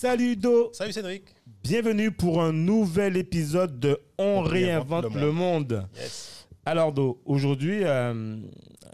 Salut 0.00 0.36
Do 0.36 0.70
Salut 0.72 0.92
Cédric. 0.92 1.24
Bienvenue 1.64 2.12
pour 2.12 2.40
un 2.40 2.52
nouvel 2.52 3.16
épisode 3.16 3.80
de 3.80 4.00
On, 4.16 4.42
réinvente, 4.42 5.12
le 5.12 5.32
monde. 5.32 5.88
Yes. 5.96 6.46
Alors 6.64 6.92
Do, 6.92 7.20
aujourd'hui, 7.24 7.82
euh, 7.82 8.36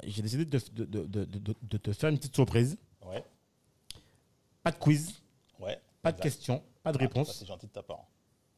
j'ai 0.07 0.23
décidé 0.23 0.47
de, 0.47 0.59
de- 0.73 0.85
de- 0.87 1.05
de- 1.05 1.25
de- 1.27 1.55
de 1.61 1.77
te 1.77 1.93
faire 1.93 2.09
une 2.09 2.17
petite 2.17 2.35
surprise. 2.35 2.79
Ouais. 3.05 3.23
Pas 4.63 4.71
de 4.71 4.77
quiz, 4.79 5.21
Ouais. 5.61 5.79
pas 6.01 6.11
de 6.11 6.23
questions, 6.23 6.63
pas 6.83 6.91
de 6.93 6.97
Ah, 6.99 7.03
réponse. 7.03 7.37
c'est 7.39 7.45
gentil 7.47 7.67
de 7.67 7.73
ta 7.73 7.83
part. 7.83 8.07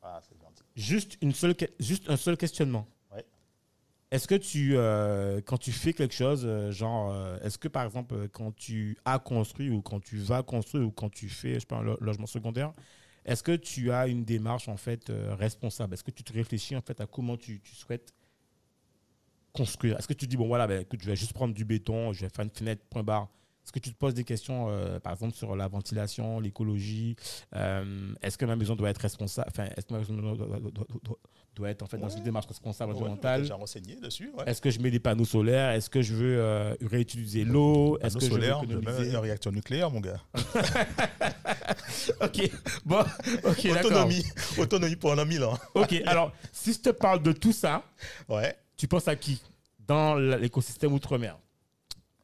Ah, 0.01 0.21
c'est 0.23 0.41
gentil. 0.41 0.63
Juste, 0.77 1.19
une 1.23 1.33
seule, 1.35 1.57
que- 1.57 1.65
juste 1.81 2.09
un 2.09 2.17
seul 2.17 2.37
questionnement. 2.37 2.87
Est-ce 4.13 4.29
que 4.29 4.37
tu, 4.37 4.77
euh, 4.77 5.41
quand 5.45 5.59
tu 5.59 5.73
fais 5.73 5.93
quelque 5.93 6.15
chose, 6.15 6.43
euh, 6.47 6.71
genre, 6.71 7.13
euh, 7.13 7.39
est-ce 7.41 7.59
que 7.59 7.67
par 7.69 7.85
exemple, 7.85 8.29
quand 8.29 8.55
tu 8.55 8.97
as 9.05 9.19
construit 9.19 9.69
ou 9.71 9.83
quand 9.83 10.01
tu 10.01 10.17
vas 10.19 10.43
construire 10.45 10.87
ou 10.87 10.93
quand 10.93 11.11
tu 11.11 11.29
fais, 11.29 11.55
je 11.55 11.61
sais 11.61 11.67
pas, 11.67 11.77
un 11.79 11.83
lo- 11.83 11.99
logement 12.01 12.27
secondaire, 12.27 12.73
est-ce 13.25 13.43
que 13.43 13.57
tu 13.57 13.91
as 13.91 14.07
une 14.07 14.25
démarche 14.25 14.69
en 14.69 14.77
fait 14.77 15.11
responsable? 15.39 15.95
Est-ce 15.95 16.05
que 16.05 16.13
tu 16.13 16.23
te 16.23 16.33
réfléchis 16.33 16.77
en 16.77 16.83
fait 16.83 17.01
à 17.01 17.07
comment 17.07 17.37
tu, 17.37 17.61
tu 17.61 17.75
souhaites 17.75 18.15
construire? 19.53 19.99
Est-ce 19.99 20.09
que 20.09 20.15
tu 20.15 20.27
dis 20.27 20.37
bon 20.37 20.47
voilà, 20.47 20.67
ben, 20.67 20.83
écoute, 20.83 21.01
je 21.03 21.07
vais 21.07 21.17
juste 21.17 21.33
prendre 21.33 21.55
du 21.55 21.65
béton, 21.65 22.13
je 22.13 22.23
vais 22.23 22.29
faire 22.29 22.45
une 22.45 22.51
fenêtre, 22.51 22.83
point 22.91 23.03
barre. 23.03 23.29
Est-ce 23.67 23.73
que 23.73 23.81
tu 23.81 23.93
te 23.93 23.99
poses 23.99 24.15
des 24.15 24.23
questions, 24.23 24.69
euh, 24.71 25.01
par 25.01 25.13
exemple, 25.13 25.35
sur 25.35 25.57
la 25.57 25.67
ventilation, 25.67 26.39
l'écologie 26.39 27.17
euh, 27.57 28.13
Est-ce 28.23 28.39
que 28.39 28.45
ma 28.45 28.55
maison 28.55 28.77
doit 28.77 28.91
être 28.91 29.01
responsable 29.01 29.49
Enfin, 29.51 29.65
est-ce 29.77 29.87
que 29.87 29.93
ma 29.93 29.99
maison 29.99 30.15
doit, 30.15 30.37
doit- 30.37 30.47
doit- 30.71 30.87
doit- 31.03 31.19
doit 31.57 31.71
être 31.71 31.83
en 31.83 31.87
fait 31.87 31.97
dans 31.99 32.09
une 32.09 32.23
démarche 32.23 32.47
responsable 32.47 32.91
Ouais, 32.93 32.97
environnementale? 32.97 33.41
déjà 33.43 33.57
renseigné 33.57 33.97
dessus. 33.97 34.31
Ouais. 34.39 34.45
Est-ce 34.47 34.61
que 34.61 34.71
je 34.71 34.79
mets 34.79 34.91
des 34.93 35.01
panneaux 35.01 35.25
solaires? 35.25 35.71
Est-ce 35.71 35.91
que 35.91 36.01
je 36.01 36.15
veux 36.15 36.37
euh, 36.39 36.75
réutiliser 36.83 37.45
l'eau? 37.45 37.99
Est-ce 38.03 38.17
que 38.19 38.27
je 38.27 38.31
veux 38.31 38.45
économiser? 38.45 39.17
un 39.17 39.21
réacteur 39.21 39.53
nucléaire, 39.53 39.91
mon 39.91 40.01
gars. 40.01 40.21
Ok, 42.21 42.51
bon, 42.85 43.01
ok. 43.45 43.67
Autonomie. 43.81 44.25
Autonomie 44.59 44.97
pour 44.97 45.13
un 45.13 45.19
ami, 45.19 45.39
là. 45.39 45.55
Ok, 45.75 45.95
alors, 46.07 46.33
si 46.53 46.73
je 46.73 46.79
te 46.79 46.91
parle 46.91 47.23
de 47.23 47.33
tout 47.33 47.53
ça, 47.53 47.83
Ouais. 48.29 48.57
tu 48.77 48.87
penses 48.87 49.09
à 49.09 49.17
qui? 49.17 49.41
Dans 49.87 50.15
l'écosystème 50.17 50.93
outre-mer? 50.93 51.37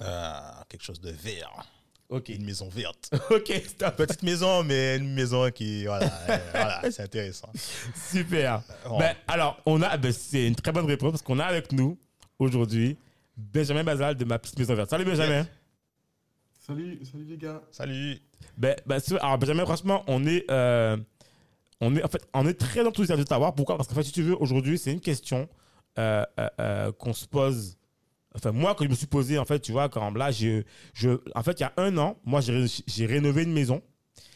Ah, 0.04 0.64
quelque 0.68 0.82
chose 0.82 1.00
de 1.00 1.10
vert. 1.10 1.50
Ok, 2.08 2.28
Une 2.28 2.44
maison 2.44 2.68
verte. 2.68 3.10
ok, 3.30 3.62
stop. 3.66 3.96
Petite 3.96 4.22
maison, 4.22 4.62
mais 4.62 4.98
une 4.98 5.14
maison 5.14 5.50
qui. 5.50 5.86
Voilà, 5.86 6.12
euh, 6.28 6.38
voilà 6.50 6.82
c'est 6.90 7.02
intéressant. 7.02 7.48
Super. 8.10 8.62
Bon. 8.86 8.98
Ben, 8.98 9.16
alors, 9.26 9.60
on 9.64 9.80
a, 9.80 9.96
ben, 9.96 10.12
c'est 10.12 10.46
une 10.46 10.54
très 10.54 10.72
bonne 10.72 10.84
réponse 10.84 11.12
parce 11.12 11.22
qu'on 11.22 11.38
a 11.38 11.44
avec 11.44 11.72
nous 11.72 11.98
aujourd'hui 12.38 12.98
Benjamin 13.36 13.82
Bazal 13.82 14.16
de 14.16 14.24
ma 14.26 14.38
petite 14.38 14.58
maison 14.58 14.74
verte. 14.74 14.90
Salut 14.90 15.06
Benjamin. 15.06 15.46
Salut, 16.66 17.00
salut 17.10 17.24
les 17.24 17.38
gars. 17.38 17.62
Salut. 17.70 18.18
Ben, 18.58 18.76
ben, 18.84 19.00
alors 19.20 19.38
Benjamin, 19.38 19.64
franchement, 19.64 20.04
on 20.06 20.26
est, 20.26 20.44
euh, 20.50 20.96
on 21.80 21.96
est, 21.96 22.04
en 22.04 22.08
fait, 22.08 22.24
on 22.34 22.46
est 22.46 22.54
très 22.54 22.86
enthousiaste 22.86 23.20
de 23.20 23.26
t'avoir. 23.26 23.54
Pourquoi? 23.54 23.76
Parce 23.76 23.88
qu'en 23.88 23.94
fait, 23.94 24.04
si 24.04 24.12
tu 24.12 24.22
veux, 24.22 24.36
aujourd'hui, 24.40 24.78
c'est 24.78 24.92
une 24.92 25.00
question 25.00 25.48
euh, 25.98 26.24
euh, 26.38 26.48
euh, 26.60 26.92
qu'on 26.92 27.12
se 27.12 27.26
pose. 27.26 27.76
Enfin, 28.34 28.52
moi, 28.52 28.74
que 28.74 28.84
je 28.84 28.88
me 28.88 28.94
suis 28.94 29.06
posé, 29.06 29.38
en 29.38 29.44
fait, 29.44 29.60
tu 29.60 29.72
vois, 29.72 29.88
quand 29.88 30.10
là, 30.16 30.30
j'ai, 30.30 30.64
je, 30.94 31.10
en 31.34 31.42
fait, 31.42 31.60
il 31.60 31.62
y 31.62 31.66
a 31.66 31.72
un 31.76 31.96
an, 31.98 32.18
moi, 32.24 32.40
j'ai, 32.40 32.52
ré- 32.52 32.82
j'ai 32.86 33.06
rénové 33.06 33.42
une 33.42 33.52
maison. 33.52 33.82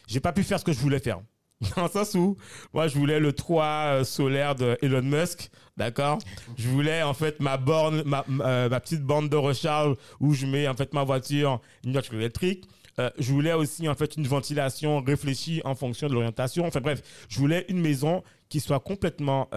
J'ai 0.07 0.19
pas 0.19 0.33
pu 0.33 0.43
faire 0.43 0.59
ce 0.59 0.65
que 0.65 0.71
je 0.73 0.79
voulais 0.79 0.99
faire. 0.99 1.19
Dans 1.75 1.83
le 1.83 1.89
sens 1.89 2.13
où, 2.13 2.37
moi, 2.73 2.87
je 2.87 2.97
voulais 2.97 3.19
le 3.19 3.33
toit 3.33 3.65
euh, 3.87 4.03
solaire 4.03 4.53
de 4.53 4.77
Elon 4.83 5.01
Musk, 5.01 5.49
d'accord? 5.75 6.19
Je 6.57 6.69
voulais, 6.69 7.01
en 7.01 7.15
fait, 7.15 7.39
ma 7.39 7.57
borne, 7.57 8.03
ma, 8.05 8.23
euh, 8.41 8.69
petite 8.79 9.01
borne 9.01 9.27
de 9.29 9.35
recharge 9.35 9.95
où 10.19 10.33
je 10.33 10.45
mets, 10.45 10.67
en 10.67 10.75
fait, 10.75 10.93
ma 10.93 11.03
voiture, 11.03 11.59
une 11.83 11.93
voiture 11.93 12.13
électrique. 12.13 12.65
Euh, 12.99 13.09
je 13.17 13.31
voulais 13.31 13.53
aussi, 13.53 13.89
en 13.89 13.95
fait, 13.95 14.15
une 14.15 14.27
ventilation 14.27 15.01
réfléchie 15.03 15.61
en 15.65 15.73
fonction 15.73 16.07
de 16.07 16.13
l'orientation. 16.13 16.65
Enfin, 16.65 16.81
bref, 16.81 17.01
je 17.29 17.39
voulais 17.39 17.65
une 17.69 17.79
maison 17.79 18.23
qui 18.49 18.59
soit 18.59 18.79
complètement 18.79 19.49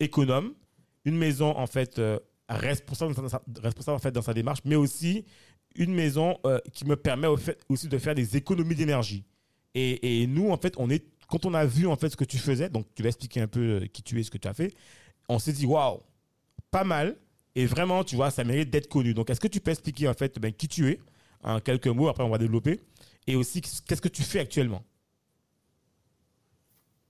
économe, 0.00 0.52
une 1.04 1.16
maison, 1.16 1.56
en 1.56 1.66
fait, 1.66 2.00
responsable, 2.48 3.14
dans 3.14 3.28
sa, 3.28 3.42
responsable, 3.62 3.96
en 3.96 4.00
fait, 4.00 4.12
dans 4.12 4.22
sa 4.22 4.34
démarche, 4.34 4.60
mais 4.64 4.76
aussi 4.76 5.24
une 5.76 5.94
maison 5.94 6.38
euh, 6.46 6.58
qui 6.72 6.84
me 6.86 6.96
permet 6.96 7.26
au 7.26 7.36
fait, 7.36 7.58
aussi 7.68 7.88
de 7.88 7.98
faire 7.98 8.14
des 8.14 8.36
économies 8.36 8.74
d'énergie. 8.74 9.24
Et, 9.74 10.22
et 10.22 10.26
nous, 10.26 10.50
en 10.50 10.56
fait, 10.56 10.74
on 10.78 10.88
est, 10.90 11.04
quand 11.28 11.46
on 11.46 11.54
a 11.54 11.66
vu 11.66 11.86
en 11.86 11.96
fait 11.96 12.10
ce 12.10 12.16
que 12.16 12.24
tu 12.24 12.38
faisais, 12.38 12.68
donc 12.68 12.86
tu 12.94 13.02
vas 13.02 13.08
expliquer 13.08 13.40
un 13.40 13.48
peu 13.48 13.60
euh, 13.82 13.86
qui 13.86 14.02
tu 14.02 14.20
es, 14.20 14.22
ce 14.22 14.30
que 14.30 14.38
tu 14.38 14.46
as 14.46 14.54
fait, 14.54 14.74
on 15.28 15.38
s'est 15.38 15.52
dit 15.52 15.66
waouh, 15.66 16.00
pas 16.70 16.84
mal. 16.84 17.16
Et 17.56 17.66
vraiment, 17.66 18.02
tu 18.04 18.16
vois, 18.16 18.30
ça 18.30 18.42
mérite 18.44 18.70
d'être 18.70 18.88
connu. 18.88 19.14
Donc, 19.14 19.30
est-ce 19.30 19.40
que 19.40 19.46
tu 19.48 19.60
peux 19.60 19.70
expliquer 19.70 20.08
en 20.08 20.14
fait 20.14 20.38
ben, 20.40 20.52
qui 20.52 20.66
tu 20.68 20.88
es 20.88 21.00
en 21.42 21.60
quelques 21.60 21.86
mots 21.86 22.08
Après, 22.08 22.24
on 22.24 22.28
va 22.28 22.38
développer. 22.38 22.80
Et 23.26 23.36
aussi, 23.36 23.60
qu'est-ce 23.60 24.02
que 24.02 24.08
tu 24.08 24.22
fais 24.22 24.40
actuellement? 24.40 24.84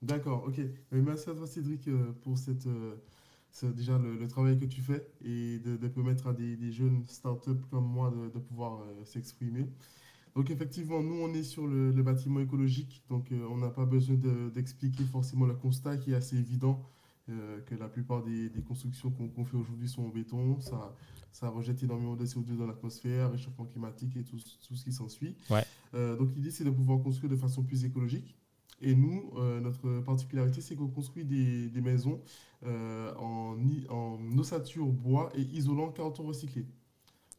D'accord, 0.01 0.43
ok. 0.47 0.59
Merci 0.91 1.29
à 1.29 1.33
toi 1.33 1.47
Cédric 1.47 1.87
euh, 1.87 2.13
pour 2.21 2.37
cette, 2.37 2.61
ce- 2.61 2.97
déjà 3.63 3.97
le, 3.97 4.17
le 4.17 4.27
travail 4.27 4.59
que 4.59 4.65
tu 4.65 4.81
fais 4.81 5.07
et 5.23 5.59
de, 5.59 5.77
de 5.77 5.87
permettre 5.87 6.27
à 6.27 6.33
des, 6.33 6.57
des 6.57 6.71
jeunes 6.71 7.03
startups 7.07 7.61
comme 7.71 7.85
moi 7.87 8.11
de, 8.11 8.29
de 8.29 8.39
pouvoir 8.39 8.81
euh, 8.81 9.05
s'exprimer. 9.05 9.65
Donc 10.35 10.49
effectivement, 10.51 11.01
nous 11.01 11.15
on 11.15 11.33
est 11.33 11.43
sur 11.43 11.65
le, 11.65 11.91
le 11.91 12.03
bâtiment 12.03 12.41
écologique, 12.41 13.03
donc 13.09 13.31
euh, 13.31 13.47
on 13.49 13.57
n'a 13.57 13.69
pas 13.69 13.85
besoin 13.85 14.17
de- 14.17 14.49
d'expliquer 14.53 15.05
forcément 15.05 15.45
le 15.45 15.53
constat 15.55 15.95
qui 15.97 16.11
est 16.11 16.15
assez 16.15 16.35
évident 16.37 16.83
euh, 17.29 17.61
que 17.61 17.73
la 17.75 17.87
plupart 17.87 18.21
des, 18.23 18.49
des 18.49 18.61
constructions 18.61 19.09
qu'on 19.11 19.29
qu'on 19.29 19.45
fait 19.45 19.55
aujourd'hui 19.55 19.87
sont 19.87 20.03
en 20.03 20.09
béton, 20.09 20.59
ça, 20.59 20.93
ça 21.31 21.47
rejette 21.49 21.81
énormément 21.81 22.17
de 22.17 22.25
CO2 22.25 22.57
dans 22.57 22.67
l'atmosphère, 22.67 23.31
réchauffement 23.31 23.65
climatique 23.65 24.17
et 24.17 24.23
tout, 24.23 24.37
tout 24.67 24.75
ce 24.75 24.83
qui 24.83 24.91
s'ensuit. 24.91 25.35
Ouais. 25.49 25.63
Donc 25.93 26.35
l'idée 26.35 26.51
c'est 26.51 26.65
de 26.65 26.69
pouvoir 26.69 27.01
construire 27.01 27.31
de 27.31 27.37
façon 27.37 27.63
plus 27.63 27.85
écologique. 27.85 28.35
Et 28.81 28.93
nous, 28.95 29.31
euh, 29.37 29.59
notre 29.61 30.01
particularité, 30.01 30.61
c'est 30.61 30.75
qu'on 30.75 30.87
construit 30.87 31.23
des, 31.23 31.69
des 31.69 31.81
maisons 31.81 32.19
euh, 32.65 33.13
en, 33.15 33.57
i- 33.59 33.85
en 33.89 34.19
ossature 34.37 34.85
bois 34.85 35.29
et 35.35 35.41
isolant 35.41 35.89
carton 35.91 36.23
recyclé. 36.23 36.65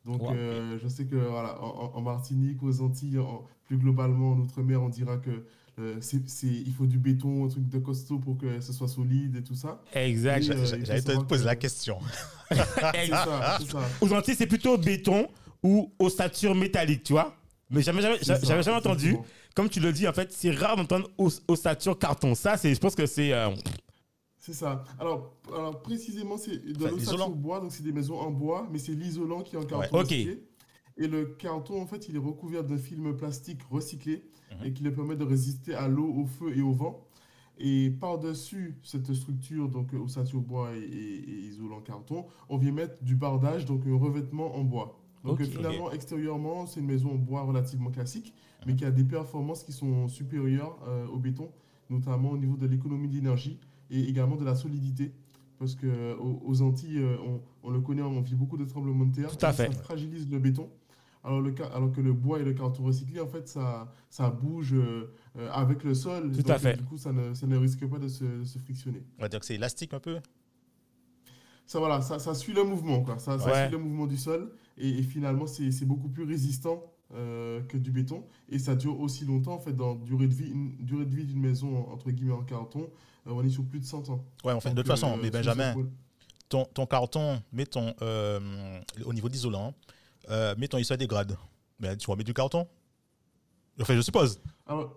Donc, 0.05 0.23
euh, 0.31 0.79
je 0.83 0.89
sais 0.89 1.05
que 1.07 1.17
voilà, 1.17 1.61
en, 1.63 1.67
en- 1.67 1.97
en 1.97 2.01
Martinique, 2.01 2.63
aux 2.63 2.81
Antilles, 2.81 3.19
en- 3.19 3.45
plus 3.67 3.77
globalement 3.77 4.33
en 4.33 4.39
Outre-mer, 4.39 4.81
on 4.81 4.89
dira 4.89 5.17
que 5.19 5.45
euh, 5.79 5.97
c'est, 6.01 6.27
c'est- 6.29 6.47
il 6.47 6.73
faut 6.73 6.87
du 6.87 6.99
béton, 6.99 7.45
un 7.45 7.49
truc 7.49 7.69
de 7.69 7.79
costaud 7.81 8.19
pour 8.19 8.39
que 8.39 8.61
ce 8.61 8.73
soit 8.73 8.89
solide 8.89 9.37
et 9.37 9.43
tout 9.43 9.55
ça. 9.57 9.83
Exact. 9.93 10.39
Oui, 10.41 10.47
J'a- 10.47 10.55
euh, 10.55 10.65
j'a- 10.65 10.77
il 10.77 10.81
faut 10.81 10.87
J'allais 10.87 11.01
te 11.03 11.07
savoir 11.07 11.27
poser 11.27 11.43
que- 11.43 11.47
la 11.47 11.57
question. 11.57 11.99
C'est 12.51 12.57
ça, 13.09 13.59
c'est 13.61 13.71
ça. 13.71 13.81
Aux 14.01 14.13
Antilles, 14.15 14.37
c'est 14.37 14.47
plutôt 14.47 14.79
béton 14.79 15.27
ou 15.63 15.93
ossature 15.99 16.55
métallique, 16.55 17.03
tu 17.03 17.13
vois? 17.13 17.35
Mais 17.69 17.83
jamais, 17.83 18.01
jamais, 18.01 18.19
C'est 18.19 18.37
ça, 18.37 18.39
j'avais 18.47 18.63
jamais 18.63 18.77
entendu. 18.79 19.07
exactement. 19.09 19.27
Comme 19.57 19.69
tu 19.71 19.81
le 19.81 19.91
dis, 19.93 20.07
en 20.07 20.13
fait, 20.13 20.31
c'est 20.33 20.51
rare 20.51 20.77
d'entendre 20.77 21.09
os- 21.19 21.43
ossature 21.49 21.99
carton. 21.99 22.35
Ça, 22.35 22.57
c'est, 22.59 22.75
je 22.75 22.79
pense 22.79 22.95
que 22.95 23.07
c'est. 23.07 23.33
euh, 23.33 23.49
C'est 24.39 24.53
ça. 24.53 24.85
Alors, 25.01 25.33
alors, 25.53 25.81
précisément, 25.83 26.37
c'est 26.37 26.59
de 26.59 26.79
l'ossature 26.79 26.99
isolant. 26.99 27.31
bois, 27.31 27.61
donc 27.61 27.73
c'est 27.73 27.83
des 27.83 27.93
maisons 27.93 28.19
en 28.21 28.31
bois, 28.31 28.69
mais 28.71 28.79
c'est 28.79 28.93
l'isolant 28.93 29.41
qui 29.43 29.57
est 29.57 29.59
en 29.59 29.65
carton 29.65 29.99
Ouais. 29.99 30.39
Et 30.99 31.09
le 31.09 31.25
carton, 31.27 31.81
en 31.83 31.87
fait, 31.87 32.09
il 32.09 32.17
est 32.17 32.21
recouvert 32.21 32.65
d'un 32.65 32.79
film 32.79 33.17
plastique 33.17 33.61
recyclé 33.71 34.25
Mhm. 34.61 34.67
et 34.67 34.73
qui 34.73 34.83
le 34.85 34.93
permet 34.95 35.17
de 35.17 35.25
résister 35.25 35.75
à 35.75 35.89
l'eau, 35.89 36.07
au 36.15 36.27
feu 36.27 36.57
et 36.57 36.61
au 36.63 36.73
vent. 36.73 37.03
Et 37.59 37.91
par-dessus 37.91 38.79
cette 38.83 39.13
structure, 39.15 39.69
donc 39.71 39.93
ossature 39.95 40.41
bois 40.41 40.71
et, 40.77 40.81
et- 40.81 41.31
et 41.31 41.39
isolant 41.49 41.81
carton, 41.81 42.27
on 42.51 42.59
vient 42.59 42.73
mettre 42.73 43.03
du 43.03 43.15
bardage, 43.17 43.65
donc 43.65 43.83
un 43.87 43.97
revêtement 43.97 44.55
en 44.57 44.65
bois. 44.65 44.99
Donc 45.25 45.43
finalement, 45.43 45.91
extérieurement, 45.91 46.67
c'est 46.67 46.81
une 46.81 46.87
maison 46.87 47.11
en 47.13 47.17
bois 47.17 47.43
relativement 47.43 47.91
classique, 47.91 48.33
mais 48.67 48.75
qui 48.75 48.85
a 48.85 48.91
des 48.91 49.05
performances 49.05 49.63
qui 49.63 49.73
sont 49.73 50.09
supérieures 50.09 50.77
euh, 50.87 51.07
au 51.07 51.19
béton, 51.19 51.51
notamment 51.89 52.31
au 52.31 52.37
niveau 52.37 52.57
de 52.57 52.67
l'économie 52.67 53.09
d'énergie 53.09 53.59
et 53.91 54.03
également 54.03 54.37
de 54.37 54.45
la 54.45 54.57
solidité. 54.57 55.13
Parce 55.59 55.75
que 55.75 55.87
euh, 55.87 56.17
aux, 56.19 56.61
Antilles, 56.61 56.99
euh, 56.99 57.17
on, 57.25 57.41
on 57.63 57.71
le 57.71 57.81
connaît, 57.81 58.03
on 58.03 58.21
vit 58.21 58.35
beaucoup 58.35 58.59
de 58.59 58.65
tremblements 58.65 59.07
de 59.07 59.15
terre. 59.15 59.35
Tout 59.35 59.47
à 59.47 59.53
fait. 59.53 59.73
Ça 59.73 59.83
fragilise 59.83 60.29
le 60.29 60.39
béton. 60.39 60.69
Alors, 61.25 61.41
le, 61.41 61.55
alors 61.75 61.91
que 61.91 62.01
le 62.01 62.13
bois 62.13 62.41
et 62.41 62.45
le 62.45 62.53
carton 62.53 62.85
recyclé, 62.85 63.21
en 63.21 63.27
fait, 63.27 63.49
ça, 63.49 63.91
ça 64.11 64.31
bouge 64.31 64.75
euh, 64.75 65.09
avec 65.53 65.83
le 65.83 65.95
sol. 65.95 66.31
Tout 66.31 66.43
Donc, 66.43 66.51
à 66.51 66.59
fait. 66.59 66.77
Du 66.77 66.85
coup, 66.85 66.99
ça 66.99 67.13
ne, 67.13 67.33
ça 67.35 67.47
ne 67.47 67.57
risque 67.57 67.87
pas 67.89 67.99
de 67.99 68.09
se, 68.09 68.25
de 68.25 68.45
se 68.45 68.59
frictionner. 68.59 69.03
On 69.19 69.23
va 69.23 69.29
dire 69.29 69.41
que 69.41 69.47
c'est 69.47 69.55
élastique 69.55 69.95
un 69.95 70.01
peu. 70.01 70.19
Ça, 71.65 71.79
voilà, 71.79 72.01
ça, 72.03 72.19
ça 72.19 72.35
suit 72.35 72.53
le 72.53 72.63
mouvement, 72.63 73.03
quoi. 73.03 73.19
Ça, 73.19 73.39
suit 73.39 73.73
le 73.73 73.79
mouvement 73.79 74.07
du 74.07 74.17
sol. 74.17 74.53
Et, 74.77 74.99
et 74.99 75.03
finalement, 75.03 75.47
c'est 75.47 75.87
beaucoup 75.87 76.09
plus 76.09 76.25
résistant 76.25 76.83
euh, 77.15 77.63
que 77.63 77.77
du 77.77 77.93
béton 77.93 78.25
et 78.49 78.59
ça 78.59 78.75
dure 78.75 78.99
aussi 79.01 79.25
longtemps 79.25 79.55
en 79.55 79.61
fait 79.61 79.73
dans 79.73 79.95
durée 79.95 80.27
de 80.27 80.35
vie 80.35 80.51
une 80.51 80.77
durée 80.85 81.05
de 81.07 81.15
vie 81.15 81.25
d'une 81.25 81.39
maison 81.41 81.89
entre 81.91 82.11
guillemets 82.11 82.33
en 82.33 82.43
carton 82.43 82.91
euh, 83.27 83.31
on 83.33 83.45
est 83.45 83.51
sur 83.51 83.65
plus 83.65 83.79
de 83.81 83.85
100 83.85 84.09
ans 84.11 84.25
Ouais, 84.45 84.53
en 84.53 84.61
fait, 84.61 84.71
de 84.71 84.75
toute 84.77 84.87
façon, 84.89 85.13
euh, 85.17 85.21
mais 85.23 85.31
Benjamin, 85.31 85.75
ton, 86.49 86.65
ton 86.65 86.87
carton, 86.87 87.41
mettons, 87.53 87.93
euh, 88.03 88.81
au 89.05 89.13
niveau 89.13 89.29
d'isolant, 89.29 89.75
euh, 90.31 90.55
mettons, 90.59 90.79
il 90.79 90.85
se 90.85 90.95
dégrade. 90.95 91.37
Mais 91.81 91.97
tu 91.97 92.07
vas 92.09 92.15
mettre 92.15 92.27
du 92.27 92.35
carton 92.35 92.69
Enfin, 93.81 93.97
je 93.97 94.01
suppose. 94.01 94.41
Alors, 94.67 94.97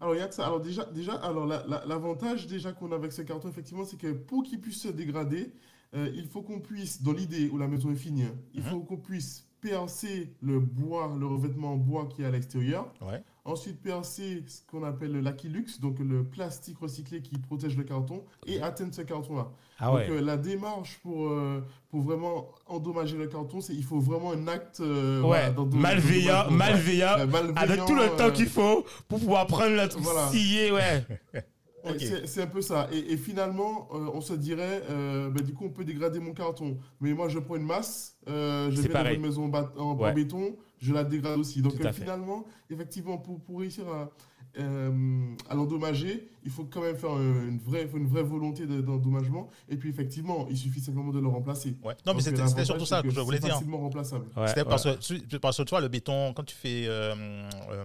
alors, 0.00 0.14
il 0.14 0.18
y 0.18 0.20
a 0.20 0.28
de 0.28 0.32
ça. 0.32 0.46
Alors, 0.46 0.60
déjà, 0.60 0.84
déjà 0.84 1.14
alors, 1.14 1.46
la- 1.46 1.66
la- 1.66 1.84
l'avantage 1.84 2.46
déjà 2.46 2.72
qu'on 2.72 2.92
a 2.92 2.94
avec 2.94 3.10
ce 3.12 3.22
carton, 3.22 3.48
effectivement, 3.48 3.84
c'est 3.84 3.96
que 3.96 4.12
pour 4.12 4.44
qu'il 4.44 4.60
puisse 4.60 4.80
se 4.82 4.88
dégrader, 4.88 5.52
il 5.94 6.26
faut 6.28 6.42
qu'on 6.42 6.60
puisse, 6.60 7.02
dans 7.02 7.12
l'idée 7.12 7.48
où 7.48 7.58
la 7.58 7.66
maison 7.66 7.90
est 7.90 7.96
finie, 7.96 8.22
hein, 8.24 8.36
il 8.54 8.62
Mhm. 8.62 8.68
faut 8.70 8.80
qu'on 8.80 8.98
puisse 8.98 9.47
percer 9.60 10.32
le 10.42 10.60
bois, 10.60 11.12
le 11.18 11.26
revêtement 11.26 11.72
en 11.72 11.76
bois 11.76 12.06
qui 12.06 12.22
est 12.22 12.26
à 12.26 12.30
l'extérieur. 12.30 12.92
Ouais. 13.00 13.22
Ensuite, 13.44 13.80
percer 13.80 14.44
ce 14.46 14.60
qu'on 14.70 14.82
appelle 14.84 15.12
le 15.12 15.20
Lakilux, 15.20 15.80
donc 15.80 15.98
le 16.00 16.22
plastique 16.22 16.78
recyclé 16.80 17.22
qui 17.22 17.38
protège 17.38 17.76
le 17.78 17.82
carton, 17.84 18.22
et 18.46 18.60
atteindre 18.60 18.94
ce 18.94 19.00
carton-là. 19.00 19.48
Ah 19.78 19.86
Donc, 19.86 19.94
ouais. 19.96 20.10
euh, 20.10 20.20
la 20.20 20.36
démarche 20.36 20.98
pour, 21.02 21.28
euh, 21.30 21.64
pour 21.88 22.02
vraiment 22.02 22.48
endommager 22.66 23.16
le 23.16 23.26
carton, 23.26 23.60
c'est 23.62 23.74
il 23.74 23.84
faut 23.84 24.00
vraiment 24.00 24.32
un 24.32 24.48
acte 24.48 24.80
euh, 24.80 25.20
Ouais, 25.22 25.26
voilà, 25.28 25.50
d'endom- 25.50 25.78
malveillant, 25.78 26.50
malveillant, 26.50 27.26
malveillant, 27.26 27.54
avec 27.56 27.84
tout 27.86 27.94
le 27.94 28.14
temps 28.16 28.30
qu'il 28.30 28.48
faut 28.48 28.84
pour 29.08 29.18
pouvoir 29.18 29.46
prendre 29.46 29.74
le 29.76 29.88
truc 29.88 30.02
Voilà. 30.02 30.30
ouais. 30.30 31.06
C'est 31.98 32.26
c'est 32.26 32.42
un 32.42 32.46
peu 32.46 32.60
ça. 32.62 32.88
Et, 32.92 33.12
et 33.12 33.16
finalement, 33.16 33.88
euh, 33.92 34.10
on 34.12 34.20
se 34.20 34.34
dirait, 34.34 34.82
euh, 34.90 35.30
bah, 35.30 35.40
du 35.42 35.54
coup, 35.54 35.64
on 35.66 35.70
peut 35.70 35.84
dégrader 35.84 36.18
mon 36.20 36.32
carton. 36.32 36.78
Mais 37.00 37.12
moi, 37.14 37.28
je 37.28 37.38
prends 37.38 37.56
une 37.56 37.64
masse, 37.66 38.16
euh, 38.28 38.70
je 38.70 38.76
C'est 38.76 38.88
vais 38.88 38.94
dans 38.94 39.10
une 39.10 39.20
maison 39.22 39.50
en, 39.78 39.96
Ouais. 39.96 40.12
béton, 40.12 40.56
je 40.78 40.92
la 40.92 41.04
dégrade 41.04 41.38
aussi. 41.38 41.62
Donc 41.62 41.80
euh, 41.84 41.92
finalement, 41.92 42.44
effectivement, 42.70 43.18
pour, 43.18 43.40
pour 43.40 43.60
réussir 43.60 43.84
à, 43.88 44.10
euh, 44.58 45.34
à 45.48 45.54
l'endommager, 45.54 46.28
il 46.44 46.50
faut 46.50 46.64
quand 46.64 46.80
même 46.80 46.96
faire 46.96 47.10
une 47.18 47.58
vraie, 47.58 47.88
une 47.94 48.06
vraie 48.06 48.22
volonté 48.22 48.66
de- 48.66 48.80
d'endommagement. 48.80 49.48
Et 49.68 49.76
puis 49.76 49.90
effectivement, 49.90 50.46
il 50.50 50.56
suffit 50.56 50.80
simplement 50.80 51.12
de 51.12 51.20
le 51.20 51.28
remplacer. 51.28 51.76
Ouais. 51.84 51.94
Non, 52.06 52.14
mais 52.14 52.14
Donc, 52.14 52.22
c'était 52.22 52.64
surtout 52.64 52.84
c'est 52.86 52.94
ça 52.96 53.02
que, 53.02 53.10
je 53.10 53.20
voulais 53.20 53.38
c'est 53.38 53.44
dire. 53.44 53.54
facilement 53.54 53.78
remplaçable. 53.78 54.24
Ouais, 54.36 54.64
parce, 54.64 54.84
que, 54.84 55.36
parce 55.36 55.56
que 55.58 55.62
toi, 55.62 55.80
le 55.80 55.88
béton, 55.88 56.32
quand 56.34 56.44
tu 56.44 56.54
fais, 56.56 56.86
euh, 56.86 57.14
euh, 57.14 57.84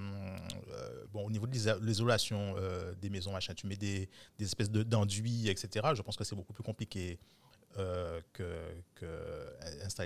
euh, 0.71 0.92
bon, 1.13 1.25
au 1.25 1.31
niveau 1.31 1.47
de 1.47 1.51
l'iso- 1.53 1.79
l'isolation 1.79 2.55
euh, 2.57 2.93
des 2.95 3.09
maisons, 3.09 3.31
machin, 3.31 3.53
tu 3.53 3.67
mets 3.67 3.77
des, 3.77 4.09
espèces 4.39 4.69
de- 4.71 4.83
d'enduits, 4.83 5.47
etc. 5.47 5.87
Je 5.93 6.01
pense 6.01 6.17
que 6.17 6.23
c'est 6.23 6.35
beaucoup 6.35 6.53
plus 6.53 6.63
compliqué 6.63 7.19
euh, 7.77 8.21
que, 8.33 8.45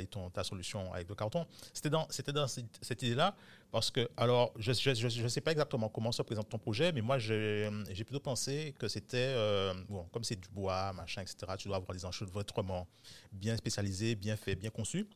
ton, 0.05 0.29
ta 0.29 0.43
solution 0.43 0.93
avec 0.93 1.09
le 1.09 1.15
carton. 1.15 1.45
C'était 1.73 1.89
dans, 1.89 2.07
cette, 2.09 3.01
idée-là, 3.03 3.35
parce 3.71 3.91
que, 3.91 4.09
alors, 4.15 4.53
je 4.57 5.23
ne 5.23 5.27
sais 5.27 5.41
pas 5.41 5.51
exactement 5.51 5.89
comment 5.89 6.11
se 6.11 6.21
présente 6.21 6.49
ton 6.49 6.59
projet, 6.59 6.91
mais 6.91 7.01
moi, 7.01 7.17
j'ai 7.19 7.69
plutôt 8.05 8.19
pensé 8.19 8.73
que 8.77 8.87
c'était, 8.87 9.17
euh, 9.17 9.73
comme 10.11 10.23
c'est 10.23 10.39
du 10.39 10.49
bois, 10.49 10.93
machin, 10.93 11.21
etc., 11.21 11.37
tu 11.57 11.67
dois 11.67 11.77
avoir 11.77 11.93
des 11.93 12.05
enchevêtrements 12.05 12.87
bien 13.31 13.57
spécialisés, 13.57 14.15
bien 14.15 14.35
faits, 14.37 14.59
bien 14.59 14.69
conçus. 14.69 15.07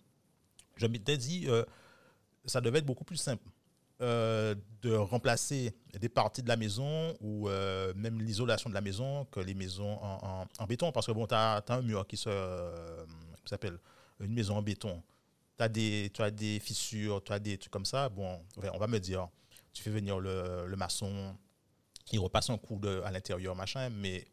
Je 0.76 0.88
m'étais 0.88 1.18
dit, 1.18 1.46
euh, 1.48 1.64
ça 2.46 2.60
devait 2.60 2.80
être 2.80 2.86
beaucoup 2.86 3.04
plus 3.06 3.18
simple 3.18 3.44
euh, 4.02 4.56
de 4.82 4.96
remplacer 4.96 5.76
des 6.00 6.10
parties 6.10 6.42
de 6.42 6.48
la 6.48 6.56
maison 6.58 7.14
ou 7.22 7.48
euh, 7.50 7.94
même 7.96 8.20
l'isolation 8.22 8.70
de 8.70 8.74
la 8.74 8.82
maison 8.82 9.26
que 9.26 9.40
les 9.40 9.54
maisons 9.54 9.94
en, 10.02 10.20
en- 10.42 10.48
en 10.64 10.66
béton. 10.66 10.92
Parce 10.92 11.06
que 11.08 11.12
bon, 11.12 11.28
tu 11.28 11.36
as, 11.36 11.64
un 11.70 11.82
mur 11.82 12.08
qui 12.08 12.18
se, 12.18 12.30
euh, 12.30 13.06
qui 13.44 13.50
s'appelle 13.50 13.78
une 14.20 14.34
maison 14.34 14.58
en 14.58 14.62
béton. 14.62 15.02
Tu 15.58 15.64
as, 15.64 15.70
des- 15.70 16.12
as 16.20 16.32
des 16.32 16.60
fissures, 16.60 17.24
tu 17.24 17.32
as 17.32 17.40
des 17.40 17.58
trucs 17.58 17.72
comme 17.72 17.86
ça. 17.86 18.10
Bon, 18.10 18.40
on 18.74 18.78
va 18.80 18.88
me 18.88 19.00
dire, 19.00 19.28
tu 19.74 19.84
fais 19.84 19.92
venir 19.92 20.20
le, 20.20 20.66
le 20.68 20.76
maçon, 20.76 21.36
il 22.12 22.20
repasse 22.20 22.50
un 22.50 22.58
coup 22.58 22.78
de, 22.80 23.02
à 23.06 23.12
l'intérieur, 23.12 23.56
machin, 23.56 23.90
mais 23.90 24.26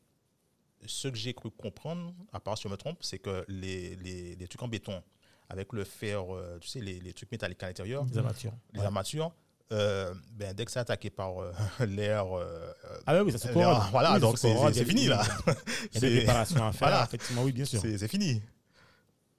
ce 0.86 1.08
que 1.08 1.16
j'ai 1.16 1.34
cru 1.34 1.50
comprendre, 1.50 2.14
à 2.32 2.40
part 2.40 2.56
si 2.56 2.64
je 2.64 2.68
me 2.68 2.76
trompe, 2.76 2.98
c'est 3.02 3.18
que 3.18 3.44
les, 3.48 3.96
les, 3.96 4.34
les 4.36 4.48
trucs 4.48 4.62
en 4.62 4.68
béton, 4.68 5.02
avec 5.50 5.72
le 5.72 5.84
fer, 5.84 6.24
tu 6.60 6.68
sais, 6.68 6.80
les, 6.80 7.00
les 7.00 7.12
trucs 7.12 7.30
métalliques 7.32 7.62
à 7.62 7.66
l'intérieur, 7.68 8.04
Des 8.04 8.18
armatures. 8.18 8.52
les 8.72 8.80
Ouais. 8.80 8.86
armatures, 8.86 9.32
euh, 9.72 10.12
ben, 10.38 10.54
dès 10.54 10.64
que 10.64 10.70
c'est 10.70 10.78
attaqué 10.80 11.10
par 11.10 11.38
euh, 11.42 11.52
l'air, 11.86 12.24
euh, 12.36 12.72
Ah 13.06 13.14
ouais, 13.14 13.20
oui, 13.22 13.32
ça 13.32 13.38
se 13.38 13.52
corrode. 13.52 13.82
voilà, 13.90 14.08
Oui, 14.10 14.14
ça 14.14 14.20
donc 14.20 14.38
se 14.38 14.48
c'est 14.72 14.84
fini 14.84 15.06
là. 15.06 15.22
Il 15.46 15.94
y 15.94 15.98
a 15.98 16.00
des 16.00 16.00
C'est- 16.00 16.18
réparations 16.20 16.64
à 16.64 16.72
faire, 16.72 16.88
Voilà. 16.88 17.04
effectivement, 17.04 17.42
oui, 17.44 17.52
bien 17.52 17.64
sûr. 17.64 17.80
C'est 17.80 18.08
fini. 18.08 18.40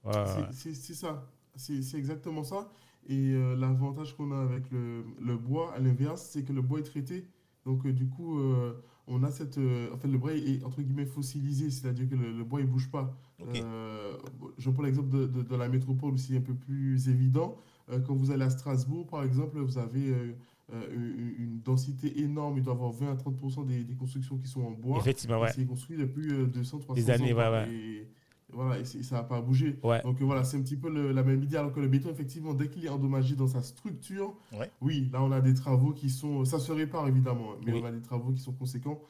Ouais. 0.04 0.12
C'est- 0.52 0.74
ça, 0.94 1.26
c'est 1.56 1.82
c'est 1.82 1.98
exactement 1.98 2.44
ça. 2.44 2.68
Et 3.08 3.32
euh, 3.32 3.56
l'avantage 3.56 4.14
qu'on 4.16 4.30
a 4.32 4.42
avec 4.42 4.70
le, 4.70 5.04
le 5.20 5.36
bois, 5.36 5.74
à 5.74 5.78
l'inverse, 5.78 6.28
c'est 6.30 6.42
que 6.42 6.52
le 6.52 6.62
bois 6.62 6.78
est 6.80 6.84
traité. 6.84 7.26
Donc 7.66 7.84
euh, 7.84 7.92
du 7.92 8.06
coup, 8.08 8.38
euh, 8.38 8.80
on 9.06 9.22
a 9.24 9.30
cette... 9.30 9.58
euh, 9.58 9.92
en 9.92 9.98
fait, 9.98 10.06
le 10.08 10.16
bois 10.18 10.32
est 10.32 10.62
entre 10.64 10.80
guillemets 10.80 11.06
fossilisé, 11.06 11.70
c'est-à-dire 11.70 12.08
que 12.08 12.14
le, 12.14 12.30
le 12.32 12.44
bois, 12.44 12.60
il 12.60 12.66
bouge 12.66 12.88
pas. 12.90 13.12
Euh, 13.54 14.16
je 14.58 14.70
prends 14.70 14.82
l'exemple 14.82 15.08
de, 15.10 15.26
de- 15.26 15.42
de 15.42 15.56
la 15.56 15.68
métropole 15.68 16.12
où 16.12 16.16
c'est 16.18 16.36
un 16.36 16.40
peu 16.40 16.54
plus 16.54 17.08
évident. 17.08 17.56
Euh, 17.90 18.00
quand 18.00 18.14
vous 18.14 18.30
allez 18.30 18.44
à 18.44 18.50
Strasbourg, 18.50 19.06
par 19.06 19.22
exemple, 19.24 19.58
vous 19.58 19.78
avez 19.78 20.10
euh, 20.10 20.32
euh, 20.72 21.34
une, 21.38 21.60
densité 21.64 22.20
énorme. 22.20 22.58
Il 22.58 22.62
doit 22.64 22.74
y 22.74 22.76
avoir 22.76 22.92
20 22.92 23.10
à 23.12 23.14
30% 23.14 23.66
des, 23.66 23.82
des 23.84 23.94
constructions 23.94 24.36
qui 24.36 24.48
sont 24.48 24.62
en 24.62 24.70
bois. 24.70 24.98
Effectivement, 24.98 25.40
ouais. 25.40 25.52
C'est 25.54 25.66
construit 25.66 25.96
depuis 25.96 26.30
euh, 26.30 26.46
200, 26.46 26.78
300 26.78 26.94
Des 26.94 27.10
années, 27.10 27.32
ans. 27.32 27.36
ouais, 27.38 27.50
ouais. 27.50 27.72
Et, 27.72 28.08
voilà, 28.52 28.78
et 28.80 28.84
ça 28.84 29.16
n'a 29.16 29.22
pas 29.22 29.40
bougé. 29.40 29.78
Ouais. 29.82 30.02
Donc 30.02 30.20
euh, 30.20 30.24
voilà, 30.24 30.42
c'est 30.44 30.56
un 30.56 30.62
petit 30.62 30.76
peu 30.76 30.90
le- 30.90 31.12
la 31.12 31.22
même 31.22 31.42
idée. 31.42 31.56
Alors 31.56 31.72
que 31.72 31.80
le 31.80 31.88
béton, 31.88 32.10
effectivement, 32.10 32.52
dès 32.54 32.68
qu'il 32.68 32.84
est 32.84 32.88
endommagé 32.88 33.36
dans 33.36 33.46
sa 33.46 33.62
structure, 33.62 34.34
Ouais. 34.58 34.70
oui, 34.80 35.08
là 35.12 35.22
on 35.22 35.30
a 35.32 35.40
des 35.40 35.54
travaux 35.54 35.92
qui 35.92 36.10
sont. 36.10 36.44
Ça 36.44 36.58
se 36.58 36.72
répare 36.72 37.06
évidemment, 37.08 37.52
hein, 37.52 37.60
mais 37.64 37.72
Oui. 37.72 37.80
on 37.82 37.86
a 37.86 37.92
des 37.92 38.02
travaux 38.02 38.32
qui 38.32 38.40
sont 38.40 38.52
conséquents. 38.52 39.00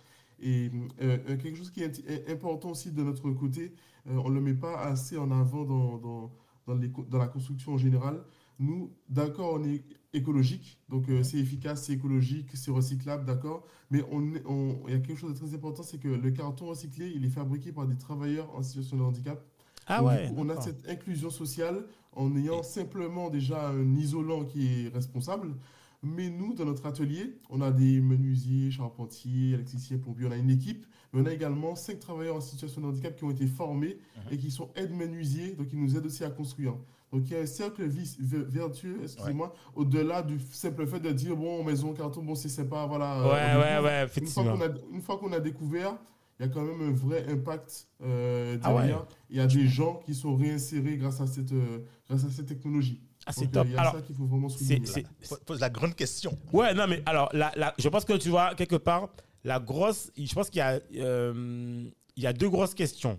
Et 0.42 0.70
euh, 1.02 1.18
quelque 1.36 1.56
chose 1.56 1.70
qui 1.70 1.82
est 1.82 2.30
important 2.30 2.70
aussi 2.70 2.92
de 2.92 3.02
notre 3.02 3.30
côté, 3.30 3.72
euh, 4.08 4.16
on 4.24 4.30
ne 4.30 4.34
le 4.36 4.40
met 4.40 4.54
pas 4.54 4.78
assez 4.84 5.16
en 5.18 5.30
avant 5.30 5.64
dans, 5.64 5.98
dans, 5.98 6.30
dans, 6.66 6.74
les 6.74 6.90
co- 6.90 7.04
dans 7.10 7.18
la 7.18 7.28
construction 7.28 7.72
en 7.74 7.78
général. 7.78 8.22
Nous, 8.60 8.92
d'accord, 9.08 9.54
on 9.54 9.64
est 9.64 9.82
écologique, 10.12 10.78
donc 10.88 11.08
euh, 11.08 11.22
c'est 11.22 11.38
efficace, 11.38 11.84
c'est 11.86 11.94
écologique, 11.94 12.50
c'est 12.54 12.70
recyclable, 12.70 13.24
d'accord. 13.24 13.64
Mais 13.90 14.02
on, 14.12 14.32
on- 14.44 14.76
il 14.86 14.92
y 14.92 14.96
a 14.96 15.00
quelque 15.00 15.18
chose 15.18 15.32
de 15.32 15.38
très 15.38 15.54
important, 15.54 15.82
c'est 15.82 15.98
que 15.98 16.08
le 16.08 16.30
carton 16.30 16.66
recyclé, 16.66 17.10
il 17.16 17.24
est 17.24 17.30
fabriqué 17.30 17.72
par 17.72 17.86
des 17.86 17.96
travailleurs 17.96 18.54
en 18.54 18.62
situation 18.62 18.96
de 18.98 19.02
handicap. 19.02 19.42
Ah 19.86 19.98
Donc, 20.00 20.08
ouais. 20.08 20.28
coup, 20.28 20.34
on 20.36 20.48
a 20.50 20.60
cette 20.60 20.88
inclusion 20.88 21.30
sociale 21.30 21.84
en 22.12 22.36
ayant 22.36 22.62
simplement 22.62 23.30
déjà 23.30 23.70
un 23.70 23.96
isolant 23.96 24.44
qui 24.44 24.66
est 24.84 24.88
responsable. 24.88 25.54
Mais 26.02 26.30
nous, 26.30 26.54
dans 26.54 26.64
notre 26.64 26.86
atelier, 26.86 27.34
on 27.50 27.60
a 27.60 27.70
des 27.70 28.00
menuisiers, 28.00 28.70
charpentiers, 28.70 29.50
électriciens, 29.52 29.98
plombiers, 29.98 30.26
on 30.26 30.30
a 30.32 30.36
une 30.36 30.50
équipe, 30.50 30.86
mais 31.12 31.20
on 31.22 31.26
a 31.26 31.32
également 31.32 31.76
cinq 31.76 31.98
travailleurs 32.00 32.36
en 32.36 32.40
situation 32.40 32.80
de 32.80 32.86
handicap 32.86 33.16
qui 33.16 33.24
ont 33.24 33.30
été 33.30 33.46
formés 33.46 33.98
et 34.32 34.38
qui 34.38 34.50
sont 34.50 34.70
aides-menuisiers, 34.76 35.52
donc 35.54 35.68
ils 35.72 35.78
nous 35.78 35.96
aident 35.96 36.06
aussi 36.06 36.24
à 36.24 36.30
construire. 36.30 36.74
Donc 37.12 37.22
il 37.26 37.32
y 37.32 37.36
a 37.36 37.40
un 37.40 37.46
cercle 37.46 37.82
vertueux, 37.88 39.00
excusez-moi, 39.02 39.52
au-delà 39.74 40.22
du 40.22 40.38
simple 40.52 40.86
fait 40.86 41.00
de 41.00 41.10
dire, 41.10 41.36
bon, 41.36 41.64
maison, 41.64 41.92
carton, 41.92 42.22
bon, 42.22 42.34
c'est 42.34 42.48
sympa, 42.48 42.86
voilà. 42.86 43.20
Ouais, 43.22 43.28
ouais, 43.30 43.58
ouais, 43.58 43.76
Une 43.76 43.82
fois 43.82 44.04
effectivement. 44.04 44.56
qu'on 44.56 44.60
a, 44.62 44.68
une 44.92 45.02
fois 45.02 45.18
qu'on 45.18 45.32
a 45.32 45.40
découvert, 45.40 45.96
il 46.38 46.46
y 46.46 46.48
a 46.48 46.52
quand 46.52 46.62
même 46.62 46.80
un 46.88 46.92
vrai 46.92 47.26
impact 47.28 47.88
euh, 48.02 48.56
Ah 48.62 48.70
ouais. 48.72 48.78
derrière. 48.82 49.06
Il 49.28 49.36
y 49.36 49.40
a 49.40 49.46
des 49.46 49.66
gens 49.66 50.00
qui 50.06 50.14
sont 50.14 50.36
réinsérés 50.36 50.96
grâce 50.96 51.20
à 51.20 51.26
cette, 51.26 51.52
euh, 51.52 51.80
grâce 52.08 52.24
à 52.24 52.30
cette 52.30 52.46
technologie. 52.46 53.00
Ah, 53.26 53.32
c'est 53.32 53.50
top. 53.50 53.66
euh, 53.66 53.68
Il 53.70 53.74
y 53.74 53.76
a 53.76 53.80
Alors, 53.80 53.94
ça 53.94 54.00
qu'il 54.02 54.14
faut 54.14 54.24
vraiment 54.26 54.48
souligner. 54.48 54.80
c'est, 54.86 55.04
Pose- 55.44 55.60
la 55.60 55.68
grande 55.68 55.94
question. 55.94 56.38
Ouais, 56.52 56.72
non, 56.74 56.86
mais 56.88 57.02
alors, 57.06 57.28
la, 57.32 57.52
la- 57.56 57.74
je 57.76 57.88
pense 57.88 58.04
que 58.04 58.14
tu 58.14 58.30
vois, 58.30 58.54
quelque 58.54 58.76
part, 58.76 59.08
la 59.44 59.58
grosse. 59.60 60.10
Je 60.16 60.32
pense 60.32 60.48
qu'il 60.48 60.60
y 60.60 60.62
a, 60.62 60.80
euh, 60.96 61.90
il 62.16 62.22
y 62.22 62.26
a 62.26 62.32
deux 62.32 62.48
grosses 62.48 62.74
questions 62.74 63.18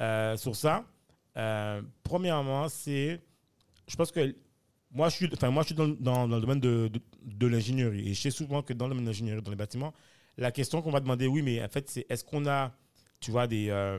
euh, 0.00 0.36
sur 0.38 0.56
ça. 0.56 0.84
Euh, 1.36 1.82
premièrement, 2.02 2.68
c'est. 2.68 3.20
Je 3.88 3.96
pense 3.96 4.10
que. 4.10 4.34
Moi, 4.92 5.08
je 5.08 5.16
suis, 5.16 5.28
enfin, 5.32 5.50
moi, 5.50 5.62
je 5.64 5.66
suis 5.66 5.74
dans, 5.74 5.88
dans- 5.88 6.26
le 6.28 6.40
domaine 6.40 6.60
de, 6.60 6.88
de, 7.24 7.46
l'ingénierie. 7.48 8.08
Et 8.10 8.14
je 8.14 8.20
sais 8.20 8.30
souvent 8.30 8.62
que 8.62 8.72
dans 8.72 8.86
le 8.86 8.90
domaine 8.90 9.04
de 9.04 9.10
l'ingénierie, 9.10 9.42
dans 9.42 9.50
les 9.50 9.56
bâtiments, 9.56 9.92
la 10.38 10.52
question 10.52 10.82
qu'on 10.82 10.92
va 10.92 11.00
demander, 11.00 11.26
oui, 11.26 11.42
mais 11.42 11.60
en 11.60 11.68
fait, 11.68 11.90
c'est 11.90 12.06
est-ce 12.08 12.22
qu'on 12.24 12.46
a, 12.46 12.72
tu 13.18 13.32
vois, 13.32 13.48
des, 13.48 13.70
euh, 13.70 13.98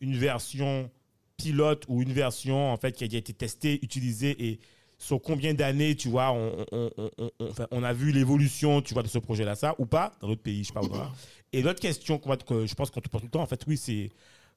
une 0.00 0.16
version 0.16 0.90
pilote 1.36 1.84
ou 1.88 2.02
une 2.02 2.12
version, 2.12 2.72
en 2.72 2.76
fait, 2.76 2.92
qui 2.92 3.04
a 3.04 3.06
été 3.06 3.32
testée, 3.32 3.78
utilisée 3.82 4.34
et 4.44 4.60
sur 4.98 5.20
combien 5.20 5.54
d'années, 5.54 5.94
tu 5.96 6.08
vois, 6.08 6.32
on, 6.32 6.64
on, 6.72 6.90
on- 7.18 7.30
on- 7.70 7.82
a 7.82 7.92
vu 7.92 8.12
l'évolution, 8.12 8.80
tu 8.82 8.94
vois, 8.94 9.02
de 9.02 9.08
ce 9.08 9.18
projet-là, 9.18 9.54
ça, 9.54 9.74
ou 9.78 9.86
pas, 9.86 10.12
dans 10.20 10.28
d'autres 10.28 10.42
pays, 10.42 10.64
je 10.64 10.72
pas 10.72 10.80
où. 10.82 10.88
voilà. 10.88 11.12
Et 11.52 11.62
l'autre 11.62 11.80
question 11.80 12.18
qu'on 12.18 12.30
va, 12.30 12.36
que 12.36 12.66
je 12.66 12.74
pense 12.74 12.90
qu'on 12.90 13.00
te 13.00 13.08
pose 13.08 13.20
tout 13.20 13.26
le 13.26 13.30
temps, 13.30 13.42
en 13.42 13.46
fait, 13.46 13.62
oui, 13.66 13.76
c'est 13.76 14.10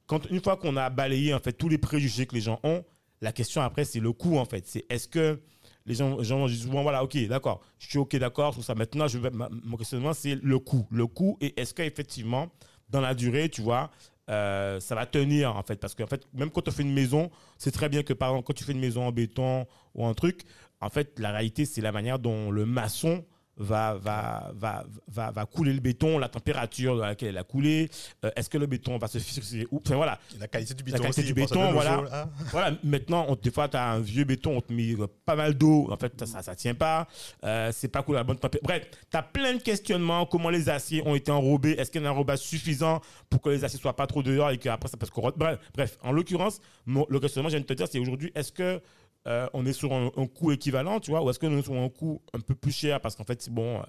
quand 0.07 0.29
une 0.29 0.41
fois 0.41 0.57
qu'on 0.57 0.75
a 0.77 0.89
balayé, 0.89 1.33
en 1.33 1.39
fait, 1.39 1.53
tous 1.53 1.69
les 1.69 1.77
préjugés 1.77 2.25
que 2.25 2.33
les 2.33 2.41
gens 2.41 2.59
ont, 2.63 2.83
la 3.21 3.31
question 3.31 3.61
après, 3.61 3.85
c'est 3.85 3.99
le 3.99 4.13
coût, 4.13 4.37
en 4.37 4.45
fait. 4.45 4.65
C'est 4.65 4.85
est-ce 4.89 5.07
que 5.07 5.39
les 5.85 5.95
gens, 5.95 6.21
gens 6.23 6.47
disent 6.47 6.63
souvent, 6.63 6.81
voilà, 6.81 7.03
ok, 7.03 7.17
d'accord, 7.27 7.61
je 7.79 7.89
suis 7.89 7.97
ok, 7.97 8.15
d'accord 8.17 8.53
sur 8.53 8.63
ça. 8.63 8.75
Maintenant, 8.75 9.07
je 9.07 9.17
vais, 9.17 9.29
mon 9.31 9.77
questionnement, 9.77 10.13
c'est 10.13 10.35
le 10.35 10.59
coût. 10.59 10.87
Le 10.91 11.07
coût, 11.07 11.37
et 11.41 11.59
est-ce 11.59 11.73
qu'effectivement, 11.73 12.47
dans 12.89 13.01
la 13.01 13.13
durée, 13.13 13.49
tu 13.49 13.61
vois, 13.61 13.91
euh, 14.29 14.79
ça 14.79 14.95
va 14.95 15.05
tenir, 15.05 15.55
en 15.55 15.63
fait. 15.63 15.77
Parce 15.77 15.95
qu'en 15.95 16.07
fait, 16.07 16.25
même 16.33 16.51
quand 16.51 16.61
tu 16.61 16.71
fais 16.71 16.83
une 16.83 16.93
maison, 16.93 17.29
c'est 17.57 17.71
très 17.71 17.89
bien 17.89 18.03
que, 18.03 18.13
par 18.13 18.29
exemple, 18.29 18.45
quand 18.47 18.53
tu 18.53 18.63
fais 18.63 18.73
une 18.73 18.79
maison 18.79 19.07
en 19.07 19.11
béton 19.11 19.65
ou 19.95 20.05
un 20.05 20.13
truc, 20.13 20.41
en 20.79 20.89
fait, 20.89 21.19
la 21.19 21.31
réalité, 21.31 21.65
c'est 21.65 21.81
la 21.81 21.91
manière 21.91 22.19
dont 22.19 22.51
le 22.51 22.65
maçon 22.65 23.25
va, 23.57 23.95
va, 23.95 24.51
va, 24.55 24.85
va, 25.07 25.31
va 25.31 25.45
couler 25.45 25.73
le 25.73 25.79
béton, 25.79 26.17
la 26.17 26.29
température 26.29 26.97
dans 26.97 27.05
laquelle 27.05 27.29
elle 27.29 27.37
a 27.37 27.43
coulé, 27.43 27.89
euh, 28.23 28.31
est-ce 28.35 28.49
que 28.49 28.57
le 28.57 28.67
béton 28.67 28.97
va 28.97 29.07
se 29.07 29.17
fixer 29.17 29.67
ou 29.71 29.81
enfin 29.83 29.95
voilà. 29.95 30.19
La 30.39 30.47
qualité 30.47 30.73
du 30.73 30.83
La 30.83 30.97
béton 30.97 31.03
qualité 31.03 31.21
aussi, 31.21 31.33
du 31.33 31.41
à 31.41 31.45
béton, 31.45 31.71
voilà. 31.71 32.01
là. 32.01 32.29
Voilà, 32.51 32.77
maintenant, 32.83 33.25
on, 33.29 33.35
des 33.35 33.51
fois, 33.51 33.67
tu 33.67 33.77
as 33.77 33.91
un 33.91 33.99
vieux 33.99 34.23
béton, 34.23 34.57
on 34.57 34.61
te 34.61 34.71
met 34.71 34.93
euh, 34.93 35.07
pas 35.25 35.35
mal 35.35 35.53
d'eau, 35.55 35.87
en 35.91 35.97
fait, 35.97 36.25
ça, 36.25 36.41
ça 36.41 36.55
tient 36.55 36.75
pas, 36.75 37.07
euh, 37.43 37.71
c'est 37.73 37.87
pas 37.87 38.03
cool 38.03 38.15
à 38.15 38.19
la 38.19 38.23
bonne 38.23 38.37
température. 38.37 38.67
Bref, 38.67 38.89
tu 39.09 39.17
as 39.17 39.23
plein 39.23 39.53
de 39.53 39.61
questionnements, 39.61 40.25
comment 40.25 40.49
les 40.49 40.69
aciers 40.69 41.01
ont 41.05 41.15
été 41.15 41.31
enrobés, 41.31 41.71
est-ce 41.71 41.91
qu'il 41.91 42.01
y 42.01 42.05
a 42.05 42.07
un 42.07 42.11
enrobage 42.11 42.39
suffisant 42.39 43.01
pour 43.29 43.41
que 43.41 43.49
les 43.49 43.63
aciers 43.63 43.79
soient 43.79 43.95
pas 43.95 44.07
trop 44.07 44.23
dehors 44.23 44.51
et 44.51 44.57
qu'après 44.57 44.89
ça 44.89 44.97
passe 44.97 45.09
corroder? 45.09 45.35
Bref, 45.37 45.59
bref, 45.73 45.97
en 46.03 46.11
l'occurrence, 46.11 46.59
le 46.85 47.19
questionnement, 47.19 47.49
je 47.49 47.55
viens 47.55 47.61
de 47.61 47.65
te 47.65 47.73
dire, 47.73 47.87
c'est 47.89 47.99
aujourd'hui, 47.99 48.31
est-ce 48.35 48.51
que 48.51 48.81
euh, 49.27 49.47
on 49.53 49.65
est 49.65 49.73
sur 49.73 49.93
un, 49.93 50.09
un 50.15 50.25
coût 50.27 50.51
équivalent, 50.51 50.99
tu 50.99 51.11
vois, 51.11 51.23
ou 51.23 51.29
est-ce 51.29 51.39
que 51.39 51.45
nous 51.47 51.61
sommes 51.61 51.75
sur 51.75 51.83
un 51.83 51.89
coût 51.89 52.21
un 52.33 52.39
peu 52.39 52.55
plus 52.55 52.71
cher 52.71 53.01
parce 53.01 53.15
qu'en 53.15 53.23
fait, 53.25 53.49
bon, 53.49 53.79
euh, 53.79 53.83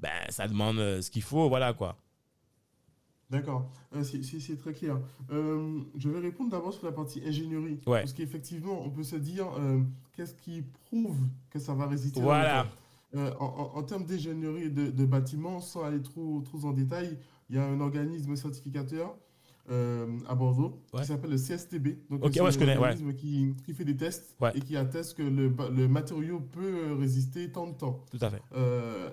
ben, 0.00 0.10
ça 0.30 0.48
demande 0.48 0.78
euh, 0.78 1.00
ce 1.00 1.10
qu'il 1.10 1.22
faut, 1.22 1.48
voilà 1.48 1.72
quoi. 1.72 1.96
D'accord, 3.30 3.70
c'est- 4.02 4.56
très 4.58 4.72
clair. 4.74 4.98
Je 5.30 6.08
vais 6.08 6.18
répondre 6.18 6.50
d'abord 6.50 6.72
sur 6.74 6.84
la 6.84 6.90
partie 6.92 7.22
ingénierie. 7.24 7.78
Ouais. 7.86 8.00
Parce 8.00 8.12
qu'effectivement, 8.12 8.82
on 8.84 8.90
peut 8.90 9.04
se 9.04 9.14
dire 9.14 9.46
qu'est-ce 10.16 10.34
qui 10.34 10.62
prouve 10.62 11.16
que 11.48 11.60
ça 11.60 11.72
va 11.74 11.86
résister 11.86 12.20
Voilà. 12.20 12.66
temps. 13.12 13.20
En, 13.38 13.44
en- 13.46 13.76
en 13.78 13.82
termes 13.84 14.04
d'ingénierie 14.04 14.70
de, 14.70 14.90
de 14.90 15.04
bâtiments, 15.06 15.60
sans 15.60 15.84
aller 15.84 16.02
trop, 16.02 16.40
trop 16.40 16.64
en 16.66 16.72
détail, 16.72 17.18
il 17.48 17.54
y 17.56 17.58
a 17.60 17.64
un 17.64 17.80
organisme 17.80 18.34
certificateur 18.34 19.16
euh, 19.70 20.18
à 20.28 20.34
Bordeaux 20.34 20.80
Ouais. 20.92 21.00
qui 21.02 21.06
s'appelle 21.06 21.30
le 21.30 21.36
CSTB. 21.36 21.88
Donc, 22.10 22.24
Ok, 22.24 22.32
c'est 22.34 22.40
ouais, 22.40 22.46
un 22.48 22.50
je 22.50 22.58
connais, 22.58 22.72
ouais. 22.76 22.88
organisme 22.88 23.14
qui, 23.14 23.54
qui 23.64 23.74
fait 23.74 23.84
des 23.84 23.96
tests 23.96 24.36
et 24.54 24.60
qui 24.60 24.76
atteste 24.76 25.16
que 25.16 25.22
le, 25.22 25.54
le 25.72 25.88
matériau 25.88 26.40
peut 26.40 26.90
euh, 26.90 26.94
résister 26.94 27.50
tant 27.52 27.66
de 27.68 27.74
temps. 27.76 28.04
Tout 28.10 28.18
à 28.20 28.30
fait. 28.30 28.42
Euh, 28.54 29.10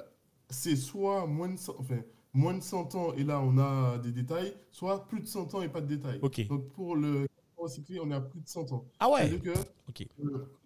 c'est 0.50 0.76
soit 0.76 1.26
moins 1.28 1.50
de, 1.50 1.58
100 1.58 1.76
enfin, 1.80 2.00
moins 2.34 2.54
de 2.56 2.62
100 2.64 2.96
ans 2.96 3.14
et 3.14 3.24
là 3.24 3.42
on 3.42 3.58
a 3.58 3.98
des 4.00 4.12
détails, 4.12 4.54
soit 4.72 5.08
plus 5.08 5.20
de 5.22 5.28
100 5.28 5.54
ans 5.56 5.62
et 5.62 5.70
pas 5.70 5.82
de 5.82 5.88
détails. 5.88 6.20
Ok. 6.22 6.48
Donc 6.48 6.70
pour 6.70 6.96
le 6.96 7.28
recyclé, 7.58 8.00
on 8.00 8.10
est 8.12 8.16
à 8.16 8.22
plus 8.22 8.40
de 8.40 8.48
100 8.48 8.72
ans. 8.72 8.86
Ah 9.00 9.10
ouais 9.12 9.30
que 9.40 9.50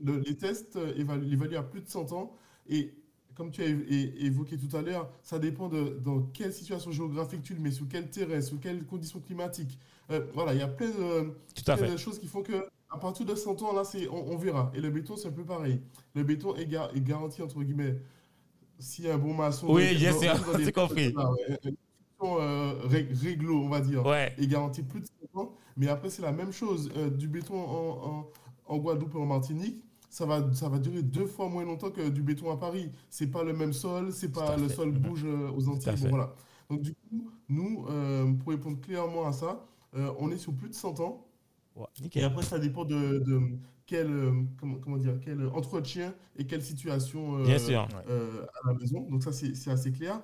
le- 0.03 0.19
les 0.19 0.35
tests 0.37 0.77
évaluent, 0.95 1.25
l'évaluent 1.27 1.55
à 1.57 1.63
plus 1.63 1.81
de 1.81 1.89
100 1.89 2.11
ans 2.13 2.33
et 2.67 2.93
comme 3.35 3.51
tu 3.51 3.61
as 3.61 3.67
évoqué 3.67 4.57
tout 4.57 4.75
à 4.75 4.81
l'heure, 4.81 5.09
ça 5.23 5.39
dépend 5.39 5.67
de 5.69 5.99
dans 6.03 6.21
quelle 6.33 6.53
situation 6.53 6.91
géographique 6.91 7.43
tu 7.43 7.53
le 7.53 7.59
mets, 7.59 7.71
sous 7.71 7.85
quel 7.87 8.09
terrain, 8.09 8.41
sous 8.41 8.57
quelles 8.59 8.85
conditions 8.85 9.19
climatiques. 9.19 9.77
Euh, 10.09 10.25
voilà, 10.33 10.53
il 10.53 10.59
y 10.59 10.63
a 10.63 10.67
plein 10.67 10.89
de, 10.89 11.31
plein 11.63 11.97
choses 11.97 12.19
qui 12.19 12.27
font 12.27 12.43
que 12.43 12.65
à 12.93 12.97
partir 12.97 13.25
de 13.25 13.33
100 13.35 13.61
ans, 13.61 13.73
là, 13.73 13.85
c'est, 13.85 14.09
on, 14.09 14.31
on 14.33 14.37
verra. 14.37 14.69
Et 14.75 14.81
le 14.81 14.89
béton, 14.89 15.15
c'est 15.15 15.29
un 15.29 15.31
peu 15.31 15.45
pareil. 15.45 15.79
Le 16.13 16.23
béton 16.23 16.55
est, 16.55 16.65
gar- 16.65 16.91
est 16.93 16.99
garanti, 17.01 17.41
entre 17.41 17.63
guillemets, 17.63 17.95
s'il 18.79 19.05
y 19.05 19.09
a 19.09 19.13
un 19.13 19.17
bon 19.17 19.33
maçon. 19.33 19.67
Oui, 19.71 19.83
yes, 19.95 20.17
c'est- 20.59 20.71
compris. 20.73 21.13
Euh, 22.23 22.73
ré- 22.83 23.07
réglo, 23.23 23.61
on 23.63 23.69
va 23.69 23.79
dire, 23.79 24.05
Ouais. 24.05 24.33
est 24.37 24.45
garanti 24.47 24.83
plus 24.83 24.99
de 24.99 25.07
100 25.33 25.39
ans. 25.41 25.55
Mais 25.77 25.87
après, 25.87 26.09
c'est 26.09 26.21
la 26.21 26.31
même 26.33 26.51
chose. 26.51 26.91
Euh, 26.97 27.09
du 27.09 27.27
béton 27.27 27.55
en, 27.57 28.09
en- 28.09 28.29
en 28.67 28.77
Guadeloupe 28.77 29.15
et 29.15 29.17
en 29.17 29.25
Martinique, 29.25 29.81
ça 30.11 30.25
va, 30.25 30.53
ça 30.53 30.67
va 30.69 30.77
durer 30.77 31.01
deux 31.03 31.25
fois 31.25 31.47
moins 31.49 31.63
longtemps 31.63 31.89
que 31.89 32.09
du 32.09 32.21
béton 32.21 32.51
à 32.51 32.57
Paris. 32.57 32.91
C'est 33.09 33.27
pas 33.27 33.43
le 33.43 33.53
même 33.53 33.71
sol, 33.73 34.11
c'est 34.11 34.31
pas 34.31 34.57
le 34.57 34.67
fait. 34.67 34.75
sol 34.75 34.89
Mhm. 34.91 34.97
bouge 34.99 35.23
euh, 35.25 35.49
aux 35.51 35.69
Antilles. 35.69 35.95
Bon, 36.03 36.09
voilà. 36.09 36.35
Donc 36.69 36.81
du 36.81 36.93
coup, 36.93 37.31
nous, 37.49 37.85
euh, 37.89 38.31
pour 38.33 38.49
répondre 38.49 38.79
clairement 38.81 39.25
à 39.25 39.31
ça, 39.31 39.65
euh, 39.95 40.11
on 40.19 40.29
est 40.29 40.37
sur 40.37 40.53
plus 40.53 40.67
de 40.69 40.73
100 40.75 40.99
ans. 40.99 41.25
Ouais, 41.77 41.85
Et 42.13 42.23
après, 42.23 42.43
ça 42.43 42.59
dépend 42.59 42.83
de, 42.83 43.19
de 43.19 43.41
quel, 43.85 44.09
comment, 44.59 44.75
comment 44.79 44.97
dire, 44.97 45.17
quel 45.23 45.47
entretien 45.47 46.13
et 46.37 46.45
quelle 46.45 46.61
situation 46.61 47.37
euh, 47.37 47.43
Bien 47.45 47.57
sûr. 47.59 47.81
à 47.81 48.67
la 48.67 48.73
maison. 48.73 49.07
Donc 49.09 49.23
ça, 49.23 49.31
c'est 49.31 49.69
assez 49.71 49.91
clair. 49.93 50.21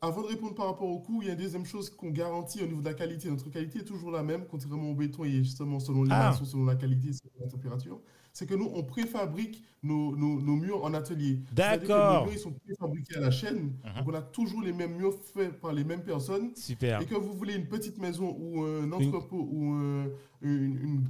Avant 0.00 0.22
de 0.22 0.28
répondre 0.28 0.54
par 0.54 0.66
rapport 0.66 0.88
au 0.88 1.00
coût, 1.00 1.20
il 1.22 1.26
y 1.26 1.30
a 1.30 1.34
une 1.34 1.38
deuxième 1.40 1.66
chose 1.66 1.90
qu'on 1.90 2.10
garantit 2.10 2.62
au 2.62 2.66
niveau 2.66 2.80
de 2.80 2.86
la 2.86 2.94
qualité. 2.94 3.28
Notre 3.28 3.50
qualité 3.50 3.80
est 3.80 3.84
toujours 3.84 4.10
la 4.12 4.22
même, 4.22 4.46
contrairement 4.46 4.90
au 4.90 4.94
béton 4.94 5.24
et 5.24 5.42
justement 5.42 5.78
selon 5.78 6.04
les 6.04 6.10
Ah. 6.12 6.32
selon 6.42 6.64
la 6.64 6.76
qualité, 6.76 7.12
selon 7.12 7.32
la 7.44 7.48
température. 7.48 8.00
C'est 8.32 8.46
que 8.46 8.54
nous, 8.54 8.70
on 8.74 8.82
préfabrique 8.82 9.62
nos, 9.82 10.14
nos- 10.16 10.40
nos 10.40 10.54
murs 10.56 10.84
en 10.84 10.94
atelier. 10.94 11.40
D'accord. 11.52 12.20
Nos 12.20 12.24
murs, 12.26 12.32
ils 12.34 12.38
sont 12.38 12.52
préfabriqués 12.52 13.16
à 13.16 13.20
la 13.20 13.30
chaîne. 13.30 13.72
Donc 13.96 14.08
on 14.08 14.14
a 14.14 14.22
toujours 14.22 14.62
les 14.62 14.72
mêmes 14.72 14.96
murs 14.96 15.18
faits 15.34 15.60
par 15.60 15.72
les 15.72 15.84
mêmes 15.84 16.02
personnes. 16.04 16.54
Super. 16.54 17.00
Et 17.00 17.06
que 17.06 17.14
vous 17.16 17.32
voulez 17.32 17.54
une 17.54 17.66
petite 17.66 17.98
maison 17.98 18.36
ou 18.38 18.62
un 18.62 18.90
entrepôt 18.92 19.48
ou 19.50 19.74
euh, 19.74 20.08
une, 20.42 21.04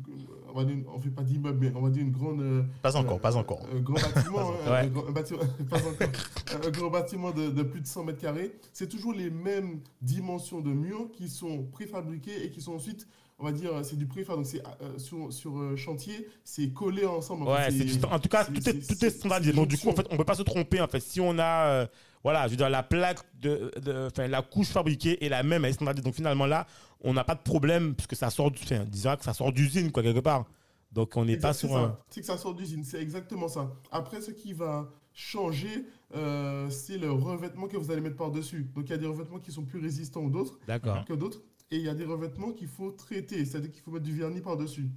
on 0.52 0.58
va 0.58 0.64
dire, 0.64 0.76
on 0.92 0.99
fait 0.99 1.10
pas 1.10 1.22
d'immeuble, 1.22 1.58
mais 1.60 1.72
on 1.76 1.82
va 1.82 1.90
dire 1.90 2.02
une 2.02 2.10
grande, 2.10 2.40
euh, 2.40 2.62
Pas 2.82 2.96
encore, 2.96 3.16
euh, 3.16 3.20
pas 3.20 3.37
encore. 3.37 3.60
un 3.75 3.78
grand 3.80 3.94
bâtiment, 3.94 4.50
hein, 4.66 4.90
un, 5.08 5.12
bâtiment, 5.12 5.38
pas 5.70 5.76
encore, 5.78 6.64
un 6.66 6.70
grand 6.70 6.90
bâtiment 6.90 7.30
de, 7.30 7.50
de 7.50 7.62
plus 7.62 7.80
de 7.80 7.87
100 7.87 8.04
mètres 8.04 8.18
carrés. 8.20 8.52
C'est 8.72 8.88
toujours 8.88 9.12
les 9.12 9.30
mêmes 9.30 9.80
dimensions 10.02 10.60
de 10.60 10.70
murs 10.70 11.10
qui 11.12 11.28
sont 11.28 11.64
préfabriqués 11.72 12.44
et 12.44 12.50
qui 12.50 12.60
sont 12.60 12.75
ensuite, 12.75 13.06
on 13.38 13.44
va 13.44 13.52
dire, 13.52 13.70
c'est 13.84 13.96
du 13.96 14.06
préfab, 14.06 14.37
donc 14.37 14.46
c'est 14.46 14.60
euh, 14.82 14.99
sur, 14.99 15.32
sur 15.32 15.56
euh, 15.58 15.76
chantier, 15.76 16.28
c'est 16.44 16.70
collé 16.70 17.06
ensemble. 17.06 17.44
En 17.44 17.52
Ouais, 17.54 17.70
fait, 17.70 17.87
c'est 17.88 18.04
en 18.04 18.18
tout 18.18 18.28
cas, 18.28 18.44
tout 18.44 18.68
est, 18.68 18.87
tout 18.87 19.04
est 19.04 19.10
standardisé. 19.10 19.52
Donc, 19.52 19.68
du 19.68 19.78
coup, 19.78 19.88
en 19.90 19.94
fait, 19.94 20.06
on 20.10 20.16
peut 20.16 20.25
pas 20.25 20.34
se 20.34 20.42
tromper. 20.42 20.80
En 20.80 20.88
fait, 20.88 21.00
si 21.00 21.20
on 21.20 21.38
a, 21.38 21.66
euh, 21.66 21.87
voilà, 22.22 22.46
je 22.46 22.50
veux 22.50 22.56
dire, 22.56 22.68
la 22.68 22.82
plaque 22.82 23.20
de, 23.40 23.70
de- 23.80 24.10
la 24.22 24.42
couche 24.42 24.68
fabriquée 24.68 25.25
est 25.25 25.28
la 25.30 25.42
même, 25.42 25.64
elle 25.64 25.70
est 25.70 25.75
standardisée. 25.75 26.04
Donc, 26.04 26.14
finalement, 26.14 26.44
là, 26.46 26.66
on 27.02 27.12
n'a 27.14 27.25
pas 27.25 27.35
de 27.35 27.40
problème 27.42 27.95
puisque 27.95 28.16
ça 28.16 28.30
sort, 28.30 28.50
du- 28.50 28.62
enfin, 28.62 28.85
disons 28.85 29.16
que 29.16 29.25
ça 29.25 29.33
sort 29.35 29.52
d'usine, 29.52 29.90
quoi, 29.92 30.02
quelque 30.02 30.21
part. 30.21 30.45
Donc, 30.92 31.16
on 31.16 31.25
n'est 31.25 31.37
pas 31.37 31.52
sur 31.52 31.69
c'est 31.69 31.75
un. 31.76 31.99
C'est 32.09 32.21
que 32.21 32.26
ça 32.26 32.37
sort 32.37 32.54
d'usine, 32.54 32.83
c'est 32.85 33.00
exactement 33.00 33.49
ça. 33.49 33.71
Après, 33.92 34.21
ce 34.21 34.33
qui 34.33 34.52
va 34.52 34.88
changer, 35.12 35.87
euh, 36.16 36.69
c'est 36.71 36.99
le 36.99 37.12
revêtement 37.12 37.69
que 37.69 37.76
vous 37.76 37.90
allez 37.92 38.00
mettre 38.00 38.16
par-dessus. 38.16 38.69
Donc, 38.75 38.87
il 38.87 38.90
y 38.90 38.95
a 38.95 38.99
des 38.99 39.07
revêtements 39.07 39.38
qui 39.38 39.52
sont 39.52 39.64
plus 39.64 39.78
résistants 39.80 40.26
que 40.26 40.33
d'autres. 40.33 40.59
Que 41.07 41.12
d'autres. 41.14 41.42
Et 41.71 41.76
il 41.76 41.83
y 41.85 41.88
a 41.88 41.95
des 41.95 42.04
revêtements 42.04 42.50
qu'il 42.52 42.66
faut 42.66 42.90
traiter, 42.90 43.45
c'est-à-dire 43.45 43.71
qu'il 43.71 43.83
faut 43.83 43.92
mettre 43.92 44.04
du 44.04 44.16
vernis 44.16 44.40
par-dessus. 44.40 44.88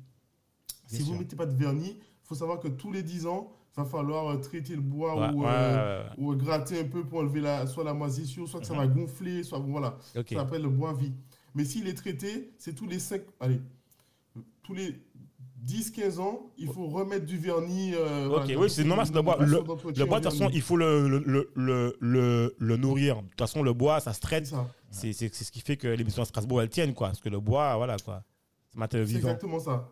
Si 0.88 1.02
vous 1.04 1.14
ne 1.14 1.20
mettez 1.20 1.36
pas 1.36 1.46
de 1.46 1.56
vernis, 1.56 1.96
il 2.00 2.28
faut 2.28 2.36
savoir 2.36 2.60
que 2.60 2.68
tous 2.68 2.92
les 2.92 3.04
10 3.04 3.28
ans, 3.28 3.52
il 3.78 3.82
va 3.84 3.86
falloir 3.86 4.28
euh, 4.30 4.38
traiter 4.38 4.76
le 4.76 4.82
bois 4.82 5.16
Ouais, 5.16 5.34
ou, 5.34 5.42
ouais, 5.42 5.48
euh, 5.50 6.04
ouais, 6.04 6.10
ou 6.18 6.36
gratter 6.36 6.80
un 6.82 6.88
peu 6.88 7.04
pour 7.04 7.20
enlever 7.20 7.42
la, 7.42 7.66
soit 7.68 7.84
la 7.84 7.94
moisissure, 7.94 8.48
soit 8.48 8.60
que 8.60 8.66
ça 8.68 8.74
va 8.76 8.88
gonfler, 8.88 9.44
soit 9.44 9.60
voilà. 9.60 9.98
Ça 10.36 10.44
s'appelle 10.44 10.62
le 10.64 10.70
bois 10.70 10.94
vie. 10.94 11.14
Mais 11.56 11.66
s'il 11.66 11.88
est 11.88 11.94
traité, 11.94 12.52
c'est 12.58 12.74
tous 12.74 12.88
les 12.88 13.00
5, 13.00 13.22
allez, 13.40 13.62
tous 14.64 14.74
les 14.74 14.96
10-15 15.66 16.20
ans, 16.20 16.52
il 16.58 16.68
faut 16.68 16.88
remettre 16.88 17.26
du 17.26 17.38
vernis. 17.38 17.94
euh, 17.96 18.26
Ok, 18.28 18.46
voilà, 18.46 18.60
oui, 18.60 18.70
c'est 18.70 18.84
normal, 18.84 19.06
c'est 19.08 19.14
le 19.14 19.22
bois. 19.22 19.38
Le, 19.40 19.62
bois, 19.62 20.20
de 20.20 20.26
toute 20.26 20.34
façon, 20.34 20.50
il 20.52 20.62
faut 20.62 20.76
le, 20.76 21.08
le, 21.56 22.56
le, 22.60 22.78
nourrir. 22.78 23.22
De 23.22 23.28
toute 23.30 23.40
façon, 23.40 23.64
le 23.64 23.74
bois, 23.74 24.00
ça 24.00 24.14
se 24.14 24.20
traite. 24.20 24.54
C'est 24.90 25.14
ce 25.14 25.52
qui 25.52 25.62
fait 25.62 25.78
que 25.78 25.88
les 25.88 26.04
maisons 26.04 26.22
à 26.22 26.26
Strasbourg, 26.26 26.62
elles 26.62 26.70
tiennent, 26.70 26.94
quoi. 26.94 27.08
Parce 27.08 27.22
que 27.22 27.30
le 27.30 27.40
bois, 27.40 27.76
voilà, 27.78 27.98
quoi. 27.98 28.24
C'est 28.76 29.04
vivant. 29.04 29.30
exactement 29.30 29.60
ça. 29.60 29.90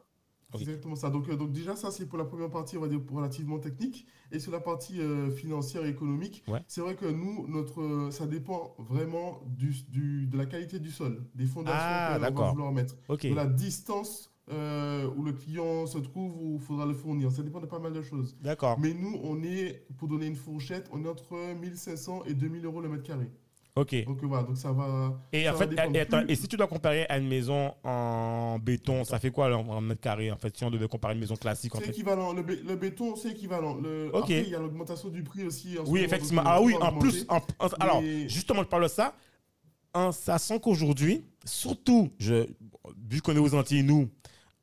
C'est 0.57 0.63
exactement 0.63 0.95
ça. 0.95 1.09
Donc, 1.09 1.29
euh, 1.29 1.35
donc 1.35 1.51
déjà, 1.51 1.75
ça, 1.75 1.91
c'est 1.91 2.05
pour 2.07 2.17
la 2.17 2.25
première 2.25 2.49
partie, 2.49 2.77
on 2.77 2.81
va 2.81 2.87
dire, 2.87 2.99
relativement 3.11 3.59
technique. 3.59 4.05
Et 4.31 4.39
sur 4.39 4.51
la 4.51 4.59
partie 4.59 4.99
euh, 4.99 5.29
financière 5.31 5.85
et 5.85 5.89
économique, 5.89 6.43
Ouais. 6.47 6.63
c'est 6.67 6.81
vrai 6.81 6.95
que 6.95 7.05
nous, 7.05 7.47
notre, 7.47 7.81
euh, 7.81 8.11
ça 8.11 8.25
dépend 8.27 8.75
vraiment 8.79 9.41
du, 9.47 9.73
du- 9.89 10.27
de 10.27 10.37
la 10.37 10.45
qualité 10.45 10.79
du 10.79 10.89
sol, 10.91 11.23
des 11.35 11.45
fondations 11.45 11.79
Ah, 11.81 12.17
qu'on 12.31 12.41
va 12.41 12.51
vouloir 12.51 12.71
mettre, 12.71 12.95
Ok. 13.09 13.25
de 13.27 13.33
la 13.33 13.45
distance 13.45 14.27
euh, 14.51 15.07
où 15.15 15.23
le 15.23 15.31
client 15.31 15.85
se 15.85 15.97
trouve, 15.99 16.35
où 16.41 16.55
il 16.55 16.59
faudra 16.61 16.85
le 16.85 16.93
fournir. 16.93 17.31
Ça 17.31 17.41
dépend 17.43 17.61
de 17.61 17.67
pas 17.67 17.79
mal 17.79 17.93
de 17.93 18.01
choses. 18.01 18.35
D'accord. 18.41 18.77
Mais 18.79 18.93
nous, 18.93 19.17
on 19.23 19.41
est, 19.43 19.85
pour 19.97 20.09
donner 20.09 20.25
une 20.25 20.35
fourchette, 20.35 20.89
on 20.91 21.05
est 21.05 21.07
entre 21.07 21.35
1500 21.61 22.23
et 22.25 22.33
2000 22.33 22.65
euros 22.65 22.81
le 22.81 22.89
mètre 22.89 23.03
carré. 23.03 23.29
Ok. 23.75 24.03
Donc 24.05 24.21
voilà, 24.23 24.43
donc 24.43 24.57
ça 24.57 24.71
va... 24.73 25.13
Et 25.31 25.45
ça 25.45 25.51
en 25.51 25.53
va 25.53 25.59
fait, 25.59 25.67
dépendre 25.67 25.95
et, 25.95 25.99
attends, 26.01 26.21
plus- 26.23 26.31
et 26.31 26.35
si 26.35 26.47
tu 26.47 26.57
dois 26.57 26.67
comparer 26.67 27.05
à 27.07 27.17
une 27.17 27.27
maison 27.29 27.73
en 27.85 28.59
béton, 28.59 29.05
ça 29.05 29.17
fait 29.17 29.31
quoi 29.31 29.55
en, 29.55 29.65
en 29.67 29.79
mètre 29.81 30.01
carré 30.01 30.29
en 30.29 30.35
fait 30.37 30.55
Si 30.57 30.65
on 30.65 30.69
devait 30.71 30.89
comparer 30.89 31.13
une 31.13 31.21
maison 31.21 31.35
classique 31.35 31.73
en 31.75 31.79
C'est 31.79 31.85
fait? 31.85 31.91
équivalent. 31.91 32.33
Le, 32.33 32.43
bé- 32.43 32.61
le 32.67 32.75
béton, 32.75 33.15
c'est 33.15 33.29
équivalent. 33.31 33.75
Le, 33.75 34.09
Ok. 34.13 34.23
Après, 34.23 34.41
il 34.43 34.49
y 34.49 34.55
a 34.55 34.59
l'augmentation 34.59 35.07
du 35.09 35.23
prix 35.23 35.45
aussi. 35.45 35.77
en 35.79 35.85
Oui, 35.89 36.01
effectivement. 36.01 36.41
donc, 36.43 36.51
Ah 36.53 36.61
oui, 36.61 36.75
en 36.81 36.97
plus, 36.99 37.25
en- 37.29 37.39
alors 37.79 38.01
justement, 38.27 38.61
je 38.63 38.67
parle 38.67 38.83
de 38.83 38.87
ça. 38.89 39.15
En 39.93 40.11
sachant 40.11 40.59
qu'aujourd'hui, 40.59 41.23
surtout, 41.45 42.11
je, 42.19 42.45
vu 43.09 43.21
qu'on 43.21 43.35
est 43.35 43.39
aux 43.39 43.55
Antilles, 43.55 43.83
nous, 43.83 44.09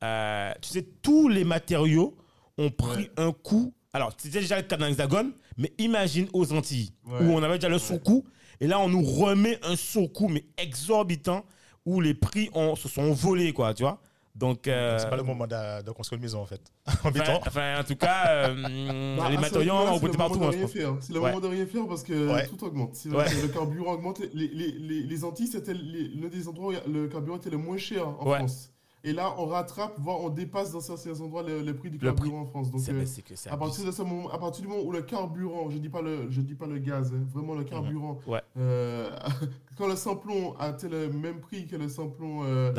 euh, 0.02 0.52
tu 0.60 0.68
sais, 0.70 0.82
tous 1.02 1.28
les 1.28 1.44
matériaux 1.44 2.14
ont 2.58 2.70
pris 2.70 3.02
Ouais. 3.04 3.10
un 3.16 3.32
coup. 3.32 3.72
Alors, 3.92 4.12
c'était 4.18 4.40
déjà 4.40 4.56
le 4.56 4.62
cas 4.62 4.76
dans 4.76 4.86
l'Hexagone, 4.86 5.32
mais 5.56 5.72
imagine 5.78 6.28
aux 6.34 6.52
Antilles, 6.52 6.92
Ouais. 7.06 7.20
où 7.26 7.30
on 7.32 7.42
avait 7.42 7.56
déjà 7.56 7.68
le 7.68 7.78
surcoût, 7.78 8.24
et 8.60 8.66
là, 8.66 8.78
on 8.80 8.88
nous 8.88 9.02
remet 9.02 9.58
un 9.64 9.76
surcoût, 9.76 10.28
mais 10.28 10.44
exorbitant, 10.56 11.44
où 11.86 12.00
les 12.00 12.14
prix 12.14 12.50
ont, 12.54 12.76
se 12.76 12.88
sont 12.88 13.12
volés, 13.12 13.52
quoi, 13.52 13.72
tu 13.74 13.82
vois. 13.82 14.00
Donc, 14.34 14.68
euh, 14.68 14.98
C'est 15.00 15.10
pas 15.10 15.16
le 15.16 15.24
moment 15.24 15.48
de, 15.48 15.82
de 15.82 15.90
construire 15.90 16.18
une 16.18 16.22
maison 16.22 16.40
en 16.40 16.46
fait. 16.46 16.60
en 17.04 17.08
enfin, 17.08 17.38
enfin, 17.44 17.80
en 17.80 17.82
tout 17.84 17.96
cas, 17.96 18.28
euh, 18.28 19.16
Bah, 19.18 19.28
les 19.30 19.36
ce 19.36 19.40
matériaux 19.40 19.72
ont 19.72 19.78
c'est 19.78 19.90
le 19.90 20.10
augmenté 20.10 20.18
moment 20.18 20.28
partout, 20.28 20.38
de 20.78 20.84
hein. 20.84 20.98
C'est 21.00 21.12
le 21.12 21.18
Ouais. 21.20 21.28
moment 21.32 21.40
de 21.40 21.48
rien 21.48 21.66
faire 21.66 21.86
parce 21.88 22.04
que 22.04 22.32
Ouais. 22.32 22.46
tout 22.46 22.62
augmente. 22.64 22.96
Ouais. 23.06 23.24
Le 23.42 23.48
carburant 23.48 23.94
augmente. 23.94 24.20
Les, 24.34 24.46
les, 24.48 24.70
les, 24.72 25.02
les 25.02 25.24
Antilles, 25.24 25.48
c'était 25.48 25.74
l'un 25.74 26.28
des 26.28 26.46
endroits 26.46 26.72
où 26.86 26.90
le 26.90 27.08
carburant 27.08 27.36
était 27.38 27.50
le 27.50 27.56
moins 27.56 27.78
cher 27.78 28.06
en. 28.08 28.14
France. 28.36 28.70
Et 29.04 29.12
là, 29.12 29.32
on 29.38 29.46
rattrape, 29.46 29.94
voire 29.98 30.20
on 30.20 30.28
dépasse 30.28 30.72
dans 30.72 30.80
certains 30.80 31.20
endroits 31.20 31.44
le, 31.44 31.62
le 31.62 31.74
prix 31.74 31.88
du 31.88 31.98
Le 31.98 32.12
prix. 32.12 32.24
carburant 32.30 32.42
en 32.42 32.46
France. 32.46 32.70
Donc, 32.72 32.80
euh, 32.88 33.04
que 33.04 33.48
à 33.48 33.56
partir 33.56 33.84
de 33.86 33.92
ce 33.92 34.02
moment, 34.02 34.28
à 34.30 34.38
partir 34.38 34.62
du 34.62 34.68
moment 34.68 34.82
où 34.82 34.90
le 34.90 35.02
carburant, 35.02 35.70
je 35.70 35.78
dis 35.78 35.88
pas 35.88 36.02
le, 36.02 36.28
je 36.30 36.40
dis 36.40 36.54
pas 36.56 36.66
le 36.66 36.78
gaz, 36.78 37.12
hein, 37.14 37.24
vraiment 37.32 37.54
le 37.54 37.62
carburant, 37.64 38.18
Ouais. 38.26 38.40
euh, 38.56 39.08
quand 39.78 39.86
le 39.86 39.94
samplon 39.94 40.56
a 40.58 40.72
tel 40.72 40.90
le 40.90 41.10
même 41.12 41.38
prix 41.40 41.66
que 41.68 41.76
le 41.76 41.88
samplon 41.88 42.42
euh, 42.44 42.72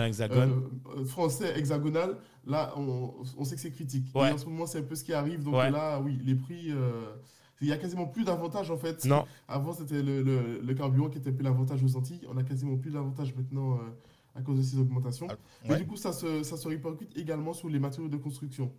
français 1.06 1.58
hexagonal, 1.58 2.18
là, 2.46 2.74
on, 2.76 3.14
on 3.38 3.44
sait 3.46 3.56
que 3.56 3.62
c'est 3.62 3.72
critique. 3.72 4.08
Ouais. 4.14 4.30
Et 4.30 4.34
en 4.34 4.38
ce 4.38 4.46
moment, 4.46 4.66
c'est 4.66 4.80
un 4.80 4.84
peu 4.84 4.96
ce 4.96 5.04
qui 5.06 5.14
arrive. 5.14 5.44
Donc 5.44 5.54
Ouais. 5.56 5.72
là, 5.72 6.00
oui, 6.02 6.20
les 6.24 6.36
prix, 6.36 6.74
il 7.62 7.68
y 7.68 7.72
a 7.72 7.78
quasiment 7.78 8.08
plus 8.08 8.24
d'avantages 8.26 8.72
en 8.72 8.78
fait. 8.78 9.04
non, 9.06 9.26
Avant, 9.48 9.74
c'était 9.74 10.02
le, 10.02 10.22
le, 10.22 10.60
le 10.62 10.74
carburant 10.74 11.10
qui 11.10 11.18
était 11.18 11.32
peu 11.32 11.44
l'avantage 11.44 11.84
aux 11.84 11.96
Antilles. 11.96 12.26
On 12.30 12.38
a 12.38 12.44
quasiment 12.44 12.78
plus 12.78 12.92
d'avantages 12.92 13.34
maintenant 13.36 13.80
à 14.36 14.42
cause 14.42 14.58
de 14.58 14.64
ces 14.64 14.78
augmentations. 14.80 15.28
Ah, 15.30 15.36
Et 15.66 15.72
ouais. 15.72 15.78
du 15.80 15.86
coup, 15.88 15.96
ça 15.98 16.12
se, 16.14 16.44
ça 16.44 16.58
se 16.58 16.68
répercute 16.68 17.18
également 17.18 17.54
sur 17.54 17.70
les 17.70 17.80
matériaux 17.80 18.10
de 18.10 18.18
construction. 18.18 18.72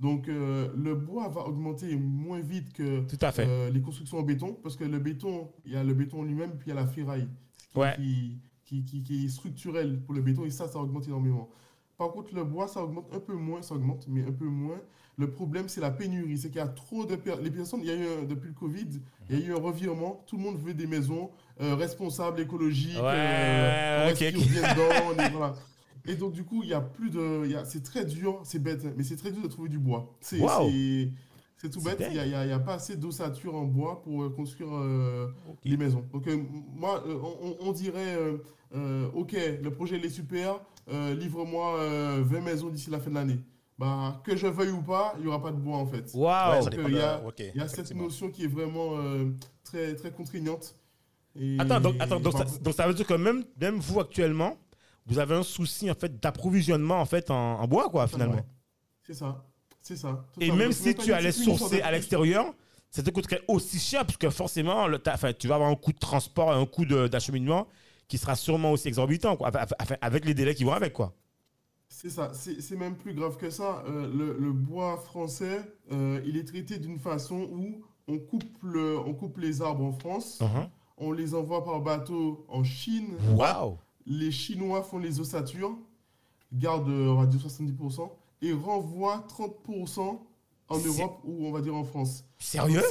Donc, 0.00 0.28
euh, 0.28 0.68
le 0.76 0.94
bois 0.94 1.28
va 1.28 1.46
augmenter 1.46 1.94
moins 1.96 2.40
vite 2.40 2.72
que 2.72 3.00
tout 3.02 3.18
à 3.20 3.30
fait. 3.30 3.46
euh, 3.46 3.70
les 3.70 3.80
constructions 3.80 4.18
en 4.18 4.22
béton, 4.22 4.54
parce 4.62 4.76
que 4.76 4.84
le 4.84 4.98
béton, 4.98 5.50
il 5.64 5.72
y 5.72 5.76
a 5.76 5.84
le 5.84 5.94
béton 5.94 6.22
lui-même, 6.24 6.52
puis 6.56 6.66
il 6.66 6.70
y 6.70 6.72
a 6.72 6.80
la 6.80 6.86
ferraille, 6.86 7.28
qui, 7.70 7.78
Ouais. 7.78 7.94
qui, 7.96 8.40
qui, 8.64 8.84
qui- 8.84 9.02
qui 9.02 9.24
est 9.26 9.28
structurelle 9.28 10.00
pour 10.02 10.14
le 10.14 10.20
béton, 10.22 10.44
et 10.44 10.50
ça, 10.50 10.66
ça 10.66 10.78
augmente 10.80 11.06
énormément. 11.06 11.48
Par 11.96 12.10
contre, 12.10 12.34
le 12.34 12.42
bois, 12.42 12.66
ça 12.66 12.82
augmente 12.82 13.06
un 13.14 13.20
peu 13.20 13.34
moins, 13.34 13.62
ça 13.62 13.76
augmente, 13.76 14.06
mais 14.08 14.24
un 14.24 14.32
peu 14.32 14.46
moins. 14.46 14.80
Le 15.16 15.30
problème, 15.30 15.68
c'est 15.68 15.80
la 15.80 15.92
pénurie, 15.92 16.36
c'est 16.38 16.48
qu'il 16.48 16.56
y 16.56 16.60
a 16.60 16.66
trop 16.66 17.04
de 17.06 17.14
per- 17.14 17.36
les 17.40 17.52
personnes. 17.52 17.78
Il 17.82 17.86
y 17.86 17.90
a 17.92 17.96
eu 17.96 18.26
depuis 18.26 18.48
le 18.48 18.54
Covid, 18.54 18.88
il 19.30 19.38
y 19.38 19.42
a 19.42 19.46
eu 19.46 19.52
un 19.54 19.60
revirement. 19.60 20.24
Tout 20.26 20.36
le 20.36 20.42
monde 20.42 20.56
veut 20.58 20.74
des 20.74 20.88
maisons 20.88 21.30
euh, 21.60 21.74
responsables, 21.74 22.40
écologiques, 22.40 22.96
Ouais, 22.96 23.02
euh, 23.14 24.06
on 24.08 24.12
ok, 24.12 24.18
respire 24.18 24.40
ok. 24.40 24.48
bien 24.48 24.74
dedans, 24.74 25.22
et 25.26 25.30
voilà. 25.30 25.54
Et 26.06 26.14
donc, 26.16 26.32
du 26.32 26.44
coup, 26.44 26.62
il 26.62 26.68
y 26.68 26.74
a 26.74 26.80
plus 26.80 27.10
de. 27.10 27.42
il 27.44 27.50
y 27.52 27.54
a- 27.56 27.64
C'est 27.64 27.82
très 27.82 28.04
dur, 28.04 28.40
c'est 28.44 28.58
bête, 28.58 28.84
mais 28.96 29.04
c'est 29.04 29.16
très 29.16 29.30
dur 29.30 29.42
de 29.42 29.48
trouver 29.48 29.68
du 29.70 29.78
bois. 29.78 30.14
C'est 30.20 30.38
Waouh. 30.38 30.68
c'est- 30.70 31.10
c'est 31.56 31.70
tout 31.70 31.80
bête. 31.80 32.02
Il 32.12 32.20
n'y 32.20 32.52
a, 32.52 32.58
pas 32.58 32.74
assez 32.74 32.96
d'ossature 32.96 33.54
en 33.54 33.64
bois 33.64 34.02
pour 34.02 34.22
euh, 34.24 34.28
construire 34.28 34.68
euh, 34.74 35.28
les 35.64 35.76
maisons. 35.78 36.04
Donc, 36.12 36.26
euh, 36.26 36.36
moi, 36.74 37.02
euh, 37.06 37.18
on, 37.40 37.56
on 37.68 37.72
dirait 37.72 38.16
euh, 38.16 38.36
euh, 38.74 39.08
Ok, 39.14 39.32
le 39.62 39.70
projet 39.70 39.96
il 39.96 40.04
est 40.04 40.10
super, 40.10 40.60
euh, 40.92 41.14
livre-moi 41.14 41.78
euh, 41.78 42.22
20 42.26 42.40
maisons 42.40 42.68
d'ici 42.68 42.90
la 42.90 42.98
fin 43.00 43.08
de 43.10 43.14
l'année. 43.14 43.38
Bah, 43.78 44.20
que 44.24 44.36
je 44.36 44.46
veuille 44.46 44.70
ou 44.70 44.82
pas, 44.82 45.14
il 45.16 45.22
n'y 45.22 45.28
aura 45.28 45.40
pas 45.42 45.52
de 45.52 45.56
bois 45.56 45.78
en 45.78 45.86
fait. 45.86 46.10
Waouh. 46.14 46.66
Euh, 46.66 47.30
il 47.38 47.58
y 47.58 47.60
a- 47.60 47.68
cette 47.68 47.94
notion 47.94 48.30
qui 48.30 48.44
est 48.44 48.48
vraiment 48.48 48.98
euh, 48.98 49.30
très, 49.62 49.94
très 49.94 50.10
contraignante. 50.12 50.76
Et- 51.36 51.56
Attends, 51.58 51.80
donc, 51.80 51.96
attends, 52.00 52.20
donc, 52.20 52.32
ça, 52.38 52.44
donc 52.60 52.74
ça 52.74 52.86
veut 52.86 52.94
dire 52.94 53.06
que 53.06 53.14
même, 53.14 53.44
même 53.60 53.78
vous 53.78 54.00
actuellement, 54.00 54.56
vous 55.06 55.18
avez 55.18 55.34
un 55.34 55.42
souci 55.42 55.90
en 55.90 55.94
fait 55.94 56.20
d'approvisionnement 56.20 57.00
en 57.00 57.04
fait 57.06 57.30
en, 57.30 57.60
en 57.60 57.66
bois 57.68 57.88
quoi 57.90 58.06
finalement. 58.06 58.36
Ouais. 58.36 58.44
C'est 59.02 59.14
ça. 59.14 59.44
C'est 59.82 59.96
ça. 59.96 60.24
Et 60.40 60.50
même 60.50 60.72
si 60.72 60.94
tu 60.94 61.12
allais 61.12 61.32
sourcer 61.32 61.82
à 61.82 61.90
l'extérieur, 61.92 62.54
ça 62.90 63.02
te 63.02 63.10
coûterait 63.10 63.42
aussi 63.48 63.78
cher 63.78 64.06
puisque 64.06 64.30
forcément 64.30 64.86
le- 64.86 64.98
tu 65.38 65.48
vas 65.48 65.56
avoir 65.56 65.68
un 65.70 65.74
coût 65.76 65.92
de 65.92 65.98
transport 65.98 66.52
et 66.54 66.56
un 66.56 66.64
coût 66.66 66.86
d'acheminement 66.86 67.66
qui 68.08 68.16
sera 68.18 68.36
sûrement 68.36 68.70
aussi 68.72 68.88
exorbitant 68.88 69.36
quoi, 69.36 69.50
avec, 70.00 70.24
les 70.24 70.34
délais 70.34 70.54
qui 70.54 70.64
vont 70.64 70.72
avec 70.72 70.92
quoi. 70.92 71.14
C'est 71.88 72.10
ça, 72.10 72.32
c'est 72.34 72.76
même 72.76 72.96
plus 72.96 73.12
grave 73.14 73.36
que 73.36 73.50
ça. 73.50 73.84
Euh, 73.88 74.10
le, 74.12 74.36
le 74.38 74.52
bois 74.52 74.96
français, 74.98 75.60
euh, 75.92 76.20
il 76.24 76.36
est 76.36 76.44
traité 76.44 76.78
d'une 76.78 76.98
façon 76.98 77.48
où 77.52 77.84
on 78.08 78.18
coupe, 78.18 78.44
le- 78.62 78.98
on 78.98 79.12
coupe 79.14 79.38
les 79.38 79.60
arbres 79.62 79.84
en 79.84 79.92
France, 79.92 80.38
Uh-huh. 80.40 80.68
On 80.98 81.12
les 81.12 81.34
envoie 81.34 81.64
par 81.64 81.80
bateau 81.80 82.44
en 82.48 82.62
Chine, 82.64 83.14
Waouh. 83.34 83.76
les 84.06 84.30
Chinois 84.30 84.82
font 84.82 84.98
les 84.98 85.20
ossatures, 85.20 85.76
gardent, 86.52 86.88
euh, 86.88 87.08
on 87.08 87.16
va 87.20 87.26
dire 87.26 87.40
70%, 87.40 88.10
et 88.42 88.52
renvoient 88.52 89.24
30% 89.28 90.20
en 90.68 90.78
Europe 90.78 91.20
ou 91.24 91.46
on 91.46 91.52
va 91.52 91.60
dire 91.60 91.74
en 91.74 91.84
France. 91.84 92.24
Sérieux? 92.38 92.82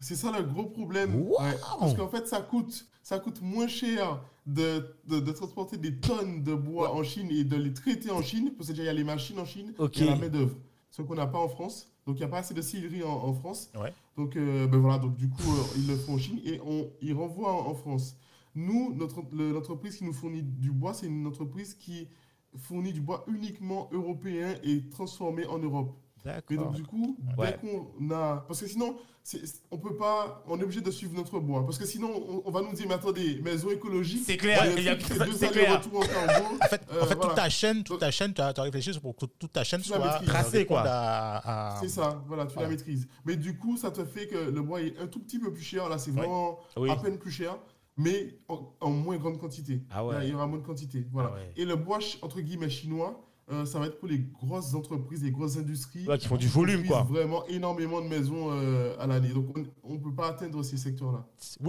C'est- 0.00 0.14
ça 0.16 0.30
le 0.32 0.42
gros 0.44 0.64
problème. 0.64 1.14
Wow. 1.14 1.36
Parce 1.78 1.94
qu'en 1.94 2.08
fait, 2.08 2.26
ça 2.26 2.40
coûte, 2.40 2.86
ça 3.02 3.18
coûte 3.18 3.40
moins 3.42 3.66
cher 3.68 4.22
de, 4.46 4.96
de, 5.06 5.20
de 5.20 5.32
transporter 5.32 5.76
des 5.76 5.96
tonnes 6.00 6.42
de 6.42 6.54
bois 6.54 6.94
en 6.94 7.02
Chine 7.02 7.28
et 7.30 7.44
de 7.44 7.56
les 7.56 7.72
traiter 7.74 8.10
en 8.10 8.22
Chine, 8.22 8.52
parce 8.56 8.68
que 8.68 8.72
déjà, 8.72 8.84
il 8.84 8.86
y 8.86 8.88
a 8.88 8.94
les 8.94 9.04
machines 9.04 9.38
en 9.38 9.44
Chine, 9.44 9.74
Ok. 9.78 9.96
il 9.98 10.04
y 10.04 10.08
a 10.08 10.12
la 10.12 10.16
main-d'œuvre. 10.16 10.56
Ce 10.90 11.02
qu'on 11.02 11.14
n'a 11.14 11.26
pas 11.26 11.38
en 11.38 11.48
France. 11.48 11.92
Donc, 12.06 12.16
il 12.16 12.20
n'y 12.20 12.24
a 12.24 12.28
pas 12.28 12.38
assez 12.38 12.54
de 12.54 12.62
scierie 12.62 13.04
en, 13.04 13.10
en 13.12 13.32
France. 13.34 13.70
Ouais. 13.78 13.92
Donc, 14.20 14.36
euh, 14.36 14.66
ben 14.66 14.76
voilà, 14.76 14.98
donc 14.98 15.16
du 15.16 15.30
coup, 15.30 15.50
euh, 15.50 15.78
ils 15.78 15.86
le 15.86 15.96
font 15.96 16.12
en 16.12 16.18
Chine 16.18 16.40
et 16.44 16.60
on, 16.60 16.90
ils 17.00 17.14
renvoient 17.14 17.54
en, 17.54 17.70
en 17.70 17.74
France. 17.74 18.18
Nous, 18.54 18.94
l'entreprise 19.38 19.96
qui 19.96 20.04
nous 20.04 20.12
fournit 20.12 20.42
du 20.42 20.70
bois, 20.70 20.92
c'est 20.92 21.06
une 21.06 21.26
entreprise 21.26 21.72
qui 21.72 22.06
fournit 22.54 22.92
du 22.92 23.00
bois 23.00 23.24
uniquement 23.28 23.88
européen 23.92 24.56
et 24.62 24.90
transformé 24.90 25.46
en 25.46 25.58
Europe. 25.58 25.96
Mais 26.24 26.32
D'accord. 26.34 26.56
donc 26.66 26.74
du 26.74 26.82
coup, 26.82 27.16
Ouais. 27.38 27.58
dès 27.62 27.68
qu'on 27.68 28.10
a... 28.14 28.44
Parce 28.46 28.60
que 28.60 28.66
sinon, 28.66 28.96
c'est- 29.22 29.62
on 29.70 29.78
peut 29.78 29.96
pas... 29.96 30.42
On 30.46 30.58
est 30.60 30.62
obligé 30.64 30.80
de 30.80 30.90
suivre 30.90 31.14
notre 31.14 31.40
bois. 31.40 31.64
Parce 31.64 31.78
que 31.78 31.86
sinon, 31.86 32.10
on, 32.14 32.42
on 32.44 32.50
va 32.50 32.60
nous 32.62 32.72
dire, 32.74 32.86
mais 32.88 32.94
attendez, 32.94 33.40
maison 33.42 33.70
écologique... 33.70 34.22
C'est 34.26 34.36
clair, 34.36 34.64
il 34.76 34.82
y 34.84 34.88
a- 34.88 34.94
deux 34.96 35.32
c'est 35.32 35.50
clair. 35.50 35.76
allers-retours 35.76 36.00
en 36.04 36.06
cargo, 36.06 36.56
En 36.62 36.66
fait, 36.68 36.82
euh, 36.92 37.02
en 37.02 37.06
fait 37.06 37.14
voilà. 37.14 37.20
toute 37.28 37.34
ta 37.36 37.48
chaîne, 37.48 37.82
toute 37.84 38.00
ta 38.00 38.10
chaîne, 38.10 38.34
tu 38.34 38.40
as, 38.42 38.52
tu 38.52 38.60
as 38.60 38.64
réfléchi 38.64 38.98
pour 39.00 39.16
que 39.16 39.26
toute 39.26 39.52
ta 39.52 39.64
chaîne 39.64 39.80
Tu 39.80 39.88
soit. 39.88 39.98
Tracée, 40.26 40.66
quoi. 40.66 40.82
à- 40.86 41.78
C'est 41.80 41.88
ça, 41.88 42.22
voilà, 42.26 42.46
tu 42.46 42.58
la 42.58 42.68
maîtrises. 42.68 43.08
Mais 43.24 43.36
du 43.36 43.56
coup, 43.56 43.76
ça 43.76 43.90
te 43.90 44.04
fait 44.04 44.26
que 44.26 44.36
le 44.50 44.60
bois 44.62 44.82
est 44.82 44.98
un 44.98 45.06
tout 45.06 45.20
petit 45.20 45.38
peu 45.38 45.52
plus 45.52 45.62
cher. 45.64 45.88
Là, 45.88 45.98
c'est 45.98 46.10
vraiment 46.10 46.58
Oui. 46.76 46.90
à 46.90 46.96
peine 46.96 47.18
plus 47.18 47.30
cher, 47.30 47.56
mais 47.96 48.38
en, 48.48 48.72
en 48.80 48.90
moins 48.90 49.16
grande 49.16 49.38
quantité. 49.38 49.82
Ah 49.90 50.04
ouais. 50.04 50.14
Là, 50.14 50.24
il 50.24 50.30
y 50.30 50.34
aura 50.34 50.46
moins 50.46 50.58
de 50.58 50.64
quantité. 50.66 51.06
Voilà. 51.12 51.30
Ah 51.32 51.36
ouais. 51.36 51.52
Et 51.56 51.64
le 51.64 51.76
bois, 51.76 51.98
entre 52.22 52.40
guillemets, 52.40 52.70
chinois, 52.70 53.20
euh, 53.50 53.64
ça 53.66 53.78
va 53.78 53.86
être 53.86 53.98
pour 53.98 54.08
les 54.08 54.18
grosses 54.18 54.74
entreprises, 54.74 55.22
les 55.22 55.30
grosses 55.30 55.56
industries. 55.56 56.06
Ouais, 56.06 56.18
qui 56.18 56.26
font 56.28 56.36
du 56.36 56.48
volume 56.48 56.86
quoi. 56.86 57.02
vraiment 57.02 57.46
énormément 57.48 58.00
de 58.00 58.06
maisons 58.08 58.50
euh, 58.52 58.94
à 58.98 59.06
l'année. 59.06 59.30
Donc, 59.30 59.56
on 59.82 59.94
ne 59.94 59.98
peut 59.98 60.14
pas 60.14 60.28
atteindre 60.28 60.62
ces 60.62 60.76
secteurs-là. 60.76 61.26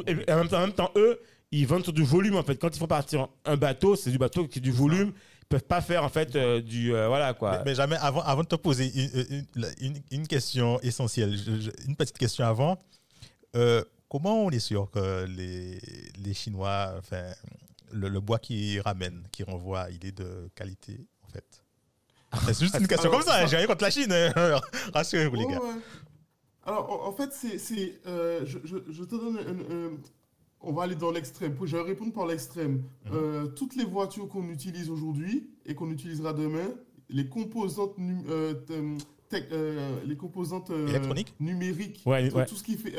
Et 0.08 0.32
en 0.32 0.38
même, 0.38 0.48
temps, 0.48 0.58
en 0.58 0.62
même 0.62 0.74
temps, 0.74 0.92
eux, 0.96 1.20
ils 1.52 1.66
vendent 1.68 1.84
sur 1.84 1.94
du 1.94 2.04
volume 2.04 2.36
en 2.36 2.44
fait. 2.44 2.56
Quand 2.58 2.74
ils 2.76 2.80
font 2.80 2.88
partir 2.88 3.28
un 3.46 3.58
bateau, 3.58 3.96
c'est 3.96 4.12
du 4.12 4.18
bateau 4.18 4.48
qui 4.48 4.60
est 4.60 4.62
du 4.62 4.72
volume. 4.72 5.12
Ils 5.44 5.48
peuvent 5.48 5.64
pas 5.66 5.82
faire 5.82 6.04
en 6.06 6.10
fait 6.10 6.34
euh, 6.38 6.62
du 6.62 6.94
euh, 6.96 7.08
voilà 7.10 7.34
quoi. 7.34 7.58
Mais, 7.58 7.64
mais 7.66 7.76
jamais, 7.76 7.98
avant, 7.98 8.22
avant 8.22 8.42
de 8.44 8.48
te 8.48 8.56
poser 8.56 8.90
une, 8.96 9.46
une- 9.56 9.66
une- 9.82 10.02
une 10.12 10.28
question 10.28 10.80
essentielle, 10.82 11.36
une 11.88 11.96
petite 11.98 12.18
question 12.18 12.46
avant. 12.46 12.78
Euh, 13.58 13.84
comment 14.08 14.46
on 14.46 14.50
est 14.50 14.60
sûr 14.60 14.90
que 14.92 15.26
les, 15.26 15.78
les 16.24 16.34
Chinois, 16.34 16.94
enfin, 16.98 17.24
le, 17.92 18.08
le 18.08 18.20
bois 18.22 18.40
qu'ils 18.40 18.80
ramènent, 18.80 19.24
qu'ils 19.32 19.44
renvoient, 19.46 19.88
il 19.90 20.06
est 20.06 20.14
de 20.18 20.50
qualité, 20.56 21.06
en 21.26 21.28
fait? 21.28 21.61
C'est 22.46 22.60
juste 22.60 22.78
une 22.80 22.88
question 22.88 23.10
Alors, 23.10 23.24
comme 23.24 23.30
ça, 23.34 23.46
j'ai 23.46 23.58
rien 23.58 23.68
contre 23.68 23.84
la 23.84 23.90
Chine, 23.92 24.12
hein. 24.12 24.32
rassurez-vous 24.94 25.36
les 25.36 25.46
Ouais, 25.46 25.52
gars. 25.54 25.62
Alors, 26.64 27.08
en, 27.08 27.12
fait, 27.12 27.32
c'est. 27.34 28.00
euh, 28.08 28.42
je, 28.46 28.60
je- 28.64 28.92
je 28.92 29.04
te 29.04 29.16
donne 29.16 29.38
un- 29.38 29.76
un- 29.76 29.98
On 30.64 30.74
va 30.74 30.84
aller 30.84 30.96
dans 30.96 31.10
l'extrême. 31.12 31.56
Je 31.64 31.76
vais 31.76 31.82
répondre 31.82 32.14
par 32.14 32.28
l'extrême. 32.28 32.84
Mhm. 33.06 33.12
Euh, 33.14 33.48
toutes 33.48 33.76
les 33.76 33.84
voitures 33.84 34.30
qu'on 34.30 34.48
utilise 34.50 34.92
aujourd'hui 34.92 35.50
et 35.66 35.74
qu'on 35.74 35.90
utilisera 35.90 36.34
demain, 36.34 36.70
les 37.10 37.28
composantes, 37.28 37.96
euh, 38.30 38.54
tech- 39.28 39.48
euh, 39.52 40.00
les 40.06 40.16
composantes 40.16 40.70
euh, 40.70 40.88
Électroniques? 40.88 41.34
numériques, 41.40 42.04
Ouais, 42.06 42.30
tout, 42.30 42.36
ouais. 42.38 42.46
tout 42.46 42.56
ce 42.56 42.64
qui 42.64 42.78
fait. 42.78 42.94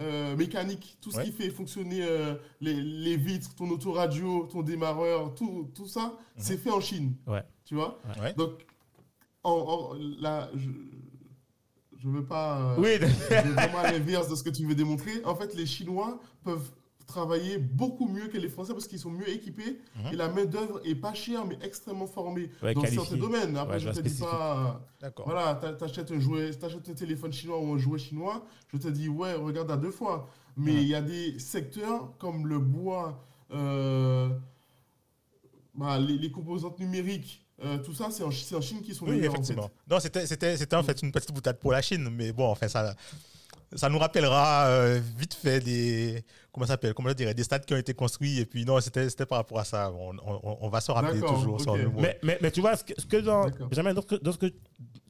euh, 0.00 0.36
mécanique, 0.36 0.96
tout 1.02 1.10
ce 1.10 1.18
Ouais. 1.18 1.24
qui 1.24 1.32
fait 1.32 1.50
fonctionner 1.50 2.00
euh, 2.02 2.34
les, 2.62 2.74
les 2.74 3.16
vitres, 3.18 3.54
ton 3.54 3.68
autoradio, 3.70 4.46
ton 4.50 4.62
démarreur, 4.62 5.34
tout, 5.34 5.70
tout 5.74 5.86
ça, 5.86 6.18
c'est 6.38 6.56
fait 6.58 6.70
en 6.70 6.80
Chine. 6.80 7.14
Mhm. 7.26 7.32
Ouais. 7.34 7.42
Tu 7.66 7.74
vois 7.74 8.00
Ouais. 8.22 8.32
Donc, 8.34 8.64
en, 9.42 9.50
en- 9.52 9.94
là, 10.20 10.48
je 10.54 12.08
ne 12.08 12.12
veux 12.16 12.24
pas. 12.24 12.58
euh, 12.60 12.76
Oui, 12.78 12.96
je 13.00 13.52
vraiment 13.52 13.78
à 13.78 13.92
l'inverse 13.92 14.28
de 14.30 14.34
ce 14.36 14.42
que 14.42 14.50
tu 14.50 14.64
veux 14.66 14.74
démontrer. 14.74 15.22
En 15.24 15.34
fait, 15.34 15.54
les 15.54 15.66
Chinois 15.66 16.18
peuvent 16.44 16.70
travailler 17.06 17.58
beaucoup 17.58 18.08
mieux 18.08 18.26
que 18.28 18.36
les 18.36 18.48
Français 18.48 18.72
parce 18.72 18.88
qu'ils 18.88 18.98
sont 18.98 19.10
mieux 19.10 19.28
équipés 19.28 19.78
Mhm. 19.96 20.12
et 20.12 20.16
la 20.16 20.28
main-d'œuvre 20.28 20.80
est 20.84 20.96
pas 20.96 21.14
chère 21.14 21.44
mais 21.46 21.56
extrêmement 21.62 22.08
formée 22.08 22.50
Ouais, 22.62 22.74
dans 22.74 22.84
certains 22.84 23.16
domaines. 23.16 23.56
Après, 23.56 23.74
Ouais, 23.74 23.80
je 23.80 23.88
je 23.92 24.00
te 24.00 24.08
dis 24.08 24.18
pas. 24.20 24.80
D'accord. 25.00 25.26
Voilà, 25.26 25.54
t'a- 25.54 25.72
t'achètes 25.74 26.10
un 26.10 26.18
jouet, 26.18 26.50
t'achètes 26.54 26.88
un 26.88 26.94
téléphone 26.94 27.32
chinois 27.32 27.60
ou 27.60 27.72
un 27.74 27.78
jouet 27.78 27.98
chinois, 28.00 28.44
je 28.72 28.78
te 28.78 28.88
dis 28.88 29.08
ouais, 29.08 29.34
regarde 29.34 29.70
à 29.70 29.76
deux 29.76 29.92
fois. 29.92 30.28
Mais 30.56 30.74
il 30.74 30.88
y 30.88 30.94
a 30.96 31.02
des 31.02 31.38
secteurs 31.38 32.16
comme 32.18 32.46
le 32.48 32.58
bois, 32.58 33.22
euh, 33.52 34.28
bah, 35.74 35.98
les, 35.98 36.16
les 36.18 36.30
composantes 36.32 36.78
numériques, 36.80 37.45
euh, 37.64 37.78
tout 37.78 37.94
ça, 37.94 38.08
c'est 38.10 38.22
en, 38.22 38.28
en 38.28 38.60
Chine 38.60 38.82
qui 38.82 38.94
sont 38.94 39.06
Oui, 39.06 39.12
meilleurs, 39.16 39.30
en 39.32 39.36
fait. 39.36 39.38
effectivement. 39.40 39.70
Non, 39.90 39.98
c'était, 40.00 40.26
c'était, 40.26 40.56
c'était 40.56 40.76
en 40.76 40.82
fait 40.82 41.00
une 41.02 41.10
petite 41.12 41.32
boutade 41.32 41.58
pour 41.58 41.72
la 41.72 41.80
Chine, 41.82 42.08
mais 42.10 42.32
bon, 42.32 42.46
enfin, 42.48 42.68
ça, 42.68 42.94
ça 43.74 43.88
nous 43.88 43.98
rappellera 43.98 44.66
euh, 44.66 45.00
vite 45.16 45.34
fait 45.34 45.60
des, 45.60 46.22
comment 46.52 46.66
ça 46.66 46.74
s'appelle, 46.74 46.92
comment 46.94 47.08
je 47.08 47.14
dirais, 47.14 47.34
des 47.34 47.44
stades 47.44 47.64
qui 47.64 47.72
ont 47.74 47.78
été 47.78 47.94
construits, 47.94 48.38
et 48.40 48.46
puis 48.46 48.64
non, 48.64 48.80
c'était, 48.80 49.08
c'était 49.08 49.26
par 49.26 49.38
rapport 49.38 49.58
à 49.58 49.64
ça. 49.64 49.90
On, 49.92 50.14
on- 50.18 50.58
on 50.60 50.68
va 50.68 50.80
se 50.80 50.90
rappeler 50.92 51.20
toujours 51.20 51.60
sur 51.60 51.76
mais, 51.76 52.18
mais, 52.22 52.38
mais 52.42 52.50
tu 52.50 52.60
vois, 52.60 52.76
ce 52.76 52.84
que, 52.84 52.92
ce 53.00 53.06
que 53.06 53.16
dans, 53.16 53.44
D'accord. 53.46 53.68
Benjamin, 53.68 53.94
dans 53.94 54.02
ce 54.02 54.06
que, 54.06 54.14
dans 54.16 54.32
ce 54.32 54.38
que, 54.38 54.52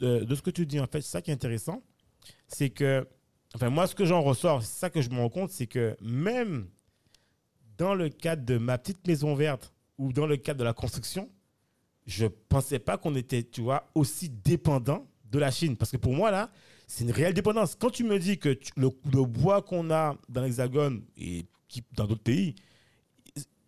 euh, 0.03 0.25
de 0.25 0.35
ce 0.35 0.43
que 0.43 0.51
tu 0.51 0.67
dis, 0.67 0.79
en 0.81 0.87
fait, 0.87 1.01
c'est 1.01 1.11
ça 1.11 1.21
qui 1.23 1.31
est 1.31 1.35
intéressant. 1.35 1.83
C'est 2.49 2.71
que, 2.71 3.07
enfin, 3.55 3.71
moi, 3.71 3.87
ce 3.89 3.95
que 3.95 4.05
j'en 4.05 4.23
ressors, 4.23 4.63
c'est 4.63 4.79
ça 4.79 4.89
que 4.91 5.03
je 5.03 5.11
me 5.11 5.19
rends 5.19 5.29
compte, 5.31 5.51
c'est 5.51 5.67
que 5.67 5.97
même 6.01 6.69
dans 7.77 7.95
le 7.95 8.09
cadre 8.09 8.45
de 8.45 8.57
ma 8.57 8.79
petite 8.79 9.07
maison 9.07 9.35
verte 9.35 9.73
ou 9.99 10.13
dans 10.13 10.27
le 10.27 10.37
cadre 10.37 10.61
de 10.61 10.65
la 10.65 10.73
construction, 10.73 11.29
je 12.07 12.27
pensais 12.27 12.79
pas 12.79 12.97
qu'on 12.99 13.15
était, 13.17 13.43
tu 13.43 13.61
vois, 13.63 13.89
aussi 13.95 14.29
dépendant 14.29 15.07
de 15.31 15.39
la 15.39 15.51
Chine. 15.51 15.77
Parce 15.77 15.91
que 15.91 15.97
pour 15.97 16.13
moi, 16.15 16.31
là, 16.31 16.51
c'est 16.87 17.05
une 17.05 17.11
réelle 17.11 17.35
dépendance. 17.35 17.75
Quand 17.75 17.91
tu 17.91 18.05
me 18.05 18.19
dis 18.19 18.39
que 18.39 18.51
tu- 18.51 18.71
le, 18.77 18.91
le 19.13 19.25
bois 19.25 19.61
qu'on 19.63 19.91
a 19.91 20.17
dans 20.29 20.43
l'Hexagone 20.43 21.03
et 21.17 21.45
qui, 21.69 21.83
dans 21.97 22.07
d'autres 22.07 22.23
pays, 22.23 22.55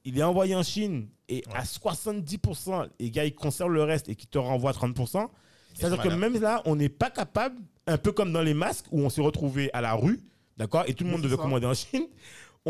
il 0.05 0.19
est 0.19 0.23
envoyé 0.23 0.55
en 0.55 0.63
Chine 0.63 1.09
et 1.29 1.43
à 1.55 1.65
70%, 1.65 2.89
les 2.99 3.11
gars, 3.11 3.25
ils 3.25 3.35
conservent 3.35 3.73
le 3.73 3.83
reste 3.83 4.09
et 4.09 4.15
qui 4.15 4.27
te 4.27 4.39
renvoient 4.39 4.73
30%. 4.73 5.29
C'est-à-dire 5.75 5.99
que 6.03 6.09
même 6.17 6.41
là, 6.41 6.63
on 6.65 6.77
n'est 6.77 6.89
pas 6.89 7.11
capable, 7.11 7.57
un 7.87 7.99
peu 7.99 8.13
comme 8.13 8.33
dans 8.33 8.43
les 8.43 8.55
masques 8.55 8.87
où 8.91 9.01
on 9.01 9.11
s'est 9.11 9.21
retrouvé 9.21 9.71
à 9.73 9.81
la 9.81 9.95
rue, 9.95 10.21
d'accord, 10.57 10.85
et 10.87 10.95
tout 10.95 11.05
le 11.05 11.11
monde 11.11 11.23
devait 11.23 11.37
commander 11.43 11.67
en 11.67 11.75
Chine. 11.75 12.07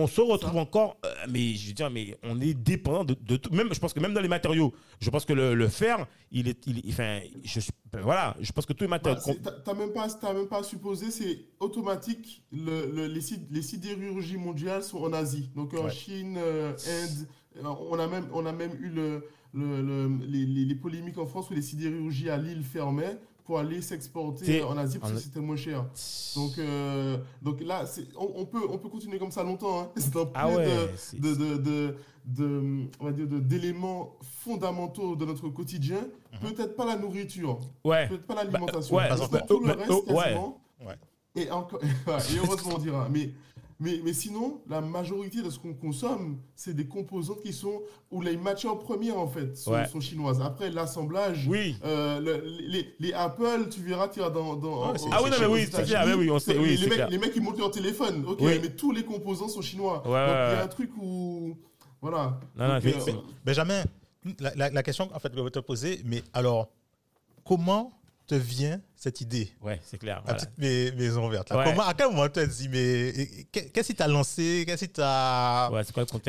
On 0.01 0.07
se 0.07 0.21
retrouve 0.21 0.53
ça. 0.55 0.61
encore, 0.61 0.97
euh, 1.05 1.13
mais 1.29 1.55
je 1.55 1.69
veux 1.69 1.73
dire, 1.75 1.91
mais 1.91 2.17
on 2.23 2.41
est 2.41 2.55
dépendant 2.55 3.05
de, 3.05 3.15
de 3.21 3.37
tout. 3.37 3.53
Même, 3.53 3.69
je 3.73 3.81
pense 3.81 3.93
que 3.93 4.01
même 4.01 4.15
dans 4.15 4.21
les 4.21 4.29
matériaux, 4.29 4.73
je 5.01 5.11
pense 5.11 5.25
que 5.25 5.33
le, 5.33 5.55
le 5.55 5.69
fer, 5.69 6.07
il 6.31 6.47
est, 6.49 6.67
il, 6.67 6.83
enfin, 6.89 7.21
je, 7.45 7.61
ben 7.93 8.01
voilà, 8.03 8.37
je 8.41 8.53
pense 8.53 8.65
que 8.67 8.73
tous 8.73 8.85
les 8.85 8.89
Bah, 8.89 8.97
matériaux. 8.97 9.21
c'est- 9.25 9.63
T'as 9.65 9.75
même 9.75 9.93
pas, 9.93 10.07
même 10.33 10.47
pas 10.47 10.61
à 10.61 10.63
supposer, 10.63 11.11
c'est 11.11 11.47
automatique. 11.61 12.45
Le, 12.53 12.91
le- 12.93 13.07
les, 13.07 13.21
sid- 13.21 13.47
les 13.51 13.63
sidérurgies 13.63 14.37
mondiales 14.37 14.83
sont 14.83 14.99
en 14.99 15.13
Asie, 15.13 15.51
donc 15.57 15.75
en 15.75 15.85
Ouais. 15.85 15.91
Chine, 15.91 16.37
euh, 16.39 16.73
Inde. 16.73 17.27
euh, 17.57 17.69
On 17.91 17.99
a 17.99 18.07
même, 18.07 18.27
on 18.33 18.47
a 18.47 18.53
même 18.53 18.73
eu 18.81 18.89
le, 18.91 19.25
le- 19.55 19.83
le- 19.83 20.19
les, 20.27 20.45
les- 20.47 20.65
les 20.65 20.75
polémiques 20.75 21.19
en 21.19 21.27
France 21.27 21.51
où 21.51 21.55
les 21.55 21.63
sidérurgies 21.63 22.31
à 22.31 22.37
Lille 22.37 22.63
fermaient 22.63 23.19
pour 23.49 23.59
aller 23.59 23.81
s'exporter 23.81 24.63
en 24.63 24.77
Asie 24.77 24.99
parce 24.99 25.13
en- 25.13 25.15
que 25.15 25.23
c'était 25.23 25.41
moins 25.41 25.57
cher. 25.57 25.87
Donc, 26.37 26.59
euh, 26.59 27.17
donc 27.41 27.63
là, 27.63 27.87
c'est- 27.87 28.07
on, 28.19 28.31
on 28.43 28.45
peut, 28.45 28.61
on 28.69 28.77
peut 28.77 28.91
continuer 28.91 29.19
comme 29.19 29.31
ça 29.31 29.43
longtemps. 29.43 29.81
Hein. 29.81 29.89
C'est 29.97 30.13
dans 30.13 30.31
ah 30.35 30.51
ouais, 30.51 30.67
de- 31.15 31.19
de, 31.19 31.35
de, 31.35 31.57
de, 31.57 31.97
de- 32.27 32.87
on 33.01 33.05
va 33.07 33.13
dire 33.13 33.27
de- 33.27 33.39
d'éléments 33.39 34.17
fondamentaux 34.21 35.17
de 35.17 35.25
notre 35.25 35.49
quotidien. 35.49 36.07
Peut-être 36.43 36.77
pas 36.77 36.85
la 36.85 36.97
nourriture, 36.97 37.59
ouais. 37.85 38.07
peut-être 38.09 38.27
pas 38.27 38.35
l'alimentation. 38.35 38.97
ouais, 38.97 39.09
mais 39.11 39.17
bah, 39.31 39.41
tout 39.49 39.61
bah, 39.61 39.69
le 39.69 39.75
bah, 39.79 39.79
reste, 39.79 39.91
oh, 39.93 40.13
ouais. 40.13 40.15
quasiment. 40.25 40.61
Ouais. 40.87 40.95
Et, 41.35 41.51
encore, 41.51 41.81
et 41.83 42.37
heureusement, 42.45 42.73
on 42.75 42.79
dira. 42.79 43.09
Mais, 43.11 43.31
mais, 43.81 44.01
mais 44.05 44.13
sinon, 44.13 44.61
la 44.69 44.81
majorité 44.81 45.41
de 45.43 45.51
ce 45.51 45.59
qu'on 45.59 45.73
consomme, 45.75 46.39
c'est 46.57 46.75
des 46.75 46.87
composantes 46.87 47.41
qui 47.43 47.53
sont, 47.53 47.81
ou 48.11 48.21
les 48.21 48.37
matières 48.37 48.77
premières, 48.79 49.19
en 49.19 49.29
fait, 49.29 49.57
sont, 49.57 49.73
Ouais. 49.73 49.87
sont 49.87 50.01
chinoises. 50.01 50.41
Après, 50.41 50.71
l'assemblage, 50.71 51.47
Oui. 51.49 51.77
euh, 51.85 52.19
le- 52.21 52.45
les, 52.69 52.93
les 52.99 53.13
Apple, 53.13 53.69
tu 53.71 53.81
verras, 53.81 54.09
tu 54.09 54.19
iras 54.19 54.31
dans. 54.31 54.57
dans 54.57 54.91
Ouais, 54.93 54.99
c'est- 54.99 55.07
Ah 55.13 55.21
oui, 55.23 55.31
non, 55.31 55.37
mais 55.41 55.47
oui, 55.47 55.69
c'est 55.71 55.85
clair, 55.85 56.05
mais 56.07 56.15
oui, 56.15 56.31
on 56.31 56.39
sait, 56.39 56.59
oui, 56.59 56.71
les, 56.71 56.77
c'est 56.77 56.85
mecs, 56.87 56.93
clair. 56.95 57.09
les 57.11 57.19
mecs, 57.19 57.33
ils 57.37 57.43
montent 57.43 57.59
leur 57.59 57.71
téléphone. 57.71 58.25
Ok, 58.27 58.39
Oui. 58.41 58.59
mais 58.61 58.71
tous 58.71 58.91
les 58.91 59.05
composants 59.05 59.49
sont 59.49 59.63
chinois. 59.63 59.99
Ouais, 59.99 60.03
Donc, 60.05 60.13
ouais, 60.13 60.23
il 60.23 60.53
y 60.53 60.55
ouais. 60.55 60.61
a 60.61 60.65
un 60.65 60.69
truc 60.69 60.91
où. 61.01 61.57
Voilà. 62.03 62.41
Non, 62.57 62.67
non, 62.69 62.75
Donc, 62.75 62.85
effectivement. 62.85 63.23
Benjamin, 63.45 63.85
la, 64.41 64.55
la- 64.57 64.71
la 64.71 64.83
question 64.83 65.09
en 65.15 65.19
fait, 65.21 65.31
que 65.31 65.37
je 65.37 65.43
vais 65.43 65.51
te 65.51 65.59
poser, 65.61 66.01
mais 66.05 66.23
alors, 66.33 66.69
comment 67.45 67.93
te 68.29 68.35
vient 68.37 68.81
cette 68.95 69.21
idée 69.21 69.51
Ouais, 69.63 69.81
c'est 69.85 69.99
clair. 69.99 70.23
La 70.27 70.35
voilà. 70.35 70.39
petite 70.47 70.97
maison 70.97 71.29
verte. 71.29 71.51
Ouais. 71.51 71.65
Comment, 71.65 71.83
à 71.87 71.95
quel 71.95 72.09
moment 72.09 72.29
tu 72.29 72.39
as 72.41 72.47
dit, 72.47 72.69
mais 72.69 73.13
qu'est-ce 73.53 73.89
qui 73.89 73.95
t'a 73.95 74.07
lancé? 74.09 74.65
Qu'est-ce 74.67 74.85
qui 74.85 74.93
t'a 74.93 75.71
Ouais, 75.73 75.83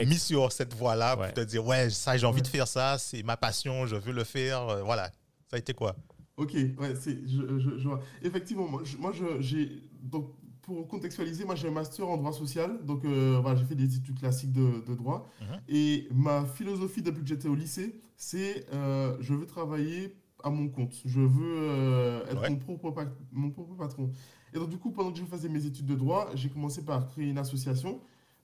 mis 0.05 0.17
sur 0.17 0.51
cette 0.51 0.73
voie-là 0.73 1.17
Ouais. 1.17 1.25
pour 1.25 1.33
te 1.35 1.41
dire, 1.41 1.65
ouais, 1.65 1.89
ça, 1.89 2.17
j'ai 2.17 2.25
envie 2.25 2.41
de 2.41 2.47
faire 2.47 2.67
ça, 2.67 2.97
c'est 2.97 3.21
ma 3.23 3.37
passion, 3.37 3.85
je 3.85 3.95
veux 3.95 4.13
le 4.13 4.23
faire. 4.23 4.67
euh, 4.69 4.81
voilà. 4.83 5.11
Ça 5.49 5.55
a 5.55 5.59
été 5.59 5.73
quoi? 5.73 5.95
Ok, 6.37 6.53
ouais, 6.53 6.93
c'est, 6.99 7.17
je, 7.27 7.59
je- 7.59 7.77
je 7.79 7.87
vois. 7.87 8.01
Effectivement, 8.21 8.67
moi, 8.67 8.81
je- 8.85 8.97
moi, 8.97 9.11
j'ai, 9.39 9.83
donc, 10.01 10.31
pour 10.61 10.87
contextualiser, 10.87 11.43
moi, 11.43 11.55
j'ai 11.55 11.67
un 11.67 11.71
master 11.71 12.07
en 12.07 12.15
droit 12.17 12.31
social, 12.31 12.79
donc, 12.85 13.03
euh, 13.03 13.39
voilà, 13.41 13.59
j'ai 13.59 13.65
fait 13.65 13.75
des 13.75 13.95
études 13.95 14.17
classiques 14.19 14.51
de, 14.53 14.85
de 14.87 14.93
droit, 14.95 15.27
Mhm. 15.41 15.47
et 15.67 16.07
ma 16.11 16.45
philosophie 16.45 17.01
depuis 17.01 17.23
que 17.23 17.27
j'étais 17.27 17.47
au 17.49 17.55
lycée, 17.55 17.99
c'est, 18.15 18.65
euh, 18.73 19.17
je 19.19 19.33
veux 19.33 19.47
travailler 19.47 20.15
à 20.43 20.49
mon 20.49 20.69
compte, 20.69 20.93
je 21.05 21.19
veux 21.19 21.55
euh, 21.57 22.25
être 22.29 22.41
Ouais. 22.41 22.49
mon, 22.49 22.55
propre, 22.57 22.91
pa- 22.91 23.11
mon 23.31 23.49
propre 23.51 23.75
patron. 23.75 24.09
Et 24.53 24.57
donc, 24.57 24.69
du 24.69 24.77
coup, 24.77 24.91
pendant 24.91 25.11
que 25.11 25.17
je 25.17 25.23
faisais 25.25 25.49
mes 25.49 25.65
études 25.65 25.85
de 25.85 25.95
droit, 25.95 26.29
j'ai 26.35 26.49
commencé 26.49 26.83
par 26.83 27.07
créer 27.07 27.29
une 27.29 27.37
association 27.37 27.99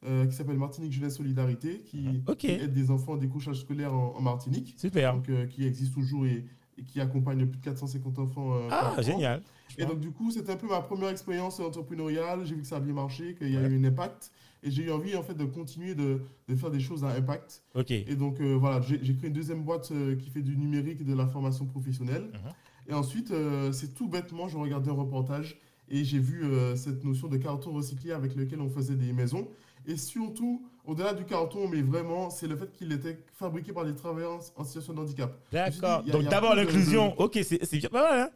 euh, 0.05 0.25
qui 0.27 0.35
s'appelle 0.35 0.57
Martinique 0.57 0.91
Jeunesse 0.91 1.15
Solidarité, 1.17 1.81
qui, 1.85 2.21
qui 2.37 2.47
aide 2.47 2.73
des 2.73 2.91
enfants 2.91 3.13
en 3.13 3.17
décrochage 3.17 3.61
scolaire 3.61 3.93
en, 3.93 4.13
en 4.15 4.21
Martinique, 4.21 4.75
Super. 4.77 5.15
donc, 5.15 5.29
euh, 5.29 5.47
qui 5.47 5.65
existe 5.65 5.93
toujours 5.93 6.25
et, 6.27 6.45
et 6.77 6.83
qui 6.83 6.99
accompagne 7.01 7.45
plus 7.47 7.57
de 7.59 7.63
450 7.63 8.19
enfants. 8.19 8.51
par 8.69 8.93
Ah, 8.95 8.99
an. 8.99 9.01
génial. 9.01 9.41
Et 9.77 9.85
donc, 9.85 9.99
du 9.99 10.11
coup, 10.11 10.29
c'était 10.31 10.51
un 10.51 10.57
peu 10.57 10.67
ma 10.67 10.81
première 10.81 11.09
expérience 11.09 11.59
entrepreneuriale. 11.59 12.45
J'ai 12.45 12.55
vu 12.55 12.61
que 12.61 12.67
ça 12.67 12.77
a 12.77 12.79
bien 12.79 12.93
marché, 12.93 13.33
qu'il 13.35 13.49
y 13.51 13.57
a 13.57 13.61
Ouais. 13.61 13.67
eu 13.69 13.79
un 13.79 13.83
impact. 13.85 14.31
Et 14.65 14.71
j'ai 14.71 14.83
eu 14.83 14.91
envie, 14.91 15.15
en 15.15 15.21
fait, 15.23 15.35
de 15.35 15.45
continuer 15.45 15.93
de, 15.95 16.21
de 16.49 16.55
faire 16.55 16.71
des 16.71 16.79
choses 16.79 17.03
à 17.03 17.09
impact. 17.09 17.63
Et 18.07 18.15
donc, 18.15 18.41
euh, 18.41 18.55
voilà, 18.55 18.81
j'ai 18.81 18.97
créé 19.15 19.27
une 19.27 19.33
deuxième 19.33 19.63
boîte 19.63 19.91
euh, 19.91 20.15
qui 20.15 20.29
fait 20.31 20.41
du 20.41 20.57
numérique 20.57 21.01
et 21.01 21.03
de 21.03 21.13
la 21.13 21.27
formation 21.27 21.65
professionnelle. 21.67 22.23
Mhm. 22.33 22.51
Et 22.89 22.93
ensuite, 22.93 23.29
euh, 23.31 23.71
c'est 23.71 23.93
tout 23.93 24.07
bêtement, 24.09 24.47
je 24.47 24.57
regardais 24.57 24.89
un 24.89 24.93
reportage 24.95 25.57
et 25.87 26.03
j'ai 26.03 26.17
vu 26.17 26.43
cette 26.75 27.03
notion 27.03 27.27
de 27.27 27.37
carton 27.37 27.71
recyclé 27.71 28.11
avec 28.11 28.35
lequel 28.35 28.59
on 28.59 28.69
faisait 28.71 28.95
des 28.95 29.13
maisons. 29.13 29.47
Et 29.85 29.97
surtout, 29.97 30.65
au-delà 30.83 31.13
du 31.13 31.25
carton, 31.25 31.67
mais 31.67 31.83
vraiment, 31.83 32.31
c'est 32.31 32.47
le 32.47 32.55
fait 32.55 32.71
qu'il 32.73 32.91
était 32.91 33.19
fabriqué 33.33 33.71
par 33.71 33.85
des 33.85 33.93
travailleurs 33.93 34.39
en 34.55 34.63
situation 34.63 34.93
de 34.93 34.99
handicap. 35.01 35.39
D'accord. 35.51 36.01
Donc 36.03 36.23
d'abord 36.23 36.55
l'inclusion. 36.55 37.09
de- 37.09 37.21
Ok, 37.21 37.37
c'est 37.43 37.77
bien. 37.77 37.89
pas 37.89 38.01
mal, 38.09 38.19
hein 38.19 38.29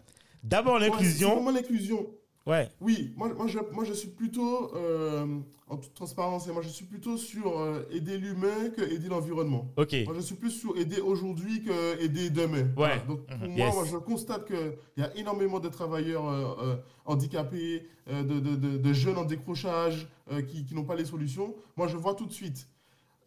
D'abord 0.44 0.76
Ouais, 0.76 0.82
l'inclusion. 0.90 1.34
vraiment 1.36 1.50
l'inclusion. 1.52 2.06
Ouais. 2.50 2.68
Oui, 2.82 3.14
moi, 3.16 3.32
moi, 3.38 3.46
je, 3.48 3.60
moi 3.74 3.84
je 3.86 3.94
suis 3.94 4.08
plutôt, 4.10 4.74
euh, 4.76 5.38
en 5.68 5.78
toute 5.78 5.94
transparence, 5.94 6.48
et 6.48 6.52
moi 6.52 6.64
je 6.64 6.70
suis 6.70 6.86
plutôt 6.86 7.16
sur 7.16 7.60
euh, 7.60 7.88
aider 7.92 8.18
l'humain 8.18 8.70
que 8.76 8.82
aider 8.82 9.08
l'environnement. 9.08 9.68
Ok. 9.78 9.96
Moi 10.06 10.16
je 10.16 10.22
suis 10.22 10.34
plus 10.36 10.50
sur 10.50 10.76
aider 10.76 11.00
aujourd'hui 11.00 11.64
que 11.64 12.02
aider 12.02 12.32
demain. 12.32 12.68
Voilà. 12.76 12.98
Donc 13.08 13.26
pour 13.28 13.38
Mhm. 13.38 13.48
moi, 13.56 13.66
Yes. 13.68 13.76
moi, 13.76 13.86
je 13.92 13.98
constate 13.98 14.46
qu'il 14.48 14.74
y 14.98 15.04
a 15.04 15.16
énormément 15.16 15.60
de 15.60 15.70
travailleurs 15.70 16.28
euh, 16.28 16.76
handicapés, 17.06 17.88
de, 18.12 18.24
de- 18.24 18.56
de- 18.56 18.78
de 18.78 18.94
jeunes 18.94 19.18
en 19.20 19.26
décrochage 19.26 20.08
qui, 20.48 20.66
qui 20.66 20.74
n'ont 20.74 20.84
pas 20.86 20.96
les 20.96 21.06
solutions. 21.06 21.54
Moi 21.78 21.88
je 21.88 21.98
vois 21.98 22.16
tout 22.16 22.26
de 22.26 22.34
suite. 22.34 22.68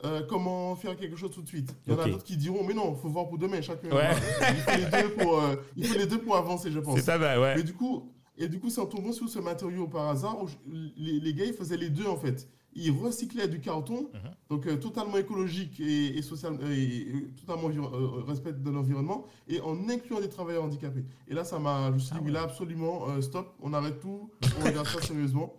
euh, 0.05 0.21
comment 0.29 0.75
faire 0.75 0.97
quelque 0.97 1.15
chose 1.15 1.31
tout 1.31 1.43
de 1.43 1.47
suite. 1.47 1.73
Il 1.87 1.93
y 1.93 1.97
en 1.97 1.99
a 2.01 2.09
d'autres 2.09 2.25
qui 2.25 2.37
diront, 2.37 2.65
mais 2.67 2.75
non, 2.75 2.93
il 2.93 3.01
faut 3.01 3.09
voir 3.09 3.29
pour 3.29 3.39
demain, 3.39 3.61
chacun. 3.63 3.89
Ouais. 3.89 4.11
il, 4.51 4.57
faut 4.57 4.77
les 4.77 5.03
deux 5.03 5.11
pour, 5.15 5.39
euh, 5.41 5.55
il 5.77 5.87
faut 5.87 5.97
les 5.97 6.07
deux 6.07 6.19
pour 6.19 6.35
avancer, 6.35 6.73
je 6.73 6.81
pense. 6.81 6.97
C'est 6.97 7.05
ça, 7.05 7.19
bah, 7.19 7.41
ouais. 7.41 7.55
Mais 7.55 7.63
du 7.63 7.73
coup, 7.73 8.12
et 8.39 8.49
du 8.49 8.59
coup, 8.59 8.71
c'est 8.71 8.81
en 8.81 8.87
tombant 8.87 9.13
sur 9.13 9.29
ce 9.29 9.39
matériau 9.39 9.87
par 9.87 10.09
hasard, 10.09 10.43
où 10.43 10.47
je- 10.49 10.57
les, 10.97 11.21
les 11.21 11.35
gars, 11.35 11.45
ils 11.45 11.53
faisaient 11.55 11.77
les 11.77 11.91
deux 11.91 12.07
en 12.07 12.17
fait. 12.17 12.49
Ils 12.75 12.91
recyclaient 12.91 13.49
du 13.49 13.61
carton, 13.61 14.09
Mhm. 14.15 14.21
donc 14.49 14.67
euh, 14.67 14.77
totalement 14.77 15.19
écologique 15.19 15.79
et, 15.79 16.17
et 16.17 16.23
social, 16.23 16.57
euh, 16.63 16.73
et, 16.75 16.83
et 17.01 17.23
totalement 17.45 17.69
enviro- 17.69 17.95
euh, 17.95 18.23
respect 18.27 18.55
de 18.55 18.71
l'environnement, 18.71 19.27
et 19.49 19.61
en 19.61 19.77
incluant 19.91 20.21
des 20.21 20.31
travailleurs 20.31 20.65
handicapés. 20.65 21.05
Et 21.29 21.35
là, 21.35 21.45
ça 21.45 21.59
m'a, 21.59 21.89
je 21.89 21.95
me 21.95 21.99
suis 21.99 22.13
dit, 22.13 22.17
Ah 22.19 22.23
oui, 22.25 22.33
là, 22.33 22.43
absolument, 22.43 23.09
euh, 23.11 23.21
stop, 23.21 23.55
on 23.61 23.75
arrête 23.75 24.01
tout, 24.01 24.31
on 24.61 24.65
regarde 24.65 24.87
ça 24.87 25.03
sérieusement. 25.03 25.53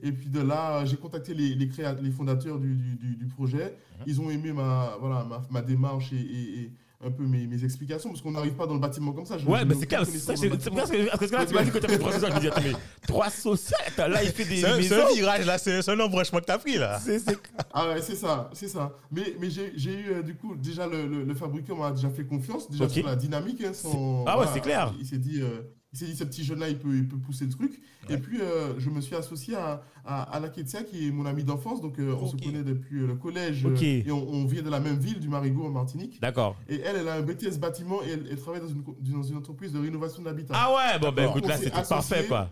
Et 0.00 0.10
puis 0.12 0.28
de 0.28 0.40
là, 0.40 0.78
euh, 0.82 0.86
j'ai 0.86 0.96
contacté 0.96 1.32
les, 1.34 1.54
les, 1.54 1.68
créa- 1.68 1.94
les 2.00 2.10
fondateurs 2.10 2.58
du, 2.58 2.74
du, 2.74 2.94
du- 2.96 3.16
du 3.16 3.26
projet. 3.26 3.76
Mhm. 4.00 4.04
Ils 4.08 4.20
ont 4.20 4.30
aimé 4.30 4.52
ma, 4.52 4.96
voilà, 5.00 5.24
ma, 5.24 5.42
ma 5.50 5.62
démarche 5.62 6.12
et, 6.12 6.16
et- 6.16 6.60
et 6.62 6.70
un 7.04 7.12
peu 7.12 7.22
mes, 7.24 7.46
mes 7.46 7.62
explications, 7.62 8.10
parce 8.10 8.20
qu'on 8.22 8.32
n'arrive 8.32 8.54
pas 8.54 8.66
dans 8.66 8.74
le 8.74 8.80
bâtiment 8.80 9.12
comme 9.12 9.24
ça. 9.24 9.38
Je- 9.38 9.46
Ouais, 9.46 9.64
mais 9.64 9.74
c'est 9.76 9.86
clair. 9.86 10.04
C'est 10.04 10.12
c'est 10.18 10.36
c'est 10.36 10.48
parce 10.48 10.90
que 10.90 11.36
là, 11.36 11.46
tu 11.46 11.54
m'as 11.54 11.62
dit 11.62 11.70
que 11.70 11.78
tu 11.78 11.86
as 11.86 11.88
fait 11.88 11.98
trois 11.98 12.12
sociales. 12.12 12.32
Je 12.32 12.36
me 12.36 12.40
dis, 12.40 12.48
attends, 12.48 12.60
mais 12.64 12.72
trois 13.06 13.30
sociales 13.30 13.80
Attends, 13.86 14.08
Là, 14.08 14.24
il 14.24 14.30
fait 14.30 14.44
des 14.44 14.56
Ce, 14.62 14.76
maisons. 14.76 14.96
ce 15.10 15.14
virage-là, 15.14 15.58
c'est 15.58 15.80
c'est 15.82 15.90
un 15.92 16.00
embranchement 16.00 16.40
que 16.40 16.46
tu 16.46 16.52
as 16.52 16.58
pris 16.58 16.76
là. 16.76 16.98
C'est- 16.98 17.20
c'est- 17.20 17.38
Ah 17.72 17.88
ouais, 17.90 18.02
c'est 18.02 18.16
ça, 18.16 18.50
c'est 18.52 18.66
ça. 18.68 18.92
Mais, 19.12 19.36
mais 19.40 19.48
j'ai 19.48 19.72
j'ai 19.76 19.92
eu, 19.92 20.06
euh, 20.10 20.22
du 20.22 20.34
coup, 20.34 20.56
déjà 20.56 20.88
le, 20.88 21.06
le, 21.06 21.22
le 21.24 21.34
fabricant 21.34 21.76
m'a 21.76 21.92
déjà 21.92 22.10
fait 22.10 22.24
confiance, 22.24 22.68
déjà 22.68 22.88
sur 22.88 23.06
la 23.06 23.14
dynamique. 23.16 23.62
hein, 23.64 23.72
son- 23.72 24.24
Ah 24.26 24.38
ouais, 24.40 24.46
c'est 24.52 24.60
clair. 24.60 24.92
Il 24.98 25.06
s'est 25.06 25.18
dit, 25.18 25.40
euh, 25.40 25.60
s'est 25.98 26.06
dit, 26.06 26.16
ce 26.16 26.24
petit 26.24 26.44
jeune-là, 26.44 26.68
il 26.68 26.78
peut, 26.78 26.94
il 26.94 27.06
peut 27.08 27.16
pousser 27.18 27.44
le 27.44 27.50
truc. 27.50 27.80
Ouais. 28.08 28.14
Et 28.14 28.18
puis, 28.18 28.40
euh, 28.40 28.78
je 28.78 28.88
me 28.90 29.00
suis 29.00 29.14
associé 29.14 29.54
à, 29.56 29.82
à, 30.04 30.22
à 30.22 30.40
la 30.40 30.48
Ketsia, 30.48 30.82
qui 30.82 31.08
est 31.08 31.10
mon 31.10 31.26
ami 31.26 31.44
d'enfance. 31.44 31.80
Donc, 31.80 31.98
euh, 31.98 32.14
on 32.20 32.26
se 32.26 32.36
connaît 32.36 32.62
depuis 32.62 33.00
euh, 33.02 33.06
le 33.08 33.14
collège. 33.16 33.66
Euh, 33.66 33.74
et 33.80 34.10
on, 34.10 34.28
on 34.28 34.44
vient 34.46 34.62
de 34.62 34.70
la 34.70 34.80
même 34.80 34.98
ville, 34.98 35.20
du 35.20 35.28
Marigot, 35.28 35.64
en 35.66 35.70
Martinique. 35.70 36.20
D'accord. 36.20 36.56
Et 36.68 36.80
elle, 36.80 36.96
elle 36.96 37.08
a 37.08 37.14
un 37.16 37.22
BTS 37.22 37.58
bâtiment 37.58 38.02
et 38.02 38.10
elle, 38.10 38.26
elle 38.30 38.38
travaille 38.40 38.60
dans 38.60 38.68
une, 38.68 38.82
dans 39.12 39.22
une 39.22 39.36
entreprise 39.36 39.72
de 39.72 39.78
rénovation 39.80 40.22
de 40.22 40.26
l'habitat. 40.26 40.54
Ah 40.56 40.74
ouais, 40.74 40.98
bon, 41.00 41.12
ben 41.12 41.28
écoute, 41.28 41.46
là, 41.46 41.54
associés. 41.54 41.70
parfait, 41.88 42.26
quoi. 42.26 42.50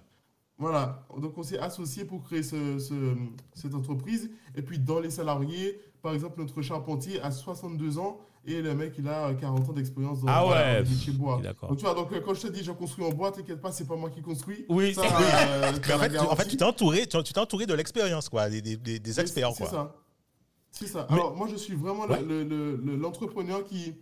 Voilà, 0.59 1.07
donc 1.21 1.37
on 1.37 1.43
s'est 1.43 1.59
associé 1.59 2.07
pour 2.07 2.23
créer 2.23 2.43
ce- 2.43 2.79
ce- 2.79 3.15
cette 3.53 3.75
entreprise. 3.75 4.31
Et 4.55 4.63
puis 4.63 4.79
dans 4.79 5.01
les 5.01 5.11
salariés, 5.11 5.79
par 6.01 6.15
exemple, 6.15 6.41
notre 6.41 6.63
charpentier 6.63 7.21
a 7.21 7.31
62 7.31 7.99
ans 7.99 8.19
et 8.47 8.63
le 8.63 8.75
mec, 8.75 8.95
il 8.99 9.09
a 9.09 9.35
40 9.35 9.69
ans 9.69 9.73
d'expérience 9.73 10.21
dans 10.21 10.29
Ah 10.29 10.45
voilà, 10.45 10.75
ouais, 10.81 10.83
métier 10.89 11.13
bois. 11.13 11.41
D'accord. 11.43 11.69
Donc 11.69 11.79
tu 11.79 11.85
vois, 11.85 11.95
donc, 11.95 12.13
euh, 12.13 12.21
quand 12.25 12.35
je 12.35 12.43
te 12.43 12.47
dis 12.49 12.63
je 12.65 12.73
construis 12.73 13.05
en 13.05 13.11
bois, 13.11 13.33
t'inquiète 13.33 13.61
pas, 13.61 13.73
c'est 13.73 13.87
pas 13.87 13.97
moi 13.97 14.11
qui 14.11 14.23
construis. 14.23 14.65
Oui, 14.69 14.95
Ça, 14.95 15.03
c'est- 15.03 15.09
euh, 15.49 15.73
Mais 15.87 15.93
en 15.95 15.99
fait, 15.99 16.11
tu, 16.11 16.19
en 16.19 16.37
fait, 16.37 16.49
tu 16.49 16.57
t'es 16.57 16.65
entouré, 16.65 17.07
tu 17.07 17.23
tu 17.23 17.33
t'es 17.33 17.41
entouré 17.41 17.67
de 17.67 17.75
l'expérience, 17.75 18.29
quoi, 18.29 18.49
des, 18.49 18.63
des- 18.63 18.77
des- 18.77 18.99
des 18.99 19.13
C'est- 19.13 19.21
experts, 19.23 19.51
C'est 19.55 19.65
quoi. 19.65 19.71
ça. 19.71 19.95
C'est 20.71 20.87
ça. 20.87 21.07
Mais- 21.11 21.17
Alors 21.17 21.37
moi, 21.37 21.49
je 21.51 21.57
suis 21.57 21.75
vraiment 21.75 22.07
le- 22.07 22.13
Ouais. 22.13 22.23
le- 22.23 22.45
le- 22.45 22.77
le- 22.77 22.97
l'entrepreneur 22.97 23.65
qui... 23.65 23.95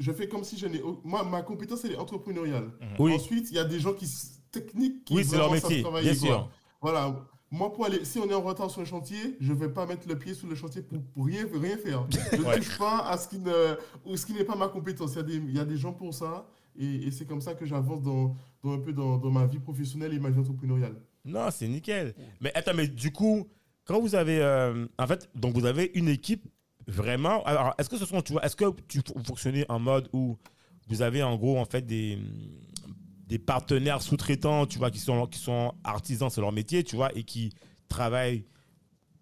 Je 0.00 0.12
fais 0.12 0.28
comme 0.28 0.44
si 0.44 0.56
je 0.58 0.66
n'ai... 0.66 0.80
Moi, 1.04 1.24
ma 1.24 1.42
compétence, 1.42 1.84
elle 1.84 1.92
est 1.92 1.96
entrepreneuriale. 1.96 2.70
Oui. 2.98 3.12
Ensuite, 3.14 3.48
il 3.50 3.56
y 3.56 3.58
a 3.58 3.64
des 3.64 3.80
gens 3.80 3.92
qui... 3.94 4.06
techniques 4.50 5.04
qui 5.04 5.14
Oui, 5.14 5.24
c'est 5.24 5.36
leur 5.36 5.50
métier, 5.52 5.82
bien 5.82 5.90
quoi. 5.90 6.02
sûr. 6.14 6.48
Voilà. 6.80 7.14
Moi, 7.50 7.72
pour 7.72 7.86
aller, 7.86 8.04
si 8.04 8.18
on 8.18 8.28
est 8.28 8.34
en 8.34 8.42
retard 8.42 8.70
sur 8.70 8.80
le 8.80 8.86
chantier, 8.86 9.36
je 9.40 9.52
ne 9.52 9.58
vais 9.58 9.68
pas 9.70 9.86
mettre 9.86 10.06
le 10.06 10.18
pied 10.18 10.34
sur 10.34 10.46
le 10.48 10.54
chantier 10.54 10.82
pour, 10.82 11.00
pour 11.02 11.26
rien, 11.26 11.46
rien 11.52 11.76
faire. 11.78 12.06
Je 12.10 12.36
ne 12.42 12.44
Ouais. 12.44 12.56
touche 12.58 12.76
pas 12.78 13.06
à 13.08 13.16
ce 13.16 13.26
qui 13.28 13.38
ne- 13.38 13.76
ou 14.04 14.16
ce 14.16 14.26
qui 14.26 14.34
n'est 14.34 14.44
pas 14.44 14.56
ma 14.56 14.68
compétence. 14.68 15.12
Il 15.12 15.16
y 15.16 15.20
a 15.20 15.22
des, 15.22 15.36
il 15.36 15.56
y 15.56 15.58
a 15.58 15.64
des 15.64 15.76
gens 15.76 15.92
pour 15.92 16.12
ça. 16.12 16.46
Et, 16.78 17.06
et 17.06 17.10
c'est 17.10 17.24
comme 17.26 17.40
ça 17.40 17.54
que 17.54 17.64
j'avance 17.66 18.02
dans, 18.02 18.36
dans 18.62 18.72
un 18.72 18.78
peu 18.78 18.92
dans, 18.92 19.16
dans 19.18 19.30
ma 19.30 19.46
vie 19.46 19.58
professionnelle 19.58 20.12
et 20.14 20.18
ma 20.18 20.30
vie 20.30 20.38
entrepreneuriale. 20.40 20.94
Non, 21.24 21.48
c'est 21.50 21.66
nickel. 21.68 22.14
Mais 22.40 22.52
attends, 22.54 22.74
mais 22.74 22.86
du 22.86 23.10
coup, 23.12 23.48
quand 23.84 23.98
vous 24.00 24.14
avez. 24.14 24.38
euh, 24.40 24.86
en 24.98 25.06
fait, 25.06 25.28
donc 25.34 25.54
vous 25.56 25.64
avez 25.66 25.90
une 25.94 26.08
équipe 26.08 26.46
vraiment. 26.86 27.42
Alors, 27.44 27.74
est-ce 27.78 27.88
que 27.88 27.96
ce 27.96 28.04
sont. 28.06 28.20
Tu 28.22 28.32
vois, 28.32 28.44
est-ce 28.44 28.56
que 28.56 28.64
tu 28.86 29.00
vous 29.16 29.24
fonctionnez 29.24 29.64
en 29.68 29.78
mode 29.78 30.08
où 30.12 30.36
vous 30.88 31.02
avez 31.02 31.22
en 31.22 31.36
gros, 31.36 31.58
en 31.58 31.64
fait, 31.64 31.82
des, 31.84 32.18
des 33.28 33.38
partenaires 33.38 34.00
sous-traitants, 34.02 34.66
tu 34.66 34.78
vois, 34.78 34.90
qui 34.90 34.98
sont, 34.98 35.26
qui 35.26 35.38
sont 35.38 35.74
artisans, 35.84 36.30
c'est 36.30 36.40
leur 36.40 36.52
métier, 36.52 36.82
tu 36.82 36.96
vois, 36.96 37.14
et 37.16 37.22
qui 37.24 37.52
travaillent 37.88 38.44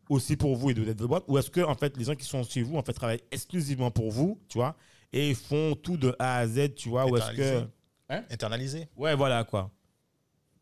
aussi 0.09 0.37
pour 0.37 0.55
vous 0.57 0.71
et 0.71 0.75
de 0.75 0.85
de 0.93 1.07
boîte 1.07 1.25
Ou 1.27 1.39
est-ce 1.39 1.51
que, 1.51 1.61
en 1.61 1.75
fait, 1.75 1.97
les 1.97 2.05
gens 2.05 2.15
qui 2.15 2.25
sont 2.25 2.45
chez 2.45 2.63
vous, 2.63 2.77
en 2.77 2.83
fait, 2.83 2.93
travaillent 2.93 3.23
exclusivement 3.33 3.91
pour 3.91 4.11
vous, 4.13 4.39
tu 4.49 4.59
vois, 4.59 4.77
et 5.13 5.35
font 5.35 5.75
tout 5.75 5.97
de 5.97 6.15
A 6.21 6.37
à 6.39 6.47
Z, 6.47 6.75
tu 6.77 6.89
vois, 6.89 7.07
ou 7.07 7.17
est-ce 7.17 7.31
que. 7.33 7.43
Internalisé. 7.43 7.67
Hein 8.09 8.23
Internalisé. 8.31 8.89
Ouais, 8.97 9.17
voilà, 9.17 9.43
quoi. 9.43 9.71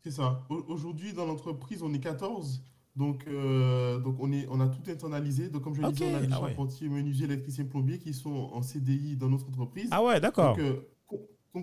C'est 0.03 0.11
ça. 0.11 0.43
Au- 0.49 0.63
Aujourd'hui, 0.69 1.13
dans 1.13 1.25
l'entreprise, 1.27 1.83
on 1.83 1.93
est 1.93 1.99
14. 1.99 2.63
Donc, 2.95 3.25
euh, 3.27 3.99
donc 3.99 4.15
on, 4.19 4.31
est, 4.31 4.47
on 4.49 4.59
a 4.61 4.67
tout 4.67 4.89
internalisé. 4.89 5.49
Donc, 5.49 5.63
comme 5.63 5.75
je 5.75 5.81
le 5.81 5.87
Ok, 5.87 5.93
disais, 5.95 6.11
on 6.11 6.15
a 6.15 6.21
des 6.21 6.27
ah 6.31 6.41
ouais. 6.41 6.47
charpentiers, 6.47 6.87
menuisiers, 6.89 7.25
électriciens, 7.25 7.65
plombiers 7.65 7.99
qui 7.99 8.13
sont 8.13 8.31
en 8.53 8.61
CDI 8.61 9.17
dans 9.17 9.29
notre 9.29 9.47
entreprise. 9.49 9.89
Ah 9.91 10.01
ouais, 10.03 10.19
d'accord. 10.19 10.55
Donc, 10.55 10.63
euh, 10.65 10.87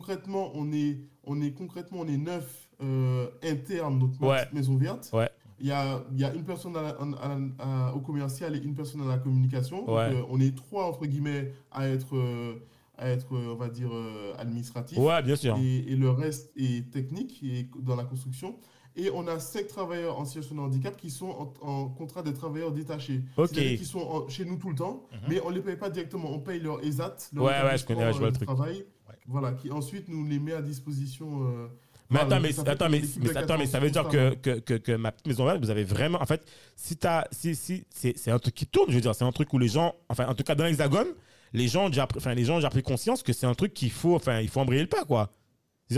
concrètement, 0.03 0.51
on 0.55 0.73
est, 0.73 0.97
on 1.25 1.41
est 1.43 1.53
concrètement, 1.53 1.99
on 2.01 2.09
est 2.09 2.17
neuf 2.17 2.69
euh, 2.83 3.27
internes, 3.45 3.99
notre 3.99 4.21
Ouais. 4.27 4.45
maison 4.55 4.75
verte. 4.77 5.11
Ouais. 5.13 5.29
Il 5.61 5.67
y 5.67 5.71
a, 5.71 6.03
il 6.13 6.19
y 6.19 6.25
a 6.25 6.35
une 6.35 6.45
personne 6.45 6.75
à 6.77 6.83
la- 6.83 6.89
à- 6.89 7.29
à- 7.29 7.89
à- 7.91 7.95
au 7.95 8.01
commercial 8.01 8.57
et 8.57 8.59
une 8.59 8.75
personne 8.75 9.03
à 9.03 9.07
la 9.07 9.19
communication. 9.19 9.85
Donc, 9.85 9.97
euh, 9.99 10.23
on 10.31 10.41
est 10.41 10.57
trois, 10.57 10.87
entre 10.87 11.05
guillemets, 11.07 11.53
à 11.71 11.87
être, 11.89 12.17
euh, 12.17 12.55
à 12.97 13.09
être 13.11 13.29
on 13.33 13.55
va 13.55 13.69
dire, 13.69 13.91
administratifs. 14.39 14.99
Ouais, 14.99 15.23
bien 15.23 15.37
sûr. 15.37 15.57
Et, 15.59 15.93
et 15.93 15.97
le 15.97 16.11
reste 16.11 16.51
est 16.57 16.91
technique 16.91 17.43
et 17.45 17.69
dans 17.81 17.95
la 17.97 18.05
construction. 18.05 18.57
Et 18.97 19.09
on 19.15 19.27
a 19.27 19.39
cinq 19.39 19.69
travailleurs 19.69 20.19
en 20.19 20.25
situation 20.27 20.55
de 20.57 20.61
handicap 20.61 20.97
qui 20.97 21.11
sont 21.11 21.31
en, 21.31 21.67
en 21.67 21.89
contrat 21.89 22.23
de 22.23 22.31
travailleurs 22.31 22.73
détachés. 22.73 23.23
Ok. 23.37 23.51
Qu'ils 23.53 23.87
sont 23.87 24.01
en- 24.01 24.29
chez 24.29 24.45
nous 24.45 24.57
tout 24.57 24.69
le 24.71 24.75
temps, 24.75 25.05
Mhm. 25.13 25.19
mais 25.29 25.41
on 25.45 25.51
ne 25.51 25.55
les 25.55 25.63
paye 25.63 25.77
pas 25.77 25.89
directement. 25.91 26.31
On 26.31 26.41
paye 26.41 26.61
leur 26.61 26.85
ESAT, 26.85 27.17
leur 27.35 27.45
Ouais, 27.45 27.63
ouais, 27.63 27.79
je 27.79 27.87
connais, 27.87 28.13
je 28.13 28.19
vois 28.19 28.29
le 28.29 28.33
truc. 28.35 28.47
travail. 28.49 28.85
Voilà, 29.27 29.53
qui 29.53 29.71
ensuite 29.71 30.09
nous 30.09 30.27
les 30.27 30.39
met 30.39 30.53
à 30.53 30.63
disposition. 30.63 31.45
euh, 31.45 31.69
Mais 32.11 32.21
attends, 32.21 32.41
mais, 32.41 32.53
ça 32.53 32.63
attends, 32.67 32.89
mais, 32.89 33.03
attends, 33.35 33.59
mais 33.59 33.67
ça 33.67 33.81
14 33.81 33.83
veut 33.83 33.91
dire 33.91 34.09
que, 34.09 34.35
que, 34.35 34.59
que, 34.61 34.75
que 34.75 34.93
ma 34.93 35.13
petite 35.13 35.27
maison 35.29 35.59
vous 35.59 35.71
avez 35.71 35.85
vraiment. 35.85 36.21
En 36.21 36.27
fait, 36.27 36.45
si. 36.77 36.97
Si, 37.33 37.55
si, 37.55 37.85
c'est 38.17 38.31
un 38.31 38.39
truc 38.39 38.55
qui 38.55 38.67
tourne, 38.67 38.91
je 38.91 38.95
veux 38.97 39.01
dire, 39.01 39.15
c'est 39.15 39.25
un 39.25 39.33
truc 39.33 39.53
où 39.53 39.59
les 39.59 39.69
gens. 39.69 39.95
Enfin, 40.09 40.27
en 40.29 40.35
tout 40.35 40.45
cas, 40.45 40.55
dans 40.55 40.65
l'Hexagone, 40.65 41.09
les 41.53 41.69
gens 41.69 41.87
ont 41.87 41.89
déjà 41.89 42.07
pris, 42.07 42.19
enfin, 42.19 42.35
les 42.35 42.45
gens 42.45 42.55
ont 42.55 42.59
déjà 42.59 42.71
pris 42.71 42.83
conscience 42.83 43.23
que 43.23 43.33
c'est 43.33 43.47
un 43.47 43.55
truc 43.55 43.73
qu'il 43.75 43.91
faut. 43.91 44.15
Enfin, 44.17 44.41
il 44.41 44.49
faut 44.49 44.61
embrayer 44.61 44.83
le 44.83 44.89
pas, 44.89 45.05
quoi. 45.05 45.33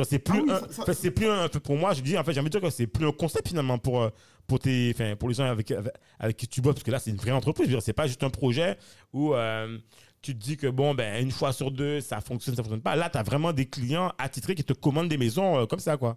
C'est 0.02 0.18
plus. 0.18 0.42
Ah 0.50 0.60
oui, 0.88 0.94
c'est 0.94 1.10
plus 1.12 1.28
un- 1.28 1.48
pour 1.48 1.76
moi, 1.76 1.94
je 1.94 2.00
dis, 2.02 2.18
en 2.18 2.24
fait, 2.24 2.32
j'ai 2.32 2.40
envie 2.40 2.50
de 2.50 2.58
dire 2.58 2.68
que 2.68 2.74
c'est 2.74 2.88
plus 2.88 3.06
un 3.06 3.12
concept 3.12 3.46
finalement 3.48 3.78
pour, 3.78 4.02
euh, 4.02 4.10
pour, 4.48 4.58
tes, 4.58 4.90
enfin, 4.92 5.14
pour 5.14 5.28
les 5.28 5.36
gens 5.36 5.44
avec, 5.44 5.70
avec, 5.70 5.92
avec 6.18 6.36
qui 6.36 6.48
tu 6.48 6.60
bosses, 6.60 6.74
parce 6.74 6.82
que 6.82 6.90
là, 6.90 6.98
c'est 6.98 7.10
une 7.10 7.16
vraie 7.16 7.30
entreprise. 7.30 7.76
C'est 7.80 7.92
pas 7.92 8.08
juste 8.08 8.24
un 8.24 8.30
projet 8.30 8.76
où 9.12 9.34
euh, 9.34 9.78
tu 10.24 10.34
te 10.34 10.42
dis 10.42 10.56
que, 10.56 10.66
bon, 10.66 10.94
ben, 10.94 11.22
une 11.22 11.30
fois 11.30 11.52
sur 11.52 11.70
deux, 11.70 12.00
ça 12.00 12.20
fonctionne, 12.20 12.56
ça 12.56 12.62
fonctionne 12.62 12.80
pas. 12.80 12.96
Là, 12.96 13.10
tu 13.10 13.18
as 13.18 13.22
vraiment 13.22 13.52
des 13.52 13.66
clients 13.66 14.12
attitrés 14.18 14.54
qui 14.54 14.64
te 14.64 14.72
commandent 14.72 15.08
des 15.08 15.18
maisons 15.18 15.58
euh, 15.58 15.66
comme 15.66 15.78
ça, 15.80 15.96
quoi. 15.96 16.16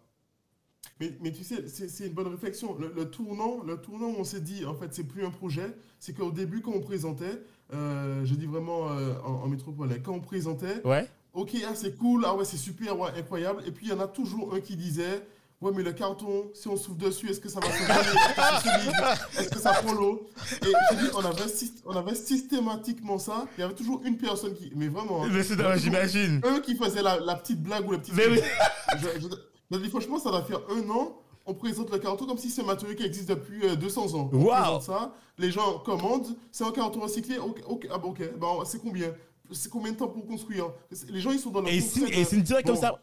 Mais, 1.00 1.12
mais 1.22 1.32
tu 1.32 1.44
sais, 1.44 1.68
c'est 1.68 2.08
une 2.08 2.14
bonne 2.14 2.28
réflexion. 2.30 2.76
Le, 2.80 2.92
le 2.96 3.10
tournant, 3.10 3.62
le 3.64 3.78
tournant 3.78 4.08
on 4.18 4.24
s'est 4.24 4.42
dit, 4.42 4.66
en 4.66 4.74
fait, 4.74 4.94
c'est 4.96 5.04
plus 5.04 5.26
un 5.26 5.30
projet, 5.30 5.76
c'est 6.00 6.14
qu'au 6.18 6.32
début, 6.32 6.62
quand 6.62 6.72
on 6.74 6.80
présentait, 6.80 7.42
euh, 7.74 8.24
je 8.26 8.34
dis 8.36 8.46
vraiment 8.46 8.90
euh, 8.92 9.14
en, 9.24 9.44
en 9.44 9.48
métropole, 9.48 9.90
quand 10.02 10.14
on 10.14 10.22
présentait, 10.22 10.82
Ouais. 10.86 11.08
ok, 11.34 11.52
ah, 11.68 11.76
c'est 11.76 11.96
cool, 11.98 12.24
ah 12.26 12.34
ouais, 12.36 12.46
c'est 12.46 12.58
super, 12.58 12.98
ouais, 12.98 13.10
incroyable. 13.18 13.62
Et 13.68 13.72
puis, 13.72 13.88
il 13.88 13.90
y 13.90 13.94
en 13.94 14.00
a 14.00 14.08
toujours 14.08 14.56
un 14.56 14.60
qui 14.62 14.76
disait, 14.78 15.22
ouais, 15.62 15.72
mais 15.76 15.84
le 15.84 15.94
carton, 15.94 16.50
si 16.54 16.68
on 16.68 16.78
souffle 16.78 16.98
dessus, 16.98 17.30
est-ce 17.30 17.40
que 17.40 17.50
ça 17.50 17.60
va 17.60 17.68
se 17.68 19.40
Est-ce 19.42 19.50
que 19.50 19.60
ça 19.60 19.74
prend 19.74 19.94
l'eau? 19.94 20.28
Et 20.62 20.66
je 20.66 20.96
dis, 20.98 21.10
on 21.16 21.20
avait, 21.26 21.44
on 21.86 21.96
avait 21.96 22.16
systématiquement 22.16 23.18
ça. 23.20 23.46
Il 23.58 23.62
y 23.62 23.64
avait 23.64 23.74
toujours 23.74 24.02
une 24.06 24.18
personne 24.18 24.54
qui, 24.54 24.72
mais 24.76 24.88
vraiment, 24.88 25.24
hein, 25.24 25.30
Mais 25.32 25.44
c'est 25.44 25.56
j'imagine. 25.80 26.42
un 26.44 26.60
qui 26.60 26.76
faisait 26.76 27.02
la, 27.02 27.20
la 27.20 27.36
petite 27.36 27.62
blague 27.62 27.88
ou 27.88 27.92
la 27.92 27.98
petite. 28.00 28.16
Mais 28.16 28.28
oui. 28.28 28.40
Je, 28.98 29.22
je- 29.22 29.28
je 29.72 29.78
dis 29.80 29.90
franchement, 29.90 30.18
ça 30.20 30.32
va 30.32 30.42
faire 30.44 30.60
un 30.70 30.90
an. 30.90 31.18
On 31.46 31.54
présente 31.54 31.90
le 31.92 31.98
carton 32.00 32.26
comme 32.26 32.38
si 32.38 32.50
c'est 32.50 32.62
un 32.62 32.66
matériau 32.66 32.94
qui 32.96 33.04
existe 33.04 33.30
depuis 33.30 33.66
euh, 33.66 33.76
200 33.76 34.16
ans. 34.16 34.30
On 34.34 34.38
Wow. 34.38 34.82
ça, 34.82 35.14
les 35.38 35.50
gens 35.52 35.80
commandent, 35.80 36.36
c'est 36.52 36.66
un 36.66 36.72
carton 36.72 37.00
recyclé, 37.00 37.38
ok, 37.38 37.62
ok, 37.68 37.88
ah 37.94 37.98
bon, 37.98 38.10
ok, 38.10 38.22
bon, 38.38 38.64
c'est 38.66 38.82
combien? 38.82 39.14
C'est 39.52 39.70
combien 39.72 39.94
de 39.94 39.98
temps 39.98 40.10
pour 40.10 40.26
construire? 40.28 40.66
Les 41.08 41.22
gens, 41.22 41.32
ils 41.32 41.40
sont 41.40 41.52
dans 41.52 41.62
leur 41.62 41.70
Et 41.72 41.80
c'est 41.80 42.34
une 42.36 42.42
direct 42.42 42.68
Bon, 42.68 42.74
comme 42.74 42.82
ça. 42.82 43.00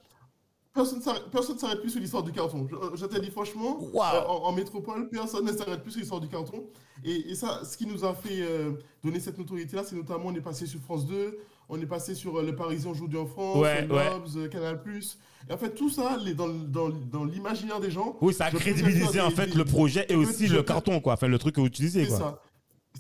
Personne 0.75 0.99
ne 0.99 1.59
s'arrête 1.59 1.81
plus 1.81 1.91
sur 1.91 2.01
l'histoire 2.01 2.23
du 2.25 2.33
carton. 2.33 2.67
Je, 2.69 2.97
je 2.97 3.07
te 3.07 3.21
dis 3.21 3.31
franchement, 3.31 3.79
Wow. 3.81 4.03
euh, 4.03 4.27
en, 4.27 4.43
en 4.49 4.53
métropole, 4.53 5.09
personne 5.09 5.45
ne 5.45 5.53
s'arrête 5.53 5.83
plus 5.83 5.93
sur 5.93 6.01
l'histoire 6.01 6.21
du 6.21 6.27
carton. 6.29 6.65
Et, 7.05 7.31
et 7.31 7.35
ça, 7.37 7.61
ce 7.65 7.77
qui 7.77 7.87
nous 7.87 8.05
a 8.05 8.13
fait 8.13 8.41
euh, 8.43 8.73
donner 9.05 9.21
cette 9.21 9.39
notoriété-là, 9.39 9.85
c'est 9.85 9.95
notamment 9.95 10.25
on 10.27 10.35
est 10.35 10.41
passé 10.41 10.67
sur 10.67 10.81
France 10.81 11.07
2, 11.07 11.39
on 11.69 11.81
est 11.81 11.87
passé 11.87 12.15
sur 12.17 12.37
euh, 12.39 12.43
Le 12.43 12.57
Parisien 12.57 12.91
aujourd'hui 12.91 13.19
en 13.19 13.27
France, 13.27 13.59
Ouais, 13.59 13.87
euh, 13.89 14.19
euh, 14.37 14.49
Canal+. 14.49 14.81
Et 15.49 15.53
en 15.53 15.57
fait, 15.59 15.75
tout 15.77 15.91
ça, 15.91 16.17
les- 16.25 16.35
dans, 16.35 16.49
dans, 16.49 16.89
dans 16.89 17.25
l'imaginaire 17.25 17.79
des 17.79 17.91
gens, 17.93 18.17
Oui, 18.21 18.35
ça 18.35 18.47
a 18.47 18.51
crédibilisé 18.51 19.21
en 19.21 19.31
fait 19.31 19.47
des- 19.47 19.55
le 19.55 19.65
projet 19.65 20.07
et 20.09 20.17
aussi 20.17 20.49
le 20.49 20.63
carton, 20.65 20.99
quoi. 21.01 21.13
Enfin, 21.13 21.29
le 21.29 21.39
truc 21.39 21.55
que 21.55 21.61
vous 21.61 21.67
utilisez, 21.69 22.03
c'est 22.05 22.09
quoi. 22.09 22.19
ça. 22.19 22.41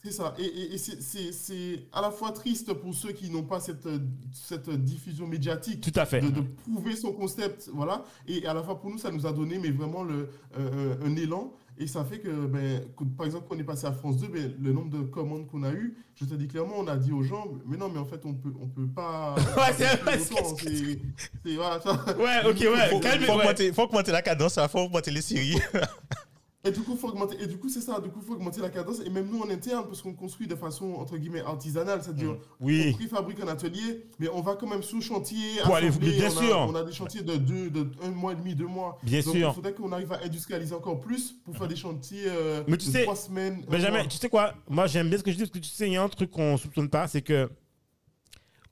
C'est 0.04 0.10
ça. 0.12 0.34
Et, 0.38 0.44
et- 0.44 0.74
et 0.74 0.78
c'est- 0.78 1.84
à 1.92 2.02
la 2.02 2.10
fois 2.10 2.30
triste 2.32 2.74
pour 2.74 2.94
ceux 2.94 3.12
qui 3.12 3.30
n'ont 3.30 3.42
pas 3.44 3.58
cette, 3.60 3.88
cette 4.32 4.68
diffusion 4.70 5.26
médiatique 5.26 5.80
Tout 5.80 5.98
à 5.98 6.04
fait. 6.04 6.20
de, 6.20 6.28
de 6.28 6.40
prouver 6.42 6.94
son 6.94 7.12
concept, 7.12 7.70
voilà. 7.72 8.04
Et 8.28 8.46
à 8.46 8.52
la 8.52 8.62
fois 8.62 8.78
pour 8.78 8.90
nous, 8.90 8.98
ça 8.98 9.10
nous 9.10 9.26
a 9.26 9.32
donné 9.32 9.58
mais 9.58 9.70
vraiment 9.70 10.02
le, 10.04 10.28
euh, 10.58 10.94
un 11.04 11.16
élan. 11.16 11.52
Et 11.76 11.88
ça 11.88 12.04
fait 12.04 12.20
que, 12.20 12.28
ben, 12.46 12.82
que, 12.96 13.02
par 13.02 13.26
exemple, 13.26 13.46
quand 13.48 13.56
on 13.56 13.58
est 13.58 13.64
passé 13.64 13.86
à 13.86 13.92
France 13.92 14.18
2, 14.18 14.28
ben, 14.28 14.54
le 14.62 14.72
nombre 14.72 14.90
de 14.96 15.02
commandes 15.02 15.48
qu'on 15.48 15.64
a 15.64 15.72
eu, 15.72 15.96
je 16.14 16.24
te 16.24 16.34
dis 16.34 16.46
clairement, 16.46 16.76
on 16.78 16.86
a 16.86 16.96
dit 16.96 17.10
aux 17.10 17.24
gens, 17.24 17.46
mais 17.66 17.76
non, 17.76 17.88
mais 17.88 17.98
en 17.98 18.04
fait, 18.04 18.20
on 18.26 18.32
peut, 18.34 18.52
on 18.60 18.68
peut 18.68 18.86
pas. 18.86 19.34
Ouais, 19.56 19.72
c'est 19.76 19.96
vrai, 20.02 20.18
c'est- 20.20 21.54
voilà, 21.56 21.80
ça. 21.80 21.94
Ouais, 22.16 22.48
ok, 22.48 22.60
ouais. 22.60 22.90
Faut, 22.90 23.00
calme- 23.00 23.24
faut 23.24 23.32
ouais. 23.32 23.38
augmenter, 23.40 23.72
faut 23.72 23.82
augmenter 23.82 24.12
la 24.12 24.22
cadence, 24.22 24.56
il 24.62 24.68
faut 24.68 24.80
augmenter 24.80 25.10
les 25.10 25.22
séries. 25.22 25.58
Et 26.66 26.70
du 26.70 26.80
coup, 26.80 26.96
faut 26.96 27.08
augmenter. 27.08 27.36
Et 27.42 27.46
du 27.46 27.58
coup, 27.58 27.68
c'est 27.68 27.82
ça. 27.82 28.00
Du 28.00 28.08
coup, 28.08 28.22
faut 28.22 28.32
augmenter 28.32 28.60
la 28.62 28.70
cadence. 28.70 29.00
Et 29.04 29.10
même 29.10 29.28
nous 29.30 29.40
en 29.42 29.50
interne, 29.50 29.84
parce 29.86 30.00
qu'on 30.00 30.14
construit 30.14 30.46
de 30.46 30.54
façon 30.56 30.94
entre 30.94 31.18
guillemets 31.18 31.42
artisanale, 31.42 32.00
c'est-à-dire 32.02 32.30
Mm. 32.32 32.38
Oui. 32.60 32.90
on 32.94 32.96
préfabrique 32.96 33.40
un 33.40 33.48
atelier, 33.48 34.06
mais 34.18 34.28
on 34.30 34.40
va 34.40 34.54
quand 34.56 34.66
même 34.66 34.82
sous 34.82 35.02
chantier. 35.02 35.60
Pour 35.62 35.76
aller- 35.76 35.90
bien 35.90 36.24
on 36.24 36.26
a, 36.26 36.30
sûr. 36.30 36.56
On 36.70 36.74
a 36.74 36.82
des 36.82 36.92
chantiers 36.92 37.22
de 37.22 37.36
deux, 37.36 37.68
de 37.68 37.86
un 38.02 38.10
mois 38.10 38.32
et 38.32 38.36
demi, 38.36 38.54
deux 38.54 38.66
mois. 38.66 38.98
Bien 39.02 39.20
Donc, 39.20 39.34
sûr. 39.36 39.48
il 39.50 39.54
faudrait 39.54 39.74
qu'on 39.74 39.92
arrive 39.92 40.10
à 40.12 40.20
industrialiser 40.24 40.74
encore 40.74 41.00
plus 41.00 41.32
pour 41.44 41.54
faire 41.56 41.68
des 41.68 41.76
chantiers 41.76 42.24
euh, 42.26 42.62
Mais 42.66 42.78
tu 42.78 42.86
de 42.86 42.92
sais, 42.92 43.02
trois 43.02 43.16
semaines. 43.16 43.62
Benjamin, 43.68 44.04
tu 44.06 44.16
sais 44.16 44.28
quoi? 44.30 44.54
Moi, 44.68 44.86
j'aime 44.86 45.08
bien 45.10 45.18
ce 45.18 45.22
que 45.22 45.30
je 45.30 45.36
dis 45.36 45.42
parce 45.42 45.52
que 45.52 45.58
tu 45.58 45.68
sais, 45.68 45.86
il 45.86 45.92
y 45.92 45.96
a 45.96 46.02
un 46.02 46.08
truc 46.08 46.30
qu'on 46.30 46.56
soupçonne 46.56 46.88
pas, 46.88 47.06
c'est 47.08 47.20
que 47.22 47.50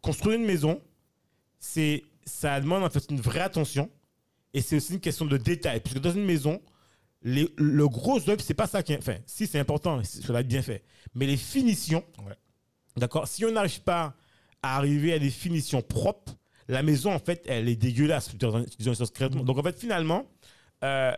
construire 0.00 0.38
une 0.38 0.46
maison, 0.46 0.80
c'est 1.58 2.04
ça 2.24 2.60
demande 2.60 2.84
en 2.84 2.90
fait 2.90 3.04
une 3.10 3.20
vraie 3.20 3.40
attention 3.40 3.90
et 4.54 4.60
c'est 4.62 4.76
aussi 4.76 4.94
une 4.94 5.00
question 5.00 5.26
de 5.26 5.36
détail. 5.36 5.80
Puisque 5.80 5.98
dans 6.00 6.12
une 6.12 6.24
maison, 6.24 6.60
les- 7.24 7.52
le 7.56 7.88
gros 7.88 8.18
œuvre, 8.28 8.40
c'est 8.40 8.54
pas 8.54 8.66
ça 8.66 8.82
qui 8.82 8.92
est. 8.92 8.98
Enfin, 8.98 9.16
si 9.26 9.46
c'est 9.46 9.58
important, 9.58 10.02
ça 10.04 10.20
doit 10.28 10.40
être 10.40 10.48
bien 10.48 10.62
fait. 10.62 10.84
Mais 11.14 11.26
les 11.26 11.36
finitions, 11.36 12.04
Ouais. 12.26 12.34
d'accord 12.96 13.28
Si 13.28 13.44
on 13.44 13.52
n'arrive 13.52 13.80
pas 13.82 14.14
à 14.62 14.76
arriver 14.76 15.12
à 15.12 15.18
des 15.18 15.30
finitions 15.30 15.82
propres, 15.82 16.34
la 16.68 16.82
maison, 16.82 17.12
en 17.12 17.18
fait, 17.18 17.42
elle 17.46 17.68
est 17.68 17.76
dégueulasse. 17.76 18.30
disons- 18.78 18.94
concrètement. 19.06 19.44
Donc, 19.44 19.58
en 19.58 19.62
fait, 19.62 19.78
finalement, 19.78 20.26
euh, 20.84 21.12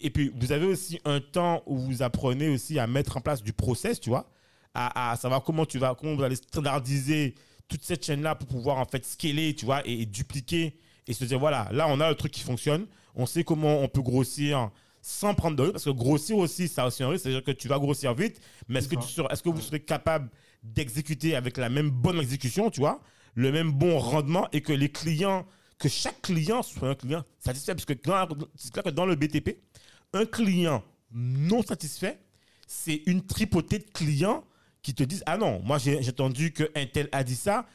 et 0.00 0.10
puis, 0.10 0.32
vous 0.34 0.52
avez 0.52 0.66
aussi 0.66 0.98
un 1.04 1.20
temps 1.20 1.62
où 1.66 1.78
vous 1.78 2.02
apprenez 2.02 2.48
aussi 2.48 2.78
à 2.78 2.86
mettre 2.86 3.16
en 3.16 3.20
place 3.20 3.42
du 3.42 3.52
process, 3.52 4.00
tu 4.00 4.08
vois, 4.10 4.30
à, 4.74 5.12
à 5.12 5.16
savoir 5.16 5.42
comment 5.42 5.66
tu 5.66 5.78
vas, 5.78 5.94
comment 5.94 6.14
vous 6.14 6.22
allez 6.22 6.36
standardiser 6.36 7.34
toute 7.68 7.82
cette 7.84 8.04
chaîne-là 8.04 8.34
pour 8.34 8.48
pouvoir 8.48 8.78
en 8.78 8.84
fait 8.84 9.04
scaler, 9.04 9.54
tu 9.54 9.64
vois, 9.64 9.86
et, 9.86 10.02
et 10.02 10.06
dupliquer 10.06 10.76
et 11.06 11.12
se 11.12 11.24
dire 11.24 11.38
voilà, 11.38 11.68
là 11.72 11.86
on 11.88 12.00
a 12.00 12.08
le 12.08 12.14
truc 12.16 12.32
qui 12.32 12.40
fonctionne, 12.40 12.86
on 13.14 13.26
sait 13.26 13.42
comment 13.44 13.78
on 13.80 13.88
peut 13.88 14.02
grossir 14.02 14.70
sans 15.02 15.34
prendre 15.34 15.56
de 15.56 15.62
risque, 15.62 15.72
parce 15.74 15.84
que 15.84 15.90
grossir 15.90 16.36
aussi, 16.36 16.68
ça 16.68 16.82
a 16.84 16.86
aussi 16.88 17.02
un 17.02 17.08
risque, 17.08 17.22
c'est-à-dire 17.24 17.42
que 17.44 17.52
tu 17.52 17.68
vas 17.68 17.78
grossir 17.78 18.14
vite, 18.14 18.40
mais 18.68 18.78
est-ce 18.80 18.88
que, 18.88 18.96
tu 18.96 19.08
seras- 19.08 19.28
est-ce 19.32 19.42
que 19.42 19.48
vous 19.48 19.60
serez 19.60 19.80
capable 19.80 20.28
d'exécuter 20.62 21.34
avec 21.36 21.56
la 21.56 21.68
même 21.68 21.90
bonne 21.90 22.18
exécution, 22.18 22.70
tu 22.70 22.80
vois, 22.80 23.00
le 23.34 23.50
même 23.52 23.72
bon 23.72 23.98
rendement 23.98 24.48
et 24.52 24.60
que 24.60 24.72
les 24.72 24.90
clients, 24.90 25.46
que 25.78 25.88
chaque 25.88 26.20
client 26.20 26.62
soit 26.62 26.88
un 26.90 26.94
client 26.94 27.24
satisfait, 27.38 27.74
parce 27.74 27.86
que 27.86 27.94
dans- 27.94 28.28
c'est 28.56 28.72
clair 28.72 28.84
que 28.84 28.90
dans 28.90 29.06
le 29.06 29.14
BTP, 29.16 29.58
un 30.12 30.26
client 30.26 30.84
non 31.12 31.62
satisfait, 31.62 32.18
c'est 32.66 33.02
une 33.06 33.24
tripotée 33.24 33.78
de 33.78 33.90
clients 33.92 34.44
qui 34.82 34.94
te 34.94 35.02
disent 35.02 35.22
Ah 35.26 35.36
non, 35.38 35.60
moi 35.64 35.78
j'ai 35.78 36.02
j'ai 36.02 36.10
entendu 36.10 36.52
qu'un 36.52 36.86
tel 36.92 37.08
a 37.12 37.24
dit 37.24 37.34
ça. 37.36 37.66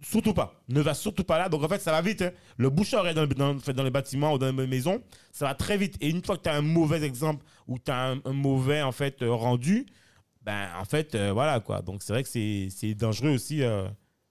Surtout 0.00 0.32
pas. 0.34 0.62
Ne 0.68 0.80
va 0.80 0.94
surtout 0.94 1.24
pas 1.24 1.38
là. 1.38 1.48
Donc 1.48 1.62
en 1.64 1.68
fait, 1.68 1.80
ça 1.80 1.90
va 1.90 2.00
vite. 2.02 2.22
hein. 2.22 2.30
Le 2.56 2.70
bouche 2.70 2.94
oreille 2.94 3.14
dans, 3.14 3.26
dans, 3.26 3.82
les 3.82 3.90
bâtiments 3.90 4.32
ou 4.34 4.38
dans 4.38 4.54
les 4.54 4.66
maisons, 4.66 5.02
ça 5.32 5.46
va 5.46 5.54
très 5.54 5.76
vite. 5.76 5.96
Et 6.00 6.08
une 6.08 6.24
fois 6.24 6.36
que 6.36 6.42
tu 6.42 6.48
as 6.48 6.54
un 6.54 6.62
mauvais 6.62 7.02
exemple 7.02 7.44
ou 7.66 7.78
tu 7.78 7.90
as 7.90 8.12
un, 8.24 8.32
mauvais 8.32 8.82
en 8.82 8.92
fait 8.92 9.22
euh, 9.22 9.32
rendu, 9.32 9.86
ben 10.42 10.68
en 10.80 10.84
fait 10.84 11.14
euh, 11.14 11.32
voilà 11.32 11.60
quoi. 11.60 11.82
Donc 11.82 12.02
c'est 12.02 12.12
vrai 12.12 12.22
que 12.22 12.28
c'est 12.28 12.94
dangereux 12.94 13.30
aussi. 13.30 13.62
euh, 13.62 13.88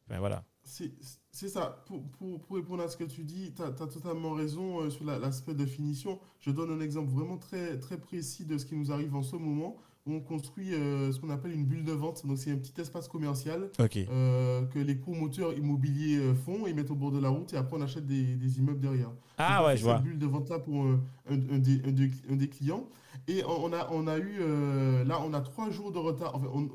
ben 0.08 0.20
voilà. 0.20 0.44
C'est 0.64 1.50
ça. 1.50 1.84
Pour, 1.86 2.02
pour, 2.12 2.40
pour 2.42 2.56
répondre 2.56 2.82
à 2.84 2.90
ce 2.90 2.98
que 2.98 3.04
tu 3.04 3.24
dis, 3.24 3.54
tu 3.54 3.62
as, 3.62 3.72
totalement 3.72 4.32
raison 4.32 4.90
sur 4.90 5.06
la- 5.06 5.20
l'aspect 5.20 5.54
de 5.54 5.66
finition. 5.66 6.20
Je 6.40 6.50
donne 6.52 6.72
un 6.72 6.80
exemple 6.82 7.12
vraiment 7.12 7.38
très, 7.38 7.78
très 7.78 8.00
précis 8.00 8.44
de 8.46 8.58
ce 8.58 8.66
qui 8.66 8.76
nous 8.76 8.92
arrive 8.92 9.14
en 9.16 9.22
ce 9.22 9.36
moment. 9.36 9.78
On 10.10 10.22
construit 10.22 10.74
euh, 10.74 11.12
ce 11.12 11.20
qu'on 11.20 11.30
appelle 11.30 11.52
une 11.52 11.66
bulle 11.66 11.84
de 11.84 11.92
vente. 11.92 12.26
Donc, 12.26 12.38
c'est 12.38 12.52
un 12.52 12.56
petit 12.58 12.80
espace 12.80 13.08
commercial 13.08 13.70
Ok. 13.80 13.98
euh, 13.98 14.64
que 14.66 14.80
les 14.80 14.96
promoteurs 14.96 15.54
immobiliers 15.58 16.18
euh, 16.18 16.34
font. 16.34 16.66
Ils 16.66 16.74
mettent 16.76 16.92
au 16.92 16.96
bord 16.96 17.12
de 17.12 17.20
la 17.20 17.30
route 17.30 17.54
et 17.54 17.58
après, 17.58 17.76
on 17.78 17.82
achète 17.82 18.06
des, 18.06 18.36
des 18.36 18.60
immeubles 18.60 18.80
derrière. 18.80 19.12
Ah 19.38 19.58
Donc, 19.60 19.68
ouais, 19.68 19.78
je 19.78 19.84
vois. 19.84 19.96
Cette 19.98 20.04
bulle 20.06 20.18
de 20.20 20.26
vente-là 20.26 20.60
pour 20.60 20.86
un, 20.86 21.38
des, 21.58 21.82
un 21.86 21.92
des- 21.92 22.12
un 22.30 22.36
des 22.38 22.48
clients. 22.48 22.88
Et 23.28 23.44
on 23.46 23.74
a, 23.74 23.90
on 23.92 24.08
a 24.08 24.18
eu, 24.18 24.38
euh, 24.40 25.04
là, 25.04 25.22
on 25.26 25.34
a 25.34 25.42
trois 25.42 25.70
jours 25.72 25.92
de 25.92 25.98
retard. 26.00 26.36
Enfin, 26.36 26.48
on, 26.54 26.70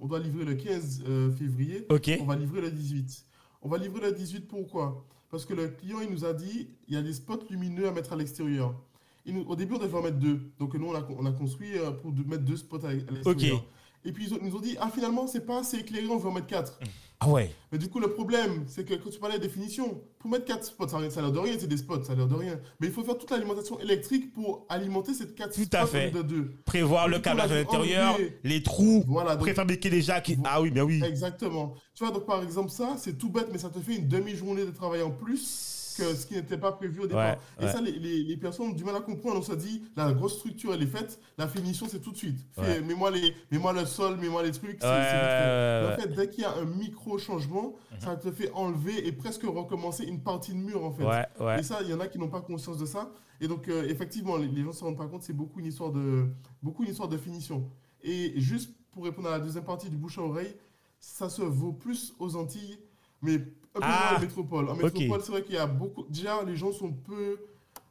on 0.00 0.06
doit 0.06 0.20
livrer 0.20 0.44
le 0.44 0.54
15 0.54 1.04
euh, 1.08 1.30
février. 1.32 1.86
Ok. 1.90 2.10
On 2.20 2.24
va 2.24 2.36
livrer 2.36 2.60
le 2.60 2.70
18. 2.70 3.24
On 3.62 3.68
va 3.68 3.78
livrer 3.78 4.00
le 4.02 4.12
18 4.12 4.46
pourquoi? 4.46 5.04
Parce 5.28 5.44
que 5.44 5.54
le 5.54 5.66
client, 5.68 5.98
il 6.00 6.10
nous 6.10 6.24
a 6.24 6.32
dit, 6.32 6.68
il 6.86 6.94
y 6.94 6.96
a 6.96 7.02
des 7.02 7.12
spots 7.12 7.40
lumineux 7.50 7.88
à 7.88 7.92
mettre 7.92 8.12
à 8.12 8.16
l'extérieur. 8.16 8.74
Au 9.46 9.56
début, 9.56 9.74
on 9.74 9.78
devait 9.78 9.98
en 9.98 10.02
mettre 10.02 10.18
deux. 10.18 10.52
Donc 10.58 10.74
nous, 10.74 10.86
on 10.86 10.94
a, 10.94 11.06
on 11.18 11.26
a 11.26 11.32
construit 11.32 11.76
euh, 11.76 11.90
pour 11.90 12.12
mettre 12.12 12.44
deux 12.44 12.56
spots 12.56 12.84
à, 12.84 12.92
l'extérieur. 12.92 13.64
Et 14.04 14.12
puis 14.12 14.28
ils 14.30 14.48
nous 14.48 14.54
ont 14.54 14.60
dit, 14.60 14.76
ah 14.80 14.88
finalement, 14.92 15.26
c'est 15.26 15.44
pas 15.44 15.60
assez 15.60 15.78
éclairé, 15.78 16.06
on 16.06 16.16
veut 16.16 16.28
en 16.28 16.32
mettre 16.32 16.46
quatre. 16.46 16.78
Ah 17.18 17.28
ouais. 17.28 17.50
Mais 17.72 17.78
du 17.78 17.88
coup, 17.88 17.98
le 17.98 18.12
problème, 18.12 18.64
c'est 18.66 18.84
que 18.84 18.94
quand 18.94 19.10
tu 19.10 19.18
parlais 19.18 19.38
de 19.38 19.42
définition, 19.42 20.02
pour 20.18 20.30
mettre 20.30 20.44
4 20.44 20.64
spots, 20.64 20.88
ça 20.88 21.10
ça 21.10 21.20
a 21.20 21.22
l'air 21.22 21.32
de 21.32 21.38
rien, 21.38 21.54
c'est 21.58 21.66
des 21.66 21.78
spots, 21.78 22.04
ça 22.04 22.12
a 22.12 22.14
l'air 22.14 22.26
de 22.28 22.34
rien. 22.34 22.60
Mais 22.78 22.88
il 22.88 22.92
faut 22.92 23.02
faire 23.04 23.16
toute 23.16 23.30
l'alimentation 23.30 23.80
électrique 23.80 24.34
pour 24.34 24.66
alimenter 24.68 25.14
cette 25.14 25.34
4 25.34 25.54
Tout 25.54 25.62
spots 25.62 25.76
à 25.76 25.86
fait. 25.86 26.10
de 26.10 26.20
2. 26.20 26.52
Prévoir 26.66 27.08
le 27.08 27.18
câblage 27.18 27.50
à 27.50 27.54
l'intérieur, 27.54 28.16
les 28.44 28.62
trous, 28.62 29.02
Voilà, 29.06 29.32
donc 29.32 29.40
préfabriquer 29.40 29.88
déjà. 29.88 30.20
Qui... 30.20 30.36
Ah 30.44 30.60
oui, 30.60 30.70
bien 30.70 30.84
oui. 30.84 31.02
Exactement. 31.02 31.74
Tu 31.94 32.04
vois, 32.04 32.12
donc 32.12 32.26
par 32.26 32.42
exemple, 32.42 32.70
ça, 32.70 32.96
c'est 32.98 33.16
tout 33.16 33.30
bête, 33.30 33.48
mais 33.50 33.58
ça 33.58 33.70
te 33.70 33.78
fait 33.80 33.96
une 33.96 34.08
demi-journée 34.08 34.66
de 34.66 34.70
travail 34.70 35.00
en 35.02 35.10
plus 35.10 35.75
que 35.96 36.14
ce 36.14 36.26
qui 36.26 36.34
n'était 36.34 36.58
pas 36.58 36.72
prévu 36.72 37.00
au 37.00 37.06
départ. 37.06 37.32
Ouais, 37.36 37.38
Et 37.60 37.64
ouais. 37.64 37.72
ça, 37.72 37.80
les, 37.80 37.92
les- 37.92 38.22
les 38.24 38.36
personnes 38.36 38.68
ont 38.68 38.72
du 38.72 38.84
mal 38.84 38.96
à 38.96 39.00
comprendre. 39.00 39.38
On 39.38 39.42
se 39.42 39.52
dit, 39.54 39.82
la 39.96 40.12
grosse 40.12 40.36
structure, 40.38 40.74
elle 40.74 40.82
est 40.82 40.86
faite, 40.86 41.18
la 41.38 41.48
finition, 41.48 41.86
c'est 41.88 42.00
tout 42.00 42.12
de 42.12 42.16
suite. 42.16 42.38
Ouais. 42.56 42.80
Mets-moi 42.80 43.10
mets-moi 43.50 43.72
le 43.72 43.84
sol, 43.86 44.16
mets-moi 44.18 44.42
les 44.42 44.52
trucs. 44.52 44.78
c'est- 44.80 44.86
En 45.92 45.96
fait, 46.00 46.08
dès 46.14 46.28
qu'il 46.28 46.42
y 46.42 46.46
a 46.46 46.54
un 46.54 46.64
micro-changement, 46.64 47.74
ça 47.98 48.16
te 48.16 48.30
fait 48.30 48.50
enlever 48.52 49.06
et 49.06 49.12
presque 49.12 49.42
recommencer 49.44 50.04
une 50.04 50.20
partie 50.20 50.52
de 50.52 50.58
mur, 50.58 50.84
en 50.84 50.92
fait. 50.92 51.04
Et 51.58 51.62
ça, 51.62 51.78
il 51.82 51.88
y 51.90 51.94
en 51.94 52.00
a 52.00 52.08
qui 52.08 52.18
n'ont 52.18 52.28
pas 52.28 52.40
conscience 52.40 52.78
de 52.78 52.86
ça. 52.86 53.10
Et 53.40 53.48
donc, 53.48 53.68
euh, 53.68 53.86
effectivement, 53.88 54.36
les, 54.38 54.48
les 54.48 54.62
gens 54.62 54.68
ne 54.68 54.72
se 54.72 54.82
rendent 54.84 54.96
pas 54.96 55.06
compte, 55.06 55.22
c'est 55.22 55.34
beaucoup 55.34 55.60
une 55.60 55.66
histoire 55.66 55.92
de, 55.92 56.26
beaucoup 56.62 56.84
une 56.84 56.90
histoire 56.90 57.08
de 57.08 57.18
finition. 57.18 57.68
Et 58.02 58.32
juste 58.40 58.70
pour 58.92 59.04
répondre 59.04 59.28
à 59.28 59.32
la 59.32 59.40
deuxième 59.40 59.64
partie 59.64 59.90
du 59.90 59.96
bouche 59.96 60.16
à 60.18 60.22
oreille, 60.22 60.54
ça 60.98 61.28
se 61.28 61.42
vaut 61.42 61.72
plus 61.72 62.14
aux 62.18 62.34
Antilles, 62.36 62.78
mais 63.20 63.38
un 63.76 63.80
peu 63.80 63.86
Ah, 63.88 64.08
moins 64.10 64.18
en 64.18 64.20
métropole. 64.22 64.68
En 64.70 64.74
métropole, 64.74 65.20
c'est 65.22 65.32
vrai 65.32 65.42
qu'il 65.42 65.54
y 65.54 65.58
a 65.58 65.66
beaucoup. 65.66 66.04
Déjà, 66.08 66.42
les 66.44 66.56
gens 66.56 66.72
sont 66.72 66.92
peu. 66.92 67.38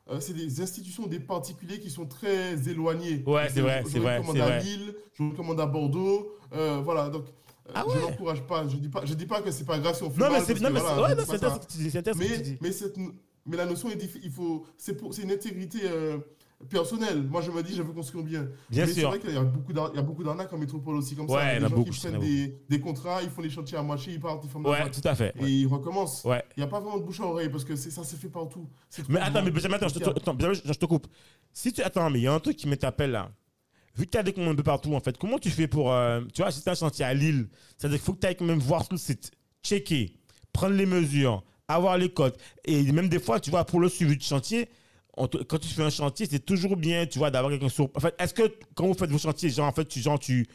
euh, 0.10 0.19
c'est 0.19 0.34
des 0.34 0.62
institutions, 0.62 1.08
des 1.08 1.19
particuliers 1.19 1.80
qui 1.80 1.89
sont 1.89 2.06
très 2.06 2.69
éloignés. 2.69 3.24
Ouais, 3.26 3.48
c'est 3.52 3.62
vrai, 3.62 3.82
Je 3.86 3.91
c'est 3.91 4.00
vrai, 4.00 4.17
recommande 4.17 4.36
c'est 4.36 4.41
à 4.43 4.45
vrai. 4.45 4.60
Lille, 4.63 4.95
je 5.13 5.24
recommande 5.24 5.60
à 5.60 5.65
Bordeaux. 5.65 6.32
euh, 6.54 6.82
voilà, 6.84 7.10
donc. 7.10 7.26
euh, 7.26 7.71
Ah 7.74 7.84
Je 7.88 7.95
ouais. 7.98 8.02
n'encourage 8.02 8.41
pas, 8.43 8.67
je 8.67 8.76
dis 8.78 8.89
pas, 8.89 9.04
je 9.04 9.13
dis 9.15 9.26
pas 9.26 9.41
que 9.41 9.50
c'est 9.50 9.65
pas 9.65 9.80
grave 9.80 9.95
si 9.95 10.04
on 10.04 10.12
fait 10.12 10.19
Non, 10.21 10.28
mais 10.28 10.34
mal, 10.34 10.41
c'est 10.45 10.54
parce 10.54 10.62
non, 10.62 10.67
que 10.69 10.74
mais 10.76 10.80
voilà, 10.80 10.95
c'est- 10.95 11.02
ouais, 11.02 11.10
je 11.10 11.15
non, 11.15 11.24
c'est 11.26 11.36
intéressant 11.36 11.62
c'est 11.67 12.17
Mais, 12.19 12.58
mais, 12.62 12.69
mais 13.48 13.58
la 13.58 13.65
notion 13.65 13.89
est 13.89 13.98
il 14.24 14.30
faut 14.32 14.65
c'est 14.78 14.95
pour- 14.95 15.12
c'est 15.13 15.24
une 15.24 15.32
intégrité 15.32 15.80
personnelle. 16.70 17.22
Moi 17.24 17.41
je 17.41 17.52
me 17.52 17.62
dis 17.63 17.76
je 17.76 17.82
veux 17.82 17.94
construire 17.94 18.24
bien. 18.24 18.48
Bien 18.70 18.86
mais 18.86 18.94
c'est 18.94 19.00
sûr. 19.02 19.10
vrai 19.10 19.20
qu'il 19.20 19.34
y 19.34 19.38
a 19.38 19.44
beaucoup 19.44 19.74
d'ar- 19.74 19.91
il 19.94 19.98
y 19.98 20.00
a 20.00 20.02
beaucoup 20.04 20.24
d'arnaques 20.24 20.52
en 20.54 20.58
métropole 20.58 20.96
aussi 20.96 21.15
comme 21.15 21.30
Ouais, 21.30 21.36
ça. 21.39 21.54
il 21.54 21.56
y 21.56 21.58
en 21.58 21.60
Des 21.60 21.65
a 21.65 21.70
gens 21.70 21.76
beaucoup, 21.76 21.89
qui 21.91 22.08
a 22.08 22.10
prennent 22.10 22.22
des, 22.22 22.58
des 22.70 22.80
contrats, 22.80 23.22
ils 23.24 23.30
font 23.30 23.41
les 23.41 23.50
chantiers 23.50 23.78
à 23.78 23.84
moitié, 23.84 24.13
ils 24.13 24.20
partent, 24.20 24.44
ils 24.44 24.50
font 24.50 24.63
Ouais, 24.63 24.89
tout 24.89 25.02
à 25.08 25.15
fait. 25.15 25.34
et 25.41 25.48
ils 25.48 25.68
recommencent. 25.68 26.24
Ouais. 26.24 26.44
Il 26.58 26.60
n'y 26.62 26.63
a 26.63 26.68
pas 26.68 26.80
vraiment 26.80 26.98
de 26.98 27.04
bouche 27.04 27.20
à 27.20 27.24
oreille 27.26 27.50
parce 27.50 27.63
que 27.63 27.76
ça 27.76 28.04
se 28.04 28.15
fait 28.15 28.30
partout. 28.30 28.68
Mais 29.10 29.20
attends, 29.20 29.44
mais 29.44 29.74
attends, 29.76 29.88
je 29.89 30.00
te, 30.00 30.10
attends, 30.10 30.34
Benjamin, 30.34 30.54
je- 30.54 30.74
je 30.74 30.80
te 30.80 30.86
coupe. 30.86 31.08
Si 31.54 31.72
tu 31.74 31.82
attends, 31.82 32.10
mais 32.10 32.20
il 32.20 32.24
y 32.24 32.28
a 32.28 32.34
un 32.34 32.39
truc 32.39 32.56
qui 32.58 32.68
m'interpelle 32.68 33.12
là. 33.12 33.32
Vu 33.98 34.06
que 34.06 34.12
tu 34.12 34.18
as 34.18 34.24
des 34.24 34.34
commandes 34.34 34.52
un 34.54 34.56
peu 34.56 34.63
partout, 34.63 34.94
en 34.94 35.00
fait, 35.00 35.18
comment 35.18 35.38
tu 35.39 35.50
fais 35.50 35.68
pour. 35.68 35.91
euh, 35.94 36.20
tu 36.34 36.41
vois, 36.41 36.52
si 36.52 36.62
tu 36.62 36.70
un 36.70 36.76
chantier 36.76 37.06
à 37.06 37.13
Lille, 37.13 37.48
c'est-à-dire 37.78 37.98
qu'il 37.98 38.06
faut 38.06 38.13
que 38.13 38.20
tu 38.20 38.28
ailles 38.28 38.36
quand 38.36 38.44
même 38.44 38.60
voir 38.60 38.84
sur 38.84 38.91
le 38.94 38.98
site, 38.98 39.32
checker, 39.63 40.18
prendre 40.52 40.76
les 40.76 40.86
mesures, 40.86 41.44
avoir 41.70 41.98
les 41.98 42.10
codes. 42.10 42.36
Et 42.65 42.91
même 42.91 43.08
des 43.08 43.20
fois, 43.20 43.39
tu 43.39 43.52
vois, 43.52 43.63
pour 43.65 43.80
le 43.80 43.88
suivi 43.88 44.18
du 44.18 44.26
chantier, 44.26 44.68
te- 45.28 45.43
quand 45.43 45.58
tu 45.58 45.67
fais 45.69 45.84
un 45.84 45.89
chantier, 45.89 46.28
c'est 46.30 46.45
toujours 46.45 46.75
bien, 46.78 47.06
tu 47.06 47.17
vois, 47.19 47.32
d'avoir 47.32 47.51
quelqu'un 47.51 47.69
sur. 47.69 47.89
En 47.95 47.99
fait, 47.99 48.13
est-ce 48.19 48.34
que 48.34 48.43
quand 48.75 48.88
vous 48.88 48.93
faites 48.93 49.10
vos 49.10 49.17
chantiers, 49.17 49.49
genre, 49.49 49.67
en 49.67 49.71
fait, 49.71 49.86
tu, 49.86 49.99
genre, 50.01 50.19
tu, 50.19 50.47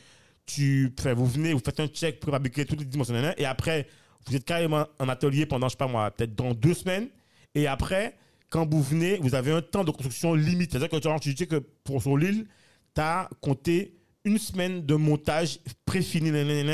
tu, 0.46 0.92
vous 1.16 1.26
venez, 1.26 1.52
vous 1.52 1.62
faites 1.64 1.80
un 1.80 1.86
check 1.86 2.20
pour 2.20 2.30
fabriquer 2.32 2.64
toutes 2.64 2.80
les 2.80 2.84
dimensions, 2.86 3.14
et 3.36 3.44
après, 3.44 3.86
vous 4.26 4.36
êtes 4.36 4.44
carrément 4.44 4.86
en 4.98 5.08
atelier 5.08 5.46
pendant, 5.46 5.68
je 5.68 5.72
sais 5.72 5.76
pas 5.78 5.86
moi, 5.86 6.10
peut-être 6.10 6.34
dans 6.34 6.52
deux 6.54 6.74
semaines, 6.74 7.08
et 7.54 7.66
après, 7.66 8.16
quand 8.50 8.68
vous 8.68 8.82
venez, 8.82 9.16
vous 9.18 9.34
avez 9.34 9.52
un 9.52 9.62
temps 9.62 9.84
de 9.84 9.90
construction 9.92 10.34
limite. 10.34 10.72
C'est-à-dire 10.72 10.88
que 10.88 10.96
tu, 10.96 11.08
vois, 11.08 11.18
tu 11.20 11.32
dis 11.34 11.46
que 11.46 11.56
pour 11.84 12.02
sur 12.02 12.16
l'île, 12.16 12.46
tu 12.94 13.00
as 13.00 13.28
compté 13.40 13.94
une 14.24 14.38
semaine 14.38 14.84
de 14.84 14.94
montage 14.96 15.60
préfini. 15.86 16.30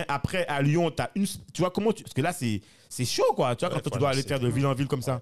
Après, 0.09 0.47
à 0.49 0.63
Lyon, 0.63 0.91
tu 0.91 1.03
as 1.03 1.11
une. 1.15 1.27
Tu 1.27 1.61
vois 1.61 1.71
comment 1.71 1.93
tu. 1.93 2.03
Parce 2.03 2.15
que 2.15 2.23
là, 2.23 2.33
c'est 2.33 3.05
chaud, 3.05 3.33
quoi. 3.35 3.55
Tu 3.57 3.65
vois, 3.67 3.75
Ouais, 3.75 3.81
quand 3.83 3.91
tu 3.91 3.99
dois 3.99 4.09
aller 4.11 4.23
faire 4.23 4.41
de 4.41 4.49
ville 4.49 4.67
en 4.67 4.75
ville 4.75 4.89
comme 4.89 5.03
ça. 5.03 5.21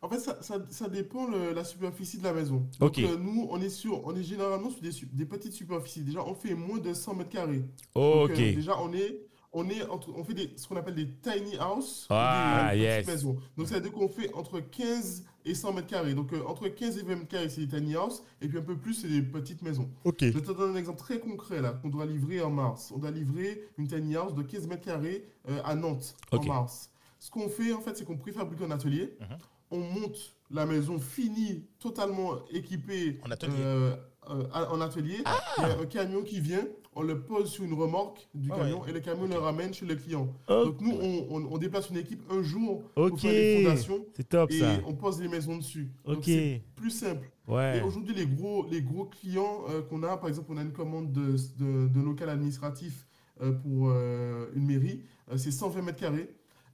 En 0.00 0.08
fait, 0.08 0.20
ça, 0.20 0.38
ça, 0.42 0.58
ça 0.70 0.88
dépend 0.88 1.26
le- 1.26 1.52
la 1.52 1.64
superficie 1.64 2.18
de 2.18 2.22
la 2.24 2.32
maison. 2.32 2.66
Ok. 2.80 3.00
Donc, 3.00 3.10
euh, 3.10 3.16
nous, 3.18 3.48
on 3.50 3.60
est, 3.60 3.68
sur, 3.68 4.06
on 4.06 4.14
est 4.14 4.22
généralement 4.22 4.70
sur 4.70 4.80
des, 4.80 5.24
petites 5.26 5.52
superficies. 5.52 6.02
Déjà, 6.02 6.22
on 6.24 6.34
fait 6.34 6.54
moins 6.54 6.78
de 6.78 6.94
100 6.94 7.14
mètres 7.14 7.30
carrés. 7.30 7.64
Donc, 7.96 8.30
Ok. 8.30 8.38
euh, 8.38 8.54
déjà, 8.54 8.78
on 8.80 8.92
est, 8.92 9.18
on 9.52 9.68
est 9.68 9.82
entre, 9.88 10.10
on 10.16 10.22
fait 10.22 10.34
des, 10.34 10.52
ce 10.56 10.68
qu'on 10.68 10.76
appelle 10.76 10.94
des 10.94 11.08
tiny 11.08 11.56
house, 11.58 12.04
ou 12.08 12.14
Ah, 12.14 12.70
des 12.72 12.78
euh, 12.78 12.82
yes. 12.82 12.96
petites 12.98 13.08
maisons. 13.12 13.36
Donc, 13.56 13.66
ça 13.66 13.74
veut 13.74 13.80
dire 13.80 13.90
qu'on 13.90 14.08
fait 14.08 14.32
entre 14.34 14.60
15 14.60 15.24
et 15.44 15.54
100 15.54 15.72
mètres 15.72 15.88
carrés. 15.88 16.14
Donc, 16.14 16.32
euh, 16.32 16.44
entre 16.46 16.68
15 16.68 16.96
et 16.98 17.02
20 17.02 17.16
mètres 17.16 17.28
carrés, 17.28 17.48
c'est 17.48 17.66
des 17.66 17.76
tiny 17.76 17.96
house, 17.96 18.22
et 18.40 18.46
puis 18.46 18.58
un 18.58 18.62
peu 18.62 18.76
plus, 18.76 18.94
c'est 18.94 19.08
des 19.08 19.22
petites 19.22 19.62
maisons. 19.62 19.90
Ok. 20.04 20.18
Je 20.22 20.38
te 20.38 20.52
donne 20.52 20.76
un 20.76 20.78
exemple 20.78 20.98
très 21.00 21.18
concret 21.18 21.60
là, 21.60 21.72
qu'on 21.72 21.88
doit 21.88 22.06
livrer 22.06 22.40
en 22.40 22.50
mars. 22.50 22.92
On 22.94 22.98
doit 22.98 23.10
livrer 23.10 23.64
une 23.78 23.88
tiny 23.88 24.14
house 24.14 24.32
de 24.34 24.42
15 24.42 24.68
mètres 24.68 24.84
carrés 24.84 25.28
euh, 25.48 25.60
à 25.64 25.74
Nantes 25.74 26.14
en 26.30 26.40
mars. 26.44 26.92
Ce 27.18 27.32
qu'on 27.32 27.48
fait 27.48 27.72
en 27.72 27.80
fait, 27.80 27.96
c'est 27.96 28.04
qu'on 28.04 28.16
préfabrique 28.16 28.60
un 28.62 28.70
atelier. 28.70 29.16
Mhm. 29.20 29.38
On 29.70 29.78
monte 29.78 30.34
la 30.50 30.64
maison 30.66 30.98
finie, 30.98 31.64
totalement 31.78 32.36
équipée 32.50 33.20
En 33.26 33.30
atelier. 33.30 33.52
euh, 33.58 33.96
euh, 34.30 34.44
en 34.52 34.80
atelier. 34.80 35.18
Il 35.58 35.62
y 35.62 35.64
a 35.66 35.78
un 35.78 35.86
camion 35.86 36.22
qui 36.22 36.40
vient, 36.40 36.66
on 36.94 37.02
le 37.02 37.20
pose 37.20 37.50
sur 37.50 37.64
une 37.64 37.74
remorque 37.74 38.26
du 38.34 38.50
Ah 38.52 38.56
camion 38.56 38.80
ouais. 38.82 38.90
et 38.90 38.92
le 38.92 39.00
camion 39.00 39.26
le 39.26 39.36
ramène 39.38 39.72
chez 39.74 39.84
le 39.86 39.94
client. 39.94 40.32
Donc 40.48 40.80
nous, 40.80 40.92
on, 40.92 41.26
on- 41.30 41.48
on 41.52 41.58
déplace 41.58 41.90
une 41.90 41.98
équipe 41.98 42.22
un 42.30 42.42
jour 42.42 42.82
pour 42.94 43.20
faire 43.20 43.30
les 43.32 43.62
fondations 43.64 44.06
C'est 44.16 44.28
top 44.28 44.50
et 44.50 44.58
ça. 44.60 44.80
on 44.86 44.94
pose 44.94 45.20
les 45.20 45.28
maisons 45.28 45.58
dessus. 45.58 45.90
Donc 46.06 46.18
Ok. 46.18 46.24
c'est 46.24 46.62
plus 46.76 46.90
simple. 46.90 47.30
Et 47.48 47.52
Ouais. 47.52 47.82
aujourd'hui, 47.82 48.14
les 48.14 48.26
gros, 48.26 48.66
les 48.70 48.82
gros 48.82 49.04
clients 49.06 49.64
euh, 49.70 49.82
qu'on 49.82 50.02
a, 50.02 50.16
par 50.16 50.28
exemple, 50.28 50.48
on 50.50 50.56
a 50.58 50.62
une 50.62 50.72
commande 50.72 51.12
de, 51.12 51.36
de, 51.58 51.88
de 51.88 52.00
local 52.00 52.28
administratif 52.30 53.06
euh, 53.40 53.52
pour 53.52 53.88
euh, 53.90 54.46
une 54.54 54.66
mairie, 54.66 55.02
euh, 55.30 55.36
c'est 55.38 55.50
120 55.52 55.80
mètres 55.82 56.00
carrés. 56.00 56.28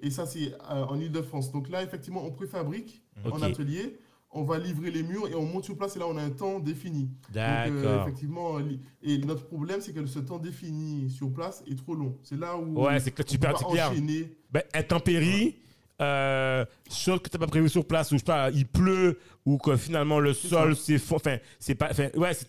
Et 0.06 0.10
ça, 0.10 0.26
c'est 0.26 0.52
euh, 0.70 0.84
en 0.84 1.00
Ile-de-France. 1.00 1.50
Donc 1.50 1.68
là, 1.70 1.82
effectivement, 1.82 2.24
on 2.24 2.30
préfabrique 2.30 3.02
en 3.24 3.30
Ok. 3.36 3.42
atelier, 3.42 3.98
on 4.30 4.42
va 4.42 4.58
livrer 4.58 4.90
les 4.90 5.02
murs 5.02 5.28
et 5.28 5.34
on 5.34 5.46
monte 5.46 5.64
sur 5.64 5.76
place. 5.76 5.96
Et 5.96 5.98
là, 5.98 6.06
on 6.08 6.16
a 6.16 6.22
un 6.22 6.30
temps 6.30 6.58
défini. 6.60 7.04
Donc, 7.04 7.36
euh, 7.36 7.82
D'accord. 7.82 8.02
effectivement, 8.06 8.58
et 9.02 9.18
notre 9.18 9.46
problème, 9.46 9.80
c'est 9.80 9.92
que 9.92 10.04
ce 10.06 10.18
temps 10.18 10.38
défini 10.38 11.08
sur 11.10 11.32
place 11.32 11.62
est 11.70 11.76
trop 11.78 11.94
long. 11.94 12.18
C'est 12.22 12.38
là 12.38 12.56
où 12.56 12.82
Ouais, 12.84 13.00
c'est 13.00 13.12
que 13.12 13.22
tu 13.22 13.38
perds 13.38 13.54
du. 13.70 14.26
Ben, 14.50 14.62
intempéries, 14.74 15.56
euh, 16.00 16.64
chose 16.90 17.20
que 17.22 17.28
tu 17.30 17.36
n'as 17.36 17.40
pas 17.46 17.50
prévu 17.50 17.68
sur 17.68 17.86
place, 17.86 18.10
ou 18.12 18.14
je 18.16 18.18
sais 18.18 18.24
pas, 18.24 18.50
il 18.50 18.66
pleut, 18.66 19.18
ou 19.46 19.56
que 19.58 19.76
finalement 19.76 20.18
le 20.20 20.34
C'est 20.34 20.48
sol 20.48 20.76
c'est 20.76 20.98
fond. 20.98 21.16
Enfin, 21.16 21.38
c'est 21.58 21.74
pas. 21.76 21.88
Enfin, 21.90 22.08
ouais, 22.16 22.34
c'est- 22.34 22.48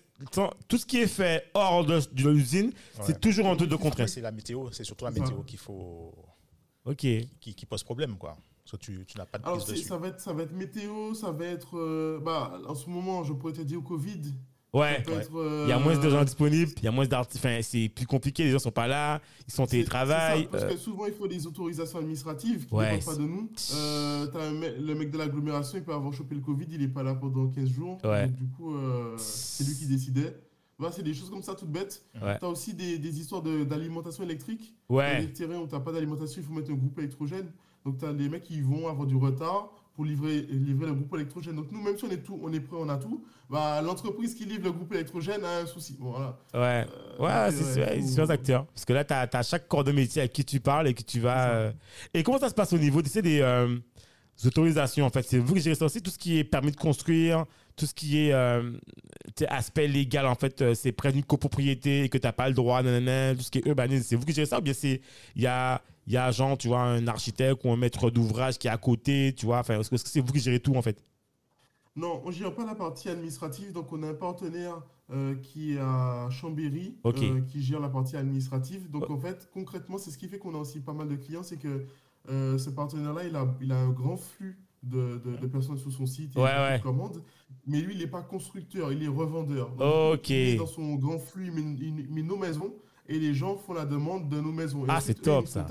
tout 0.67 0.77
ce 0.77 0.85
qui 0.85 0.97
est 1.01 1.07
fait 1.07 1.43
hors 1.53 1.85
de, 1.85 1.99
de 2.13 2.29
l'usine, 2.29 2.71
c'est 3.01 3.19
toujours 3.19 3.45
en 3.47 3.55
deux 3.55 3.67
de 3.67 3.75
contraintes. 3.75 4.07
c'est 4.09 4.21
la 4.21 4.31
météo, 4.31 4.69
c'est 4.71 4.83
surtout 4.85 5.05
la 5.05 5.11
météo 5.11 5.41
qu'il 5.43 5.59
faut, 5.59 6.13
Ok. 6.85 6.97
qui, 6.97 7.27
qui 7.55 7.65
pose 7.65 7.83
problème, 7.83 8.15
quoi. 8.17 8.37
Parce 8.63 8.71
que 8.71 8.77
tu, 8.77 9.05
tu 9.05 9.17
n'as 9.17 9.25
pas 9.25 9.37
de 9.37 9.43
Alors, 9.43 9.57
prise 9.57 9.67
c'est- 9.67 9.73
dessus. 9.73 9.87
ça 9.87 9.97
va, 9.97 10.07
être, 10.07 10.19
ça 10.19 10.33
va 10.33 10.43
être 10.43 10.53
météo, 10.53 11.13
ça 11.13 11.31
va 11.31 11.45
être. 11.45 11.77
euh, 11.77 12.19
bah, 12.19 12.59
en 12.67 12.75
ce 12.75 12.89
moment, 12.89 13.23
je 13.23 13.33
pourrais 13.33 13.53
te 13.53 13.61
dire 13.61 13.81
Covid. 13.83 14.21
Ouais. 14.73 14.99
Être, 15.07 15.63
Il 15.63 15.69
y 15.69 15.71
a 15.71 15.79
moins 15.79 15.97
de 15.97 16.09
gens 16.09 16.17
euh, 16.17 16.25
disponibles, 16.25 16.71
il 16.79 16.83
y 16.83 16.87
a 16.87 16.91
moins 16.91 17.05
d'artistes. 17.05 17.45
Enfin, 17.45 17.59
c'est 17.61 17.87
plus 17.87 18.05
compliqué, 18.05 18.43
les 18.43 18.51
gens 18.51 18.59
sont 18.59 18.71
pas 18.71 18.87
là, 18.87 19.21
ils 19.47 19.53
sont 19.53 19.63
en 19.63 19.67
télétravail. 19.67 20.39
c'est 20.39 20.43
ça, 20.43 20.49
parce 20.51 20.63
euh, 20.63 20.69
que 20.69 20.77
souvent, 20.77 21.05
il 21.05 21.13
faut 21.13 21.27
des 21.29 21.47
autorisations 21.47 21.99
administratives 21.99 22.65
qui 22.65 22.73
ne 22.75 22.79
Ouais, 22.81 22.97
dépendent 22.97 23.15
pas 23.15 23.21
de 23.21 23.27
nous. 23.27 23.49
Euh, 23.73 24.75
le 24.81 24.93
mec 24.95 25.11
de 25.11 25.17
l'agglomération, 25.17 25.77
il 25.77 25.83
peut 25.85 25.93
avoir 25.93 26.11
chopé 26.11 26.35
le 26.35 26.41
Covid, 26.41 26.65
il 26.69 26.79
n'est 26.81 26.89
pas 26.89 27.03
là 27.03 27.15
pendant 27.15 27.47
15 27.47 27.69
jours. 27.69 27.97
Ouais. 28.03 28.27
Donc, 28.27 28.35
du 28.35 28.47
coup, 28.49 28.75
euh, 28.75 29.15
c'est 29.17 29.63
lui 29.65 29.75
qui 29.75 29.85
décidait. 29.87 30.35
Voilà, 30.77 30.93
c'est 30.93 31.03
des 31.03 31.13
choses 31.13 31.29
comme 31.29 31.41
ça, 31.43 31.55
toutes 31.55 31.71
bêtes. 31.71 32.03
Ouais. 32.21 32.37
Tu 32.37 32.45
as 32.45 32.49
aussi 32.49 32.73
des, 32.73 32.97
des 32.99 33.19
histoires 33.19 33.41
de- 33.41 33.63
d'alimentation 33.63 34.23
électrique. 34.23 34.73
Dans 34.89 34.97
ouais. 34.97 35.21
des 35.25 35.31
terrains 35.31 35.59
où 35.59 35.67
tu 35.67 35.73
n'as 35.73 35.79
pas 35.79 35.91
d'alimentation, 35.93 36.41
il 36.41 36.45
faut 36.45 36.53
mettre 36.53 36.71
un 36.71 36.75
groupe 36.75 36.97
électrogène. 36.99 37.49
Donc, 37.85 37.97
tu 37.99 38.05
as 38.05 38.11
les 38.11 38.27
mecs 38.29 38.43
qui 38.43 38.59
vont 38.61 38.87
avoir 38.89 39.07
du 39.07 39.15
retard 39.15 39.69
pour 39.93 40.03
livrer, 40.03 40.41
livrer 40.41 40.87
le 40.87 40.93
groupe 40.93 41.15
électrogène. 41.15 41.55
Donc, 41.55 41.71
nous, 41.71 41.81
même 41.81 41.97
si 41.97 42.03
on 42.03 42.09
est, 42.11 42.17
tout, 42.17 42.37
on 42.43 42.51
est 42.51 42.59
prêt, 42.59 42.75
on 42.77 42.89
a 42.89 42.97
tout, 42.97 43.23
bah, 43.49 43.81
l'entreprise 43.81 44.35
qui 44.35 44.43
livre 44.43 44.63
le 44.65 44.71
groupe 44.73 44.91
électrogène 44.93 45.45
a 45.45 45.59
un 45.59 45.65
souci. 45.65 45.95
Bon, 45.97 46.11
voilà. 46.11 46.37
Ouais, 46.53 46.85
Euh, 47.19 47.23
ouais, 47.23 47.51
c'est 47.51 47.63
ouais, 47.63 47.73
c'est- 47.95 48.01
faut- 48.01 48.07
c'est 48.07 48.21
un 48.21 48.29
acteur. 48.29 48.65
Parce 48.65 48.83
que 48.83 48.91
là, 48.91 49.05
tu 49.05 49.13
as, 49.13 49.43
chaque 49.43 49.69
corps 49.69 49.85
de 49.85 49.93
métier 49.93 50.21
à 50.23 50.27
qui 50.27 50.43
tu 50.43 50.59
parles 50.59 50.89
et 50.89 50.93
qui 50.93 51.05
tu 51.05 51.21
vas. 51.21 51.51
euh, 51.51 51.71
Et 52.13 52.23
comment 52.23 52.39
ça 52.39 52.49
se 52.49 52.53
passe 52.55 52.73
au 52.73 52.77
niveau 52.77 53.01
tu 53.01 53.09
sais, 53.09 53.21
des 53.21 53.39
euh, 53.39 53.77
autorisations 54.43 55.05
en 55.05 55.09
fait? 55.09 55.23
C'est 55.23 55.39
vous 55.39 55.53
qui 55.53 55.61
gérez 55.61 55.75
ça 55.75 55.85
aussi, 55.85 56.01
tout 56.01 56.11
ce 56.11 56.17
qui 56.17 56.39
est 56.39 56.43
permis 56.43 56.71
de 56.71 56.75
construire, 56.77 57.45
tout 57.75 57.85
ce 57.85 57.93
qui 57.93 58.19
est 58.19 58.33
euh, 58.33 58.71
aspect 59.47 59.87
légal 59.87 60.25
en 60.25 60.35
fait, 60.35 60.61
euh, 60.61 60.73
c'est 60.73 60.91
près 60.91 61.11
d'une 61.11 61.23
copropriété 61.23 62.03
et 62.03 62.09
que 62.09 62.17
tu 62.17 62.25
n'as 62.25 62.33
pas 62.33 62.47
le 62.47 62.55
droit, 62.55 62.81
nanana, 62.81 63.35
tout 63.35 63.41
ce 63.41 63.51
qui 63.51 63.59
est 63.59 63.65
urbanisme. 63.65 64.05
C'est 64.07 64.15
vous 64.15 64.25
qui 64.25 64.33
gérez 64.33 64.45
ça 64.45 64.59
ou 64.59 64.61
bien 64.61 64.73
c'est. 64.73 65.01
Il 65.35 65.41
y 65.41 65.47
a, 65.47 65.81
y 66.07 66.17
a 66.17 66.31
genre, 66.31 66.57
tu 66.57 66.67
vois, 66.67 66.81
un 66.81 67.07
architecte 67.07 67.63
ou 67.63 67.71
un 67.71 67.77
maître 67.77 68.09
d'ouvrage 68.09 68.57
qui 68.57 68.67
est 68.67 68.71
à 68.71 68.77
côté, 68.77 69.33
tu 69.35 69.45
vois 69.45 69.59
Enfin, 69.59 69.79
est-ce 69.79 69.89
que 69.89 69.97
c'est 69.97 70.21
vous 70.21 70.31
qui 70.31 70.39
gérez 70.39 70.59
tout 70.59 70.75
en 70.75 70.81
fait? 70.81 71.03
Non, 71.95 72.21
on 72.25 72.27
ne 72.27 72.33
gère 72.33 72.53
pas 72.53 72.65
la 72.65 72.75
partie 72.75 73.07
administrative, 73.09 73.71
donc 73.71 73.93
on 73.93 74.03
a 74.03 74.09
un 74.09 74.13
partenaire 74.13 74.81
euh, 75.11 75.35
qui 75.35 75.73
est 75.73 75.79
à 75.79 76.27
Chambéry, 76.29 76.97
euh, 77.05 77.41
qui 77.41 77.61
gère 77.61 77.79
la 77.79 77.89
partie 77.89 78.17
administrative. 78.17 78.89
Donc 78.91 79.09
en 79.09 79.17
fait, 79.17 79.49
concrètement, 79.53 79.97
c'est 79.97 80.11
ce 80.11 80.17
qui 80.17 80.27
fait 80.27 80.37
qu'on 80.37 80.55
a 80.55 80.57
aussi 80.57 80.81
pas 80.81 80.93
mal 80.93 81.07
de 81.07 81.15
clients, 81.15 81.43
c'est 81.43 81.57
que 81.57 81.85
euh, 82.27 82.57
ce 82.57 82.69
partenaire-là, 82.69 83.23
il 83.23 83.35
a, 83.35 83.47
il 83.61 83.71
a 83.71 83.77
un 83.77 83.91
grand 83.91 84.17
flux 84.17 84.57
de, 84.85 85.21
de- 85.25 85.37
de 85.37 85.47
personnes 85.47 85.77
sur 85.77 85.91
son 85.91 86.05
site 86.05 86.35
et 86.35 86.39
Ouais, 86.39 86.79
commandes, 86.81 87.21
mais 87.67 87.81
lui, 87.81 87.93
il 87.95 87.99
n'est 87.99 88.07
pas 88.07 88.21
constructeur, 88.21 88.91
il 88.93 89.03
est 89.03 89.07
revendeur. 89.07 89.69
Donc, 89.71 90.13
Ok. 90.19 90.29
il 90.29 90.51
met 90.53 90.55
dans 90.57 90.67
son 90.67 90.95
grand 90.95 91.19
flux, 91.19 91.51
met 91.51 92.21
nos 92.23 92.37
maisons, 92.37 92.73
et 93.07 93.19
les 93.19 93.33
gens 93.33 93.55
font 93.57 93.73
la 93.73 93.85
demande 93.85 94.29
de 94.29 94.39
nos 94.39 94.51
maisons. 94.51 94.83
Et 94.85 94.89
Ah, 94.89 95.01
c'est 95.01 95.15
top, 95.21 95.47
ça. 95.47 95.65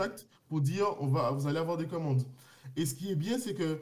pour 0.49 0.61
dire, 0.61 0.87
on 1.01 1.07
va, 1.07 1.31
vous 1.31 1.47
allez 1.47 1.59
avoir 1.59 1.77
des 1.77 1.87
commandes. 1.87 2.23
Et 2.77 2.87
ce 2.87 2.95
qui 2.95 3.11
est 3.11 3.17
bien, 3.17 3.39
c'est 3.39 3.55
que 3.55 3.81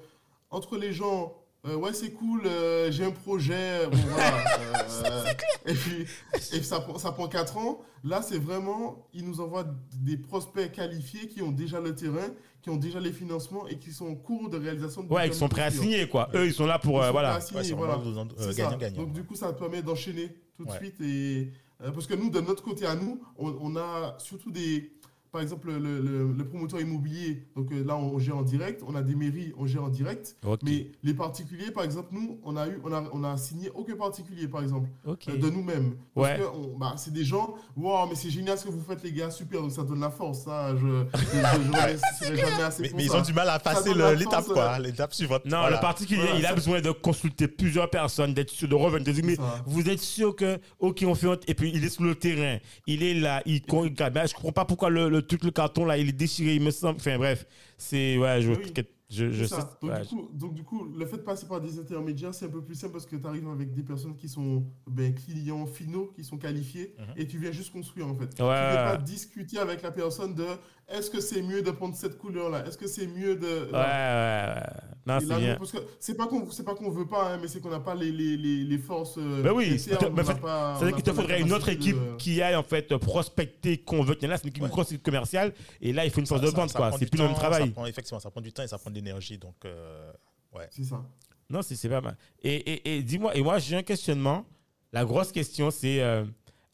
entre 0.51 0.77
les 0.77 0.93
gens, 0.93 1.35
euh, 1.67 1.77
ouais, 1.77 1.93
c'est 1.95 2.11
cool, 2.13 2.43
euh, 2.45 2.91
j'ai 2.91 3.05
un 3.05 3.11
projet, 3.13 3.87
bon, 3.91 3.97
voilà, 4.11 4.37
euh, 5.07 5.25
et 5.67 5.75
puis 5.75 6.07
et 6.53 6.63
ça, 6.63 6.81
prend- 6.81 6.99
ça 6.99 7.13
prend 7.13 7.29
4 7.29 7.57
ans. 7.57 7.81
Là, 8.05 8.21
c'est 8.21 8.39
vraiment, 8.39 9.07
ils 9.15 9.25
nous 9.25 9.41
envoient 9.41 9.67
des 10.01 10.17
prospects 10.17 10.71
qualifiés 10.73 11.29
qui 11.29 11.41
ont 11.41 11.53
déjà 11.53 11.81
le 11.81 11.95
terrain, 11.95 12.29
qui 12.63 12.71
ont 12.71 12.77
déjà 12.77 13.01
les 13.01 13.13
financements 13.13 13.67
et 13.67 13.77
qui 13.77 13.91
sont 13.93 14.07
en 14.07 14.15
cours 14.15 14.49
de 14.49 14.57
réalisation. 14.57 15.03
De 15.03 15.13
Ouais, 15.13 15.27
ils 15.27 15.35
sont 15.35 15.49
prêts 15.49 15.63
à 15.63 15.71
signer 15.71 16.09
quoi. 16.09 16.29
Eux, 16.35 16.47
ils 16.47 16.53
sont 16.53 16.67
là 16.67 16.79
pour. 16.79 16.99
Ils 16.99 17.03
euh, 17.03 17.07
sont 17.07 17.13
voilà. 17.13 17.41
signer, 17.41 17.61
Ouais, 17.73 17.79
voilà. 17.79 17.95
euh, 17.95 18.25
C'est 18.37 18.53
ça. 18.53 18.63
gagnant-gagnant. 18.65 19.03
Donc 19.03 19.13
du 19.13 19.25
coup, 19.25 19.35
ça 19.35 19.53
permet 19.53 19.83
d'enchaîner 19.83 20.35
tout 20.57 20.65
de 20.65 20.71
Ouais. 20.71 20.77
suite. 20.79 21.01
Et, 21.01 21.51
euh, 21.83 21.91
parce 21.91 22.07
que 22.07 22.15
nous, 22.15 22.31
de 22.31 22.41
notre 22.41 22.63
côté 22.63 22.87
à 22.87 22.95
nous, 22.95 23.21
on, 23.37 23.53
on 23.61 23.77
a 23.77 24.15
surtout 24.19 24.53
des... 24.53 24.93
Par 25.33 25.41
exemple, 25.41 25.69
le, 25.73 25.79
le- 25.79 26.31
le 26.37 26.45
promoteur 26.47 26.79
immobilier, 26.79 27.43
donc 27.57 27.73
euh, 27.73 27.83
là, 27.87 27.97
on 27.97 28.19
gère 28.19 28.37
en 28.37 28.43
direct. 28.43 28.83
On 28.87 28.95
a 28.95 29.01
des 29.01 29.15
mairies, 29.15 29.55
on 29.57 29.67
gère 29.67 29.83
en 29.85 29.89
direct. 29.89 30.37
Mais 30.63 30.91
les 31.03 31.15
particuliers, 31.15 31.71
par 31.71 31.85
exemple, 31.85 32.09
nous, 32.13 32.39
on 32.45 32.55
a, 32.55 32.69
eu, 32.69 32.79
on 32.85 32.93
a, 32.93 33.03
on 33.15 33.25
a 33.25 33.39
signé 33.39 33.71
aucun 33.75 33.97
particulier, 33.97 34.47
par 34.47 34.63
exemple, 34.63 34.91
euh, 35.09 35.17
de 35.39 35.49
nous-mêmes. 35.49 35.95
Parce 36.15 36.29
Ouais. 36.29 36.39
que 36.39 36.79
bah, 36.79 36.93
c'est 36.99 37.15
des 37.15 37.25
gens, 37.25 37.55
wow, 37.79 38.07
mais 38.11 38.15
c'est 38.15 38.29
génial 38.29 38.59
ce 38.59 38.65
que 38.67 38.71
vous 38.71 38.83
faites, 38.87 39.03
les 39.03 39.13
gars, 39.13 39.31
super, 39.31 39.63
donc 39.63 39.73
ça 39.73 39.83
donne 39.85 40.01
la 40.01 40.11
force. 40.11 40.41
Ça, 40.43 40.77
je 40.77 40.85
ne 40.87 42.37
jamais 42.37 42.63
assez 42.63 42.83
Mais, 42.83 42.89
pour 42.91 42.99
mais 42.99 43.05
ils 43.07 43.17
ont 43.17 43.23
du 43.23 43.33
mal 43.33 43.49
à 43.49 43.59
passer 43.59 43.95
l'étape, 43.95 44.45
quoi. 44.45 44.75
euh. 44.75 44.79
L'étape 44.81 45.15
suivante. 45.15 45.47
Non, 45.47 45.61
Voilà. 45.61 45.77
le 45.77 45.81
particulier, 45.81 46.21
Voilà, 46.21 46.39
il 46.39 46.45
a 46.45 46.51
ça- 46.51 46.55
besoin 46.57 46.81
de 46.83 46.91
consulter 46.91 47.49
plusieurs 47.49 47.89
personnes, 47.89 48.35
d'être 48.35 48.51
sûr 48.51 48.69
de 48.69 48.75
revenir, 48.75 49.07
de 49.07 49.13
dire, 49.13 49.25
mais 49.25 49.37
vous 49.65 49.89
êtes 49.89 50.01
sûr 50.01 50.37
que, 50.37 50.59
ok, 50.79 51.05
on 51.07 51.15
fait, 51.15 51.29
et 51.49 51.55
puis 51.55 51.73
il 51.75 51.83
est 51.85 51.89
sur 51.89 52.03
le 52.05 52.15
terrain, 52.15 52.59
il 52.87 53.03
est 53.03 53.15
là, 53.15 53.43
il, 53.47 53.55
il- 53.57 54.11
ben, 54.13 54.27
je 54.27 54.35
comprends 54.35 54.53
pas 54.53 54.65
pourquoi 54.67 54.91
le, 54.91 55.09
le 55.09 55.22
truc, 55.27 55.45
le 55.45 55.51
carton 55.51 55.85
là, 55.85 55.97
il 55.99 56.09
est 56.09 56.13
déchiré, 56.13 56.55
il 56.57 56.63
me 56.63 56.71
semble, 56.71 56.97
enfin 56.97 57.17
bref, 57.19 57.47
c'est, 57.77 58.19
ouais, 58.19 58.41
je, 58.43 58.53
Oui. 58.53 58.73
je, 59.11 59.31
je 59.31 59.45
sais. 59.45 59.57
Donc, 59.83 59.91
ouais, 59.91 60.01
du 60.03 60.07
coup, 60.09 60.31
donc 60.33 60.55
du 60.55 60.63
coup, 60.65 60.85
le 60.85 61.05
fait 61.07 61.19
de 61.19 61.23
passer 61.23 61.47
par 61.47 61.61
des 61.61 61.79
intermédiaires, 61.79 62.35
c'est 62.35 62.47
un 62.47 62.51
peu 62.51 62.63
plus 62.63 62.75
simple 62.75 62.93
parce 62.95 63.07
que 63.07 63.17
tu 63.17 63.27
arrives 63.27 63.49
avec 63.49 63.73
des 63.75 63.83
personnes 63.83 64.17
qui 64.17 64.29
sont 64.29 64.65
ben, 64.87 65.15
clients 65.15 65.67
finaux, 65.67 66.13
qui 66.17 66.25
sont 66.25 66.39
qualifiés, 66.39 66.95
Mhm. 66.99 67.05
et 67.17 67.27
tu 67.27 67.39
viens 67.39 67.53
juste 67.53 67.73
construire 67.73 68.07
en 68.09 68.15
fait. 68.15 68.35
tu 68.35 68.43
Ouais, 68.43 68.49
ne 68.49 68.71
viens 68.73 68.85
pas 68.85 68.97
discuter 68.97 69.59
avec 69.59 69.83
la 69.83 69.91
personne 69.93 70.35
de 70.35 70.45
est-ce 70.89 71.11
que 71.11 71.21
c'est 71.21 71.43
mieux 71.43 71.63
de 71.63 71.71
prendre 71.71 71.95
cette 71.97 72.19
couleur-là? 72.19 72.67
Est-ce 72.67 72.77
que 72.77 72.87
c'est 72.87 73.07
mieux 73.07 73.37
de... 73.37 73.47
ouais, 73.47 73.73
ouais, 73.73 73.73
ouais. 73.73 74.63
non, 75.07 75.19
c'est 75.21 75.37
bien. 75.39 75.57
parce 75.57 75.73
que 75.73 75.79
c'est 75.99 76.15
pas 76.17 76.27
qu'on 76.27 76.51
c'est 76.51 76.65
pas 76.65 76.75
qu'on 76.75 76.91
veut 76.91 77.07
pas, 77.07 77.33
hein, 77.33 77.39
mais 77.41 77.49
c'est 77.49 77.61
qu'on 77.61 77.71
n'a 77.71 77.81
pas 77.81 77.95
les, 77.95 78.11
les, 78.13 78.37
les, 78.37 78.65
les 78.65 78.79
forces. 78.79 79.17
euh, 79.19 79.43
Ben 79.43 79.53
oui, 79.53 79.65
internes, 79.67 79.79
c'est- 79.79 80.07
on 80.07 80.11
mais 80.13 80.21
en 80.23 80.25
n'a 80.25 80.35
fait, 80.35 80.41
pas- 80.41 80.73
on 80.75 80.79
C'est-à-dire 80.79 80.97
qu'il 80.97 81.05
te 81.05 81.13
faudrait 81.13 81.41
une 81.41 81.53
autre 81.53 81.69
équipe 81.71 81.97
de- 81.97 82.17
qui 82.17 82.43
aille 82.43 82.57
en 82.57 82.63
fait 82.63 82.95
prospecter, 82.99 83.79
convaincre. 83.79 84.27
Là, 84.27 84.37
c'est 84.37 84.43
une, 84.45 84.49
équipe- 84.51 84.59
une 84.59 84.65
Ouais. 84.65 84.71
grosse 84.71 84.93
équipe 84.93 85.03
commerciale, 85.03 85.53
et 85.81 85.93
là, 85.93 86.05
il 86.05 86.11
faut 86.11 86.21
une 86.21 86.27
Ça- 86.27 86.37
force 86.39 86.51
de 86.51 86.55
vente, 86.57 86.71
ça 86.71 86.79
quoi. 86.79 86.93
C'est 86.99 87.07
plus 87.11 87.19
le 87.19 87.25
même 87.25 87.33
temps, 87.35 87.39
travail. 87.41 87.67
ça 87.69 87.73
prend- 87.73 87.87
effectivement, 87.87 88.21
ça 88.21 88.31
prend 88.31 88.41
du 88.41 88.53
temps 88.53 88.63
et 88.63 88.69
ça 88.69 88.79
prend 88.79 88.91
de 88.91 88.97
l'énergie. 88.97 89.39
Donc, 89.39 89.55
euh, 89.65 90.13
ouais. 90.55 90.69
C'est 90.71 90.85
ça. 90.85 91.03
Non, 91.49 91.63
c'est 91.63 91.75
c'est 91.77 91.89
pas 91.89 92.01
mal. 92.01 92.17
Et, 92.43 92.55
et, 92.55 92.97
et 92.97 93.03
dis-moi, 93.03 93.35
et 93.37 93.43
moi 93.43 93.59
j'ai 93.59 93.77
un 93.77 93.83
questionnement. 93.83 94.45
La 94.93 95.05
grosse 95.05 95.33
question, 95.33 95.71
c'est 95.71 96.01
euh, 96.03 96.25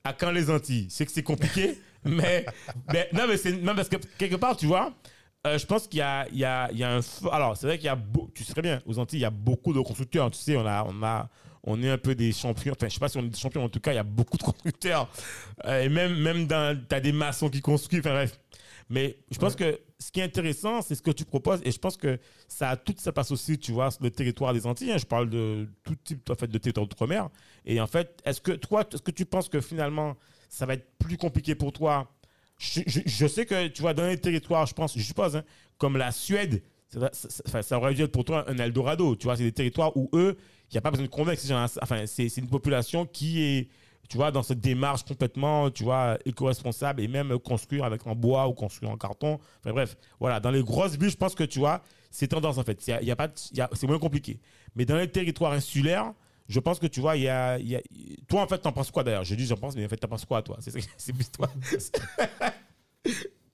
à 0.04 0.12
quand 0.12 0.30
les 0.32 0.50
Antilles? 0.50 0.86
C'est 0.90 1.06
que 1.06 1.12
c'est 1.12 1.22
compliqué, 1.22 1.78
mais, 2.04 2.46
mais 2.92 3.08
non, 3.12 3.24
mais 3.28 3.36
c'est 3.36 3.52
non, 3.52 3.74
parce 3.74 3.88
que 3.88 3.96
quelque 4.18 4.36
part, 4.36 4.56
tu 4.56 4.66
vois, 4.66 4.92
euh, 5.46 5.58
je 5.58 5.66
pense 5.66 5.86
qu'il 5.88 5.98
y 5.98 6.02
a, 6.02 6.26
il 6.30 6.38
y, 6.38 6.44
a, 6.44 6.70
il 6.72 6.78
y 6.78 6.84
a 6.84 6.96
un. 6.96 7.00
Alors, 7.32 7.56
c'est 7.56 7.66
vrai 7.66 7.76
qu'il 7.78 7.86
y 7.86 7.90
a. 7.90 7.96
beau- 7.96 8.30
Tu 8.34 8.44
sais 8.44 8.52
très 8.52 8.62
bien, 8.62 8.80
aux 8.86 8.98
Antilles, 8.98 9.18
il 9.20 9.22
y 9.22 9.24
a 9.24 9.30
beaucoup 9.30 9.72
de 9.72 9.80
constructeurs. 9.80 10.30
Tu 10.30 10.38
sais, 10.38 10.56
on 10.56 10.66
a, 10.66 10.84
on 10.88 11.02
a, 11.02 11.28
on 11.64 11.82
est 11.82 11.90
un 11.90 11.98
peu 11.98 12.14
des 12.14 12.32
champions. 12.32 12.72
Enfin, 12.76 12.88
je 12.88 12.94
sais 12.94 13.00
pas 13.00 13.08
si 13.08 13.18
on 13.18 13.22
est 13.24 13.28
des 13.28 13.38
champions. 13.38 13.64
En 13.64 13.68
tout 13.68 13.80
cas, 13.80 13.92
il 13.92 13.96
y 13.96 13.98
a 13.98 14.02
beaucoup 14.04 14.36
de 14.36 14.42
constructeurs. 14.42 15.08
Euh, 15.66 15.82
et 15.82 15.88
même, 15.88 16.16
même 16.18 16.46
dans, 16.46 16.78
t'as 16.88 17.00
des 17.00 17.12
maçons 17.12 17.48
qui 17.50 17.60
construisent. 17.60 18.00
Enfin 18.00 18.12
bref. 18.14 18.38
Mais 18.90 19.18
je 19.30 19.38
pense 19.38 19.54
que 19.54 19.78
ce 19.98 20.10
qui 20.10 20.20
est 20.20 20.24
intéressant, 20.24 20.80
c'est 20.82 20.94
ce 20.94 21.02
que 21.02 21.10
tu 21.10 21.24
proposes. 21.24 21.60
Et 21.64 21.70
je 21.72 21.78
pense 21.78 21.96
que 21.96 22.18
ça 22.48 22.70
a 22.70 22.76
toute 22.76 23.00
sa 23.00 23.12
place 23.12 23.30
aussi, 23.30 23.58
tu 23.58 23.72
vois, 23.72 23.90
sur 23.90 24.02
le 24.02 24.10
territoire 24.10 24.54
des 24.54 24.66
Antilles. 24.66 24.92
hein. 24.92 24.98
Je 24.98 25.04
parle 25.06 25.28
de 25.28 25.68
tout 25.84 25.94
type 25.96 26.30
en 26.30 26.34
fait, 26.34 26.46
de 26.48 26.58
territoire 26.58 26.86
d'outre-mer. 26.86 27.28
Et 27.66 27.80
en 27.80 27.86
fait, 27.86 28.20
est-ce 28.24 28.40
que 28.40 28.52
toi, 28.52 28.84
est-ce 28.92 29.02
que 29.02 29.10
tu 29.10 29.26
penses 29.26 29.48
que 29.48 29.60
finalement, 29.60 30.16
ça 30.48 30.66
va 30.66 30.74
être 30.74 30.86
plus 30.98 31.16
compliqué 31.16 31.54
pour 31.54 31.72
toi 31.72 32.10
je, 32.58 33.26
sais 33.26 33.46
que, 33.46 33.68
tu 33.68 33.82
vois, 33.82 33.94
dans 33.94 34.06
les 34.06 34.18
territoires, 34.18 34.66
je 34.66 34.74
pense, 34.74 34.98
je 34.98 35.02
suppose, 35.02 35.36
hein, 35.36 35.44
comme 35.78 35.96
la 35.96 36.10
Suède, 36.10 36.62
ça, 36.88 37.10
ça- 37.12 37.62
ça- 37.62 37.78
aurait 37.78 37.94
dû 37.94 38.02
être 38.02 38.12
pour 38.12 38.24
toi 38.24 38.44
un 38.48 38.58
Eldorado. 38.58 39.14
Tu 39.14 39.24
vois, 39.24 39.36
c'est 39.36 39.44
des 39.44 39.52
territoires 39.52 39.96
où 39.96 40.08
eux, 40.14 40.36
il 40.70 40.74
n'y 40.74 40.78
a 40.78 40.80
pas 40.80 40.90
besoin 40.90 41.06
de 41.06 41.10
convaincre. 41.10 41.40
Enfin, 41.82 42.06
c'est 42.06 42.36
une 42.36 42.48
population 42.48 43.06
qui 43.06 43.42
est, 43.42 43.68
tu 44.08 44.16
vois, 44.16 44.30
dans 44.32 44.42
cette 44.42 44.60
démarche 44.60 45.04
complètement, 45.04 45.70
tu 45.70 45.84
vois, 45.84 46.18
éco-responsable 46.24 47.02
et 47.02 47.08
même 47.08 47.38
construire 47.38 47.84
avec 47.84 48.06
en 48.06 48.14
bois 48.14 48.48
ou 48.48 48.54
construire 48.54 48.90
en 48.90 48.96
carton. 48.96 49.38
Enfin 49.60 49.72
bref, 49.72 49.96
voilà. 50.18 50.40
Dans 50.40 50.50
les 50.50 50.62
grosses 50.62 50.96
villes, 50.96 51.10
je 51.10 51.16
pense 51.16 51.34
que, 51.34 51.44
tu 51.44 51.58
vois, 51.58 51.82
c'est 52.10 52.28
tendance 52.28 52.58
en 52.58 52.64
fait. 52.64 52.80
C'est 52.80 53.86
moins 53.86 53.98
compliqué. 53.98 54.40
Mais 54.74 54.84
dans 54.86 54.96
les 54.96 55.08
territoires 55.10 55.52
insulaires, 55.52 56.12
je 56.48 56.60
pense 56.60 56.78
que 56.78 56.86
tu 56.86 57.00
vois, 57.00 57.16
il 57.16 57.22
y 57.24 57.28
a, 57.28 57.58
y 57.58 57.76
a- 57.76 57.82
Toi, 58.28 58.42
en 58.42 58.46
fait, 58.48 58.58
t'en 58.58 58.72
penses 58.72 58.90
quoi 58.90 59.04
d'ailleurs? 59.04 59.24
Je 59.24 59.34
dis 59.34 59.46
j'en 59.46 59.56
pense, 59.56 59.76
mais 59.76 59.84
en 59.84 59.88
fait, 59.88 59.96
t'en 59.96 60.08
penses 60.08 60.24
quoi, 60.24 60.42
toi? 60.42 60.56
C'est 60.96 61.12
plus 61.12 61.30
toi. 61.30 61.48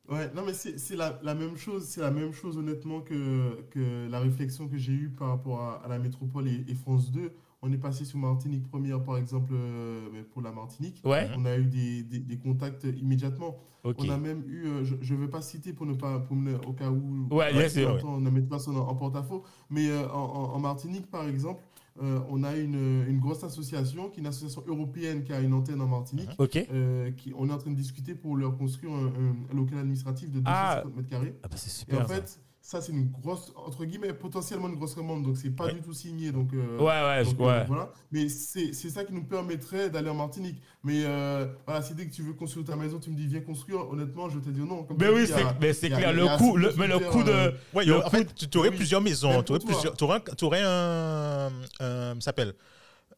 Ouais, 0.06 0.30
non, 0.34 0.42
mais 0.44 0.52
c'est 0.52 0.96
la, 0.96 1.18
la 1.22 1.34
même 1.34 1.56
chose, 1.56 1.84
c'est 1.86 2.02
la 2.02 2.10
même 2.10 2.32
chose 2.32 2.58
honnêtement 2.58 3.00
que, 3.00 3.62
que 3.70 4.06
la 4.10 4.20
réflexion 4.20 4.68
que 4.68 4.76
j'ai 4.76 4.92
eue 4.92 5.08
par 5.08 5.28
rapport 5.28 5.60
à, 5.62 5.82
à 5.82 5.88
la 5.88 5.98
métropole 5.98 6.46
et, 6.46 6.62
et 6.68 6.74
France 6.74 7.10
2. 7.10 7.32
On 7.62 7.72
est 7.72 7.78
passé 7.78 8.04
sur 8.04 8.18
Martinique 8.18 8.68
première, 8.68 9.02
par 9.02 9.16
exemple, 9.16 9.52
euh, 9.54 10.22
pour 10.34 10.42
la 10.42 10.52
Martinique. 10.52 11.00
Ouais, 11.04 11.26
On 11.38 11.46
a 11.46 11.56
eu 11.56 11.64
des, 11.64 12.02
des, 12.02 12.18
des 12.18 12.36
contacts 12.36 12.84
immédiatement. 12.84 13.56
ok. 13.82 13.96
On 14.00 14.10
a 14.10 14.18
même 14.18 14.44
eu, 14.46 14.66
euh, 14.66 14.84
je 14.84 15.14
ne 15.14 15.18
veux 15.18 15.30
pas 15.30 15.40
citer 15.40 15.72
pour 15.72 15.86
ne 15.86 15.94
pas, 15.94 16.20
pour 16.20 16.36
me- 16.36 16.58
au 16.66 16.74
cas 16.74 16.90
où 16.90 17.26
Ouais, 17.30 17.50
entend, 17.86 18.16
on 18.16 18.20
ne 18.20 18.28
met 18.28 18.42
pas 18.42 18.58
son 18.58 18.76
en, 18.76 18.86
en 18.86 18.94
porte-à-faux, 18.94 19.42
mais 19.70 19.88
euh, 19.88 20.06
en, 20.10 20.18
en- 20.22 20.52
en 20.54 20.58
Martinique, 20.58 21.10
par 21.10 21.26
exemple, 21.26 21.62
euh, 22.02 22.18
on 22.28 22.42
a 22.42 22.56
une, 22.56 23.04
une 23.08 23.20
grosse 23.20 23.44
association, 23.44 24.08
qui 24.10 24.18
est 24.18 24.22
une 24.22 24.26
association 24.26 24.64
européenne 24.66 25.22
qui 25.22 25.32
a 25.32 25.40
une 25.40 25.52
antenne 25.54 25.80
en 25.80 25.86
Martinique. 25.86 26.30
Ok. 26.38 26.56
Euh, 26.72 27.12
qui, 27.12 27.32
on 27.36 27.48
est 27.48 27.52
en 27.52 27.58
train 27.58 27.70
de 27.70 27.76
discuter 27.76 28.14
pour 28.14 28.36
leur 28.36 28.56
construire 28.58 28.92
un, 28.94 29.54
local 29.54 29.78
administratif 29.78 30.28
de 30.30 30.40
250 30.40 30.44
Ah. 30.46 30.82
mètres 30.96 31.08
carrés. 31.08 31.34
Ah 31.42 31.48
bah 31.48 31.56
c'est 31.56 31.68
Et 31.68 31.70
super. 31.70 32.00
en 32.04 32.08
fait, 32.08 32.28
ça, 32.28 32.38
c'est 32.66 32.88
une 32.92 33.10
grosse, 33.10 33.52
entre 33.56 33.84
guillemets, 33.84 34.14
potentiellement 34.14 34.68
une 34.68 34.76
grosse 34.76 34.94
commande, 34.94 35.22
donc 35.22 35.36
c'est 35.36 35.50
pas 35.50 35.66
Ouais. 35.66 35.74
du 35.74 35.82
tout 35.82 35.92
signé. 35.92 36.32
Donc, 36.32 36.52
euh, 36.54 36.78
ça. 36.78 36.82
Ouais, 36.84 37.18
ouais, 37.18 37.24
je- 37.24 37.30
donc, 37.30 37.40
euh, 37.40 37.44
ouais. 37.60 37.64
voilà. 37.66 37.92
Mais 38.10 38.28
c'est 38.30 38.72
c'est 38.72 38.88
ça 38.88 39.04
qui 39.04 39.12
nous 39.12 39.24
permettrait 39.24 39.90
d'aller 39.90 40.08
en 40.08 40.14
Martinique. 40.14 40.62
Mais 40.82 41.02
euh, 41.04 41.46
voilà, 41.66 41.82
si 41.82 41.94
dès 41.94 42.06
que 42.06 42.12
tu 42.14 42.22
veux 42.22 42.32
construire 42.32 42.64
ta 42.66 42.74
maison, 42.76 42.98
tu 42.98 43.10
me 43.10 43.16
dis 43.16 43.26
viens 43.26 43.40
construire, 43.42 43.86
honnêtement, 43.90 44.30
je 44.30 44.38
vais 44.38 44.44
te 44.46 44.50
dire 44.50 44.64
non. 44.64 44.84
Comme 44.84 44.96
Mais 44.98 45.08
tu 45.08 45.14
oui, 45.14 45.26
dis, 45.26 45.32
c'est 45.32 45.44
mais 45.60 45.72
c'est 45.74 45.86
il 45.88 45.92
y 45.92 45.94
a- 45.94 45.98
clair. 45.98 46.12
Le 46.14 46.38
coût, 46.38 46.56
le, 46.56 46.72
de 46.72 46.78
mais 46.78 46.86
le 46.88 46.98
coût 47.00 47.22
de. 47.22 47.30
euh, 47.30 47.50
Ouais, 47.74 47.84
Le 47.84 48.04
en 48.04 48.08
fait, 48.10 48.34
tu 48.34 48.58
aurais 48.58 48.70
oui. 48.70 48.76
plusieurs 48.76 49.02
maisons. 49.02 49.42
Tu 49.42 49.52
aurais, 49.52 49.60
plusieurs, 49.60 49.94
t'aurais 49.96 50.16
un, 50.16 50.20
t'aurais 50.20 50.62
un, 50.64 51.52
un- 51.80 52.14
ça 52.14 52.20
s'appelle, 52.20 52.54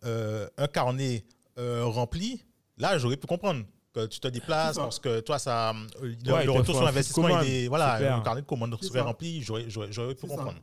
euh, 0.05 0.49
un 0.59 0.67
carnet 0.67 1.25
euh, 1.59 1.85
rempli. 1.85 2.43
Là, 2.79 2.99
j'aurais 2.99 3.17
pu 3.17 3.27
comprendre 3.27 3.65
que 3.97 4.07
tu 4.07 4.21
te 4.21 4.29
déplaces 4.29 4.77
parce 4.77 4.99
que 4.99 5.21
toi, 5.21 5.39
ça, 5.39 5.71
euh, 6.03 6.15
le, 6.25 6.33
Ouais, 6.33 6.47
retour 6.47 6.75
sur 6.75 6.85
l'investissement, 6.85 7.41
il 7.41 7.51
est, 7.51 7.69
voilà, 7.69 7.97
Super. 7.97 8.19
le 8.19 8.23
carnet 8.23 8.41
de 8.43 8.47
commandes 8.47 8.77
serait 8.83 9.01
rempli. 9.01 9.43
J'aurais, 9.43 9.65
j'aurais, 9.69 9.89
j'aurais 9.91 10.15
pu 10.15 10.27
comprendre. 10.27 10.55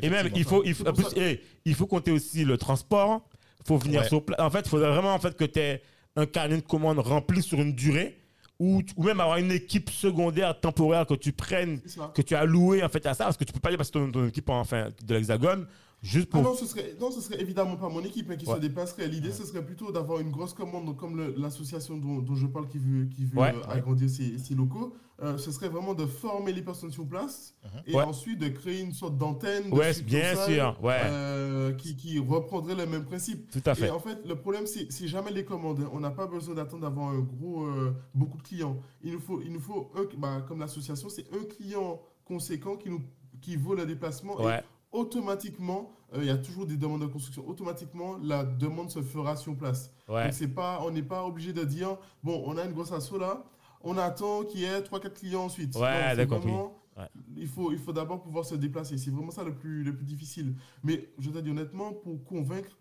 Et 0.00 0.10
même, 0.10 0.30
il 0.34 0.44
faut, 0.44 0.62
il 0.64 0.74
faut, 0.74 0.86
en 0.86 0.92
plus, 0.92 1.06
il 1.64 1.74
faut 1.74 1.86
compter 1.86 2.10
aussi 2.10 2.44
le 2.44 2.56
transport. 2.56 3.22
Il 3.60 3.66
faut 3.66 3.78
venir 3.78 4.02
Ouais. 4.02 4.08
sur 4.08 4.24
place. 4.24 4.38
En 4.40 4.50
fait, 4.50 4.60
il 4.60 4.68
faudrait 4.68 4.90
vraiment 4.90 5.12
en 5.14 5.18
fait, 5.18 5.36
que 5.36 5.44
tu 5.44 5.58
aies 5.58 5.82
un 6.16 6.26
carnet 6.26 6.56
de 6.56 6.62
commandes 6.62 6.98
rempli 7.00 7.42
sur 7.42 7.58
une 7.60 7.74
durée 7.74 8.16
ou, 8.58 8.82
ou 8.96 9.02
même 9.02 9.20
avoir 9.20 9.38
une 9.38 9.52
équipe 9.52 9.90
secondaire 9.90 10.58
temporaire 10.58 11.06
que 11.06 11.14
tu 11.14 11.32
prennes, 11.32 11.80
que 12.14 12.22
tu 12.22 12.34
as 12.34 12.44
loué 12.44 12.82
en 12.82 12.88
fait 12.88 13.04
à 13.06 13.14
ça, 13.14 13.24
parce 13.24 13.36
que 13.36 13.44
tu 13.44 13.52
peux 13.52 13.60
pas 13.60 13.68
aller 13.68 13.76
passer 13.76 13.90
ton, 13.92 14.10
ton 14.10 14.26
équipe 14.26 14.48
enfin, 14.50 14.88
de 15.04 15.14
l'Hexagone 15.14 15.66
juste 16.02 16.28
Ah 16.32 16.40
non, 16.40 16.54
ce 16.54 16.66
serait, 16.66 16.94
non, 17.00 17.10
ce 17.10 17.20
serait 17.20 17.40
évidemment 17.40 17.76
pas 17.76 17.88
mon 17.88 18.02
équipe 18.04 18.30
hein, 18.30 18.36
qui 18.36 18.46
Ouais. 18.46 18.54
se 18.56 18.60
dépasserait. 18.60 19.08
L'idée, 19.08 19.32
ce 19.32 19.44
serait 19.44 19.64
plutôt 19.64 19.90
d'avoir 19.92 20.20
une 20.20 20.30
grosse 20.30 20.52
commande, 20.54 20.96
comme 20.96 21.34
l'association 21.36 21.96
dont, 21.96 22.18
dont 22.20 22.34
je 22.34 22.46
parle 22.46 22.68
qui 22.68 22.78
veut, 22.78 23.06
qui 23.06 23.24
veut 23.24 23.38
Ouais, 23.38 23.54
euh, 23.54 23.70
agrandir 23.70 24.08
ses, 24.08 24.38
ses 24.38 24.54
locaux. 24.54 24.92
euh, 25.20 25.36
ce 25.36 25.50
serait 25.50 25.68
vraiment 25.68 25.94
de 25.94 26.06
former 26.06 26.52
les 26.52 26.62
personnes 26.62 26.92
sur 26.92 27.04
place 27.04 27.56
et 27.86 27.94
Ouais. 27.96 28.04
ensuite 28.04 28.38
de 28.38 28.48
créer 28.48 28.80
une 28.82 28.92
sorte 28.92 29.18
d'antenne. 29.18 29.64
bien 30.04 30.36
sûr, 30.46 30.78
ouais. 30.80 31.00
euh, 31.06 31.72
qui, 31.72 31.96
qui 31.96 32.20
reprendrait 32.20 32.76
le 32.76 32.86
même 32.86 33.04
principe. 33.04 33.50
Tout 33.50 33.62
à 33.66 33.74
fait. 33.74 33.88
Et 33.88 33.90
en 33.90 33.98
fait, 33.98 34.18
le 34.24 34.36
problème, 34.36 34.66
c'est 34.66 34.92
c'est 34.92 35.08
jamais 35.08 35.32
les 35.32 35.44
commandes. 35.44 35.80
hein. 35.80 35.90
On 35.92 35.98
n'a 35.98 36.12
pas 36.12 36.28
besoin 36.28 36.54
d'attendre 36.54 36.82
d'avoir 36.82 37.08
un 37.08 37.18
gros, 37.18 37.64
euh, 37.66 37.92
beaucoup 38.14 38.38
de 38.38 38.42
clients. 38.44 38.78
Il 39.02 39.12
nous 39.14 39.20
faut, 39.20 39.40
il 39.42 39.52
nous 39.52 39.58
faut 39.60 39.90
un, 39.96 40.04
bah, 40.16 40.44
comme 40.46 40.60
l'association, 40.60 41.08
c'est 41.08 41.26
un 41.34 41.44
client 41.44 42.00
conséquent 42.24 42.76
qui, 42.76 42.88
nous, 42.88 43.02
qui 43.40 43.56
vaut 43.56 43.74
le 43.74 43.86
déplacement. 43.86 44.38
Et 44.40 44.44
Automatiquement, 44.92 45.92
euh, 46.14 46.18
il 46.22 46.26
y 46.26 46.30
a 46.30 46.38
toujours 46.38 46.66
des 46.66 46.76
demandes 46.76 47.02
de 47.02 47.06
construction. 47.06 47.46
Automatiquement, 47.48 48.16
la 48.22 48.44
demande 48.44 48.90
se 48.90 49.02
fera 49.02 49.36
sur 49.36 49.54
place. 49.56 49.92
Ouais. 50.08 50.24
Donc, 50.24 50.32
c'est 50.32 50.48
pas, 50.48 50.80
on 50.82 50.90
n'est 50.90 51.02
pas 51.02 51.24
obligé 51.24 51.52
de 51.52 51.62
dire, 51.64 51.96
bon, 52.22 52.42
on 52.46 52.56
a 52.56 52.64
une 52.64 52.72
grosse 52.72 52.92
asso 52.92 53.12
là, 53.18 53.44
on 53.82 53.96
attend 53.98 54.44
qu'il 54.44 54.60
y 54.60 54.64
ait 54.64 54.80
3-4 54.80 55.12
clients 55.12 55.44
ensuite. 55.44 55.76
Ouais, 55.76 56.16
d'accord. 56.16 56.44
Ouais. 56.96 57.04
Il 57.36 57.46
faut, 57.46 57.70
il 57.70 57.78
faut 57.78 57.92
d'abord 57.92 58.20
pouvoir 58.22 58.44
se 58.44 58.56
déplacer. 58.56 58.98
C'est 58.98 59.10
vraiment 59.10 59.30
ça 59.30 59.44
le 59.44 59.54
plus, 59.54 59.84
le 59.84 59.94
plus 59.94 60.04
difficile. 60.04 60.54
Mais 60.82 61.08
je 61.18 61.30
te 61.30 61.38
dis 61.38 61.50
honnêtement, 61.50 61.92
pour 61.92 62.24
convaincre, 62.24 62.76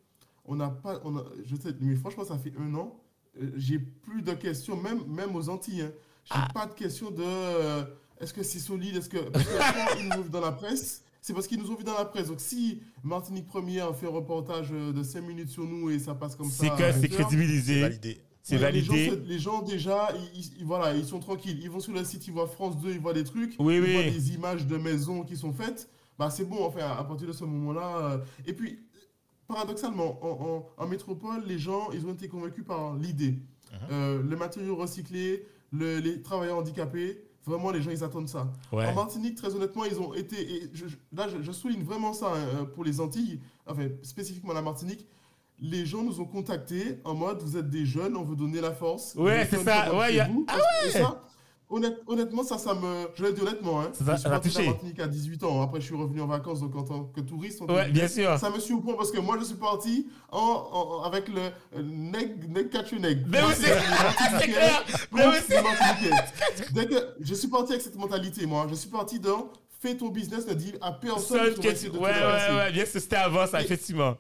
on 0.46 0.56
n'a 0.56 0.70
pas. 0.70 1.00
On 1.04 1.18
a, 1.18 1.24
je 1.46 1.56
te, 1.56 1.68
mais 1.82 1.96
franchement, 1.96 2.24
ça 2.24 2.38
fait 2.40 2.54
un 2.60 2.74
an. 2.74 3.00
euh, 3.40 3.52
J'ai 3.58 3.78
plus 3.78 4.24
de 4.24 4.34
questions, 4.34 4.76
même, 4.76 5.04
même 5.08 5.36
aux 5.36 5.50
Antilles. 5.50 5.82
hein. 5.84 5.92
J'ai 6.24 6.34
Ah. 6.36 6.48
pas 6.54 6.66
de 6.66 6.74
questions 6.74 7.12
de 7.12 7.22
euh, 7.24 7.84
est-ce 8.20 8.34
que 8.34 8.42
c'est 8.42 8.58
solide 8.60 8.96
Est-ce 8.96 9.10
que. 9.10 9.20
Parce 9.30 9.46
que 9.46 9.50
quand 9.96 10.00
ils 10.00 10.10
nous 10.18 10.30
dans 10.30 10.42
la 10.42 10.52
presse, 10.52 11.04
c'est 11.22 11.34
parce 11.34 11.48
qu'ils 11.48 11.60
nous 11.60 11.72
ont 11.72 11.76
vu 11.76 11.84
dans 11.84 11.98
la 11.98 12.06
presse. 12.06 12.28
Donc 12.28 12.40
si 12.40 12.82
Martinique 13.04 13.48
Première 13.48 13.96
fait 13.96 14.08
un 14.08 14.12
reportage 14.12 14.70
euh, 14.72 14.92
de 14.94 15.04
5 15.04 15.22
minutes 15.22 15.50
sur 15.50 15.64
nous 15.66 15.90
et 15.90 16.00
ça 16.00 16.16
passe 16.16 16.36
comme 16.36 16.50
ça. 16.50 16.64
C'est 16.64 16.72
à 16.72 16.76
que 16.92 17.00
c'est 17.00 17.08
20 17.08 17.20
heures, 17.20 17.28
crédibilisé, 17.28 17.82
Validé. 17.82 18.22
c'est 18.44 18.58
Ouais, 18.58 18.72
Les 18.72 18.82
gens, 18.82 18.94
validé. 18.94 19.22
les 19.26 19.40
gens, 19.40 19.62
déjà, 19.62 20.10
ils, 20.34 20.46
ils- 20.60 20.66
voilà, 20.66 20.96
ils 20.96 21.06
sont 21.06 21.20
tranquilles. 21.20 21.60
Ils 21.62 21.70
vont 21.70 21.80
sur 21.80 21.94
le 21.94 22.04
site, 22.04 22.26
ils 22.28 22.34
voient 22.34 22.48
France 22.48 22.80
2, 22.82 22.92
ils 22.92 23.00
voient 23.00 23.14
des 23.14 23.24
trucs, 23.26 23.56
Oui, 23.60 23.76
ils 23.78 23.82
oui. 23.82 23.94
voient 23.94 24.04
des 24.04 24.34
images 24.34 24.66
de 24.68 24.78
maisons 24.78 25.24
qui 25.24 25.36
sont 25.36 25.52
faites. 25.54 25.90
Bah, 26.18 26.30
c'est 26.30 26.46
bon, 26.46 26.64
enfin, 26.66 26.90
à 26.98 27.04
partir 27.04 27.28
de 27.28 27.34
ce 27.34 27.44
moment-là. 27.44 27.98
euh, 27.98 28.18
Et 28.48 28.54
puis, 28.54 28.80
paradoxalement, 29.48 30.18
en, 30.24 30.46
en- 30.80 30.84
en 30.84 30.88
métropole, 30.88 31.44
les 31.46 31.60
gens, 31.60 31.90
ils 31.94 32.06
ont 32.06 32.14
été 32.14 32.28
convaincus 32.28 32.64
par 32.66 32.96
l'idée. 32.96 33.36
Uh-huh. 33.72 33.92
Euh, 33.92 34.22
le 34.24 34.36
matériau 34.36 34.76
recyclé, 34.76 35.46
le- 35.72 36.00
les 36.00 36.22
travailleurs 36.22 36.58
handicapés, 36.58 37.22
vraiment, 37.48 37.72
les 37.72 37.82
gens, 37.82 37.92
ils 37.92 38.04
attendent 38.04 38.30
ça. 38.30 38.48
Ouais. 38.72 38.86
En 38.88 38.94
Martinique, 38.94 39.36
très 39.36 39.54
honnêtement, 39.56 39.86
ils 39.86 40.00
ont 40.00 40.14
été. 40.14 40.36
Et 40.40 40.70
je- 40.74 40.88
je- 40.88 40.98
là, 41.16 41.28
je, 41.28 41.42
je 41.42 41.52
souligne 41.52 41.84
vraiment 41.84 42.14
ça 42.14 42.34
hein, 42.34 42.66
pour 42.76 42.84
les 42.84 43.00
Antilles, 43.00 43.40
enfin, 43.66 43.88
spécifiquement 44.04 44.54
la 44.54 44.62
Martinique. 44.62 45.08
Les 45.60 45.86
gens 45.88 46.04
nous 46.04 46.22
ont 46.22 46.26
contactés 46.26 47.00
en 47.04 47.16
mode 47.16 47.42
vous 47.42 47.58
êtes 47.58 47.70
des 47.70 47.84
jeunes, 47.86 48.16
on 48.16 48.24
veut 48.24 48.36
donner 48.36 48.62
la 48.62 48.72
force. 48.74 49.16
Ouais, 49.16 49.48
c'est 49.50 49.64
ça, 49.64 49.96
ouais, 49.96 50.14
y 50.16 50.20
a- 50.20 50.28
vous. 50.28 50.46
Ah 50.48 50.60
ça, 50.92 51.24
honnête- 51.70 51.98
honnêtement, 52.08 52.44
ça, 52.44 52.58
ça 52.58 52.74
me. 52.74 53.08
Je 53.16 53.24
le 53.24 53.34
dis 53.34 53.42
honnêtement, 53.42 53.82
hein. 53.82 53.92
Ça 53.94 54.30
la 54.30 54.40
touché. 54.40 54.66
Martinique 54.68 55.00
à 55.00 55.08
18 55.08 55.44
ans. 55.44 55.62
Après, 55.62 55.80
je 55.82 55.86
suis 55.86 55.96
revenu 55.96 56.22
en 56.22 56.28
vacances 56.28 56.60
donc 56.62 56.76
en 56.76 56.84
tant 56.84 57.04
que 57.06 57.22
touriste. 57.22 57.62
entre 57.62 57.74
Ouais, 57.74 57.90
bien 57.90 58.08
sûr. 58.08 58.38
Ça 58.40 58.50
me 58.50 58.60
surprend 58.60 58.94
parce 58.94 59.12
que 59.12 59.20
moi, 59.20 59.38
je 59.40 59.46
suis 59.46 59.56
parti 59.56 60.08
en, 60.32 60.40
en- 60.40 61.04
avec 61.04 61.28
le 61.28 61.42
neg, 61.82 62.50
neg 62.50 62.70
catch 62.70 62.92
you 62.92 63.00
neg. 63.00 63.26
Mais 63.28 63.42
oui, 63.44 63.54
c'est- 63.56 64.46
clair. 64.46 64.84
Mais 65.12 65.28
oui, 65.28 65.36
Dès 66.74 66.86
que 66.88 66.96
je 67.20 67.34
suis 67.34 67.48
parti 67.48 67.72
avec 67.74 67.82
cette 67.82 67.96
mentalité, 67.98 68.46
moi, 68.46 68.68
je 68.70 68.76
suis 68.76 68.90
parti 68.90 69.20
dans 69.20 69.50
fais 69.80 69.96
ton 69.96 70.08
business, 70.10 70.48
ne 70.48 70.54
dis 70.56 70.74
à 70.82 70.92
personne. 70.92 71.54
Que 71.54 71.62
tu- 71.80 71.90
Ouais, 71.90 72.00
ouais, 72.00 72.56
ouais, 72.58 72.72
bien 72.72 72.86
sûr, 72.86 73.00
c'était 73.00 73.16
avant 73.18 73.46
ça, 73.46 73.62
effectivement. 73.62 74.16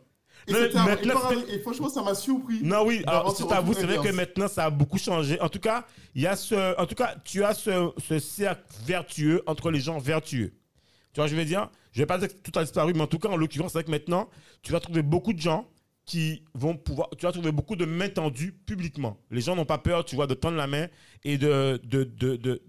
Et, 0.47 0.53
Non, 0.53 0.59
c'était 0.61 0.77
un- 0.77 0.95
et 0.95 1.07
par- 1.07 1.31
et 1.33 1.59
franchement, 1.59 1.89
ça 1.89 2.01
m'a 2.03 2.15
surpris. 2.15 2.59
Non, 2.63 2.85
oui, 2.85 3.03
alors 3.05 3.23
d'avoir 3.25 3.35
je 3.35 3.43
ce 3.43 3.43
t'avoue, 3.47 3.69
retour 3.73 3.81
c'est 3.89 3.97
vrai 3.97 4.09
que 4.09 4.15
maintenant 4.15 4.47
ça 4.47 4.65
a 4.65 4.69
beaucoup 4.69 4.97
changé. 4.97 5.39
En 5.41 5.49
tout 5.49 5.59
cas, 5.59 5.85
il 6.15 6.21
y 6.21 6.27
a 6.27 6.35
ce, 6.35 6.79
en 6.79 6.85
tout 6.85 6.95
cas, 6.95 7.15
tu 7.25 7.43
as 7.43 7.53
ce, 7.53 7.91
ce 8.07 8.17
cercle 8.19 8.63
vertueux 8.85 9.43
entre 9.45 9.71
les 9.71 9.79
gens 9.81 9.97
vertueux. 9.99 10.53
Tu 11.13 11.19
vois, 11.19 11.27
je 11.27 11.35
veux 11.35 11.45
dire, 11.45 11.69
je 11.91 11.99
vais 12.01 12.05
pas 12.05 12.17
dire 12.17 12.29
que 12.29 12.33
tout 12.49 12.57
a 12.57 12.63
disparu, 12.63 12.93
mais 12.93 13.01
en 13.01 13.07
tout 13.07 13.19
cas, 13.19 13.27
en 13.29 13.35
l'occurrence, 13.37 13.71
c'est 13.73 13.79
vrai 13.79 13.83
que 13.83 13.91
maintenant, 13.91 14.29
tu 14.61 14.71
vas 14.71 14.79
trouver 14.79 15.01
beaucoup 15.01 15.33
de 15.33 15.39
gens 15.39 15.67
qui 16.05 16.43
vont 16.53 16.77
pouvoir, 16.77 17.09
tu 17.17 17.25
vas 17.25 17.33
trouver 17.33 17.51
beaucoup 17.51 17.75
de 17.75 17.83
mains 17.85 18.07
tendues 18.07 18.53
publiquement. 18.53 19.17
Les 19.31 19.41
gens 19.41 19.55
n'ont 19.55 19.65
pas 19.65 19.77
peur, 19.79 20.05
tu 20.05 20.15
vois, 20.15 20.27
de 20.27 20.33
tendre 20.35 20.55
la 20.55 20.67
main 20.67 20.87
et 21.25 21.37
de, 21.37 21.81
de, 21.83 22.03
de, 22.05 22.35
de, 22.37 22.61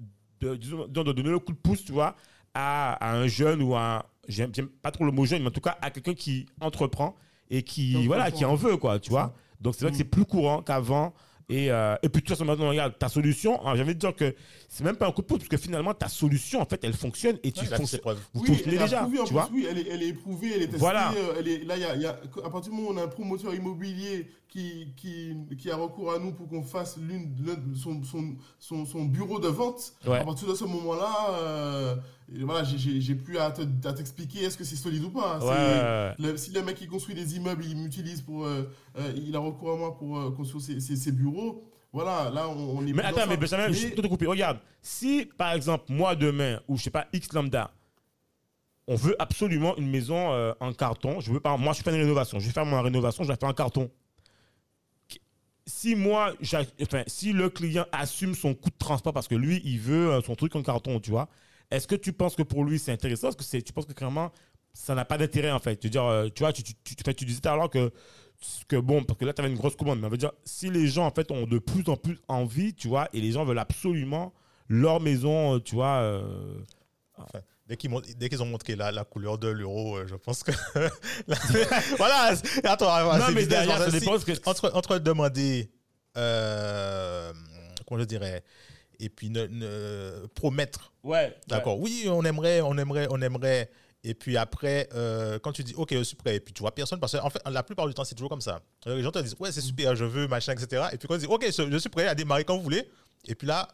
donner 1.12 1.30
le 1.30 1.38
coup 1.38 1.52
de 1.52 1.58
pouce, 1.58 1.84
tu 1.84 1.92
vois, 1.92 2.16
à, 2.54 2.94
à 2.94 3.14
un 3.16 3.28
jeune 3.28 3.62
ou 3.62 3.76
à, 3.76 4.10
j'aime 4.26 4.50
pas 4.82 4.90
trop 4.90 5.04
le 5.04 5.12
mot 5.12 5.24
jeune, 5.24 5.42
mais 5.42 5.48
en 5.48 5.52
tout 5.52 5.60
cas, 5.60 5.78
à 5.80 5.90
quelqu'un 5.90 6.14
qui 6.14 6.46
entreprend 6.60 7.14
et 7.50 7.62
qui, 7.62 8.06
voilà, 8.06 8.30
qui 8.30 8.44
en 8.44 8.54
veut, 8.54 8.76
quoi, 8.76 8.98
tu 8.98 9.10
vois. 9.10 9.34
Donc 9.60 9.74
c'est 9.74 9.82
vrai 9.82 9.90
que 9.90 9.96
Mm. 9.96 9.98
c'est 9.98 10.04
plus 10.04 10.24
courant 10.24 10.62
qu'avant. 10.62 11.12
Et, 11.50 11.70
euh, 11.70 11.94
et 12.02 12.10
puis 12.10 12.20
de 12.20 12.26
toute 12.26 12.36
façon, 12.36 12.44
maintenant, 12.44 12.68
regarde, 12.68 12.98
ta 12.98 13.08
solution, 13.08 13.66
hein, 13.66 13.74
j'ai 13.74 13.82
envie 13.82 13.94
de 13.94 13.98
dire 13.98 14.14
que 14.14 14.34
c'est 14.68 14.84
même 14.84 14.96
pas 14.96 15.06
un 15.08 15.12
coup 15.12 15.22
de 15.22 15.26
pouce, 15.26 15.38
parce 15.38 15.48
que 15.48 15.56
finalement, 15.56 15.94
ta 15.94 16.06
solution, 16.08 16.60
en 16.60 16.66
fait, 16.66 16.78
elle 16.84 16.92
fonctionne 16.92 17.38
et 17.42 17.52
tu 17.52 17.60
Ouais, 17.64 17.74
fonctionnes. 17.74 18.02
preuves. 18.02 18.18
Vous 18.34 18.42
Oui, 18.42 18.48
fonctionnez 18.48 18.74
elle 18.76 18.80
est 18.82 18.84
déjà, 18.84 18.98
approuvée, 18.98 19.18
en 19.20 19.24
tu 19.24 19.28
plus, 19.28 19.32
vois. 19.40 19.48
Oui, 19.54 19.66
elle 19.70 19.78
est, 19.78 19.88
elle 19.88 20.02
est 20.02 20.08
éprouvée, 20.08 20.48
elle 20.54 20.60
est 20.60 20.66
testée. 20.66 20.78
Voilà. 20.78 21.10
euh, 21.12 21.36
elle 21.38 21.48
est, 21.48 21.64
là, 21.64 21.76
il 21.78 21.80
y 21.80 21.84
a, 21.86 21.96
y 21.96 22.04
a- 22.04 22.20
à 22.44 22.50
partir 22.50 22.70
du 22.70 22.76
moment 22.76 22.90
où 22.90 22.92
on 22.92 22.96
a 22.98 23.04
un 23.04 23.08
promoteur 23.08 23.54
immobilier 23.54 24.28
qui, 24.50 24.92
qui, 24.94 25.34
qui 25.58 25.70
a 25.70 25.76
recours 25.76 26.12
à 26.12 26.18
nous 26.18 26.32
pour 26.32 26.48
qu'on 26.50 26.62
fasse 26.62 26.98
l'une, 26.98 27.34
l'un- 27.42 27.56
son, 27.74 28.02
son, 28.02 28.36
son, 28.58 28.84
son 28.84 29.06
bureau 29.06 29.38
de 29.38 29.48
vente, 29.48 29.94
Ouais. 30.06 30.18
à 30.18 30.24
partir 30.24 30.48
de 30.48 30.54
ce 30.54 30.64
moment-là, 30.64 31.30
euh, 31.30 31.96
et 32.34 32.42
voilà, 32.44 32.62
j'ai- 32.64 33.14
plus 33.14 33.38
à 33.38 33.50
te- 33.50 33.62
à 33.88 33.92
t'expliquer 33.92 34.44
est-ce 34.44 34.56
que 34.58 34.64
c'est 34.64 34.76
solide 34.76 35.04
ou 35.04 35.10
pas. 35.10 35.38
Ouais, 35.38 36.14
le- 36.18 36.36
si 36.36 36.50
le 36.52 36.62
mec 36.62 36.76
qui 36.76 36.86
construit 36.86 37.14
des 37.14 37.36
immeubles, 37.36 37.64
il 37.64 37.76
m'utilise 37.76 38.20
pour, 38.20 38.44
euh, 38.44 38.70
euh, 38.98 39.12
il 39.16 39.34
a 39.34 39.38
recours 39.38 39.72
à 39.72 39.76
moi 39.76 39.96
pour 39.96 40.18
euh, 40.18 40.30
construire 40.30 40.62
ses, 40.62 40.80
ses- 40.80 40.96
ses 40.96 41.12
bureaux. 41.12 41.64
Voilà, 41.92 42.28
là 42.30 42.48
on, 42.48 42.78
on 42.78 42.86
est. 42.86 42.92
Mais 42.92 43.02
attends, 43.02 43.26
mais 43.26 43.36
Benjamin, 43.38 43.68
Mais- 43.68 43.74
je 43.74 43.88
peux 43.94 44.02
te 44.02 44.06
couper. 44.08 44.26
Regarde, 44.26 44.58
si 44.82 45.24
par 45.38 45.52
exemple, 45.54 45.84
moi 45.88 46.14
demain, 46.14 46.60
ou 46.68 46.76
je 46.76 46.82
sais 46.82 46.90
pas, 46.90 47.06
X 47.14 47.32
lambda, 47.32 47.70
on 48.86 48.94
veut 48.94 49.16
absolument 49.18 49.74
une 49.78 49.88
maison 49.90 50.54
en 50.60 50.72
carton, 50.74 51.20
je 51.20 51.32
veux 51.32 51.40
pas, 51.40 51.56
moi 51.56 51.72
je 51.72 51.82
fais 51.82 51.90
une 51.94 52.00
rénovation, 52.02 52.38
je 52.38 52.46
vais 52.46 52.52
faire 52.52 52.66
ma 52.66 52.82
rénovation, 52.82 53.24
je 53.24 53.28
la 53.30 53.36
fais 53.36 53.46
en 53.46 53.54
carton. 53.54 53.90
Si 55.66 55.94
moi, 55.94 56.32
enfin, 56.82 57.02
si 57.06 57.32
le 57.34 57.50
client 57.50 57.84
assume 57.92 58.34
son 58.34 58.54
coût 58.54 58.70
de 58.70 58.78
transport 58.78 59.12
parce 59.12 59.28
que 59.28 59.34
lui, 59.34 59.60
il 59.64 59.78
veut 59.78 60.20
son 60.24 60.34
truc 60.34 60.56
en 60.56 60.62
carton, 60.62 60.98
tu 61.00 61.10
vois, 61.10 61.28
est-ce 61.70 61.86
que 61.86 61.94
tu 61.94 62.12
penses 62.12 62.34
que 62.36 62.42
pour 62.42 62.64
lui 62.64 62.78
c'est 62.78 62.92
intéressant? 62.92 63.28
Est-ce 63.28 63.36
que 63.36 63.44
c'est, 63.44 63.62
tu 63.62 63.72
penses 63.72 63.86
que 63.86 63.92
clairement 63.92 64.30
ça 64.72 64.94
n'a 64.94 65.04
pas 65.04 65.18
d'intérêt 65.18 65.50
en 65.50 65.58
fait? 65.58 65.76
Tu 65.76 65.86
veux 65.88 65.90
dire, 65.90 66.04
euh, 66.04 66.28
tu 66.34 66.42
vois, 66.42 66.52
tu, 66.52 66.62
tu, 66.62 66.72
tu, 66.84 66.94
tu- 66.96 67.14
tu 67.14 67.24
disais 67.24 67.40
tout 67.40 67.48
à 67.48 67.56
l'heure 67.56 67.70
que 67.70 67.90
que 68.68 68.76
bon, 68.76 69.02
parce 69.02 69.18
que 69.18 69.24
là, 69.24 69.32
tu 69.32 69.40
avais 69.42 69.50
une 69.50 69.56
grosse 69.58 69.74
commande, 69.74 69.98
mais 69.98 70.06
on 70.06 70.10
veut 70.10 70.16
dire, 70.16 70.30
si 70.44 70.70
les 70.70 70.86
gens, 70.86 71.04
en 71.06 71.10
fait, 71.10 71.32
ont 71.32 71.44
de 71.44 71.58
plus 71.58 71.82
en 71.88 71.96
plus 71.96 72.18
envie, 72.28 72.72
tu 72.72 72.86
vois, 72.86 73.08
et 73.12 73.20
les 73.20 73.32
gens 73.32 73.44
veulent 73.44 73.58
absolument 73.58 74.32
leur 74.68 75.00
maison, 75.00 75.56
euh, 75.56 75.58
tu 75.60 75.74
vois, 75.74 75.96
euh, 76.02 76.54
Enfin, 77.16 77.40
dès 77.66 77.76
qu'ils 77.76 78.42
ont 78.42 78.46
montré 78.46 78.76
la, 78.76 78.92
la 78.92 79.02
couleur 79.04 79.38
de 79.38 79.48
l'euro, 79.48 80.06
je 80.06 80.14
pense 80.14 80.44
que. 80.44 80.52
voilà. 81.96 82.32
Attends, 82.62 83.18
non, 83.18 83.32
mais 83.34 83.44
derrière, 83.46 83.78
ça 83.78 83.90
si- 83.90 83.98
dépend, 83.98 84.12
parce 84.12 84.24
que 84.24 84.32
entre, 84.48 84.70
entre 84.72 84.98
demander, 84.98 85.68
euh, 86.16 87.32
comment 87.88 88.00
je 88.00 88.06
dirais, 88.06 88.44
et 89.00 89.08
puis 89.08 89.30
ne, 89.30 89.46
ne- 89.46 90.26
promettre, 90.34 90.92
ouais, 91.04 91.36
d'accord, 91.46 91.78
oui, 91.78 92.06
on 92.08 92.24
aimerait, 92.24 92.60
on 92.60 92.76
aimerait, 92.78 93.06
on 93.10 93.20
aimerait, 93.22 93.70
et 94.04 94.14
puis 94.14 94.36
après, 94.36 94.88
euh, 94.94 95.38
quand 95.38 95.52
tu 95.52 95.62
dis, 95.64 95.74
ok, 95.76 95.92
je 95.94 96.02
suis 96.02 96.16
prêt, 96.16 96.36
et 96.36 96.40
puis 96.40 96.52
tu 96.52 96.60
vois 96.62 96.74
personne, 96.74 96.98
parce 97.00 97.16
qu'en 97.18 97.30
fait, 97.30 97.40
la 97.48 97.62
plupart 97.62 97.86
du 97.86 97.94
temps, 97.94 98.04
c'est 98.04 98.14
toujours 98.14 98.30
comme 98.30 98.40
ça. 98.40 98.60
Les 98.86 99.02
gens 99.02 99.10
te 99.12 99.18
disent, 99.20 99.36
ouais, 99.38 99.52
c'est 99.52 99.60
super, 99.60 99.94
je 99.96 100.04
veux, 100.04 100.26
machin, 100.26 100.52
etc. 100.52 100.86
Et 100.92 100.96
puis 100.98 101.06
quand 101.08 101.14
ils 101.14 101.20
disent, 101.20 101.28
ok, 101.28 101.44
je 101.46 101.78
suis 101.78 101.88
prêt 101.90 102.08
à 102.08 102.14
démarrer 102.14 102.44
quand 102.44 102.56
vous 102.56 102.62
voulez, 102.62 102.88
et 103.26 103.34
puis 103.34 103.46
là, 103.46 103.68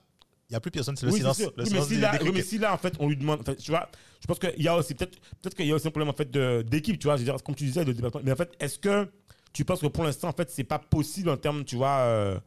il 0.50 0.52
n'y 0.52 0.56
a 0.56 0.60
plus 0.60 0.70
personne, 0.70 0.94
c'est 0.96 1.06
le 1.06 1.12
Oui, 1.12 1.18
silence. 1.18 1.38
sûr. 1.38 1.52
Le 1.56 1.64
Oui, 1.64 1.70
mais 1.72 1.80
si 1.82 1.96
là, 1.96 2.18
oui, 2.22 2.30
mais 2.34 2.42
si 2.42 2.58
là, 2.58 2.74
en 2.74 2.78
fait, 2.78 2.94
on 2.98 3.08
lui 3.08 3.16
demande, 3.16 3.40
en 3.40 3.44
fait, 3.44 3.56
tu 3.56 3.70
vois, 3.70 3.88
je 4.20 4.26
pense 4.26 4.38
qu'il 4.38 4.62
y 4.62 4.68
a 4.68 4.76
aussi 4.76 4.94
peut-être, 4.94 5.18
peut-être 5.40 5.54
qu'il 5.54 5.66
y 5.66 5.72
a 5.72 5.74
aussi 5.74 5.86
un 5.86 5.90
problème 5.90 6.10
en 6.10 6.12
fait 6.12 6.30
d'équipe, 6.66 6.98
tu 6.98 7.06
vois, 7.06 7.16
je 7.16 7.20
veux 7.20 7.24
dire, 7.24 7.42
comme 7.42 7.54
tu 7.54 7.64
disais, 7.64 7.82
de 7.84 7.92
département. 7.92 8.22
Mais 8.24 8.32
en 8.32 8.36
fait, 8.36 8.52
est-ce 8.60 8.78
que 8.78 9.08
tu 9.54 9.64
penses 9.64 9.80
que 9.80 9.86
pour 9.86 10.04
l'instant, 10.04 10.28
en 10.28 10.32
fait, 10.32 10.50
c'est 10.50 10.64
pas 10.64 10.78
possible 10.78 11.30
en 11.30 11.36
termes, 11.38 11.64
tu 11.64 11.76
vois, 11.76 11.98
euh, 12.00 12.38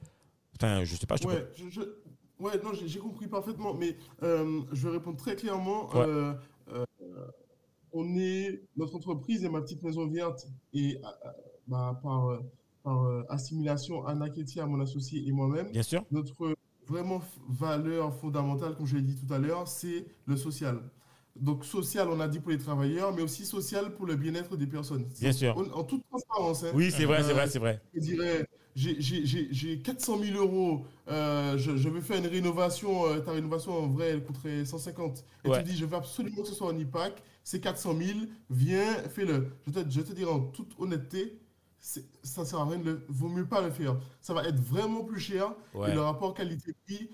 enfin, 0.55 0.84
je 0.84 0.95
sais 0.95 1.05
pas, 1.07 1.15
je 1.15 1.21
sais 1.23 1.28
Ouais, 1.28 1.47
je, 1.55 1.69
je- 1.69 1.82
ouais, 2.39 2.53
non, 2.63 2.71
j'ai 2.73 2.99
compris 2.99 3.27
parfaitement, 3.27 3.73
mais 3.73 3.95
euh, 4.23 4.61
je 4.73 4.88
vais 4.88 4.93
répondre 4.97 5.17
très 5.17 5.35
clairement. 5.35 5.89
Ouais. 5.89 6.05
Euh, 6.07 6.33
euh, 6.73 6.85
on 7.93 8.17
est, 8.17 8.61
notre 8.75 8.95
entreprise 8.95 9.43
est 9.43 9.49
ma 9.49 9.61
petite 9.61 9.81
maison 9.83 10.07
verte 10.07 10.47
et 10.73 10.99
bah, 11.67 11.99
par, 12.03 12.39
par 12.83 13.23
assimilation, 13.29 14.05
Anna 14.05 14.29
Ketia, 14.29 14.65
mon 14.65 14.79
associé 14.81 15.27
et 15.27 15.31
moi-même. 15.31 15.71
Bien 15.71 15.83
sûr. 15.83 16.03
notre 16.11 16.55
vraiment 16.85 17.21
valeur 17.49 18.13
fondamentale, 18.13 18.75
comme 18.75 18.85
je 18.85 18.95
l'ai 18.97 19.01
dit 19.01 19.15
tout 19.15 19.33
à 19.33 19.39
l'heure, 19.39 19.67
c'est 19.67 20.05
le 20.25 20.38
social. 20.38 20.79
Donc 21.35 21.65
social, 21.65 22.09
on 22.09 22.19
a 22.19 22.27
dit 22.27 22.39
pour 22.39 22.51
les 22.51 22.57
travailleurs, 22.57 23.13
mais 23.13 23.21
aussi 23.21 23.45
social 23.45 23.93
pour 23.95 24.05
le 24.05 24.15
bien-être 24.15 24.57
des 24.57 24.67
personnes. 24.67 25.05
Bien 25.19 25.31
sûr. 25.31 25.55
En, 25.57 25.79
en 25.79 25.83
toute 25.83 26.03
transparence. 26.09 26.63
hein. 26.63 26.71
Oui, 26.73 26.91
c'est 26.91 27.05
vrai, 27.05 27.23
c'est 27.23 27.33
vrai, 27.33 27.47
c'est 27.47 27.59
vrai. 27.59 27.81
je 27.93 27.99
dirais, 27.99 28.47
j'ai- 28.78 29.01
j'ai 29.01 29.25
j'ai- 29.25 29.47
j'ai 29.51 29.80
400 29.80 30.17
000 30.19 30.38
euros, 30.38 30.86
euh, 31.09 31.57
je, 31.57 31.75
je 31.78 31.89
veux 31.89 31.99
faire 32.01 32.17
une 32.19 32.28
rénovation, 32.28 33.05
euh, 33.07 33.19
ta 33.19 33.32
rénovation 33.32 33.73
en 33.73 33.88
vrai 33.88 34.09
elle 34.09 34.23
coûterait 34.23 34.63
150. 34.65 35.25
Et 35.43 35.49
Ouais. 35.49 35.57
tu 35.63 35.71
dis 35.71 35.78
je 35.78 35.86
veux 35.86 35.95
absolument 35.97 36.43
que 36.43 36.47
ce 36.47 36.53
soit 36.55 36.67
en 36.67 36.78
IPAC, 36.78 37.23
c'est 37.43 37.59
400 37.59 37.95
000, 37.97 38.19
viens, 38.51 38.93
fais-le. 39.09 39.47
Je 39.65 39.71
te, 39.71 39.89
je 39.89 40.01
te 40.01 40.13
dirais 40.13 40.32
en 40.32 40.39
toute 40.41 40.73
honnêteté, 40.80 41.39
ça 42.23 42.45
sert 42.45 42.59
à 42.59 42.65
rien, 42.65 42.78
de 42.80 42.84
le, 42.86 43.05
vaut 43.07 43.30
mieux 43.30 43.45
pas 43.47 43.61
le 43.61 43.71
faire. 43.71 43.97
Ça 44.21 44.34
va 44.34 44.43
être 44.43 44.59
vraiment 44.59 45.03
plus 45.03 45.19
cher 45.19 45.53
Ouais. 45.73 45.91
et 45.91 45.93
le 45.93 46.01
rapport 46.01 46.34
qualité-prix, 46.34 47.09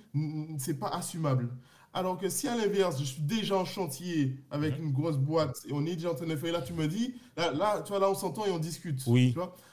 c'est 0.57 0.79
pas 0.79 0.87
assumable. 0.89 1.49
Alors 1.95 2.17
que 2.17 2.27
si 2.27 2.47
à 2.47 2.55
l'inverse, 2.57 2.99
je 2.99 3.05
suis 3.05 3.21
déjà 3.21 3.55
en 3.55 3.65
chantier 3.65 4.35
avec 4.49 4.79
une 4.79 4.91
grosse 4.91 5.17
boîte 5.17 5.59
et 5.67 5.73
on 5.73 5.85
est 5.85 5.93
déjà 5.95 6.09
en 6.11 6.15
train 6.15 6.25
de 6.25 6.35
faire, 6.35 6.51
là 6.51 6.61
tu 6.63 6.73
me 6.73 6.87
dis, 6.87 7.13
là, 7.37 7.51
là, 7.51 7.81
tu 7.83 7.89
vois, 7.89 7.99
là 7.99 8.09
on 8.09 8.15
s'entend 8.15 8.47
et 8.47 8.49
on 8.51 8.57
discute. 8.57 9.03
Oui. 9.05 9.27
Tu 9.29 9.35
vois 9.35 9.55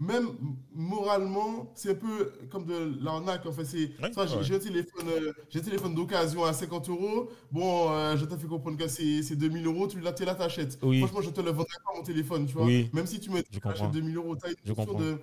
même 0.00 0.28
moralement, 0.74 1.72
c'est 1.74 1.90
un 1.90 1.94
peu 1.94 2.32
comme 2.50 2.64
de 2.64 2.96
l'arnaque. 3.02 3.44
En 3.46 3.52
fait, 3.52 3.64
c'est, 3.64 3.88
tu 3.88 3.94
j'ai 4.14 4.36
ouais. 4.36 4.42
j'ai 4.42 4.54
un 4.54 4.58
téléphone, 4.58 5.08
euh, 5.08 5.32
téléphone 5.60 5.94
d'occasion 5.94 6.44
à 6.44 6.52
50 6.52 6.88
euros. 6.88 7.28
Bon, 7.50 7.90
euh, 7.90 8.16
je 8.16 8.24
t'ai 8.24 8.36
fait 8.36 8.46
comprendre 8.46 8.76
que 8.78 8.86
c'est, 8.88 9.22
c'est 9.22 9.36
2000 9.36 9.66
euros. 9.66 9.86
Tu 9.88 10.00
l'as, 10.00 10.12
tu 10.12 10.24
là, 10.24 10.34
t'achètes. 10.34 10.78
Oui. 10.82 11.00
Franchement, 11.00 11.20
je 11.22 11.30
te 11.30 11.40
le 11.40 11.50
vendrai 11.50 11.76
pas 11.84 11.96
mon 11.96 12.02
téléphone, 12.02 12.46
tu 12.46 12.54
vois. 12.54 12.64
Oui. 12.64 12.90
Même 12.92 13.06
si 13.06 13.18
tu 13.18 13.30
me 13.30 13.38
dis 13.40 13.44
Je 13.50 13.58
que 13.58 13.68
j'achète 13.68 13.78
comprends. 13.86 13.92
2000 13.94 14.16
euros, 14.16 14.36
t'as 14.36 14.48
une 14.50 14.54
Je 14.64 14.68
notion 14.70 14.84
comprends. 14.86 15.00
de 15.00 15.18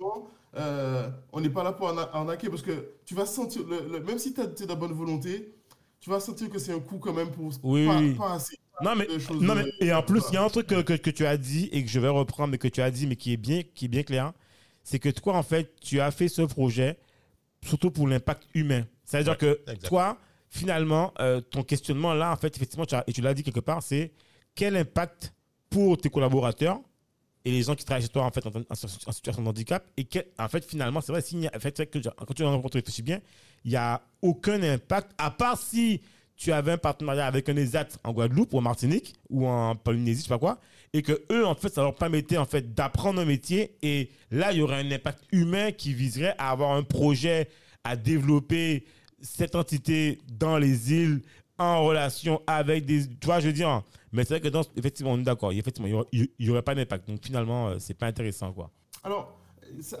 moment, 0.00 0.28
euh, 0.56 1.08
on 1.32 1.40
n'est 1.40 1.50
pas 1.50 1.62
là 1.62 1.72
pour 1.72 1.88
arna- 1.88 2.10
arnaquer 2.12 2.48
parce 2.50 2.62
que 2.62 2.90
tu 3.04 3.14
vas 3.14 3.24
sentir, 3.26 3.62
le- 3.66 3.88
le- 3.98 4.04
même 4.04 4.18
si 4.18 4.34
tu 4.34 4.40
as 4.40 4.46
de 4.46 4.66
la 4.66 4.74
bonne 4.74 4.92
volonté, 4.92 5.54
tu 6.00 6.10
vas 6.10 6.20
sentir 6.20 6.50
que 6.50 6.58
c'est 6.58 6.72
un 6.72 6.80
coût 6.80 6.98
quand 6.98 7.12
même 7.12 7.30
pour 7.30 7.48
pas, 7.60 8.00
pas 8.18 8.32
assez. 8.34 8.56
Non 8.80 8.94
mais, 8.94 9.08
non 9.40 9.54
mais 9.56 9.64
et 9.80 9.92
en 9.92 10.02
plus 10.02 10.22
il 10.30 10.34
y 10.34 10.36
a 10.36 10.44
un 10.44 10.48
truc 10.48 10.66
que, 10.68 10.82
que, 10.82 10.92
que 10.94 11.10
tu 11.10 11.26
as 11.26 11.36
dit 11.36 11.68
et 11.72 11.82
que 11.84 11.90
je 11.90 11.98
vais 11.98 12.08
reprendre 12.08 12.52
mais 12.52 12.58
que 12.58 12.68
tu 12.68 12.80
as 12.80 12.90
dit 12.90 13.06
mais 13.06 13.16
qui 13.16 13.32
est 13.32 13.36
bien 13.36 13.62
qui 13.74 13.86
est 13.86 13.88
bien 13.88 14.02
clair 14.04 14.32
c'est 14.84 14.98
que 15.00 15.08
toi 15.08 15.36
en 15.36 15.42
fait 15.42 15.74
tu 15.80 16.00
as 16.00 16.10
fait 16.12 16.28
ce 16.28 16.42
projet 16.42 16.96
surtout 17.64 17.90
pour 17.90 18.06
l'impact 18.06 18.44
humain. 18.54 18.86
C'est 19.04 19.18
à 19.18 19.22
dire 19.24 19.32
Ouais, 19.32 19.36
que 19.36 19.60
toi 19.88 20.16
finalement 20.48 21.12
euh, 21.20 21.40
ton 21.40 21.62
questionnement 21.64 22.14
là 22.14 22.32
en 22.32 22.36
fait 22.36 22.54
effectivement 22.56 22.86
tu 22.86 22.94
as- 22.94 23.04
et 23.06 23.12
tu 23.12 23.20
l'as 23.20 23.34
dit 23.34 23.42
quelque 23.42 23.60
part 23.60 23.82
c'est 23.82 24.12
quel 24.54 24.76
impact 24.76 25.34
pour 25.70 25.98
tes 25.98 26.08
collaborateurs 26.08 26.80
et 27.44 27.50
les 27.50 27.62
gens 27.62 27.74
qui 27.74 27.84
travaillent 27.84 28.02
chez 28.04 28.08
toi 28.08 28.24
en 28.24 28.30
fait 28.30 28.46
en, 28.46 28.50
en- 28.50 28.62
en 29.06 29.12
situation 29.12 29.42
de 29.42 29.48
handicap 29.48 29.84
et 29.96 30.04
quel- 30.04 30.26
en 30.38 30.48
fait 30.48 30.64
finalement 30.64 31.00
c'est 31.00 31.12
vrai 31.12 31.20
s'il 31.20 31.40
y 31.40 31.46
a- 31.48 31.52
en 31.54 31.58
fait, 31.60 31.76
c'est 31.76 31.92
vrai 31.92 32.00
que 32.02 32.08
quand 32.24 32.32
tu 32.34 32.44
rencontres 32.44 32.76
réfléchis 32.76 33.02
bien 33.02 33.20
il 33.64 33.70
n'y 33.72 33.76
a 33.76 34.00
aucun 34.22 34.62
impact 34.62 35.10
à 35.18 35.30
part 35.32 35.58
si 35.60 36.00
tu 36.38 36.52
avais 36.52 36.72
un 36.72 36.78
partenariat 36.78 37.26
avec 37.26 37.48
un 37.48 37.56
ESAT 37.56 37.88
en 38.04 38.12
Guadeloupe 38.12 38.54
ou 38.54 38.58
en 38.58 38.62
Martinique 38.62 39.14
ou 39.28 39.46
en 39.46 39.74
Polynésie, 39.74 40.20
je 40.20 40.24
sais 40.24 40.28
pas 40.28 40.38
quoi, 40.38 40.58
et 40.92 41.02
que 41.02 41.20
eux, 41.30 41.44
en 41.44 41.54
fait, 41.54 41.68
ça 41.68 41.82
leur 41.82 41.94
permettait 41.96 42.38
en 42.38 42.46
fait 42.46 42.72
d'apprendre 42.74 43.20
un 43.20 43.24
métier 43.24 43.76
et 43.82 44.10
là, 44.30 44.52
il 44.52 44.58
y 44.58 44.62
aurait 44.62 44.80
un 44.80 44.90
impact 44.90 45.24
humain 45.32 45.72
qui 45.72 45.92
viserait 45.92 46.34
à 46.38 46.50
avoir 46.50 46.72
un 46.72 46.84
projet 46.84 47.48
à 47.84 47.96
développer 47.96 48.84
cette 49.20 49.56
entité 49.56 50.20
dans 50.38 50.58
les 50.58 50.92
îles 50.92 51.22
en 51.58 51.84
relation 51.84 52.40
avec 52.46 52.86
des. 52.86 53.08
Tu 53.08 53.26
vois, 53.26 53.40
je 53.40 53.48
veux 53.48 53.52
dire, 53.52 53.82
mais 54.12 54.22
c'est 54.22 54.34
vrai 54.34 54.40
que 54.40 54.48
dans, 54.48 54.62
effectivement, 54.76 55.12
on 55.12 55.18
est 55.18 55.24
d'accord, 55.24 55.50
effectivement, 55.52 56.04
il 56.12 56.28
y 56.38 56.50
aurait- 56.50 56.62
pas 56.62 56.74
d'impact. 56.76 57.08
Donc 57.08 57.24
finalement, 57.24 57.68
euh, 57.68 57.76
c'est 57.80 57.94
pas 57.94 58.06
intéressant, 58.06 58.52
quoi. 58.52 58.70
Alors, 59.02 59.37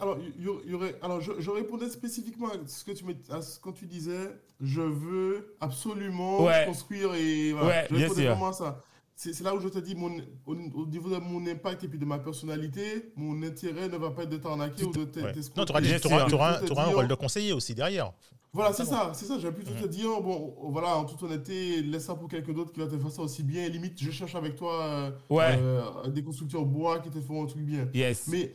alors, 0.00 0.18
y, 0.38 0.72
aurait, 0.74 0.96
alors 1.02 1.20
je, 1.20 1.32
je 1.38 1.50
répondais 1.50 1.88
spécifiquement 1.88 2.48
à 2.48 2.52
ce 2.66 2.84
que 2.84 2.92
tu 2.92 3.04
me, 3.04 3.14
à 3.30 3.42
ce, 3.42 3.58
quand 3.60 3.72
tu 3.72 3.86
disais, 3.86 4.30
je 4.60 4.80
veux 4.80 5.56
absolument 5.60 6.44
Ouais. 6.44 6.64
construire 6.66 7.14
et 7.14 7.52
voilà. 7.52 7.68
Ouais, 7.68 7.86
je 7.90 7.94
bien 7.94 8.02
répondais 8.04 8.22
sûr. 8.22 8.30
vraiment 8.32 8.48
à 8.48 8.52
ça. 8.52 8.82
C'est 9.14 9.32
c'est 9.34 9.42
là 9.42 9.52
où 9.54 9.60
je 9.60 9.68
te 9.68 9.78
dis, 9.80 9.96
mon, 9.96 10.16
au, 10.46 10.54
au 10.54 10.86
niveau 10.86 11.10
de 11.10 11.16
mon 11.18 11.44
impact 11.46 11.82
et 11.84 11.88
puis 11.88 11.98
de 11.98 12.04
ma 12.04 12.18
personnalité, 12.18 13.10
mon 13.16 13.42
intérêt 13.42 13.88
ne 13.88 13.96
va 13.96 14.10
pas 14.10 14.22
être 14.22 14.30
de 14.30 14.36
t'arnaquer 14.36 14.84
ou 14.84 14.92
de 14.92 15.00
Ouais. 15.00 15.32
Non, 15.56 15.64
tu 15.64 15.72
auras, 15.72 16.60
t'auras 16.60 16.84
un 16.84 16.94
rôle 16.94 17.08
de 17.08 17.14
conseiller 17.14 17.52
aussi 17.52 17.74
derrière. 17.74 18.12
Voilà, 18.52 18.72
c'est 18.72 18.84
ça, 18.86 19.10
c'est 19.14 19.26
ça. 19.26 19.38
J'aurais 19.38 19.54
plutôt 19.54 19.72
te 19.74 19.86
dire, 19.86 20.08
bon, 20.22 20.54
voilà, 20.70 20.96
en 20.96 21.04
toute 21.04 21.22
honnêteté, 21.22 21.82
laisse 21.82 22.04
ça 22.06 22.14
pour 22.14 22.28
quelqu'un 22.28 22.52
d'autre 22.52 22.72
qui 22.72 22.80
va 22.80 22.86
te 22.86 22.96
faire 22.96 23.10
ça 23.10 23.22
aussi 23.22 23.42
bien. 23.42 23.64
Et 23.64 23.68
limite, 23.68 24.00
je 24.02 24.10
cherche 24.10 24.34
avec 24.36 24.56
toi 24.56 24.82
euh, 24.84 25.10
Ouais. 25.28 25.58
euh, 25.60 26.08
des 26.08 26.22
constructeurs 26.22 26.64
bois 26.64 27.00
qui 27.00 27.10
te 27.10 27.20
font 27.20 27.42
un 27.42 27.46
truc 27.46 27.62
bien. 27.62 27.88
Yes. 27.92 28.26
Mais, 28.28 28.54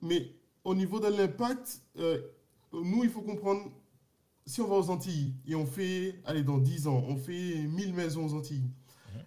mais 0.00 0.30
au 0.66 0.74
niveau 0.74 0.98
de 0.98 1.06
l'impact, 1.06 1.80
euh, 2.00 2.20
nous, 2.72 3.04
il 3.04 3.10
faut 3.10 3.20
comprendre, 3.22 3.70
si 4.44 4.60
on 4.60 4.66
va 4.66 4.74
aux 4.74 4.90
Antilles 4.90 5.32
et 5.46 5.54
on 5.54 5.64
fait, 5.64 6.20
allez, 6.24 6.42
dans 6.42 6.58
10 6.58 6.88
ans, 6.88 7.04
on 7.08 7.16
fait 7.16 7.54
1000 7.68 7.94
maisons 7.94 8.26
aux 8.26 8.34
Antilles, 8.34 8.64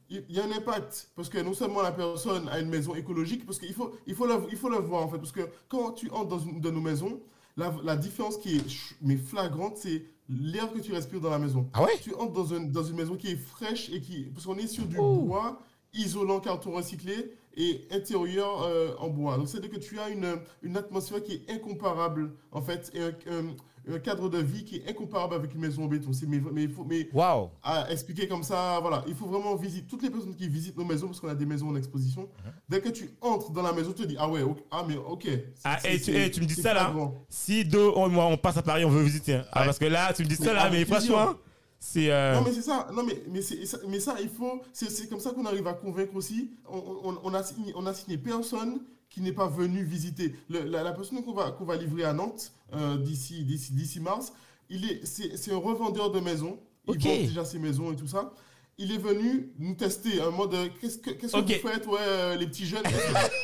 il 0.09 0.25
il 0.27 0.35
y 0.35 0.39
a 0.41 0.43
un 0.43 0.51
impact. 0.51 1.11
Parce 1.15 1.29
que 1.29 1.37
non 1.37 1.53
seulement 1.53 1.81
la 1.81 1.93
personne 1.93 2.49
a 2.49 2.59
une 2.59 2.67
maison 2.67 2.93
écologique, 2.93 3.45
parce 3.45 3.57
qu'il 3.57 3.73
faut, 3.73 3.95
il 4.05 4.15
faut, 4.15 4.25
la, 4.27 4.41
il 4.51 4.57
faut 4.57 4.67
la 4.69 4.79
voir, 4.79 5.01
en 5.01 5.07
fait. 5.07 5.17
Parce 5.17 5.31
que 5.31 5.47
quand 5.69 5.93
tu 5.93 6.11
entres 6.11 6.27
dans 6.27 6.39
une 6.39 6.59
de 6.59 6.71
nos 6.71 6.81
maisons, 6.81 7.21
la, 7.55 7.73
la 7.85 7.95
différence 7.95 8.37
qui 8.37 8.57
est 8.57 8.95
mais 9.01 9.15
flagrante, 9.15 9.77
c'est 9.77 10.03
l'air 10.27 10.73
que 10.73 10.79
tu 10.79 10.91
respires 10.91 11.21
dans 11.21 11.29
la 11.29 11.39
maison. 11.39 11.69
Ah 11.71 11.83
ouais? 11.83 11.97
Tu 12.01 12.13
entres 12.15 12.33
dans 12.33 12.47
une, 12.47 12.69
dans 12.69 12.83
une 12.83 12.97
maison 12.97 13.15
qui 13.15 13.27
est 13.27 13.37
fraîche 13.37 13.89
et 13.91 14.01
qui. 14.01 14.23
Parce 14.25 14.45
qu'on 14.45 14.57
est 14.57 14.67
sur 14.67 14.85
du 14.85 14.97
bois, 14.97 15.61
isolant, 15.93 16.41
carton 16.41 16.71
recyclé 16.71 17.31
et 17.59 17.85
intérieur 17.91 18.63
euh, 18.63 18.95
en 18.99 19.09
bois. 19.09 19.37
Donc, 19.37 19.47
c'est-à-dire 19.49 19.69
que 19.69 19.77
tu 19.79 19.99
as 19.99 20.09
une, 20.09 20.37
une 20.63 20.77
atmosphère 20.77 21.21
qui 21.21 21.33
est 21.33 21.51
incomparable, 21.53 22.31
en 22.51 22.61
fait, 22.61 22.89
et 22.95 23.01
un, 23.01 23.09
un- 23.31 23.55
un 23.95 23.97
cadre 23.99 24.29
de 24.29 24.37
vie 24.37 24.63
qui 24.65 24.75
est 24.77 24.89
incomparable 24.89 25.33
avec 25.33 25.53
une 25.55 25.61
maison 25.61 25.83
en 25.85 25.87
béton. 25.87 26.13
C'est- 26.13 26.27
Mais, 26.27 26.39
mais, 26.53 26.63
il 26.63 26.69
faut, 26.69 26.83
mais 26.87 27.09
Waouh. 27.11 27.49
à 27.63 27.91
expliquer 27.91 28.27
comme 28.27 28.43
ça, 28.43 28.77
voilà, 28.81 29.03
il 29.07 29.15
faut 29.15 29.25
vraiment 29.25 29.55
visiter 29.55 29.85
toutes 29.87 30.03
les 30.03 30.09
personnes 30.11 30.35
qui 30.35 30.47
visitent 30.47 30.77
nos 30.77 30.85
maisons, 30.85 31.07
parce 31.07 31.19
qu'on 31.19 31.27
a 31.27 31.35
des 31.35 31.45
maisons 31.45 31.69
en 31.69 31.75
exposition. 31.75 32.29
Dès 32.69 32.81
que 32.81 32.89
tu 32.89 33.09
entres 33.19 33.51
dans 33.51 33.63
la 33.63 33.73
maison, 33.73 33.91
tu 33.91 34.03
te 34.03 34.07
dis, 34.07 34.15
ah 34.19 34.29
ouais, 34.29 34.41
ah 34.71 34.85
mais 34.87 34.95
ok. 34.95 35.27
Ah, 35.63 35.79
et 35.85 35.97
tu, 35.97 36.03
c'est- 36.05 36.27
et 36.27 36.31
tu 36.31 36.39
me 36.41 36.45
dis 36.45 36.55
ça 36.55 36.73
là. 36.73 36.93
Si 37.29 37.65
deux, 37.65 37.89
on, 37.95 38.15
on 38.15 38.37
passe 38.37 38.57
à 38.57 38.61
Paris, 38.61 38.85
on 38.85 38.89
veut 38.89 39.01
visiter. 39.03 39.35
hein. 39.35 39.45
Ah, 39.51 39.61
Ouais. 39.61 39.65
parce 39.65 39.79
que 39.79 39.85
là, 39.85 40.13
tu 40.13 40.23
me 40.23 40.27
dis 40.27 40.35
ça 40.35 40.45
Mais 40.45 40.53
là, 40.53 40.69
mais 40.69 40.75
avec 40.77 40.87
plaisir. 40.87 41.15
franchement, 41.15 41.39
c'est. 41.79 42.11
euh, 42.11 42.35
Non 42.35 42.41
mais 42.43 42.51
c'est 42.51 42.61
ça, 42.61 42.87
non 42.93 43.03
mais, 43.03 43.21
mais, 43.29 43.41
c'est, 43.41 43.65
ça- 43.65 43.79
mais 43.87 43.99
ça 43.99 44.15
il 44.21 44.29
faut, 44.29 44.61
c'est, 44.73 45.09
comme 45.09 45.19
ça 45.19 45.31
qu'on 45.31 45.45
arrive 45.45 45.67
à 45.67 45.73
convaincre 45.73 46.15
aussi. 46.15 46.51
On, 46.69 46.77
on, 47.03 47.19
on 47.23 47.33
a, 47.33 47.43
signé, 47.43 47.71
on 47.75 47.85
a 47.85 47.93
signé 47.93 48.17
personne 48.17 48.81
qui 49.09 49.21
n'est 49.21 49.33
pas 49.33 49.47
venu 49.47 49.83
visiter. 49.83 50.35
Le- 50.49 50.63
la, 50.63 50.83
la 50.83 50.91
personne 50.91 51.23
qu'on 51.23 51.33
va, 51.33 51.51
qu'on 51.51 51.65
va 51.65 51.75
livrer 51.77 52.03
à 52.03 52.13
Nantes 52.13 52.51
euh, 52.73 52.97
d'ici, 52.97 53.43
d'ici, 53.45 53.73
d'ici 53.73 53.99
mars, 53.99 54.33
il 54.69 54.85
est, 54.89 55.05
c'est, 55.05 55.51
un 55.51 55.57
revendeur 55.57 56.11
de 56.11 56.19
maisons. 56.19 56.59
Il 56.87 56.91
Ok. 56.91 57.03
vend 57.03 57.15
déjà 57.15 57.45
ses 57.45 57.59
maisons 57.59 57.91
et 57.91 57.95
tout 57.95 58.07
ça. 58.07 58.31
Il 58.77 58.91
est 58.93 58.97
venu 58.97 59.51
nous 59.59 59.73
tester 59.75 60.21
un 60.21 60.29
mode, 60.31 60.53
euh, 60.53 60.69
qu'est-ce 60.79 60.97
que, 60.99 61.09
qu'est-ce 61.11 61.33
que 61.33 61.37
Ok. 61.39 61.59
vous 61.61 61.67
faites, 61.69 61.85
ouais, 61.87 61.97
euh, 61.99 62.35
les 62.35 62.47
petits 62.47 62.65
jeunes. 62.65 62.83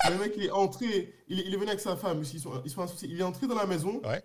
le 0.10 0.18
mec, 0.18 0.34
il 0.38 0.44
est 0.46 0.52
entré, 0.52 1.14
il 1.28 1.40
est, 1.40 1.44
il 1.48 1.54
est 1.54 1.58
venu 1.58 1.68
avec 1.68 1.80
sa 1.82 1.96
femme, 1.96 2.22
ils 2.34 2.40
sont, 2.40 2.52
ils 2.64 2.72
sont 2.72 2.82
associés. 2.82 3.10
Il 3.12 3.20
est 3.20 3.24
entré 3.24 3.46
dans 3.48 3.56
la 3.56 3.66
maison, 3.66 4.02
Ouais. 4.06 4.24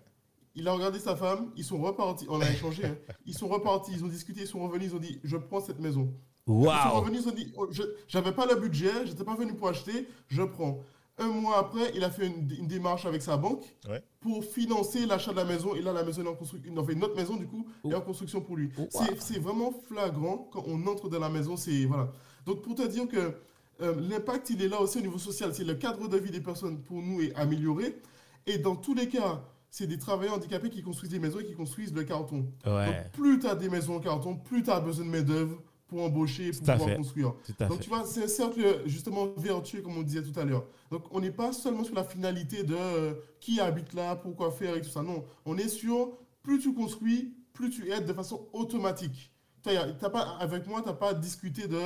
Il 0.55 0.67
a 0.67 0.73
regardé 0.73 0.99
sa 0.99 1.15
femme, 1.15 1.51
ils 1.55 1.63
sont 1.63 1.79
repartis, 1.81 2.25
on 2.29 2.41
a 2.41 2.49
échangé, 2.49 2.85
hein. 2.85 2.95
ils 3.25 3.33
sont 3.33 3.47
repartis, 3.47 3.91
ils 3.93 4.03
ont 4.03 4.07
discuté, 4.07 4.41
ils 4.41 4.47
sont 4.47 4.59
revenus, 4.61 4.91
ils 4.91 4.95
ont 4.95 4.99
dit, 4.99 5.19
je 5.23 5.37
prends 5.37 5.61
cette 5.61 5.79
maison. 5.79 6.13
Ils 6.47 6.53
sont 6.53 6.99
revenus, 6.99 7.21
ils 7.23 7.29
ont 7.29 7.33
dit, 7.35 7.53
oh, 7.55 7.67
je 7.71 7.83
j'avais 8.07 8.31
pas 8.33 8.45
le 8.45 8.55
budget, 8.55 9.05
j'étais 9.05 9.23
pas 9.23 9.35
venu 9.35 9.53
pour 9.53 9.67
acheter, 9.69 10.07
je 10.27 10.41
prends. 10.43 10.79
Un 11.17 11.27
mois 11.27 11.59
après, 11.59 11.91
il 11.95 12.03
a 12.03 12.09
fait 12.09 12.25
une, 12.27 12.49
une 12.57 12.67
démarche 12.67 13.05
avec 13.05 13.21
sa 13.21 13.37
banque 13.37 13.63
Ouais. 13.87 14.01
pour 14.21 14.43
financer 14.43 15.05
l'achat 15.05 15.31
de 15.31 15.35
la 15.37 15.45
maison. 15.45 15.75
Et 15.75 15.81
là, 15.81 15.93
la 15.93 16.03
maison 16.03 16.23
est 16.23 16.27
en 16.27 16.33
construction. 16.35 16.73
On 16.75 16.83
fait 16.83 16.93
une 16.93 17.03
autre 17.03 17.15
maison, 17.15 17.35
du 17.35 17.45
coup, 17.47 17.67
est 17.87 17.93
en 17.93 18.01
construction 18.01 18.41
pour 18.41 18.55
lui. 18.57 18.71
Oh, 18.79 18.87
C'est- 18.89 19.11
wow. 19.11 19.17
C'est 19.19 19.37
vraiment 19.39 19.71
flagrant 19.87 20.49
quand 20.51 20.63
on 20.67 20.87
entre 20.87 21.09
dans 21.09 21.19
la 21.19 21.29
maison. 21.29 21.57
C'est 21.57 21.85
voilà. 21.85 22.11
Donc, 22.45 22.63
pour 22.63 22.73
te 22.73 22.87
dire 22.87 23.07
que 23.07 23.35
euh, 23.81 23.95
l'impact, 24.09 24.49
il 24.49 24.63
est 24.63 24.67
là 24.67 24.81
aussi 24.81 24.97
au 24.97 25.01
niveau 25.01 25.19
social. 25.19 25.53
C'est 25.53 25.63
le 25.65 25.75
cadre 25.75 26.07
de 26.07 26.17
vie 26.17 26.31
des 26.31 26.41
personnes 26.41 26.81
pour 26.81 27.01
nous 27.03 27.21
est 27.21 27.35
amélioré. 27.35 28.01
Et 28.47 28.57
dans 28.57 28.75
tous 28.75 28.95
les 28.95 29.07
cas, 29.07 29.43
c'est 29.71 29.87
des 29.87 29.97
travailleurs 29.97 30.35
handicapés 30.35 30.69
qui 30.69 30.83
construisent 30.83 31.11
des 31.11 31.19
maisons 31.19 31.39
et 31.39 31.45
qui 31.45 31.53
construisent 31.53 31.93
le 31.93 32.03
carton. 32.03 32.45
Ouais, 32.65 32.85
Donc, 32.85 33.11
plus 33.13 33.39
tu 33.39 33.47
as 33.47 33.55
des 33.55 33.69
maisons 33.69 33.95
en 33.95 33.99
carton, 33.99 34.35
plus 34.35 34.61
tu 34.63 34.69
as 34.69 34.81
besoin 34.81 35.05
de 35.05 35.09
main-d'œuvre 35.09 35.57
pour 35.87 36.03
embaucher 36.03 36.47
et 36.47 36.51
pour 36.51 36.59
pouvoir 36.59 36.89
fait. 36.89 36.95
construire. 36.97 37.33
Donc 37.59 37.73
fait. 37.73 37.79
tu 37.79 37.89
vois, 37.89 38.05
c'est 38.05 38.23
un 38.23 38.27
cercle 38.27 38.81
justement 38.85 39.27
vertueux 39.37 39.81
comme 39.81 39.97
on 39.97 40.03
disait 40.03 40.21
tout 40.21 40.37
à 40.39 40.43
l'heure. 40.43 40.65
Donc 40.91 41.03
on 41.11 41.21
n'est 41.21 41.31
pas 41.31 41.53
seulement 41.53 41.85
sur 41.85 41.95
la 41.95 42.03
finalité 42.03 42.63
de 42.63 42.75
euh, 42.77 43.13
qui 43.39 43.59
habite 43.61 43.93
là, 43.93 44.15
pourquoi 44.17 44.51
faire 44.51 44.75
et 44.75 44.81
tout 44.81 44.89
ça. 44.89 45.01
Non, 45.03 45.23
on 45.45 45.57
est 45.57 45.69
sur 45.69 46.17
plus 46.43 46.59
tu 46.59 46.73
construis, 46.73 47.33
plus 47.53 47.69
tu 47.69 47.89
aides 47.91 48.05
de 48.05 48.13
façon 48.13 48.47
automatique. 48.53 49.31
T'as- 49.63 50.09
pas, 50.09 50.37
avec 50.39 50.67
moi, 50.67 50.81
tu 50.81 50.87
n'as 50.87 50.93
pas 50.95 51.09
à 51.09 51.13
discuter 51.13 51.67
de, 51.67 51.79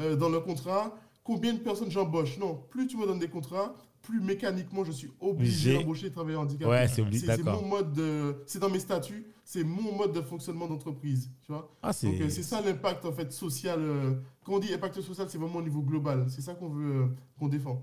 euh, 0.00 0.16
dans 0.16 0.28
le 0.28 0.40
contrat 0.40 0.96
combien 1.22 1.52
de 1.52 1.58
personnes 1.60 1.90
j'embauche. 1.90 2.38
Non, 2.38 2.60
plus 2.70 2.86
tu 2.86 2.96
me 2.96 3.06
donnes 3.06 3.18
des 3.18 3.28
contrats, 3.28 3.76
plus 4.02 4.20
mécaniquement 4.20 4.84
je 4.84 4.92
suis 4.92 5.10
obligé 5.20 5.74
d'embaucher 5.78 6.08
des 6.08 6.12
travailleurs 6.12 6.40
handicapés. 6.42 6.70
Ouais, 6.70 6.88
c'est 6.88 7.02
obligé, 7.02 7.26
C'est 7.26 7.42
mon 7.44 7.62
mode 7.66 7.92
de, 7.92 8.42
c'est 8.46 8.58
dans 8.58 8.70
mes 8.70 8.78
statuts, 8.80 9.26
c'est 9.44 9.64
mon 9.64 9.92
mode 9.96 10.12
de 10.12 10.22
fonctionnement 10.22 10.66
d'entreprise, 10.66 11.30
tu 11.44 11.52
vois. 11.52 11.70
Ah, 11.82 11.92
c'est. 11.92 12.06
Donc 12.08 12.20
euh, 12.22 12.28
c'est 12.28 12.42
ça 12.42 12.60
l'impact 12.60 13.04
en 13.04 13.12
fait 13.12 13.30
social. 13.32 13.78
euh, 13.80 14.14
quand 14.44 14.54
on 14.54 14.58
dit 14.58 14.72
impact 14.72 15.00
social, 15.00 15.26
c'est 15.28 15.38
vraiment 15.38 15.58
au 15.58 15.62
niveau 15.62 15.82
global. 15.82 16.26
C'est 16.28 16.40
ça 16.42 16.54
qu'on 16.54 16.68
veut, 16.68 17.02
euh, 17.02 17.06
qu'on 17.38 17.48
défend. 17.48 17.82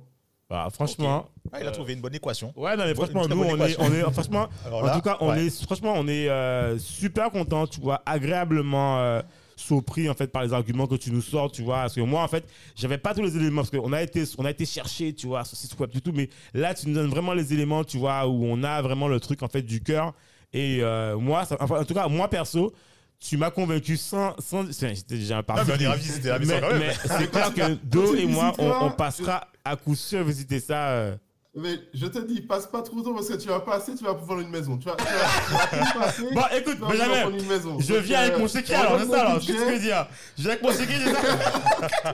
Bah, 0.50 0.70
franchement. 0.72 1.28
Ah, 1.52 1.60
il 1.62 1.68
a 1.68 1.72
trouvé 1.72 1.92
une 1.94 2.00
bonne 2.02 2.16
équation. 2.16 2.54
Ouais, 2.56 2.78
non, 2.78 2.84
mais 2.86 2.92
Une 2.92 2.96
franchement, 2.96 3.28
nous, 3.28 3.42
on 3.44 3.58
est, 3.66 3.76
on 3.80 3.92
est, 3.92 4.02
franchement, 4.14 4.48
Alors 4.66 4.82
en 4.82 4.86
là, 4.86 4.96
tout 4.96 5.02
cas, 5.02 5.18
on 5.20 5.30
ouais. 5.30 5.46
est, 5.48 5.64
franchement, 5.66 5.94
on 5.98 6.08
est 6.08 6.30
euh, 6.30 6.78
super 6.80 7.32
content, 7.32 7.68
tu 7.68 7.82
vois, 7.82 8.02
agréablement 8.06 9.00
euh, 9.00 9.22
surpris 9.58 10.08
en 10.10 10.14
fait 10.14 10.28
par 10.32 10.44
les 10.44 10.54
arguments 10.54 10.88
que 10.88 10.96
tu 10.96 11.12
nous 11.12 11.22
sors, 11.22 11.52
tu 11.52 11.64
vois. 11.64 11.78
Parce 11.82 11.96
que 11.96 12.02
moi, 12.02 12.24
en 12.24 12.28
fait, 12.30 12.46
j'avais 12.76 12.98
pas 12.98 13.14
tous 13.14 13.22
les 13.24 13.36
éléments 13.36 13.64
parce 13.64 13.72
qu'on 13.72 13.92
a 13.92 14.02
été, 14.02 14.24
on 14.38 14.46
a 14.46 14.52
été 14.52 14.66
chercher, 14.66 15.14
tu 15.14 15.28
vois, 15.28 15.44
sur 15.44 15.58
site 15.58 15.78
web 15.80 15.90
du 15.90 16.02
tout. 16.02 16.12
Mais 16.14 16.30
là, 16.54 16.74
tu 16.74 16.88
nous 16.88 16.94
donnes 16.96 17.10
vraiment 17.10 17.34
les 17.34 17.52
éléments, 17.54 17.84
tu 17.84 17.98
vois, 17.98 18.26
où 18.28 18.46
on 18.46 18.64
a 18.64 18.82
vraiment 18.82 19.08
le 19.10 19.20
truc 19.20 19.44
en 19.44 19.50
fait 19.50 19.64
du 19.64 19.82
cœur. 19.82 20.14
Et 20.54 20.80
euh, 20.82 21.18
moi, 21.18 21.44
ça- 21.46 21.58
enfin, 21.60 21.82
en 21.82 21.84
tout 21.84 21.94
cas, 21.94 22.08
moi 22.08 22.30
perso, 22.30 22.72
tu 23.20 23.36
m'as 23.36 23.50
convaincu 23.52 23.98
sans, 23.98 24.36
sans, 24.40 24.66
j'étais 24.72 25.16
déjà 25.18 25.40
un 25.40 25.44
parti. 25.44 25.66
mais 25.80 25.88
ravis 26.28 26.46
mais, 26.48 26.62
même. 26.62 26.80
mais 26.80 26.94
c'est 27.18 27.32
clair 27.32 27.54
que 27.54 27.74
Do 27.84 28.14
et 28.16 28.26
moi, 28.28 28.54
on 28.60 28.92
passera 28.92 29.48
à 29.66 29.76
coup 29.76 29.96
sûr 29.96 30.24
visiter 30.24 30.60
ça. 30.60 30.90
euh. 30.90 31.16
Mais 31.60 31.80
je 31.94 32.06
te 32.06 32.20
dis, 32.20 32.42
passe 32.42 32.68
pas 32.68 32.84
trop 32.84 33.02
tôt 33.02 33.14
parce 33.16 33.28
que 33.28 33.34
tu 33.34 33.48
vas 33.48 33.60
passer, 33.60 33.96
tu 33.96 34.04
vas 34.04 34.14
pouvoir 34.14 34.40
une 34.42 34.50
maison. 34.50 34.78
Tu 34.78 34.86
vas, 34.88 34.96
tu 34.96 35.04
vas, 35.04 35.68
tu 35.70 35.76
vas 35.76 36.00
passer, 36.06 36.22
Bon, 36.32 36.42
écoute, 36.56 36.76
tu 36.76 36.80
vas 36.82 36.88
pouvoir 36.88 36.92
Benjamin, 36.92 37.22
prendre 37.22 37.38
une 37.38 37.48
maison. 37.48 37.80
Je 37.80 37.94
viens 37.96 38.20
avec 38.20 38.34
euh, 38.34 38.40
mon 38.40 38.48
sécret 38.48 38.76
on 38.76 38.80
alors, 38.80 39.00
c'est 39.00 39.08
ça 39.08 39.22
alors, 39.22 39.40
qu'est-ce 39.40 39.52
que 39.54 39.66
tu 39.66 39.72
veux 39.72 39.80
dire 39.80 40.08
Je 40.38 40.42
viens 40.44 40.52
avec 40.52 40.64
mon 40.64 40.72
sécret, 40.72 40.96
c'est 41.04 41.14
ça 41.14 42.14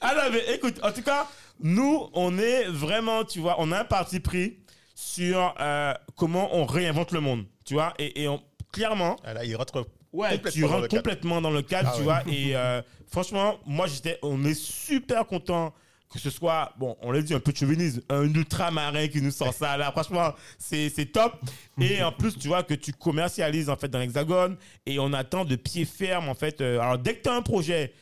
Ah 0.00 0.14
non, 0.14 0.22
mais 0.32 0.54
écoute, 0.54 0.78
en 0.82 0.92
tout 0.92 1.02
cas, 1.02 1.26
nous, 1.60 2.08
on 2.14 2.38
est 2.38 2.64
vraiment, 2.68 3.24
tu 3.24 3.40
vois, 3.40 3.56
on 3.58 3.70
a 3.72 3.80
un 3.80 3.84
parti 3.84 4.20
pris 4.20 4.58
sur 4.94 5.54
euh, 5.60 5.92
comment 6.16 6.54
on 6.54 6.66
réinvente 6.66 7.12
le 7.12 7.20
monde, 7.20 7.46
tu 7.64 7.74
vois, 7.74 7.94
et, 7.98 8.22
et 8.22 8.28
on, 8.28 8.40
clairement, 8.72 9.16
Ah, 9.24 9.34
là, 9.34 9.44
il 9.44 9.56
rentre 9.56 9.84
ouais, 10.12 10.30
complètement 10.38 10.50
tu 10.52 10.60
dans 10.60 10.68
rentres 10.68 10.82
le 10.82 10.88
cadre. 10.88 11.02
complètement 11.02 11.40
dans 11.40 11.50
le 11.50 11.62
cadre, 11.62 11.88
Ah 11.92 11.96
tu 11.96 11.98
ouais. 12.00 12.04
vois, 12.04 12.22
et 12.28 12.56
euh, 12.56 12.80
franchement, 13.10 13.58
moi, 13.66 13.86
j'étais, 13.86 14.18
on 14.22 14.44
est 14.44 14.54
super 14.54 15.26
content 15.26 15.74
que 16.12 16.18
ce 16.18 16.28
soit, 16.28 16.72
bon, 16.76 16.96
on 17.02 17.12
l'a 17.12 17.22
dit, 17.22 17.34
un 17.34 17.40
peu 17.40 17.52
de 17.52 17.56
chauvinisme, 17.56 18.00
un 18.08 18.24
ultramarin 18.24 19.06
qui 19.06 19.22
nous 19.22 19.30
sort 19.30 19.54
ça 19.54 19.76
là, 19.76 19.92
franchement, 19.92 20.34
c'est 20.58 21.12
top. 21.12 21.40
Et 21.80 22.02
en 22.02 22.10
plus, 22.12 22.36
tu 22.36 22.48
vois 22.48 22.64
que 22.64 22.74
tu 22.74 22.92
commercialises 22.92 23.70
en 23.70 23.76
fait 23.76 23.88
dans 23.88 24.00
l'Hexagone 24.00 24.56
et 24.86 24.98
on 24.98 25.12
attend 25.12 25.44
de 25.44 25.54
pied 25.56 25.84
ferme 25.84 26.28
en 26.28 26.34
fait. 26.34 26.60
euh, 26.60 26.80
alors, 26.80 26.98
dès 26.98 27.14
que 27.16 27.22
tu 27.22 27.28
as 27.28 27.34
un 27.34 27.42
projet 27.42 27.92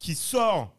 qui 0.00 0.14
sort, 0.16 0.74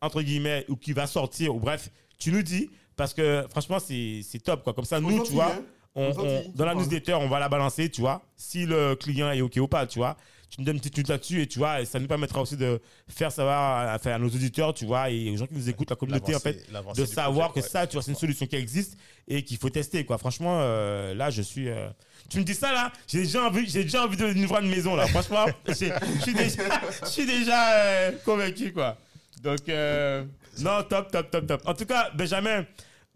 entre 0.00 0.22
guillemets, 0.22 0.64
ou 0.68 0.76
qui 0.76 0.92
va 0.94 1.06
sortir, 1.06 1.54
ou 1.54 1.60
bref, 1.60 1.90
tu 2.18 2.32
nous 2.32 2.42
dis, 2.42 2.70
parce 2.96 3.12
que 3.12 3.46
franchement, 3.50 3.78
c'est 3.78 4.42
top 4.42 4.64
quoi. 4.64 4.72
Comme 4.72 4.84
ça, 4.86 5.00
nous, 5.00 5.22
tu 5.22 5.32
vois, 5.32 5.52
hein. 5.54 5.62
On, 5.94 6.12
Gentil, 6.12 6.20
on- 6.26 6.52
dans 6.54 6.64
la 6.66 6.74
newsletter, 6.74 7.14
on 7.14 7.28
va 7.28 7.38
la 7.40 7.48
balancer, 7.48 7.88
tu 7.90 8.00
vois, 8.00 8.22
si 8.36 8.66
le 8.66 8.94
client 8.94 9.30
est 9.32 9.40
OK 9.40 9.56
ou 9.56 9.68
pas, 9.68 9.86
tu 9.86 9.98
vois. 9.98 10.16
Tu 10.50 10.60
nous 10.60 10.64
donnes 10.66 10.76
une 10.76 10.80
petite 10.80 10.98
note 10.98 11.08
là-dessus 11.08 11.42
et 11.42 11.46
tu 11.46 11.60
vois, 11.60 11.80
et 11.80 11.84
ça 11.84 12.00
nous 12.00 12.08
permettra 12.08 12.42
aussi 12.42 12.56
de 12.56 12.80
faire 13.08 13.30
savoir 13.30 13.88
à, 13.88 13.94
à 14.12 14.18
nos 14.18 14.26
auditeurs, 14.26 14.74
tu 14.74 14.84
vois, 14.84 15.08
et 15.08 15.30
aux 15.30 15.36
gens 15.36 15.46
qui 15.46 15.54
nous 15.54 15.68
écoutent, 15.68 15.90
la 15.90 15.94
communauté, 15.96 16.34
en 16.34 16.40
fait, 16.40 16.66
de 16.96 17.04
savoir 17.06 17.50
projet, 17.52 17.62
que 17.66 17.70
ça, 17.72 17.86
tu 17.86 17.92
vois, 17.94 18.02
c'est 18.02 18.10
une 18.10 18.16
solution 18.16 18.46
qui 18.46 18.56
existe 18.56 18.96
et 19.28 19.44
qu'il 19.44 19.58
faut 19.58 19.70
tester, 19.70 20.04
quoi. 20.04 20.18
Franchement, 20.18 20.58
euh, 20.60 21.14
là, 21.14 21.30
je 21.30 21.40
suis. 21.42 21.68
euh, 21.68 21.88
Tu 22.28 22.38
me 22.38 22.42
dis 22.44 22.54
ça, 22.54 22.72
là, 22.72 22.90
j'ai 23.06 23.20
déjà 23.20 23.44
envie, 23.46 23.68
j'ai 23.68 23.84
déjà 23.84 24.04
envie 24.04 24.16
de 24.16 24.26
nous 24.32 24.48
voir 24.48 24.60
une 24.60 24.70
maison, 24.70 24.96
là. 24.96 25.06
Franchement, 25.06 25.46
je 25.68 25.72
suis 27.04 27.26
déjà, 27.26 27.72
euh, 27.76 28.12
convaincu, 28.24 28.72
quoi. 28.72 28.96
Donc, 29.44 29.60
non, 30.58 30.82
top, 30.82 31.12
top, 31.12 31.30
top, 31.30 31.46
top. 31.46 31.62
En 31.64 31.74
tout 31.74 31.86
cas, 31.86 32.10
Benjamin, 32.14 32.66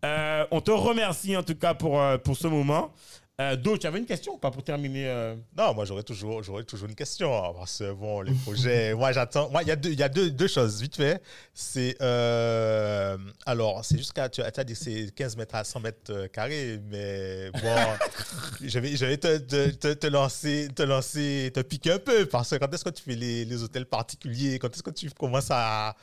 euh, 0.05 0.47
on 0.51 0.61
te 0.61 0.71
remercie, 0.71 1.37
en 1.37 1.43
tout 1.43 1.55
cas, 1.55 1.75
pour, 1.75 2.01
euh, 2.01 2.19
pour 2.19 2.37
ce 2.37 2.47
moment. 2.47 2.93
Euh, 3.41 3.57
Do, 3.57 3.77
tu 3.77 3.89
avais 3.89 3.99
une 3.99 4.07
question 4.07 4.35
ou 4.35 4.39
pas 4.39 4.53
pour 4.53 4.63
terminer 4.63 5.09
euh, 5.09 5.35
Non, 5.57 5.75
moi 5.75 5.85
j'aurais 5.85 6.05
toujours, 6.05 6.45
j'aurais 6.45 6.63
toujours 6.63 6.89
une 6.89 6.95
question 6.95 7.37
hein, 7.37 7.53
parce 7.53 7.79
que 7.79 7.93
bon, 7.93 8.21
les 8.21 8.33
projets. 8.33 8.95
moi 8.97 9.11
j'attends. 9.11 9.51
Moi 9.51 9.63
il 9.63 9.69
y 9.69 9.73
a 9.73 9.77
deux, 9.77 9.91
il 9.91 9.99
y 9.99 10.05
a 10.05 10.09
deux, 10.09 10.31
deux 10.31 10.47
choses 10.47 10.81
vite 10.81 10.95
fait. 10.95 11.21
C'est 11.53 11.97
euh, 12.01 13.19
alors 13.45 13.85
c'est 13.85 13.99
jusqu'à 13.99 14.29
tu 14.29 14.41
as 14.41 14.53
dit 14.63 14.75
que 14.75 14.79
c'est 14.79 15.13
15 15.13 15.37
mètres 15.37 15.57
à 15.57 15.65
100 15.65 15.81
mètres 15.81 16.27
carrés, 16.29 16.79
mais 16.89 17.51
bon, 17.51 17.75
je 18.65 18.79
vais, 18.79 18.95
je 18.97 19.05
vais 19.05 19.17
te, 19.17 19.39
te, 19.39 19.71
te, 19.71 19.95
te 19.95 20.07
lancer, 20.07 20.69
te 20.73 20.85
lancer, 20.85 21.51
te 21.53 21.59
piquer 21.59 21.91
un 21.91 21.99
peu 21.99 22.27
parce 22.27 22.51
que 22.51 22.57
quand 22.57 22.73
est-ce 22.73 22.85
que 22.85 22.91
tu 22.91 23.03
fais 23.03 23.17
les, 23.17 23.45
les 23.45 23.63
hôtels 23.65 23.87
particuliers, 23.87 24.61
quand 24.61 24.73
est-ce 24.73 24.85
que 24.85 24.91
tu 24.91 25.11
commences 25.11 25.51
à, 25.51 25.97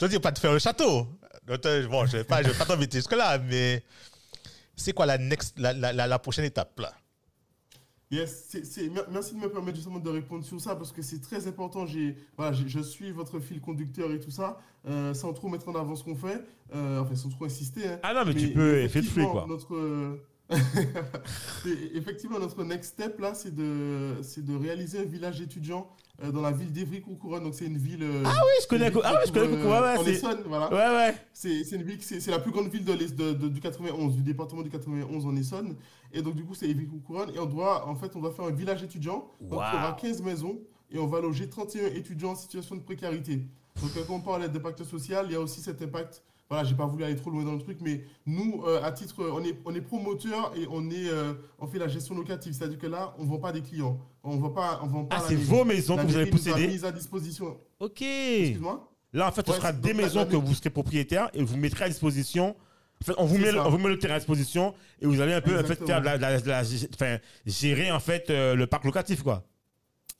je 0.00 0.06
te 0.06 0.10
dis 0.10 0.18
pas 0.18 0.30
de 0.32 0.38
faire 0.38 0.52
le 0.52 0.58
château. 0.58 1.06
Bon, 1.46 2.06
je 2.06 2.16
vais 2.18 2.24
pas, 2.24 2.42
je 2.42 2.48
vais 2.48 2.58
pas 2.58 2.64
t'embêter 2.64 2.98
jusque 2.98 3.12
là, 3.12 3.38
mais 3.38 3.82
c'est 4.76 4.92
quoi 4.92 5.06
la 5.06 5.18
next, 5.18 5.58
la, 5.58 5.72
la, 5.72 5.92
la, 5.92 6.06
la 6.06 6.18
prochaine 6.18 6.44
étape 6.44 6.78
là? 6.80 6.92
Yes, 8.10 8.56
merci 9.10 9.34
de 9.34 9.40
me 9.40 9.48
permettre 9.48 9.76
justement 9.76 9.98
de 9.98 10.10
répondre 10.10 10.44
sur 10.44 10.60
ça 10.60 10.76
parce 10.76 10.92
que 10.92 11.02
c'est 11.02 11.20
très 11.20 11.46
important. 11.48 11.84
Voilà, 12.36 12.52
je 12.66 12.80
suis 12.80 13.10
votre 13.10 13.40
fil 13.40 13.60
conducteur 13.60 14.12
et 14.12 14.20
tout 14.20 14.30
ça, 14.30 14.60
euh, 14.86 15.12
sans 15.14 15.32
trop 15.32 15.48
mettre 15.48 15.68
en 15.68 15.74
avant 15.74 15.96
ce 15.96 16.04
qu'on 16.04 16.14
fait, 16.14 16.44
euh, 16.74 17.00
enfin 17.00 17.16
sans 17.16 17.28
trop 17.30 17.46
insister. 17.46 17.88
hein. 17.88 17.98
Ah 18.02 18.14
non, 18.14 18.24
mais, 18.26 18.34
tu 18.34 18.52
peux 18.52 18.82
effet 18.82 19.00
de 19.00 19.06
fruit, 19.06 19.22
effectivement, 19.22 19.32
quoi. 19.32 19.46
Notre, 19.48 19.74
euh, 19.74 20.16
effectivement, 21.94 22.38
notre 22.38 22.62
next 22.62 22.92
step 22.92 23.18
là, 23.18 23.34
c'est 23.34 23.54
de, 23.54 24.16
c'est 24.22 24.44
de 24.44 24.54
réaliser 24.54 24.98
un 25.00 25.04
village 25.04 25.40
étudiant 25.40 25.88
euh, 26.22 26.30
dans 26.30 26.40
la 26.42 26.52
ville 26.52 26.70
d'Evry-Coucouronne. 26.72 27.42
Donc 27.44 27.54
c'est 27.54 27.66
une 27.66 27.76
ville. 27.78 28.02
euh, 28.02 28.22
Ah 28.24 28.30
oui, 28.44 28.50
je 28.62 28.66
connais. 28.68 28.92
Ah 29.02 29.12
oui, 29.14 29.18
je 29.26 29.32
connais. 29.32 29.46
Ouais, 29.48 29.60
trouve, 29.60 29.72
euh, 29.72 30.02
ouais, 30.04 30.10
Essonne, 30.10 30.42
voilà. 30.46 30.68
ouais, 30.70 30.96
ouais. 31.08 31.14
C'est 31.32 31.64
c'est 31.64 31.76
une 31.76 31.82
ville, 31.82 31.98
c'est 32.00 32.20
c'est 32.20 32.30
la 32.30 32.38
plus 32.38 32.52
grande 32.52 32.68
ville 32.68 32.84
de 32.84 32.92
l'Est- 32.92 33.14
de- 33.16 33.32
de- 33.32 33.48
du 33.48 33.60
91, 33.60 34.14
du 34.16 34.22
département 34.22 34.62
du 34.62 34.70
91 34.70 35.26
en 35.26 35.36
Essonne. 35.36 35.76
Et 36.12 36.22
donc, 36.22 36.34
du 36.36 36.44
coup, 36.44 36.54
c'est 36.54 36.68
Évry-Couronne. 36.68 37.30
Et 37.34 37.38
on 37.40 37.46
doit, 37.46 37.88
en 37.88 37.96
fait, 37.96 38.14
on 38.14 38.20
doit 38.20 38.32
faire 38.32 38.44
un 38.44 38.52
village 38.52 38.82
étudiant. 38.82 39.28
Donc, 39.40 39.50
il 39.50 39.74
y 39.74 39.76
aura 39.76 39.88
Waouh. 39.90 39.96
15 40.00 40.22
maisons 40.22 40.58
et 40.90 40.98
on 40.98 41.06
va 41.08 41.20
loger 41.20 41.48
31 41.48 41.86
étudiants 41.88 42.30
en 42.30 42.36
situation 42.36 42.76
de 42.76 42.80
précarité. 42.82 43.36
Donc, 43.82 43.90
quand 44.06 44.14
on 44.14 44.20
parle 44.20 44.48
d'impact 44.48 44.84
social, 44.84 45.26
il 45.28 45.32
y 45.32 45.34
a 45.34 45.40
aussi 45.40 45.60
cet 45.60 45.82
impact. 45.82 46.22
Voilà, 46.54 46.68
j'ai 46.68 46.76
pas 46.76 46.86
voulu 46.86 47.02
aller 47.02 47.16
trop 47.16 47.30
loin 47.30 47.42
dans 47.42 47.54
le 47.54 47.58
truc, 47.58 47.78
mais 47.80 48.04
nous, 48.26 48.62
euh, 48.64 48.80
à 48.84 48.92
titre, 48.92 49.16
on 49.32 49.42
est, 49.42 49.58
on 49.64 49.74
est 49.74 49.80
promoteur 49.80 50.52
et 50.56 50.68
on 50.70 50.88
est, 50.88 51.08
euh, 51.08 51.32
on 51.58 51.66
fait 51.66 51.80
la 51.80 51.88
gestion 51.88 52.14
locative. 52.14 52.52
C'est-à-dire 52.52 52.78
que 52.78 52.86
là, 52.86 53.12
on 53.18 53.24
vend 53.24 53.38
pas 53.38 53.50
des 53.50 53.60
clients. 53.60 53.98
On 54.22 54.36
vend 54.36 54.50
pas, 54.50 54.78
on 54.84 54.86
vend 54.86 55.04
pas 55.04 55.16
Ah, 55.18 55.24
c'est 55.26 55.34
vos 55.34 55.64
maisons 55.64 55.96
que 55.96 56.02
vous 56.02 56.16
allez 56.16 56.30
posséder. 56.30 56.84
à 56.84 56.92
disposition. 56.92 57.56
Ok. 57.80 58.02
Excuse-moi. 58.02 58.88
Là, 59.12 59.26
en 59.28 59.32
fait, 59.32 59.44
ce 59.44 59.50
Ouais, 59.50 59.56
sera 59.56 59.72
des 59.72 59.94
maisons 59.94 60.26
que 60.26 60.36
vous 60.36 60.54
serez 60.54 60.70
propriétaire 60.70 61.28
et 61.34 61.42
vous 61.42 61.56
mettrez 61.56 61.86
à 61.86 61.88
disposition. 61.88 62.54
En 63.02 63.04
fait, 63.04 63.14
on 63.18 63.24
vous, 63.26 63.38
met, 63.38 63.50
le- 63.50 63.60
on 63.60 63.70
vous 63.70 63.78
met 63.78 63.88
le 63.88 63.98
terrain 63.98 64.14
à 64.14 64.18
disposition 64.18 64.74
et 65.02 65.06
vous 65.06 65.20
allez 65.20 65.32
un 65.32 65.40
peu 65.40 65.58
en 65.58 65.64
fait, 65.64 65.84
faire 65.84 66.00
la, 66.00 66.62
gérer 67.46 67.90
en 67.90 67.98
fait 68.00 68.30
euh, 68.30 68.54
le 68.54 68.68
parc 68.68 68.84
locatif, 68.84 69.24
quoi. 69.24 69.42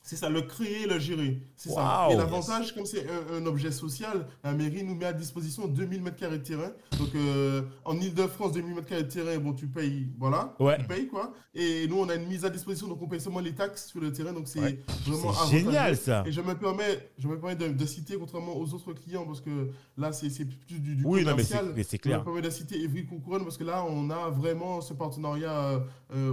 C'est 0.06 0.16
ça, 0.16 0.28
le 0.28 0.42
créer 0.42 0.82
et 0.82 0.86
le 0.86 0.98
gérer. 0.98 1.40
C'est 1.56 1.70
ça. 1.70 2.08
Et 2.10 2.14
l'avantage, 2.14 2.74
comme 2.74 2.84
c'est 2.84 3.06
un, 3.08 3.36
un 3.42 3.46
objet 3.46 3.70
social, 3.72 4.26
la 4.44 4.52
mairie 4.52 4.84
nous 4.84 4.94
met 4.94 5.06
à 5.06 5.14
disposition 5.14 5.66
2000 5.66 6.02
m2 6.02 6.30
de 6.30 6.36
terrain. 6.36 6.72
Donc 6.98 7.08
euh, 7.14 7.62
en 7.86 7.98
Ile-de-France, 7.98 8.52
2000 8.52 8.74
m2 8.76 8.96
de 8.98 9.02
terrain, 9.08 9.38
bon, 9.38 9.54
tu 9.54 9.66
payes, 9.66 10.08
voilà, 10.18 10.54
Ouais. 10.60 10.76
tu 10.78 10.84
payes 10.84 11.06
quoi. 11.08 11.32
Et 11.54 11.88
nous, 11.88 11.96
on 12.00 12.08
a 12.10 12.16
une 12.16 12.26
mise 12.26 12.44
à 12.44 12.50
disposition, 12.50 12.86
donc 12.86 13.00
on 13.00 13.08
paye 13.08 13.18
seulement 13.18 13.40
les 13.40 13.54
taxes 13.54 13.86
sur 13.86 13.98
le 14.00 14.12
terrain. 14.12 14.34
Donc 14.34 14.46
c'est 14.46 14.60
Ouais. 14.60 14.84
vraiment 15.06 15.32
génial, 15.46 15.96
ça. 15.96 16.22
Et 16.26 16.32
je 16.32 16.42
me 16.42 16.54
permets, 16.54 17.10
je 17.16 17.26
me 17.26 17.40
permets 17.40 17.56
de, 17.56 17.68
de 17.68 17.86
citer, 17.86 18.18
contrairement 18.18 18.58
aux 18.58 18.74
autres 18.74 18.92
clients, 18.92 19.24
parce 19.24 19.40
que 19.40 19.70
là, 19.96 20.12
c'est 20.12 20.28
plus 20.44 20.80
du, 20.80 20.96
du 20.96 21.02
Oui, 21.06 21.24
non, 21.24 21.34
mais 21.34 21.44
c'est 21.44 21.54
commercial. 21.56 21.72
mais 21.74 21.82
c'est 21.82 21.96
Je 22.04 22.08
me 22.10 22.12
clair. 22.12 22.24
permets 22.24 22.42
de 22.42 22.50
citer 22.50 22.78
Evry 22.84 23.06
Coucouronne 23.06 23.42
parce 23.44 23.56
que 23.56 23.64
là, 23.64 23.86
on 23.88 24.10
a 24.10 24.28
vraiment 24.28 24.82
ce 24.82 24.92
partenariat 24.92 25.50
euh, 25.70 25.78
euh, 26.14 26.32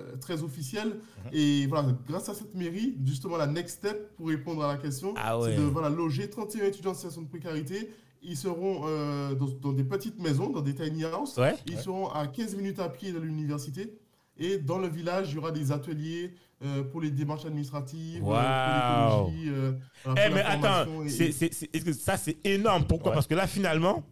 euh, 0.00 0.16
très 0.20 0.42
officiel. 0.42 0.88
Mhm. 0.88 1.30
Et 1.32 1.66
voilà, 1.68 1.88
grâce 2.08 2.28
à 2.28 2.34
cette 2.34 2.56
mairie, 2.56 2.87
justement, 3.04 3.36
la 3.36 3.46
next 3.46 3.78
step 3.78 4.14
pour 4.16 4.28
répondre 4.28 4.64
à 4.64 4.68
la 4.72 4.76
question, 4.78 5.14
Ah 5.16 5.38
ouais. 5.38 5.50
c'est 5.50 5.56
de 5.56 5.62
voilà, 5.66 5.88
loger 5.90 6.28
31 6.30 6.64
étudiants 6.66 6.90
en 6.90 6.94
situation 6.94 7.22
de 7.22 7.28
précarité. 7.28 7.90
Ils 8.22 8.36
seront 8.36 8.82
euh, 8.86 9.34
dans, 9.34 9.46
dans 9.46 9.72
des 9.72 9.84
petites 9.84 10.18
maisons, 10.20 10.50
dans 10.50 10.60
des 10.60 10.74
tiny 10.74 11.04
houses. 11.04 11.38
Ouais. 11.38 11.54
Ils 11.66 11.76
Ouais. 11.76 11.82
seront 11.82 12.08
à 12.08 12.26
15 12.26 12.56
minutes 12.56 12.78
à 12.80 12.88
pied 12.88 13.12
de 13.12 13.18
l'université. 13.18 13.92
Et 14.40 14.58
dans 14.58 14.78
le 14.78 14.88
village, 14.88 15.30
il 15.30 15.34
y 15.36 15.38
aura 15.38 15.50
des 15.52 15.72
ateliers 15.72 16.32
euh, 16.64 16.82
pour 16.82 17.00
les 17.00 17.10
démarches 17.12 17.44
administratives, 17.44 18.20
euh, 18.22 18.26
Waouh. 18.26 19.24
pour 19.24 19.30
l'écologie. 19.30 19.48
euh, 19.50 19.72
voilà, 20.04 20.26
Eh, 20.26 20.34
mais 20.34 20.40
attends, 20.42 21.02
et- 21.04 21.08
c'est- 21.08 21.30
c'est- 21.32 21.54
c'est- 21.54 21.70
est-ce 21.74 21.84
que 21.84 21.92
ça 21.92 22.16
c'est 22.16 22.36
énorme? 22.44 22.84
Pourquoi? 22.86 23.12
Parce 23.12 23.28
que 23.28 23.34
là, 23.36 23.46
finalement, 23.46 24.02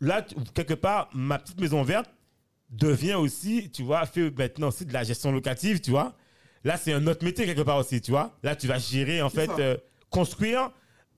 là, 0.00 0.24
quelque 0.54 0.74
part, 0.74 1.08
ma 1.14 1.38
petite 1.38 1.60
maison 1.60 1.82
verte 1.84 2.10
devient 2.70 3.14
aussi, 3.14 3.70
tu 3.70 3.82
vois, 3.84 4.04
fait 4.06 4.30
maintenant 4.36 4.68
aussi 4.68 4.84
de 4.84 4.92
la 4.92 5.04
gestion 5.04 5.30
locative, 5.30 5.80
tu 5.80 5.90
vois. 5.92 6.14
Là, 6.64 6.76
c'est 6.78 6.92
un 6.92 7.06
autre 7.06 7.24
métier 7.24 7.44
quelque 7.46 7.60
part 7.62 7.76
aussi, 7.78 8.00
tu 8.00 8.10
vois. 8.10 8.36
Là, 8.42 8.56
tu 8.56 8.66
vas 8.66 8.78
gérer, 8.78 9.20
en 9.22 9.30
fait, 9.30 9.50
euh, 9.58 9.76
construire, 10.10 10.70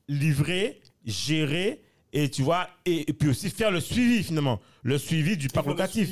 livrer, 0.09 0.81
gérer, 1.05 1.83
et 2.13 2.31
tu 2.31 2.43
vois, 2.43 2.69
et, 2.85 3.09
et 3.11 3.13
puis 3.13 3.29
aussi 3.29 3.51
faire 3.51 3.71
le 3.71 3.81
suivi 3.81 4.23
finalement, 4.23 4.61
le 4.83 4.99
suivi 4.99 5.37
du 5.37 5.49
parc 5.49 5.67
locatif, 5.67 6.11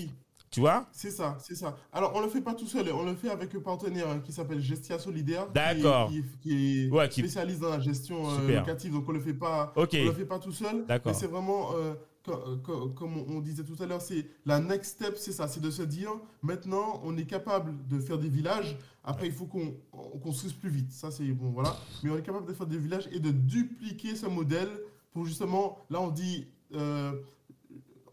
tu 0.51 0.61
vois. 0.61 0.87
C'est 0.93 1.11
ça, 1.11 1.37
c'est 1.41 1.55
ça. 1.55 1.76
Alors, 1.93 2.12
on 2.14 2.20
le 2.20 2.28
fait 2.28 2.41
pas 2.41 2.55
tout 2.55 2.66
seul, 2.66 2.91
on 2.93 3.05
le 3.05 3.14
fait 3.14 3.30
avec 3.30 3.55
un 3.55 3.61
partenaire 3.61 4.09
hein, 4.09 4.20
qui 4.24 4.32
s'appelle 4.32 4.61
Gestia 4.61 4.99
Solidaire. 4.99 5.49
D'accord. 5.53 6.11
Qui, 6.11 6.22
qui 6.43 6.85
est 6.87 6.91
Ouais, 6.91 7.09
qui- 7.09 7.20
spécialiste 7.20 7.61
dans 7.61 7.70
la 7.70 7.80
gestion 7.80 8.30
euh, 8.39 8.59
locative, 8.59 8.93
donc 8.93 9.09
on 9.09 9.12
le 9.12 9.20
fait 9.20 9.35
pas, 9.35 9.72
on 9.76 9.82
le 9.82 10.12
fait 10.12 10.26
pas 10.26 10.39
tout 10.39 10.53
seul. 10.53 10.85
D'accord. 10.87 11.12
Mais 11.12 11.18
c'est 11.18 11.26
vraiment, 11.26 11.70
euh, 11.76 11.95
comme 12.25 13.18
on 13.29 13.41
disait 13.41 13.64
tout 13.64 13.81
à 13.83 13.87
l'heure, 13.87 14.01
c'est 14.01 14.27
la 14.47 14.61
next 14.61 14.93
step, 14.97 15.16
c'est 15.16 15.33
ça, 15.33 15.47
c'est 15.49 15.61
de 15.61 15.70
se 15.70 15.83
dire, 15.83 16.11
maintenant, 16.43 17.01
on 17.05 17.16
est 17.16 17.27
capable 17.27 17.75
de 17.89 17.99
faire 18.01 18.18
des 18.18 18.29
villages. 18.29 18.77
Après, 19.05 19.27
il 19.27 19.33
faut 19.33 19.47
qu'on 19.47 19.75
on 19.93 20.18
construise 20.18 20.53
plus 20.55 20.70
vite. 20.70 20.91
Ça, 20.93 21.11
c'est 21.11 21.25
bon, 21.33 21.51
voilà. 21.51 21.77
Mais 22.03 22.11
on 22.11 22.16
est 22.16 22.22
capable 22.22 22.47
de 22.47 22.55
faire 22.55 22.66
des 22.66 22.79
villages 22.79 23.09
et 23.12 23.20
de 23.20 23.31
dupliquer 23.31 24.16
ce 24.16 24.27
modèle 24.27 24.70
pour 25.12 25.27
justement, 25.27 25.79
là, 25.91 26.01
on 26.01 26.09
dit. 26.11 26.47
euh, 26.75 27.12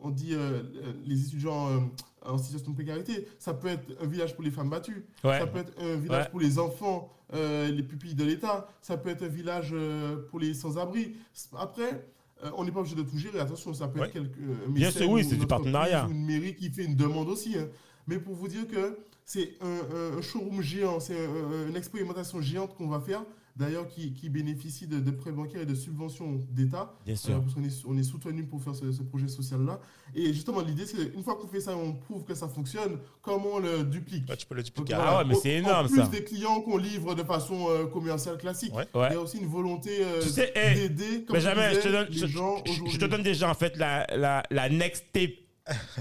on 0.03 0.09
dit 0.09 0.34
euh, 0.34 0.64
les 1.05 1.28
étudiants 1.28 1.70
euh, 1.70 1.80
en 2.26 2.36
situation 2.39 2.72
de 2.72 2.76
précarité. 2.76 3.28
Ça 3.38 3.53
peut 3.53 3.68
être 3.68 3.84
un 4.01 4.07
village 4.07 4.34
pour 4.34 4.43
les 4.43 4.49
femmes 4.49 4.70
battues. 4.72 5.05
Ouais. 5.24 5.38
Ça 5.38 5.45
peut 5.45 5.59
être 5.59 5.74
un 5.80 5.95
village 5.95 6.24
Ouais. 6.26 6.30
pour 6.32 6.39
les 6.39 6.57
enfants, 6.57 7.12
euh, 7.36 7.70
les 7.70 7.84
pupilles 7.84 8.16
de 8.16 8.24
l'État. 8.24 8.68
Ça 8.82 8.97
peut 8.97 9.09
être 9.09 9.22
un 9.24 9.28
village 9.28 9.70
euh, 9.74 10.18
pour 10.32 10.39
les 10.39 10.55
sans-abri. 10.55 11.16
Après, 11.55 12.03
euh, 12.43 12.49
on 12.57 12.63
n'est 12.65 12.71
pas 12.71 12.79
obligé 12.79 12.95
de 12.95 13.03
tout 13.03 13.17
gérer. 13.17 13.39
Attention, 13.39 13.73
ça 13.73 13.87
peut 13.87 13.99
Ouais. 13.99 14.07
être 14.07 14.13
quelque, 14.13 14.39
euh, 14.39 14.67
Bien 14.69 14.91
sûr, 14.91 15.09
oui, 15.09 15.23
ou 15.25 15.29
c'est 15.29 15.35
du 15.37 15.47
partenariat. 15.47 16.07
une 16.09 16.25
mairie 16.25 16.55
qui 16.55 16.69
fait 16.69 16.85
une 16.85 16.95
demande 16.95 17.29
aussi. 17.29 17.57
hein. 17.57 17.67
Mais 18.07 18.17
pour 18.19 18.35
vous 18.35 18.47
dire 18.47 18.67
que 18.67 18.97
c'est 19.25 19.53
un, 19.61 20.21
showroom 20.21 20.61
géant, 20.61 20.99
c'est 20.99 21.17
un- 21.25 21.67
une 21.69 21.75
expérimentation 21.75 22.41
géante 22.41 22.75
qu'on 22.75 22.87
va 22.87 22.99
faire, 22.99 23.23
d'ailleurs 23.62 23.88
qui, 23.88 24.12
qui 24.14 24.28
bénéficie 24.30 24.88
de, 24.88 24.99
de 24.99 25.12
prêts 25.12 25.32
bancaires 25.32 25.62
et 25.62 25.66
de 25.66 25.76
subventions 25.76 26.39
d'État. 26.49 26.93
Bien 27.05 27.14
Euh, 27.14 27.18
sûr. 27.18 27.41
parce 27.41 27.53
qu'on 27.53 27.64
est, 27.64 27.84
on 27.88 27.97
est 27.97 28.03
soutenu 28.03 28.43
pour 28.43 28.62
faire 28.62 28.76
ce, 28.76 28.91
ce 28.91 29.01
projet 29.03 29.28
social-là. 29.30 29.80
Et 30.14 30.34
justement, 30.34 30.59
l'idée, 30.62 30.86
c'est 30.86 31.14
une 31.16 31.24
fois 31.24 31.36
qu'on 31.36 31.47
fait 31.47 31.62
ça, 31.62 31.76
on 31.78 31.93
prouve 31.93 32.26
que 32.26 32.36
ça 32.36 32.49
fonctionne, 32.49 32.97
comment 33.22 33.53
on 33.53 33.59
le 33.59 33.84
duplique. 33.84 34.28
Ouais, 34.30 34.36
tu 34.36 34.45
peux 34.45 34.55
le 34.55 34.64
Donc, 34.64 34.68
dupliquer. 34.76 34.93
Ah 34.95 34.97
voilà. 35.03 35.18
ouais, 35.20 35.26
mais 35.30 35.36
c'est 35.36 35.51
énorme, 35.59 35.86
En 35.86 35.89
plus 35.89 35.97
ça. 36.01 36.07
des 36.07 36.24
clients 36.24 36.59
qu'on 36.62 36.78
livre 36.78 37.16
de 37.16 37.24
façon 37.24 37.68
euh, 37.70 37.86
commerciale 37.86 38.38
classique. 38.38 38.74
Ouais. 38.76 38.88
Ouais. 38.93 39.07
Il 39.12 39.14
y 39.14 39.18
a 39.18 39.22
aussi 39.22 39.38
une 39.38 39.47
volonté 39.47 39.91
euh, 40.03 40.22
Tu 40.22 40.30
sais, 40.30 40.51
hey, 40.55 40.76
d'aider, 40.89 41.24
comme 41.24 41.36
Benjamin, 41.38 41.70
je 41.70 41.76
je 41.76 41.80
te 41.82 41.88
donne, 41.89 42.07
les 42.09 42.18
je, 42.18 42.26
gens 42.28 42.64
je- 42.66 42.97
te 42.97 43.05
donne 43.05 43.24
déjà 43.24 43.49
en 43.49 43.53
fait 43.53 43.78
la, 43.78 44.05
la, 44.18 44.43
la 44.51 44.68
next 44.70 45.05
tape 45.14 45.32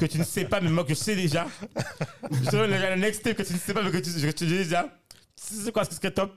que 0.01 0.07
tu 0.07 0.19
ne 0.19 0.25
sais 0.25 0.47
pas, 0.47 0.61
mais 0.61 0.71
moi 0.71 0.83
que 0.85 0.91
je 0.91 0.95
sais 0.99 1.15
déjà. 1.15 1.47
je 2.31 2.51
te 2.51 2.57
donne 2.57 2.71
la, 2.71 2.79
la 2.91 2.97
next 2.97 3.23
tape 3.23 3.37
que 3.37 3.43
tu 3.43 3.53
ne 3.53 3.59
sais 3.59 3.75
pas, 3.75 3.83
mais 3.83 3.91
que 3.91 3.99
tu, 3.99 4.11
que 4.11 4.31
tu 4.33 4.49
sais 4.49 4.57
déjà. 4.59 4.89
Tu 5.37 5.55
sais 5.55 5.71
quoi, 5.73 5.85
ce 5.85 5.91
qui 5.91 5.97
serait 5.97 6.11
top? 6.11 6.33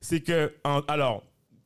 C'est 0.00 0.20
que, 0.20 0.54
en- 0.64 0.80
alors, 0.88 1.22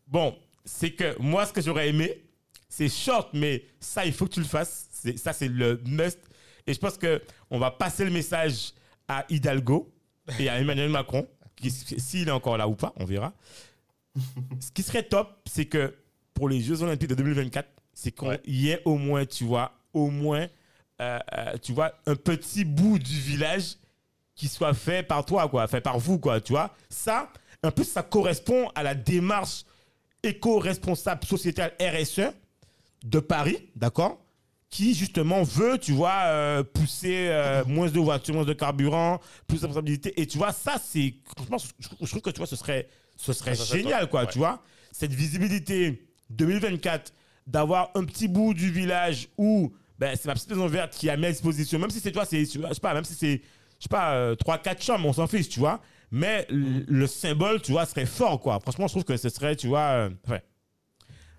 bon, 0.06 0.36
c'est 0.64 0.90
que 0.92 1.16
moi, 1.20 1.46
ce 1.46 1.52
que 1.52 1.60
j'aurais 1.60 1.88
aimé, 1.88 2.22
c'est 2.68 2.88
short, 2.88 3.30
mais 3.32 3.64
ça, 3.80 4.04
il 4.04 4.12
faut 4.12 4.26
que 4.26 4.32
tu 4.34 4.40
le 4.40 4.46
fasses. 4.46 4.88
C'est- 4.90 5.16
Ça, 5.16 5.32
c'est 5.32 5.48
le 5.48 5.80
must. 5.86 6.18
Et 6.66 6.72
je 6.74 6.78
pense 6.78 6.96
que 6.96 7.22
on 7.50 7.58
va 7.58 7.70
passer 7.70 8.04
le 8.04 8.10
message 8.10 8.72
à 9.06 9.24
Hidalgo 9.28 9.92
et 10.38 10.48
à 10.48 10.58
Emmanuel 10.58 10.88
Macron, 10.90 11.28
qui- 11.56 11.70
s'il 11.70 12.28
est 12.28 12.30
encore 12.32 12.56
là 12.56 12.66
ou 12.66 12.74
pas, 12.74 12.92
on 12.96 13.04
verra. 13.04 13.32
Ce 14.60 14.70
qui 14.72 14.82
serait 14.82 15.02
top, 15.02 15.36
c'est 15.46 15.66
que 15.66 15.94
pour 16.32 16.48
les 16.48 16.60
Jeux 16.60 16.82
Olympiques 16.82 17.10
de 17.10 17.14
2024, 17.14 17.68
c'est 17.92 18.12
qu'il 18.12 18.28
Ouais. 18.28 18.40
y 18.46 18.70
ait 18.70 18.80
au 18.84 18.96
moins, 18.96 19.24
tu 19.26 19.44
vois, 19.44 19.72
au 19.92 20.08
moins, 20.10 20.48
euh, 21.00 21.18
euh, 21.36 21.56
tu 21.62 21.72
vois, 21.72 21.92
un 22.06 22.16
petit 22.16 22.64
bout 22.64 22.98
du 22.98 23.18
village 23.20 23.76
qui 24.34 24.48
soit 24.48 24.74
fait 24.74 25.02
par 25.06 25.24
toi, 25.24 25.48
quoi, 25.48 25.66
fait 25.68 25.80
par 25.80 25.98
vous, 25.98 26.18
quoi, 26.18 26.40
tu 26.40 26.52
vois. 26.52 26.74
Ça, 26.88 27.30
en 27.64 27.70
plus, 27.70 27.84
ça 27.84 28.02
correspond 28.02 28.68
à 28.74 28.82
la 28.82 28.94
démarche 28.94 29.64
éco-responsable 30.22 31.24
sociétale 31.24 31.72
RSE 31.80 32.32
de 33.04 33.20
Paris, 33.20 33.70
d'accord 33.76 34.24
qui 34.74 34.92
justement 34.92 35.44
veut, 35.44 35.78
tu 35.78 35.92
vois, 35.92 36.22
euh, 36.24 36.64
pousser 36.64 37.28
euh, 37.28 37.64
moins 37.64 37.88
de 37.88 38.00
voitures, 38.00 38.34
moins 38.34 38.44
de 38.44 38.52
carburant, 38.52 39.20
plus 39.46 39.60
de 39.60 39.66
responsabilité. 39.66 40.20
Et 40.20 40.26
tu 40.26 40.36
vois, 40.36 40.52
ça, 40.52 40.82
c'est. 40.84 41.14
Franchement, 41.36 41.58
je, 41.78 42.06
trouve 42.08 42.20
que 42.20 42.30
tu 42.30 42.38
vois, 42.38 42.48
ce 42.48 42.56
serait, 42.56 42.88
ce 43.14 43.32
serait 43.32 43.54
Ça 43.54 43.76
génial, 43.76 44.08
quoi, 44.08 44.22
ouais. 44.22 44.26
tu 44.32 44.38
vois. 44.38 44.64
Cette 44.90 45.12
visibilité 45.12 46.08
2024, 46.30 47.12
d'avoir 47.46 47.92
un 47.94 48.04
petit 48.04 48.26
bout 48.26 48.52
du 48.52 48.68
village 48.72 49.28
où 49.38 49.72
ben, 49.96 50.16
c'est 50.16 50.26
ma 50.26 50.34
petite 50.34 50.50
maison 50.50 50.66
verte 50.66 50.96
qui 50.96 51.08
a 51.08 51.16
mis 51.16 51.26
à 51.26 51.30
disposition, 51.30 51.78
même 51.78 51.90
si 51.90 52.00
c'est, 52.00 52.10
tu 52.10 52.16
vois, 52.16 52.24
c'est, 52.24 52.44
je 52.44 52.74
sais 52.74 52.80
pas, 52.80 52.94
même 52.94 53.04
si 53.04 53.14
c'est, 53.14 53.42
je 53.78 53.84
sais 53.84 53.88
pas, 53.88 54.34
3-4 54.34 54.82
chambres, 54.82 55.06
on 55.06 55.12
s'en 55.12 55.28
fiche, 55.28 55.50
tu 55.50 55.60
vois. 55.60 55.80
Mais 56.16 56.46
le, 56.48 56.84
le 56.86 57.06
symbole, 57.08 57.60
tu 57.60 57.72
vois, 57.72 57.86
serait 57.86 58.06
fort, 58.06 58.38
quoi. 58.38 58.60
Franchement, 58.60 58.86
je 58.86 58.92
trouve 58.92 59.04
que 59.04 59.16
ce 59.16 59.28
serait, 59.28 59.56
tu 59.56 59.66
vois. 59.66 59.80
euh, 59.80 60.10
ouais. 60.28 60.40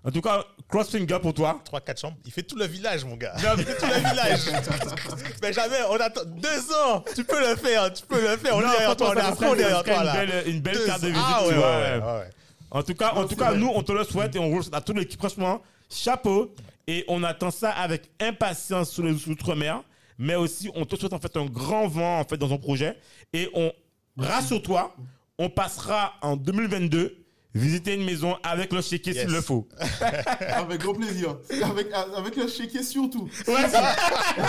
En 0.04 0.10
tout 0.10 0.20
cas, 0.20 0.44
cross 0.68 0.90
finger 0.90 1.18
pour 1.20 1.32
toi. 1.32 1.62
3-4 1.72 1.98
chambres. 2.00 2.16
Il 2.26 2.30
fait 2.30 2.42
tout 2.42 2.56
le 2.56 2.66
village, 2.66 3.02
mon 3.06 3.16
gars. 3.16 3.34
Non, 3.42 3.50
Il 3.56 3.64
fait 3.64 3.74
tout 3.78 3.86
le 3.86 4.08
village. 4.10 4.40
mais 5.42 5.52
jamais, 5.54 5.78
on 5.90 5.94
attend 5.96 6.20
deux 6.26 6.74
ans. 6.74 7.02
Tu 7.14 7.24
peux 7.24 7.40
le 7.40 7.56
faire, 7.56 7.90
tu 7.90 8.04
peux 8.04 8.20
le 8.20 8.36
faire. 8.36 8.54
On 8.54 8.60
est 8.60 8.70
derrière 8.70 8.96
toi, 8.96 9.08
on 9.08 9.12
est 9.54 9.56
derrière 9.56 9.82
toi, 9.82 10.04
là. 10.04 10.22
Une 10.22 10.28
belle, 10.30 10.48
une 10.48 10.60
belle 10.60 10.84
carte 10.84 11.00
de 11.02 11.08
visite, 11.08 11.22
Ah 11.26 11.40
tu 11.42 11.48
ouais, 11.48 11.54
vois. 11.56 12.18
ouais. 12.18 12.30
En 12.70 12.82
tout 12.82 12.94
cas, 12.94 13.12
en 13.14 13.26
tout 13.26 13.34
cas 13.36 13.50
vrai. 13.52 13.58
nous, 13.58 13.70
on 13.74 13.82
te 13.82 13.92
le 13.92 14.04
souhaite 14.04 14.36
et 14.36 14.38
on 14.38 14.48
roule 14.50 14.62
à 14.72 14.80
toute 14.82 14.96
l'équipe. 14.98 15.18
Franchement, 15.18 15.62
chapeau. 15.90 16.54
Et 16.86 17.04
on 17.08 17.24
attend 17.24 17.50
ça 17.50 17.70
avec 17.70 18.10
impatience 18.20 18.90
sur 18.90 19.02
les 19.04 19.26
Outre-mer. 19.28 19.82
Mais 20.18 20.34
aussi, 20.36 20.70
on 20.74 20.84
te 20.84 20.94
souhaite 20.96 21.14
en 21.14 21.18
fait 21.18 21.34
un 21.36 21.46
grand 21.46 21.88
vent 21.88 22.20
en 22.20 22.24
fait 22.24 22.36
dans 22.36 22.48
ton 22.48 22.58
projet. 22.58 22.96
Et 23.32 23.48
on, 23.54 23.72
rassure-toi, 24.18 24.94
on 25.38 25.48
passera 25.50 26.14
en 26.22 26.36
2022 26.36 27.16
visiter 27.54 27.94
une 27.94 28.04
maison 28.04 28.36
avec 28.42 28.70
le 28.70 28.82
chéquier 28.82 29.14
Yes. 29.14 29.22
s'il 29.24 29.32
le 29.34 29.40
faut. 29.40 29.66
Avec 30.40 30.78
grand 30.82 30.92
plaisir. 30.92 31.38
Avec, 31.64 31.86
avec 32.14 32.36
le 32.36 32.48
chéquier 32.48 32.82
surtout. 32.82 33.30
Ouais, 33.48 33.66
ça- 33.70 33.96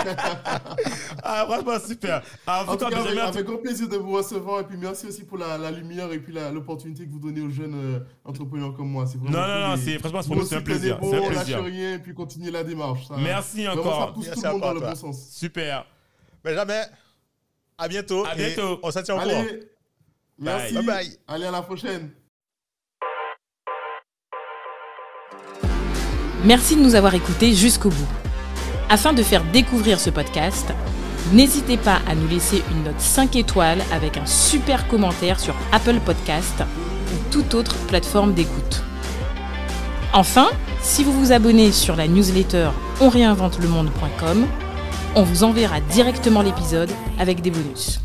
ah, 1.23 1.45
franchement, 1.49 1.79
super. 1.85 2.21
Ah, 2.45 2.65
en 2.67 2.77
tout 2.77 2.85
cas, 2.87 2.97
avec, 2.99 3.17
avec 3.17 3.45
grand 3.45 3.57
plaisir 3.57 3.89
de 3.89 3.97
vous 3.97 4.11
recevoir. 4.11 4.61
Et 4.61 4.63
puis 4.65 4.77
merci 4.77 5.07
aussi 5.07 5.23
pour 5.23 5.39
la, 5.39 5.57
la 5.57 5.71
lumière 5.71 6.11
et 6.11 6.19
puis 6.19 6.33
l'opportunité 6.53 7.05
que 7.05 7.09
vous 7.11 7.19
donnez 7.19 7.41
aux 7.41 7.49
jeunes 7.49 7.73
euh, 7.75 7.99
entrepreneurs 8.23 8.73
comme 8.75 8.89
moi. 8.89 9.05
C'est 9.07 9.17
vraiment 9.19 9.37
Non, 9.39 9.47
non, 9.47 9.69
non, 9.69 9.81
c'est- 9.83 9.97
franchement, 9.97 10.21
c'est 10.21 10.27
pour 10.27 10.35
vous 10.37 10.41
nous, 10.43 10.47
c'est 10.47 10.55
un 10.57 10.61
plaisir, 10.61 10.99
c'est 11.01 11.15
un 11.17 11.29
plaisir. 11.29 11.63
rien 11.63 11.95
et 11.95 11.99
puis 11.99 12.13
continuez 12.13 12.51
la 12.51 12.63
démarche. 12.63 13.07
Ça- 13.07 13.15
merci 13.17 13.65
vraiment, 13.65 13.81
encore. 13.81 13.99
ça 14.07 14.13
pousse 14.13 14.25
Merci 14.27 14.39
tout 14.41 14.45
le 14.45 14.51
monde 14.53 14.61
dans 14.61 14.73
le 14.73 14.79
bon 14.81 14.95
sens. 14.95 15.29
Super. 15.31 15.85
Benjamin, 16.43 16.83
à 17.77 17.87
bientôt. 17.87 18.25
À 18.25 18.35
bientôt. 18.35 18.79
On 18.83 18.91
se 18.91 18.99
tient 18.99 19.15
au 19.15 19.19
courant. 19.19 19.29
Allez, 19.29 19.63
merci. 20.37 20.73
Bye 20.73 20.85
bye. 20.85 21.17
Allez, 21.27 21.45
à 21.45 21.51
la 21.51 21.61
prochaine. 21.61 22.11
Merci 26.43 26.75
de 26.75 26.81
nous 26.81 26.95
avoir 26.95 27.13
écoutés 27.13 27.53
jusqu'au 27.53 27.89
bout. 27.89 28.07
Afin 28.89 29.11
de 29.11 29.21
faire 29.21 29.43
découvrir 29.51 29.99
ce 29.99 30.09
podcast, 30.09 30.71
n'hésitez 31.33 31.77
pas 31.77 31.99
à 32.07 32.15
nous 32.15 32.27
laisser 32.27 32.63
une 32.71 32.83
note 32.83 32.99
5 32.99 33.35
étoiles 33.35 33.81
avec 33.91 34.17
un 34.17 34.25
super 34.25 34.87
commentaire 34.87 35.39
sur 35.39 35.55
Apple 35.71 35.99
Podcast 36.05 36.63
ou 37.13 37.31
toute 37.31 37.53
autre 37.53 37.75
plateforme 37.87 38.33
d'écoute. 38.33 38.81
Enfin, 40.13 40.49
si 40.81 41.03
vous 41.03 41.11
vous 41.11 41.31
abonnez 41.31 41.71
sur 41.71 41.95
la 41.95 42.07
newsletter 42.07 42.69
onréinventelemonde.com, 43.01 44.47
on 45.17 45.23
vous 45.23 45.43
enverra 45.43 45.79
directement 45.81 46.43
l'épisode 46.43 46.91
avec 47.17 47.41
des 47.41 47.49
bonus. 47.49 47.99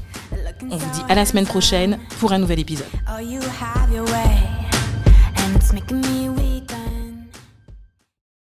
On 0.70 0.76
vous 0.78 0.90
dit 0.94 1.02
à 1.10 1.14
la 1.14 1.26
semaine 1.26 1.44
prochaine 1.44 1.98
pour 2.18 2.32
un 2.32 2.38
nouvel 2.38 2.58
épisode. 2.58 2.86